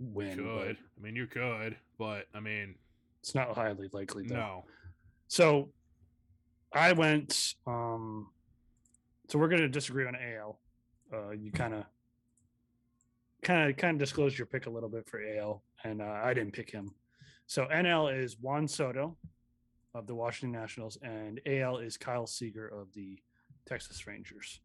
win, 0.00 0.36
Could 0.36 0.76
I 0.96 1.00
mean 1.02 1.16
you 1.16 1.26
could, 1.26 1.76
but 1.98 2.26
I 2.34 2.40
mean 2.40 2.76
it's 3.20 3.34
not 3.34 3.54
highly 3.54 3.88
likely. 3.92 4.24
Though. 4.26 4.34
no. 4.36 4.64
So 5.28 5.70
I 6.72 6.92
went. 6.92 7.54
um 7.66 8.28
So 9.28 9.38
we're 9.38 9.48
going 9.48 9.62
to 9.62 9.68
disagree 9.68 10.06
on 10.06 10.14
AL. 10.16 10.58
Uh, 11.12 11.30
you 11.30 11.50
kind 11.50 11.72
of, 11.74 11.84
kind 13.42 13.70
of, 13.70 13.76
kind 13.76 13.94
of 13.94 13.98
disclosed 13.98 14.36
your 14.36 14.46
pick 14.46 14.66
a 14.66 14.70
little 14.70 14.90
bit 14.90 15.08
for 15.08 15.20
AL, 15.22 15.62
and 15.84 16.02
uh, 16.02 16.20
I 16.22 16.34
didn't 16.34 16.52
pick 16.52 16.70
him. 16.70 16.94
So 17.46 17.66
NL 17.66 18.14
is 18.16 18.36
Juan 18.38 18.68
Soto 18.68 19.16
of 19.98 20.06
the 20.06 20.14
Washington 20.14 20.58
Nationals, 20.58 20.96
and 21.02 21.40
AL 21.44 21.78
is 21.78 21.96
Kyle 21.96 22.26
Seager 22.26 22.66
of 22.66 22.92
the 22.94 23.18
Texas 23.66 24.06
Rangers. 24.06 24.60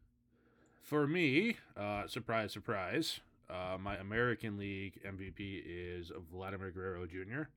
For 0.82 1.06
me, 1.06 1.56
uh, 1.76 2.06
surprise, 2.06 2.52
surprise, 2.52 3.20
uh, 3.50 3.76
my 3.80 3.96
American 3.96 4.58
League 4.58 5.00
MVP 5.04 5.62
is 5.66 6.12
Vladimir 6.30 6.70
Guerrero 6.70 7.06
Jr. 7.06 7.48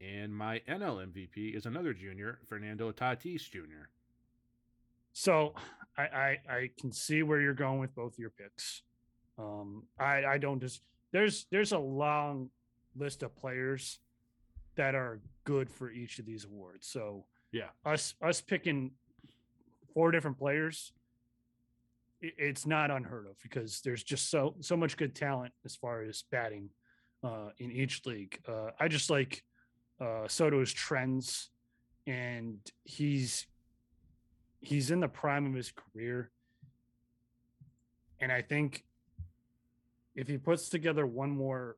And 0.00 0.34
my 0.34 0.60
NL 0.68 1.06
MVP 1.06 1.54
is 1.54 1.66
another 1.66 1.92
junior, 1.92 2.38
Fernando 2.46 2.90
Tatis 2.92 3.50
Jr. 3.50 3.88
So 5.12 5.54
I, 5.96 6.02
I 6.02 6.38
I 6.48 6.70
can 6.78 6.92
see 6.92 7.22
where 7.22 7.40
you're 7.40 7.54
going 7.54 7.80
with 7.80 7.94
both 7.94 8.18
your 8.18 8.30
picks. 8.30 8.82
Um, 9.38 9.84
I 9.98 10.24
I 10.24 10.38
don't 10.38 10.60
just 10.60 10.82
there's 11.12 11.46
there's 11.50 11.72
a 11.72 11.78
long 11.78 12.50
list 12.96 13.22
of 13.22 13.36
players 13.36 13.98
that 14.80 14.94
are 14.94 15.20
good 15.44 15.68
for 15.68 15.90
each 15.90 16.18
of 16.18 16.24
these 16.24 16.46
awards. 16.46 16.86
So 16.86 17.26
Yeah. 17.52 17.68
us 17.84 18.14
us 18.22 18.40
picking 18.40 18.92
four 19.92 20.10
different 20.10 20.38
players, 20.38 20.94
it's 22.22 22.64
not 22.66 22.90
unheard 22.90 23.26
of 23.26 23.36
because 23.42 23.82
there's 23.82 24.02
just 24.02 24.30
so 24.30 24.54
so 24.60 24.78
much 24.78 24.96
good 24.96 25.14
talent 25.14 25.52
as 25.66 25.76
far 25.76 26.00
as 26.02 26.24
batting 26.30 26.70
uh, 27.22 27.50
in 27.58 27.70
each 27.70 28.06
league. 28.06 28.40
Uh, 28.48 28.70
I 28.80 28.88
just 28.88 29.10
like 29.10 29.44
uh, 30.00 30.26
Soto's 30.28 30.72
trends, 30.72 31.50
and 32.06 32.58
he's 32.84 33.46
he's 34.62 34.90
in 34.90 35.00
the 35.00 35.08
prime 35.08 35.44
of 35.46 35.52
his 35.52 35.72
career, 35.72 36.30
and 38.18 38.32
I 38.32 38.40
think 38.40 38.84
if 40.14 40.26
he 40.26 40.38
puts 40.38 40.70
together 40.70 41.06
one 41.06 41.30
more 41.30 41.76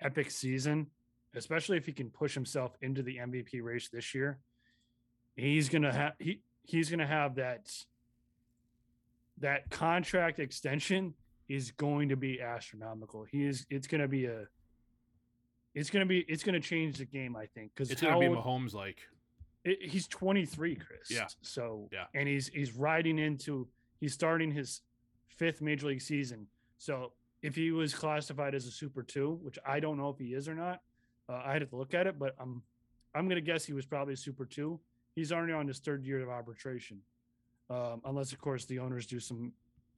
epic 0.00 0.32
season, 0.32 0.88
especially 1.34 1.76
if 1.76 1.86
he 1.86 1.92
can 1.92 2.10
push 2.10 2.34
himself 2.34 2.76
into 2.82 3.02
the 3.02 3.18
MVP 3.18 3.62
race 3.62 3.88
this 3.92 4.14
year, 4.14 4.38
he's 5.36 5.68
gonna 5.68 5.92
have 5.92 6.12
he 6.18 6.40
he's 6.64 6.90
gonna 6.90 7.06
have 7.06 7.36
that 7.36 7.70
that 9.40 9.70
contract 9.70 10.38
extension 10.38 11.14
is 11.50 11.72
going 11.72 12.10
to 12.10 12.16
be 12.16 12.40
astronomical. 12.40 13.24
He 13.24 13.44
is. 13.44 13.66
It's 13.68 13.88
going 13.88 14.00
to 14.00 14.08
be 14.08 14.26
a. 14.26 14.44
It's 15.74 15.90
going 15.90 16.00
to 16.00 16.08
be. 16.08 16.20
It's 16.28 16.44
going 16.44 16.60
to 16.60 16.66
change 16.66 16.98
the 16.98 17.04
game. 17.04 17.36
I 17.36 17.46
think 17.46 17.72
because 17.74 17.90
it's 17.90 18.00
going 18.00 18.14
to 18.14 18.20
be 18.20 18.34
Mahomes 18.34 18.72
like. 18.72 18.98
He's 19.62 20.08
23, 20.08 20.76
Chris. 20.76 21.10
Yeah. 21.10 21.26
So 21.42 21.88
yeah, 21.92 22.04
and 22.14 22.28
he's 22.28 22.48
he's 22.48 22.72
riding 22.72 23.18
into. 23.18 23.68
He's 23.98 24.14
starting 24.14 24.52
his 24.52 24.80
fifth 25.28 25.60
major 25.60 25.88
league 25.88 26.00
season. 26.00 26.46
So 26.78 27.12
if 27.42 27.56
he 27.56 27.72
was 27.72 27.94
classified 27.94 28.54
as 28.54 28.66
a 28.66 28.70
super 28.70 29.02
two, 29.02 29.38
which 29.42 29.58
I 29.66 29.80
don't 29.80 29.98
know 29.98 30.08
if 30.08 30.18
he 30.18 30.32
is 30.32 30.48
or 30.48 30.54
not, 30.54 30.80
uh, 31.30 31.42
I 31.44 31.52
had 31.52 31.68
to 31.68 31.76
look 31.76 31.94
at 31.94 32.06
it, 32.06 32.18
but 32.18 32.34
I'm 32.38 32.62
I'm 33.14 33.28
gonna 33.28 33.40
guess 33.40 33.64
he 33.64 33.72
was 33.72 33.86
probably 33.86 34.14
a 34.14 34.16
super 34.16 34.44
two. 34.44 34.80
He's 35.14 35.32
already 35.32 35.52
on 35.52 35.66
his 35.66 35.78
third 35.78 36.04
year 36.04 36.22
of 36.22 36.28
arbitration, 36.28 37.00
um, 37.68 38.00
unless 38.04 38.32
of 38.32 38.40
course 38.40 38.64
the 38.64 38.78
owners 38.78 39.06
do 39.06 39.20
some 39.20 39.52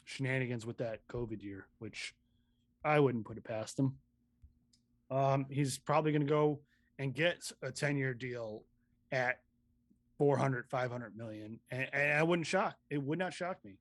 shenanigans 0.04 0.66
with 0.66 0.78
that 0.78 1.06
COVID 1.08 1.42
year, 1.42 1.66
which 1.78 2.14
I 2.84 2.98
wouldn't 3.00 3.24
put 3.24 3.36
it 3.36 3.44
past 3.44 3.76
them. 3.76 3.96
Um, 5.10 5.46
he's 5.50 5.78
probably 5.78 6.12
gonna 6.12 6.24
go 6.24 6.60
and 6.98 7.14
get 7.14 7.50
a 7.62 7.70
10 7.70 7.96
year 7.96 8.14
deal 8.14 8.64
at 9.10 9.40
400, 10.18 10.68
500 10.68 11.16
million, 11.16 11.58
and, 11.70 11.88
and 11.92 12.12
I 12.12 12.22
wouldn't 12.22 12.46
shock. 12.46 12.76
It 12.90 13.02
would 13.02 13.18
not 13.18 13.32
shock 13.32 13.64
me. 13.64 13.78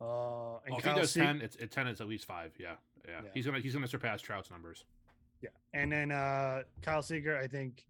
Uh, 0.00 0.58
and 0.66 0.74
oh, 0.74 0.78
if 0.78 0.84
he 0.84 0.94
does 0.94 1.10
Se- 1.10 1.20
ten, 1.20 1.40
it's, 1.40 1.56
it's 1.56 1.74
ten. 1.74 1.86
It's 1.86 2.00
at 2.00 2.08
least 2.08 2.24
five. 2.24 2.52
Yeah, 2.58 2.74
yeah, 3.06 3.20
yeah. 3.24 3.30
He's 3.34 3.46
gonna 3.46 3.58
he's 3.58 3.74
gonna 3.74 3.88
surpass 3.88 4.22
Trout's 4.22 4.50
numbers. 4.50 4.84
Yeah, 5.40 5.50
and 5.72 5.92
then 5.92 6.10
uh, 6.10 6.62
Kyle 6.82 7.02
Seager, 7.02 7.38
I 7.38 7.46
think, 7.46 7.84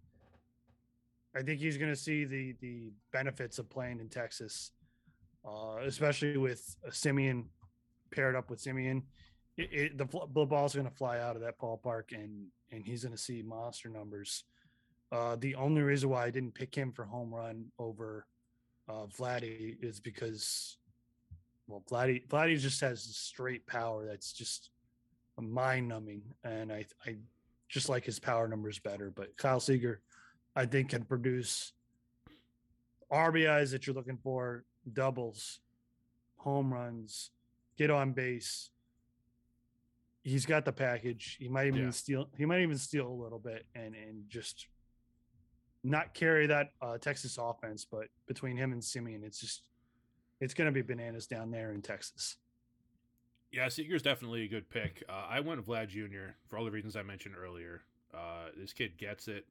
I 1.35 1.41
think 1.41 1.59
he's 1.59 1.77
gonna 1.77 1.95
see 1.95 2.25
the 2.25 2.55
the 2.61 2.91
benefits 3.11 3.59
of 3.59 3.69
playing 3.69 3.99
in 3.99 4.09
Texas, 4.09 4.71
uh, 5.45 5.77
especially 5.83 6.37
with 6.37 6.75
Semien 6.89 7.45
paired 8.11 8.35
up 8.35 8.49
with 8.49 8.61
Semien. 8.61 9.03
It, 9.57 9.73
it, 9.73 9.97
the, 9.97 10.05
the 10.33 10.45
ball's 10.45 10.75
gonna 10.75 10.89
fly 10.89 11.19
out 11.19 11.35
of 11.35 11.41
that 11.41 11.59
ballpark, 11.59 12.13
and 12.13 12.47
and 12.71 12.85
he's 12.85 13.03
gonna 13.03 13.17
see 13.17 13.41
monster 13.41 13.89
numbers. 13.89 14.43
Uh, 15.11 15.35
the 15.39 15.55
only 15.55 15.81
reason 15.81 16.09
why 16.09 16.25
I 16.25 16.29
didn't 16.29 16.53
pick 16.53 16.75
him 16.75 16.91
for 16.91 17.03
home 17.03 17.33
run 17.33 17.65
over 17.79 18.27
uh, 18.87 19.05
Vladdy 19.17 19.77
is 19.81 19.99
because 19.99 20.77
well, 21.67 21.83
Vladdy 21.89 22.27
Vladdy 22.27 22.59
just 22.59 22.81
has 22.81 23.03
straight 23.03 23.65
power 23.67 24.05
that's 24.05 24.33
just 24.33 24.71
mind 25.39 25.87
numbing, 25.87 26.23
and 26.43 26.71
I 26.71 26.85
I 27.05 27.15
just 27.69 27.87
like 27.87 28.03
his 28.03 28.19
power 28.19 28.47
numbers 28.47 28.79
better. 28.79 29.11
But 29.15 29.37
Kyle 29.37 29.59
Seager, 29.59 30.01
I 30.55 30.65
think, 30.65 30.89
can 30.89 31.05
produce 31.05 31.73
RBIs 33.11 33.71
that 33.71 33.87
you're 33.87 33.95
looking 33.95 34.17
for, 34.17 34.65
doubles, 34.91 35.59
home 36.37 36.73
runs, 36.73 37.31
get 37.77 37.91
on 37.91 38.11
base. 38.11 38.71
He's 40.23 40.45
got 40.45 40.65
the 40.65 40.73
package. 40.73 41.37
He 41.39 41.47
might 41.47 41.67
even 41.67 41.83
yeah. 41.83 41.89
steal. 41.91 42.29
He 42.37 42.45
might 42.45 42.61
even 42.61 42.77
steal 42.77 43.07
a 43.07 43.13
little 43.23 43.39
bit 43.39 43.65
and 43.73 43.95
and 43.95 44.27
just 44.27 44.67
not 45.83 46.13
carry 46.13 46.47
that 46.47 46.71
uh, 46.81 46.97
Texas 46.97 47.37
offense. 47.39 47.85
But 47.89 48.07
between 48.27 48.57
him 48.57 48.73
and 48.73 48.81
Semien, 48.81 49.23
it's 49.23 49.39
just 49.39 49.63
it's 50.41 50.53
going 50.53 50.65
to 50.65 50.71
be 50.71 50.81
bananas 50.81 51.27
down 51.27 51.51
there 51.51 51.71
in 51.71 51.81
Texas. 51.81 52.37
Yeah, 53.51 53.67
Seager's 53.69 54.03
definitely 54.03 54.43
a 54.43 54.47
good 54.47 54.69
pick. 54.69 55.03
Uh, 55.09 55.25
I 55.27 55.39
went 55.39 55.65
Vlad 55.65 55.89
Jr. 55.89 56.33
for 56.47 56.57
all 56.57 56.65
the 56.65 56.71
reasons 56.71 56.95
I 56.95 57.01
mentioned 57.01 57.35
earlier. 57.41 57.81
Uh, 58.13 58.49
this 58.55 58.73
kid 58.73 58.97
gets 58.97 59.27
it. 59.27 59.45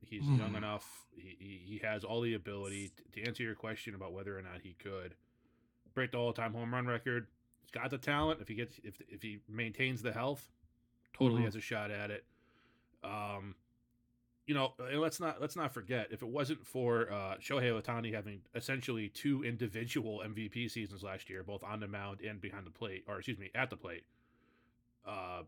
He's 0.00 0.22
mm. 0.22 0.38
young 0.38 0.54
enough. 0.54 1.06
He, 1.16 1.36
he, 1.38 1.60
he, 1.64 1.78
has 1.78 2.04
all 2.04 2.20
the 2.20 2.34
ability 2.34 2.92
to, 2.96 3.20
to 3.20 3.26
answer 3.26 3.42
your 3.42 3.54
question 3.54 3.94
about 3.94 4.12
whether 4.12 4.38
or 4.38 4.42
not 4.42 4.60
he 4.62 4.74
could 4.78 5.14
break 5.94 6.12
the 6.12 6.18
all-time 6.18 6.54
home 6.54 6.72
run 6.72 6.86
record. 6.86 7.26
He's 7.62 7.70
got 7.70 7.90
the 7.90 7.98
talent. 7.98 8.40
If 8.40 8.48
he 8.48 8.54
gets 8.54 8.78
if 8.84 9.00
if 9.08 9.22
he 9.22 9.40
maintains 9.48 10.00
the 10.00 10.12
health, 10.12 10.48
totally 11.12 11.38
mm-hmm. 11.38 11.46
has 11.46 11.56
a 11.56 11.60
shot 11.60 11.90
at 11.90 12.10
it. 12.10 12.24
Um, 13.02 13.56
you 14.48 14.54
know, 14.54 14.72
let's 14.94 15.20
not 15.20 15.42
let's 15.42 15.56
not 15.56 15.74
forget 15.74 16.08
if 16.10 16.22
it 16.22 16.28
wasn't 16.28 16.66
for 16.66 17.12
uh, 17.12 17.34
Shohei 17.38 17.70
Ohtani 17.70 18.14
having 18.14 18.40
essentially 18.54 19.10
two 19.10 19.44
individual 19.44 20.22
MVP 20.24 20.70
seasons 20.70 21.02
last 21.02 21.28
year, 21.28 21.42
both 21.42 21.62
on 21.62 21.80
the 21.80 21.86
mound 21.86 22.22
and 22.22 22.40
behind 22.40 22.66
the 22.66 22.70
plate, 22.70 23.04
or 23.06 23.18
excuse 23.18 23.38
me, 23.38 23.50
at 23.54 23.68
the 23.68 23.76
plate, 23.76 24.04
uh, 25.06 25.42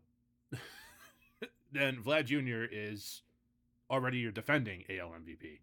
then 1.71 1.97
Vlad 1.97 2.25
Jr. 2.25 2.71
is 2.71 3.23
already 3.89 4.19
your 4.19 4.31
defending 4.31 4.83
AL 4.87 5.09
MVP. 5.09 5.57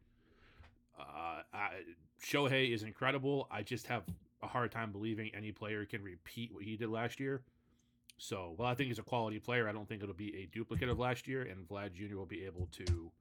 Uh, 0.99 1.43
I, 1.55 1.69
Shohei 2.21 2.75
is 2.75 2.83
incredible. 2.83 3.47
I 3.53 3.63
just 3.63 3.87
have 3.87 4.03
a 4.43 4.49
hard 4.49 4.73
time 4.73 4.91
believing 4.91 5.31
any 5.33 5.53
player 5.53 5.85
can 5.85 6.03
repeat 6.03 6.53
what 6.53 6.65
he 6.65 6.77
did 6.77 6.89
last 6.89 7.21
year. 7.21 7.43
So, 8.17 8.57
well, 8.59 8.67
I 8.67 8.75
think 8.75 8.89
he's 8.89 8.99
a 8.99 9.05
quality 9.05 9.39
player. 9.39 9.69
I 9.69 9.73
don't 9.73 9.89
think 9.89 10.03
it'll 10.03 10.13
be 10.13 10.35
a 10.43 10.47
duplicate 10.47 10.89
of 10.89 10.99
last 10.99 11.29
year, 11.29 11.43
and 11.43 11.69
Vlad 11.69 11.93
Jr. 11.93 12.17
will 12.17 12.27
be 12.27 12.45
able 12.45 12.69
to 12.73 13.13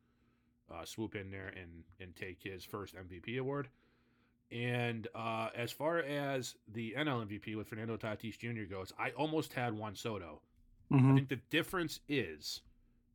uh, 0.73 0.85
swoop 0.85 1.15
in 1.15 1.31
there 1.31 1.53
and 1.59 1.83
and 1.99 2.15
take 2.15 2.41
his 2.43 2.63
first 2.63 2.95
MVP 2.95 3.39
award. 3.39 3.69
And 4.51 5.07
uh, 5.13 5.49
as 5.55 5.71
far 5.71 5.99
as 5.99 6.55
the 6.73 6.95
NL 6.97 7.27
MVP 7.27 7.57
with 7.57 7.67
Fernando 7.67 7.97
Tatis 7.97 8.37
Jr. 8.37 8.63
goes, 8.63 8.93
I 8.97 9.09
almost 9.11 9.53
had 9.53 9.73
Juan 9.73 9.95
Soto. 9.95 10.41
Mm-hmm. 10.91 11.11
I 11.11 11.15
think 11.15 11.27
the 11.27 11.39
difference 11.49 11.99
is, 12.07 12.61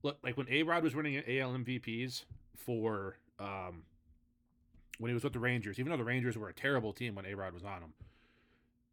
look, 0.02 0.18
like 0.22 0.36
when 0.36 0.46
A 0.50 0.62
Rod 0.62 0.82
was 0.82 0.94
winning 0.94 1.16
AL 1.16 1.52
MVPs 1.52 2.24
for 2.54 3.16
um, 3.38 3.84
when 4.98 5.08
he 5.08 5.14
was 5.14 5.24
with 5.24 5.32
the 5.32 5.38
Rangers, 5.38 5.78
even 5.78 5.90
though 5.90 5.96
the 5.96 6.04
Rangers 6.04 6.36
were 6.36 6.50
a 6.50 6.54
terrible 6.54 6.92
team 6.92 7.14
when 7.14 7.24
A 7.24 7.34
Rod 7.34 7.54
was 7.54 7.64
on 7.64 7.80
them, 7.80 7.92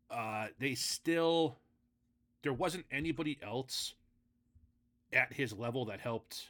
uh, 0.09 0.47
they 0.59 0.75
still 0.75 1.57
there 2.41 2.53
wasn't 2.53 2.85
anybody 2.89 3.37
else 3.43 3.95
at 5.11 5.33
his 5.33 5.53
level 5.53 5.85
that 5.85 5.99
helped 5.99 6.49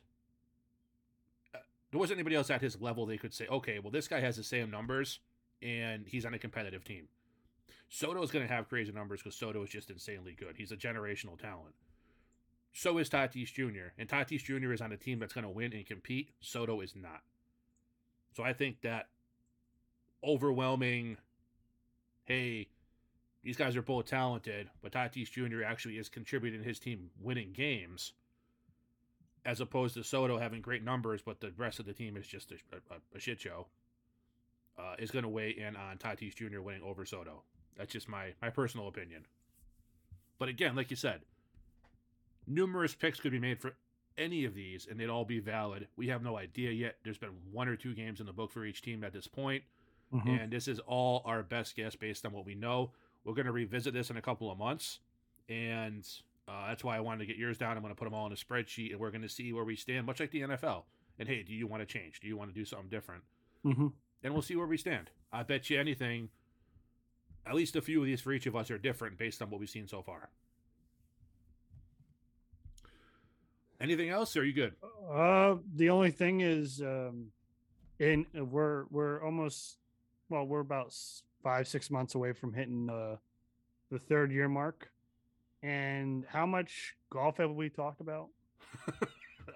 there 1.91 1.99
wasn't 1.99 2.17
anybody 2.17 2.35
else 2.35 2.49
at 2.49 2.61
his 2.61 2.79
level 2.79 3.05
they 3.05 3.17
could 3.17 3.33
say, 3.33 3.47
okay, 3.47 3.79
well, 3.79 3.91
this 3.91 4.07
guy 4.07 4.19
has 4.19 4.37
the 4.37 4.43
same 4.43 4.69
numbers 4.69 5.19
and 5.61 6.07
he's 6.07 6.25
on 6.25 6.33
a 6.33 6.39
competitive 6.39 6.83
team. 6.83 7.07
Soto 7.89 8.21
is 8.21 8.31
going 8.31 8.47
to 8.47 8.53
have 8.53 8.69
crazy 8.69 8.91
numbers 8.91 9.21
because 9.21 9.35
Soto 9.35 9.63
is 9.63 9.69
just 9.69 9.89
insanely 9.89 10.33
good. 10.33 10.55
He's 10.55 10.71
a 10.71 10.77
generational 10.77 11.39
talent. 11.39 11.73
So 12.71 12.99
is 12.99 13.09
Tatis 13.09 13.51
Jr. 13.51 13.93
And 13.97 14.07
Tatis 14.07 14.43
Jr. 14.43 14.71
is 14.71 14.81
on 14.81 14.91
a 14.91 14.97
team 14.97 15.19
that's 15.19 15.33
going 15.33 15.43
to 15.43 15.49
win 15.49 15.73
and 15.73 15.85
compete. 15.85 16.29
Soto 16.39 16.81
is 16.81 16.95
not. 16.95 17.21
So 18.35 18.43
I 18.43 18.53
think 18.53 18.81
that 18.81 19.07
overwhelming, 20.23 21.17
hey, 22.25 22.67
these 23.43 23.57
guys 23.57 23.75
are 23.75 23.81
both 23.81 24.05
talented, 24.05 24.69
but 24.83 24.91
Tatis 24.91 25.31
Jr. 25.31 25.63
actually 25.63 25.97
is 25.97 26.09
contributing 26.09 26.63
his 26.63 26.77
team 26.77 27.09
winning 27.19 27.53
games 27.53 28.13
as 29.49 29.61
opposed 29.61 29.95
to 29.95 30.03
Soto 30.03 30.37
having 30.37 30.61
great 30.61 30.83
numbers, 30.83 31.23
but 31.23 31.41
the 31.41 31.51
rest 31.57 31.79
of 31.79 31.87
the 31.87 31.93
team 31.93 32.15
is 32.15 32.27
just 32.27 32.51
a, 32.51 32.55
a, 32.93 33.17
a 33.17 33.19
shit 33.19 33.41
show, 33.41 33.65
uh, 34.77 34.93
is 34.99 35.09
going 35.09 35.23
to 35.23 35.29
weigh 35.29 35.49
in 35.49 35.75
on 35.75 35.97
Tatis 35.97 36.35
Jr. 36.35 36.61
winning 36.61 36.83
over 36.83 37.03
Soto. 37.03 37.41
That's 37.75 37.91
just 37.91 38.07
my 38.07 38.33
my 38.43 38.51
personal 38.51 38.87
opinion. 38.87 39.25
But 40.37 40.49
again, 40.49 40.75
like 40.75 40.91
you 40.91 40.95
said, 40.95 41.21
numerous 42.45 42.93
picks 42.93 43.19
could 43.19 43.31
be 43.31 43.39
made 43.39 43.59
for 43.59 43.73
any 44.19 44.45
of 44.45 44.53
these, 44.53 44.87
and 44.89 44.99
they'd 44.99 45.09
all 45.09 45.25
be 45.25 45.39
valid. 45.39 45.87
We 45.97 46.09
have 46.09 46.21
no 46.21 46.37
idea 46.37 46.69
yet. 46.69 46.97
There's 47.03 47.17
been 47.17 47.35
one 47.51 47.67
or 47.67 47.75
two 47.75 47.95
games 47.95 48.19
in 48.19 48.27
the 48.27 48.33
book 48.33 48.51
for 48.51 48.63
each 48.65 48.83
team 48.83 49.03
at 49.03 49.13
this 49.13 49.25
point, 49.25 49.63
mm-hmm. 50.13 50.29
and 50.29 50.53
this 50.53 50.67
is 50.67 50.77
all 50.79 51.23
our 51.25 51.41
best 51.41 51.75
guess 51.75 51.95
based 51.95 52.23
on 52.23 52.33
what 52.33 52.45
we 52.45 52.53
know. 52.53 52.91
We're 53.23 53.33
going 53.33 53.47
to 53.47 53.51
revisit 53.51 53.95
this 53.95 54.11
in 54.11 54.17
a 54.17 54.21
couple 54.21 54.51
of 54.51 54.59
months, 54.59 54.99
and 55.47 56.07
uh, 56.49 56.67
that's 56.67 56.83
why 56.83 56.97
I 56.97 56.99
wanted 56.99 57.19
to 57.19 57.25
get 57.27 57.37
yours 57.37 57.57
down. 57.57 57.77
I'm 57.77 57.83
going 57.83 57.93
to 57.93 57.97
put 57.97 58.05
them 58.05 58.13
all 58.13 58.25
in 58.25 58.31
a 58.31 58.35
spreadsheet, 58.35 58.91
and 58.91 58.99
we're 58.99 59.11
going 59.11 59.21
to 59.21 59.29
see 59.29 59.53
where 59.53 59.63
we 59.63 59.75
stand, 59.75 60.05
much 60.05 60.19
like 60.19 60.31
the 60.31 60.41
NFL. 60.41 60.83
And 61.19 61.27
hey, 61.27 61.43
do 61.43 61.53
you 61.53 61.67
want 61.67 61.81
to 61.81 61.85
change? 61.85 62.19
Do 62.21 62.27
you 62.27 62.37
want 62.37 62.49
to 62.49 62.59
do 62.59 62.65
something 62.65 62.89
different? 62.89 63.23
Mm-hmm. 63.65 63.87
And 64.23 64.33
we'll 64.33 64.41
see 64.41 64.55
where 64.55 64.65
we 64.65 64.77
stand. 64.77 65.11
I 65.31 65.43
bet 65.43 65.69
you 65.69 65.79
anything, 65.79 66.29
at 67.45 67.53
least 67.53 67.75
a 67.75 67.81
few 67.81 67.99
of 67.99 68.05
these 68.05 68.21
for 68.21 68.31
each 68.31 68.47
of 68.47 68.55
us 68.55 68.71
are 68.71 68.77
different 68.77 69.17
based 69.17 69.41
on 69.41 69.49
what 69.49 69.59
we've 69.59 69.69
seen 69.69 69.87
so 69.87 70.01
far. 70.01 70.29
Anything 73.79 74.09
else? 74.09 74.35
Or 74.35 74.41
are 74.41 74.43
you 74.43 74.53
good? 74.53 74.73
Uh, 75.09 75.55
the 75.75 75.89
only 75.89 76.11
thing 76.11 76.41
is, 76.41 76.81
um, 76.81 77.27
in 77.99 78.25
we're 78.33 78.85
we're 78.89 79.23
almost 79.23 79.77
well, 80.29 80.45
we're 80.45 80.59
about 80.59 80.93
five 81.43 81.67
six 81.67 81.89
months 81.89 82.15
away 82.15 82.33
from 82.33 82.53
hitting 82.53 82.89
uh, 82.89 83.17
the 83.91 83.99
third 83.99 84.31
year 84.31 84.49
mark 84.49 84.89
and 85.61 86.25
how 86.27 86.45
much 86.45 86.95
golf 87.11 87.37
have 87.37 87.51
we 87.51 87.69
talked 87.69 88.01
about? 88.01 88.27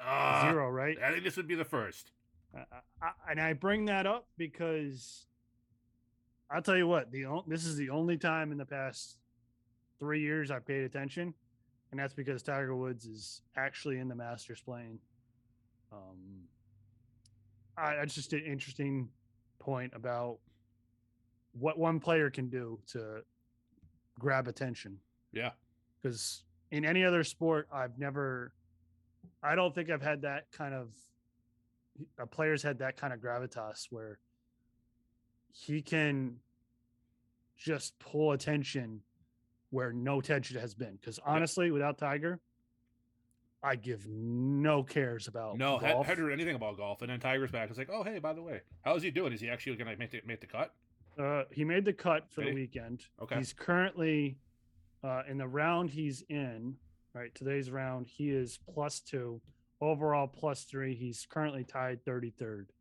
uh, 0.04 0.42
Zero, 0.50 0.70
right? 0.70 0.98
I 1.04 1.12
think 1.12 1.24
this 1.24 1.38
would 1.38 1.48
be 1.48 1.56
the 1.56 1.66
first. 1.66 2.12
Uh, 2.56 2.64
I, 3.02 3.32
and 3.32 3.40
I 3.40 3.54
bring 3.54 3.86
that 3.86 4.06
up 4.06 4.28
because 4.38 5.26
I'll 6.52 6.62
tell 6.62 6.78
you 6.78 6.88
what, 6.88 7.12
the 7.12 7.26
this 7.48 7.66
is 7.66 7.78
the 7.78 7.90
only 7.90 8.18
time 8.18 8.52
in 8.52 8.58
the 8.58 8.66
past 8.66 9.18
three 10.00 10.22
years 10.22 10.52
I 10.52 10.60
paid 10.60 10.84
attention, 10.84 11.34
and 11.92 12.00
that's 12.00 12.14
because 12.14 12.44
Tiger 12.44 12.76
Woods 12.76 13.06
is 13.06 13.42
actually 13.56 14.00
in 14.00 14.08
the 14.08 14.16
Masters 14.16 14.62
playing. 14.62 15.00
Um, 15.92 16.48
I, 17.78 17.96
that's 17.96 18.14
just 18.14 18.34
an 18.34 18.44
interesting 18.46 19.10
point 19.60 19.94
about 19.96 20.40
what 21.54 21.78
one 21.78 22.00
player 22.00 22.30
can 22.30 22.50
do 22.50 22.80
to 22.88 23.22
grab 24.20 24.48
attention. 24.48 25.00
Yeah. 25.32 25.52
Because 26.04 26.44
in 26.72 26.84
any 26.86 27.06
other 27.06 27.24
sport, 27.24 27.68
I've 27.72 27.98
never, 27.98 28.52
I 29.42 29.56
don't 29.56 29.74
think 29.74 29.90
I've 29.90 30.02
had 30.02 30.22
that 30.24 30.52
kind 30.52 30.74
of, 30.74 30.90
a 32.20 32.28
player's 32.28 32.62
had 32.62 32.80
that 32.80 32.98
kind 32.98 33.14
of 33.14 33.20
gravitas 33.20 33.88
where 33.90 34.20
he 35.52 35.82
can 35.82 36.36
just 37.56 37.98
pull 38.00 38.34
attention 38.34 39.02
where 39.70 39.94
no 39.94 40.20
attention 40.20 40.60
has 40.60 40.74
been. 40.76 40.98
Because 41.00 41.20
honestly, 41.26 41.72
without 41.72 41.98
Tiger, 41.98 42.40
I 43.64 43.76
give 43.76 44.06
no 44.08 44.84
cares 44.84 45.28
about 45.28 45.58
No, 45.58 45.78
had, 45.78 45.94
golf. 45.94 46.06
had 46.06 46.18
heard 46.18 46.34
anything 46.34 46.56
about 46.56 46.76
golf, 46.78 47.02
and 47.02 47.10
then 47.10 47.20
Tiger's 47.20 47.52
back. 47.52 47.70
It's 47.70 47.78
like, 47.78 47.90
oh 47.92 48.04
hey, 48.04 48.20
by 48.20 48.34
the 48.34 48.42
way, 48.42 48.62
how's 48.82 49.02
he 49.02 49.10
doing? 49.10 49.32
Is 49.32 49.40
he 49.40 49.50
actually 49.50 49.78
going 49.78 49.90
to 49.90 49.98
make 49.98 50.12
the, 50.12 50.22
make 50.26 50.42
the 50.42 50.48
cut? 50.48 50.74
Uh, 51.18 51.44
he 51.52 51.64
made 51.64 51.86
the 51.86 51.94
cut 51.94 52.26
for 52.30 52.42
Did 52.42 52.48
the 52.48 52.58
he? 52.58 52.62
weekend. 52.64 53.04
Okay. 53.22 53.38
He's 53.38 53.54
currently 53.54 54.36
uh, 55.04 55.24
in 55.30 55.38
the 55.38 55.48
round 55.48 55.90
he's 55.90 56.24
in. 56.30 56.76
Right, 57.14 57.34
today's 57.36 57.70
round 57.70 58.08
he 58.08 58.32
is 58.32 58.58
plus 58.74 59.00
two, 59.00 59.40
overall 59.82 60.26
plus 60.28 60.64
three. 60.64 60.96
He's 60.96 61.28
currently 61.30 61.64
tied 61.64 62.04
thirty 62.04 62.32
third, 62.32 62.72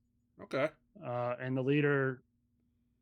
Okay. 0.43 0.69
uh, 1.07 1.35
and 1.39 1.55
the 1.55 1.61
leader 1.63 2.23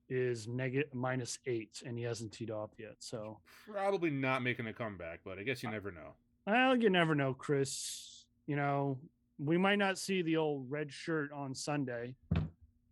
is 0.09 0.49
negative 0.49 0.93
minus 0.93 1.39
eight, 1.47 1.83
and 1.87 1.97
he 1.97 2.03
hasn't 2.03 2.33
teed 2.33 2.51
off 2.51 2.71
yet. 2.79 2.97
So, 2.99 3.39
Probably 3.71 4.11
not 4.11 4.43
making 4.43 4.67
a 4.67 4.73
comeback, 4.73 5.21
but 5.25 5.39
I 5.39 5.45
guess 5.45 5.63
you 5.63 5.71
never 5.71 5.93
know. 5.93 6.15
well, 6.49 6.75
you 6.75 6.91
never 6.91 7.15
know, 7.15 7.33
Chris. 7.33 8.25
You 8.49 8.57
know, 8.57 8.99
we 9.39 9.57
might 9.57 9.79
not 9.79 9.99
see 9.99 10.23
the 10.23 10.37
old 10.37 10.69
red 10.69 10.91
shirt 10.91 11.31
on 11.33 11.55
Sunday. 11.55 12.17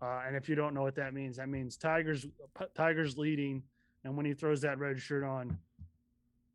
Uh, 0.00 0.22
and 0.28 0.36
if 0.36 0.48
you 0.48 0.54
don't 0.54 0.74
know 0.74 0.82
what 0.82 0.94
that 0.94 1.12
means, 1.12 1.38
that 1.38 1.48
means 1.48 1.76
Tigers 1.76 2.24
Tigers 2.76 3.18
leading, 3.18 3.64
and 4.04 4.16
when 4.16 4.24
he 4.26 4.32
throws 4.32 4.60
that 4.60 4.78
red 4.78 5.00
shirt 5.00 5.24
on, 5.24 5.58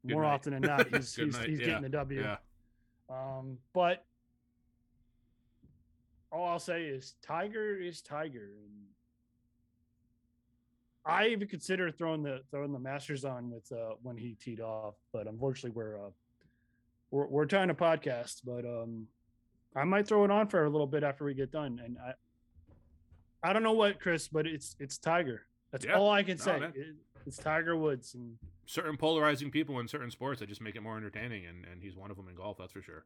Good 0.05 0.13
more 0.13 0.23
night. 0.23 0.33
often 0.33 0.53
than 0.53 0.61
not, 0.63 0.87
he's 0.95 1.15
he's, 1.15 1.37
he's 1.37 1.59
yeah, 1.59 1.65
getting 1.65 1.83
the 1.83 1.89
W. 1.89 2.21
Yeah. 2.21 2.37
Um, 3.09 3.57
but 3.73 4.05
all 6.31 6.45
I'll 6.45 6.59
say 6.59 6.83
is 6.85 7.15
Tiger 7.21 7.75
is 7.79 8.01
Tiger, 8.01 8.49
and 8.65 8.85
I 11.05 11.27
even 11.27 11.47
consider 11.47 11.91
throwing 11.91 12.23
the 12.23 12.41
throwing 12.51 12.71
the 12.73 12.79
Masters 12.79 13.23
on 13.25 13.49
with 13.49 13.71
uh, 13.71 13.95
when 14.01 14.17
he 14.17 14.35
teed 14.35 14.59
off, 14.61 14.95
but 15.11 15.27
unfortunately 15.27 15.71
we're 15.75 15.97
uh, 15.97 16.09
we're 17.11 17.27
we're 17.27 17.45
trying 17.45 17.67
to 17.69 17.73
podcast, 17.73 18.41
but 18.45 18.65
um, 18.65 19.07
I 19.75 19.83
might 19.83 20.07
throw 20.07 20.23
it 20.25 20.31
on 20.31 20.47
for 20.47 20.65
a 20.65 20.69
little 20.69 20.87
bit 20.87 21.03
after 21.03 21.23
we 21.25 21.33
get 21.33 21.51
done, 21.51 21.81
and 21.83 21.97
I 21.99 22.13
I 23.49 23.53
don't 23.53 23.63
know 23.63 23.73
what 23.73 23.99
Chris, 23.99 24.27
but 24.27 24.47
it's 24.47 24.75
it's 24.79 24.97
Tiger. 24.97 25.43
That's 25.71 25.85
Yeah. 25.85 25.93
all 25.97 26.09
I 26.09 26.23
can 26.23 26.37
No, 26.37 26.43
say. 26.43 26.59
It- 26.75 26.95
it's 27.25 27.37
Tiger 27.37 27.77
Woods, 27.77 28.15
and 28.15 28.37
Certain 28.65 28.95
polarizing 28.97 29.51
people 29.51 29.79
in 29.79 29.87
certain 29.87 30.09
sports 30.11 30.39
that 30.39 30.47
just 30.49 30.61
make 30.61 30.75
it 30.75 30.81
more 30.81 30.95
entertaining, 30.97 31.45
and, 31.45 31.65
and 31.71 31.81
he's 31.81 31.95
one 31.95 32.09
of 32.11 32.17
them 32.17 32.27
in 32.29 32.35
golf. 32.35 32.57
That's 32.57 32.71
for 32.71 32.81
sure. 32.81 33.03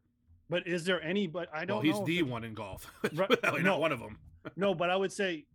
but 0.50 0.68
is 0.68 0.86
there 0.86 1.02
any? 1.02 1.26
But 1.28 1.50
I 1.54 1.66
don't 1.66 1.84
well, 1.86 1.98
he's 2.00 2.06
the 2.06 2.24
one 2.24 2.44
in 2.44 2.54
golf. 2.54 2.92
Right, 3.14 3.30
no. 3.44 3.58
not 3.58 3.80
one 3.80 3.92
of 3.92 4.00
them. 4.00 4.18
No, 4.56 4.74
but 4.74 4.90
I 4.90 4.96
would 4.96 5.12
say, 5.12 5.46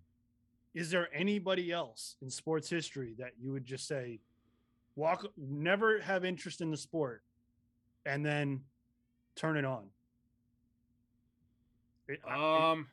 is 0.75 0.91
there 0.91 1.09
anybody 1.15 1.73
else 1.73 2.17
in 2.21 2.29
sports 2.29 2.69
history 2.69 3.15
that 3.19 3.33
you 3.41 3.53
would 3.53 3.65
just 3.65 3.87
say, 3.89 4.21
walk, 4.97 5.25
never 5.39 5.99
have 6.01 6.25
interest 6.27 6.61
in 6.61 6.71
the 6.71 6.77
sport, 6.77 7.23
and 8.05 8.27
then 8.27 8.61
turn 9.35 9.57
it 9.57 9.65
on? 9.65 9.85
It- 12.09 12.21
I, 12.29 12.71
Um, 12.73 12.89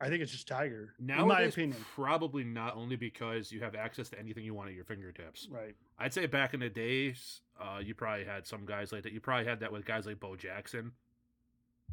I 0.00 0.08
think 0.08 0.22
it's 0.22 0.32
just 0.32 0.46
Tiger, 0.48 0.94
now 0.98 1.22
in 1.22 1.28
my 1.28 1.40
opinion. 1.42 1.76
probably 1.94 2.44
not 2.44 2.76
only 2.76 2.96
because 2.96 3.50
you 3.52 3.60
have 3.60 3.74
access 3.74 4.08
to 4.10 4.18
anything 4.18 4.44
you 4.44 4.54
want 4.54 4.68
at 4.70 4.74
your 4.76 4.84
fingertips. 4.84 5.48
Right. 5.50 5.74
I'd 5.98 6.14
say 6.14 6.26
back 6.26 6.54
in 6.54 6.60
the 6.60 6.68
days, 6.68 7.40
uh, 7.60 7.78
you 7.78 7.94
probably 7.94 8.24
had 8.24 8.46
some 8.46 8.64
guys 8.66 8.92
like 8.92 9.02
that. 9.02 9.12
You 9.12 9.20
probably 9.20 9.46
had 9.46 9.60
that 9.60 9.72
with 9.72 9.84
guys 9.84 10.06
like 10.06 10.20
Bo 10.20 10.36
Jackson. 10.36 10.92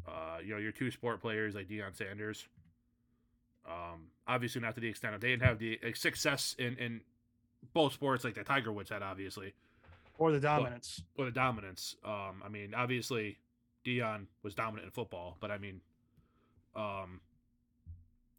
Uh, 0.06 0.38
you 0.44 0.52
know, 0.52 0.58
your 0.60 0.72
two 0.72 0.90
sport 0.90 1.20
players 1.20 1.54
like 1.54 1.68
Deion 1.68 1.96
Sanders. 1.96 2.46
Um, 3.66 4.08
obviously 4.28 4.60
not 4.60 4.74
to 4.76 4.80
the 4.80 4.88
extent 4.88 5.14
of 5.14 5.20
they 5.20 5.30
didn't 5.30 5.42
have 5.42 5.58
the 5.58 5.80
uh, 5.84 5.88
success 5.94 6.54
in 6.56 6.76
in 6.76 7.00
both 7.74 7.92
sports 7.94 8.22
like 8.22 8.34
that 8.34 8.46
Tiger 8.46 8.70
Woods 8.70 8.90
had, 8.90 9.02
obviously, 9.02 9.54
Or 10.18 10.30
the 10.30 10.38
dominance. 10.38 11.02
or 11.16 11.24
the 11.24 11.32
dominance. 11.32 11.96
Um, 12.04 12.42
I 12.44 12.48
mean, 12.48 12.74
obviously, 12.74 13.38
Deion 13.84 14.26
was 14.44 14.54
dominant 14.54 14.84
in 14.84 14.90
football, 14.92 15.36
but 15.40 15.50
I 15.50 15.58
mean, 15.58 15.80
um, 16.76 17.20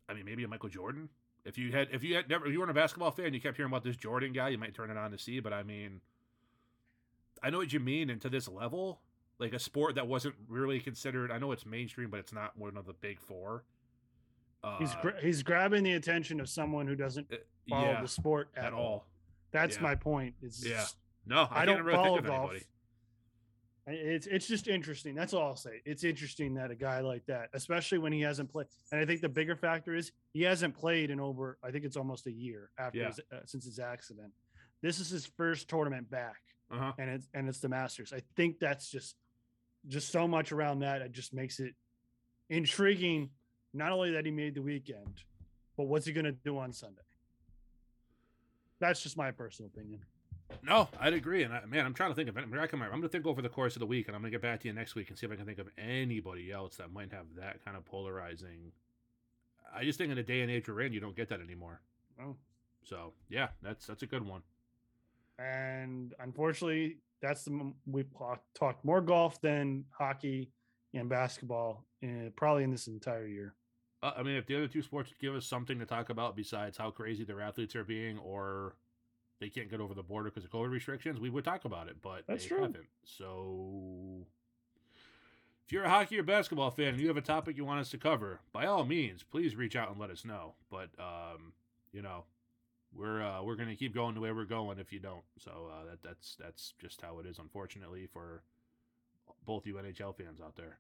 I 0.07 0.13
mean, 0.13 0.23
maybe 0.23 0.45
a 0.45 0.47
Michael 0.47 0.69
Jordan. 0.69 1.09
If 1.47 1.57
you 1.57 1.71
had, 1.71 1.87
if 1.93 2.03
you 2.03 2.15
had 2.15 2.29
never, 2.29 2.45
if 2.45 2.51
you 2.51 2.59
weren't 2.59 2.71
a 2.71 2.73
basketball 2.73 3.11
fan, 3.11 3.33
you 3.33 3.39
kept 3.39 3.55
hearing 3.55 3.71
about 3.71 3.83
this 3.83 3.95
Jordan 3.95 4.33
guy, 4.33 4.49
you 4.49 4.57
might 4.57 4.75
turn 4.75 4.91
it 4.91 4.97
on 4.97 5.11
to 5.11 5.17
see. 5.17 5.39
But 5.39 5.53
I 5.53 5.63
mean, 5.63 6.01
I 7.41 7.49
know 7.49 7.57
what 7.57 7.71
you 7.71 7.79
mean. 7.79 8.09
And 8.09 8.21
to 8.21 8.29
this 8.29 8.49
level, 8.49 8.99
like 9.39 9.53
a 9.53 9.59
sport 9.59 9.95
that 9.95 10.07
wasn't 10.07 10.35
really 10.49 10.81
considered. 10.81 11.31
I 11.31 11.37
know 11.37 11.53
it's 11.53 11.65
mainstream, 11.65 12.09
but 12.09 12.19
it's 12.19 12.33
not 12.33 12.57
one 12.57 12.75
of 12.75 12.85
the 12.85 12.93
big 12.93 13.19
four. 13.21 13.63
Uh, 14.61 14.77
he's 14.79 14.93
gra- 15.01 15.21
he's 15.21 15.41
grabbing 15.41 15.83
the 15.83 15.93
attention 15.93 16.41
of 16.41 16.49
someone 16.49 16.85
who 16.85 16.95
doesn't 16.95 17.31
uh, 17.31 17.37
follow 17.69 17.91
yeah, 17.91 18.01
the 18.01 18.07
sport 18.07 18.49
at, 18.57 18.65
at 18.65 18.73
all. 18.73 18.81
all. 18.81 19.05
That's 19.51 19.77
Yeah. 19.77 19.83
my 19.83 19.95
point. 19.95 20.35
It's 20.41 20.65
Yeah. 20.65 20.83
No, 21.25 21.47
I, 21.49 21.61
I, 21.61 21.65
don't 21.65 21.83
really 21.83 21.95
follow 21.97 22.15
think 22.15 22.27
of 22.27 22.31
golf. 22.31 22.51
It's 23.89 24.27
it's 24.27 24.47
just 24.47 24.67
interesting. 24.67 25.15
That's 25.15 25.33
all 25.33 25.43
I'll 25.47 25.55
say. 25.55 25.81
It's 25.85 26.03
interesting 26.03 26.53
that 26.55 26.71
a 26.71 26.75
guy 26.75 26.99
like 26.99 27.25
that, 27.27 27.49
especially 27.53 27.99
when 27.99 28.11
he 28.11 28.19
hasn't 28.19 28.51
played, 28.51 28.67
and 28.91 28.99
I 28.99 29.05
think 29.05 29.21
the 29.21 29.29
bigger 29.29 29.55
factor 29.55 29.95
is 29.95 30.11
he 30.33 30.41
hasn't 30.43 30.75
played 30.75 31.09
in 31.09 31.21
over. 31.21 31.57
I 31.63 31.71
think 31.71 31.85
it's 31.85 31.95
almost 31.95 32.27
a 32.27 32.31
year 32.31 32.69
after 32.77 32.97
Yeah. 32.99 33.07
his, 33.07 33.19
uh, 33.31 33.37
since 33.45 33.63
his 33.63 33.79
accident. 33.79 34.33
This 34.81 34.99
is 34.99 35.09
his 35.09 35.25
first 35.25 35.69
tournament 35.69 36.09
back, 36.09 36.35
Uh 36.69 36.77
huh. 36.79 36.93
and 36.97 37.09
it's 37.09 37.27
and 37.33 37.47
it's 37.47 37.59
the 37.59 37.69
Masters. 37.69 38.11
I 38.11 38.21
think 38.35 38.59
that's 38.59 38.91
just 38.91 39.15
just 39.87 40.09
so 40.09 40.27
much 40.27 40.51
around 40.51 40.79
that. 40.79 41.01
It 41.01 41.13
just 41.13 41.33
makes 41.33 41.61
it 41.61 41.73
intriguing. 42.49 43.29
Not 43.73 43.93
only 43.93 44.11
that 44.11 44.25
he 44.25 44.31
made 44.31 44.55
the 44.55 44.61
weekend, 44.61 45.23
but 45.77 45.85
what's 45.85 46.05
he 46.05 46.11
going 46.11 46.25
to 46.25 46.31
do 46.33 46.57
on 46.57 46.73
Sunday? 46.73 47.01
That's 48.79 49.01
just 49.01 49.15
my 49.15 49.31
personal 49.31 49.71
opinion. 49.73 50.01
No, 50.63 50.89
I'd 50.99 51.13
agree. 51.13 51.43
And 51.43 51.53
I, 51.53 51.65
man, 51.65 51.85
I'm 51.85 51.93
trying 51.93 52.09
to 52.11 52.15
think 52.15 52.29
of 52.29 52.37
it. 52.37 52.43
I 52.43 52.67
can, 52.67 52.81
I'm 52.81 52.89
going 52.89 53.01
to 53.01 53.09
think 53.09 53.25
over 53.25 53.41
the 53.41 53.49
course 53.49 53.75
of 53.75 53.79
the 53.79 53.85
week, 53.85 54.07
and 54.07 54.15
I'm 54.15 54.21
going 54.21 54.31
to 54.31 54.35
get 54.37 54.41
back 54.41 54.59
to 54.61 54.67
you 54.67 54.73
next 54.73 54.95
week 54.95 55.09
and 55.09 55.17
see 55.17 55.25
if 55.25 55.31
I 55.31 55.35
can 55.35 55.45
think 55.45 55.59
of 55.59 55.67
anybody 55.77 56.51
else 56.51 56.75
that 56.77 56.91
might 56.91 57.11
have 57.11 57.25
that 57.37 57.63
kind 57.63 57.77
of 57.77 57.85
polarizing. 57.85 58.71
I 59.75 59.83
just 59.83 59.97
think 59.97 60.09
in 60.09 60.17
the 60.17 60.23
day 60.23 60.41
and 60.41 60.51
age 60.51 60.67
we're 60.67 60.81
in, 60.81 60.93
you 60.93 60.99
don't 60.99 61.15
get 61.15 61.29
that 61.29 61.41
anymore. 61.41 61.81
Oh. 62.21 62.35
So 62.83 63.13
yeah, 63.29 63.49
that's 63.61 63.85
that's 63.85 64.03
a 64.03 64.07
good 64.07 64.25
one. 64.25 64.41
and 65.39 66.13
unfortunately, 66.19 66.97
that's 67.21 67.43
the 67.43 67.73
we've 67.85 68.09
talked 68.57 68.83
more 68.85 69.01
golf 69.01 69.39
than 69.41 69.85
hockey 69.91 70.51
and 70.93 71.09
basketball, 71.09 71.85
uh, 72.03 72.29
probably 72.35 72.63
in 72.63 72.71
this 72.71 72.87
entire 72.87 73.27
year. 73.27 73.55
Uh, 74.01 74.13
I 74.17 74.23
mean, 74.23 74.35
if 74.35 74.45
the 74.45 74.55
other 74.55 74.67
two 74.67 74.81
sports 74.81 75.11
give 75.19 75.35
us 75.35 75.45
something 75.45 75.79
to 75.79 75.85
talk 75.85 76.09
about 76.09 76.35
besides 76.35 76.77
how 76.77 76.91
crazy 76.91 77.23
their 77.23 77.41
athletes 77.41 77.75
are 77.75 77.83
being, 77.83 78.17
or 78.19 78.75
they 79.39 79.49
can't 79.49 79.69
get 79.69 79.79
over 79.79 79.93
the 79.93 80.03
border 80.03 80.29
because 80.29 80.43
of 80.43 80.51
COVID 80.51 80.71
restrictions, 80.71 81.19
we 81.19 81.29
would 81.29 81.43
talk 81.43 81.65
about 81.65 81.87
it. 81.87 81.97
But 82.01 82.23
That's 82.27 82.43
they 82.43 82.49
true. 82.49 82.61
haven't. 82.61 82.85
So, 83.03 84.25
if 85.65 85.71
you're 85.71 85.83
a 85.83 85.89
hockey 85.89 86.19
or 86.19 86.23
basketball 86.23 86.71
fan 86.71 86.89
and 86.89 86.99
you 86.99 87.07
have 87.07 87.17
a 87.17 87.21
topic 87.21 87.57
you 87.57 87.65
want 87.65 87.79
us 87.79 87.89
to 87.89 87.97
cover, 87.97 88.39
by 88.51 88.65
all 88.65 88.85
means, 88.85 89.23
please 89.23 89.55
reach 89.55 89.75
out 89.75 89.91
and 89.91 89.99
let 89.99 90.09
us 90.09 90.25
know. 90.25 90.53
But 90.71 90.89
um, 90.99 91.53
you 91.91 92.01
know, 92.01 92.23
we're 92.95 93.21
uh, 93.21 93.43
we're 93.43 93.55
gonna 93.55 93.75
keep 93.75 93.93
going 93.93 94.15
the 94.15 94.21
way 94.21 94.31
we're 94.31 94.45
going 94.45 94.79
if 94.79 94.91
you 94.91 94.99
don't. 94.99 95.23
So 95.37 95.69
uh, 95.71 95.89
that 95.89 96.03
that's 96.03 96.35
that's 96.39 96.73
just 96.79 97.01
how 97.01 97.19
it 97.19 97.25
is, 97.25 97.37
unfortunately, 97.37 98.07
for 98.11 98.41
both 99.45 99.65
you 99.65 99.75
NHL 99.75 100.15
fans 100.15 100.39
out 100.41 100.55
there. 100.55 100.77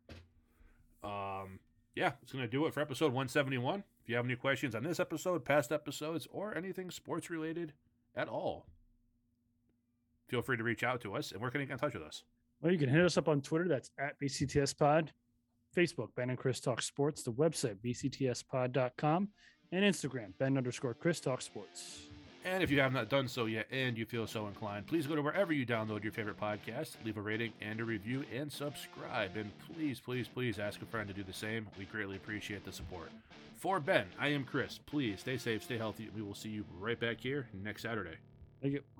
Um, 1.03 1.59
yeah, 1.95 2.11
it's 2.21 2.31
going 2.31 2.43
to 2.43 2.51
do 2.51 2.65
it 2.67 2.73
for 2.73 2.81
episode 2.81 3.07
171. 3.07 3.83
If 4.03 4.09
you 4.09 4.15
have 4.15 4.25
any 4.25 4.35
questions 4.35 4.75
on 4.75 4.83
this 4.83 4.99
episode, 4.99 5.45
past 5.45 5.71
episodes, 5.71 6.27
or 6.31 6.55
anything 6.55 6.91
sports 6.91 7.29
related 7.29 7.73
at 8.17 8.27
all, 8.27 8.65
feel 10.27 10.41
free 10.41 10.57
to 10.57 10.63
reach 10.63 10.83
out 10.83 11.01
to 11.01 11.15
us 11.15 11.31
and 11.31 11.41
where 11.41 11.51
can 11.51 11.61
you 11.61 11.67
get 11.67 11.73
in 11.73 11.79
touch 11.79 11.93
with 11.93 12.03
us? 12.03 12.23
Well, 12.61 12.71
you 12.71 12.79
can 12.79 12.89
hit 12.89 13.05
us 13.05 13.17
up 13.17 13.27
on 13.27 13.41
Twitter. 13.41 13.67
That's 13.67 13.91
at 13.99 14.19
BCTS 14.19 14.77
Pod. 14.77 15.11
Facebook, 15.75 16.09
Ben 16.15 16.29
and 16.29 16.37
Chris 16.37 16.59
Talk 16.59 16.81
Sports. 16.81 17.21
The 17.23 17.31
website, 17.31 17.77
bctspod.com. 17.85 19.29
And 19.71 19.83
Instagram, 19.83 20.31
Ben 20.39 20.57
underscore 20.57 20.93
Chris 20.93 21.19
Talk 21.19 21.41
Sports. 21.41 22.07
And 22.47 22.63
if 22.63 22.71
you 22.71 22.79
have 22.79 22.93
not 22.93 23.09
done 23.09 23.27
so 23.27 23.45
yet 23.45 23.67
and 23.71 23.97
you 23.97 24.05
feel 24.05 24.25
so 24.25 24.47
inclined, 24.47 24.87
please 24.87 25.05
go 25.05 25.15
to 25.15 25.21
wherever 25.21 25.51
you 25.51 25.65
download 25.65 26.01
your 26.01 26.13
favorite 26.13 26.39
podcast, 26.39 26.95
leave 27.03 27.17
a 27.17 27.21
rating 27.21 27.51
and 27.61 27.81
a 27.81 27.83
review, 27.83 28.23
and 28.33 28.49
subscribe. 28.49 29.35
And 29.35 29.51
please, 29.73 29.99
please, 29.99 30.29
please 30.29 30.57
ask 30.57 30.81
a 30.81 30.85
friend 30.85 31.09
to 31.09 31.13
do 31.13 31.23
the 31.23 31.33
same. 31.33 31.67
We 31.77 31.85
greatly 31.85 32.15
appreciate 32.15 32.63
the 32.63 32.71
support. 32.71 33.11
For 33.57 33.81
Ben, 33.81 34.05
I 34.17 34.29
am 34.29 34.45
Chris. 34.45 34.79
Please 34.85 35.19
stay 35.19 35.37
safe, 35.37 35.63
stay 35.63 35.77
healthy. 35.77 36.09
We 36.15 36.21
will 36.21 36.35
see 36.35 36.49
you 36.49 36.63
right 36.79 36.99
back 36.99 37.19
here 37.19 37.47
next 37.63 37.81
Saturday. 37.81 38.15
Thank 38.61 38.75
you. 38.75 38.96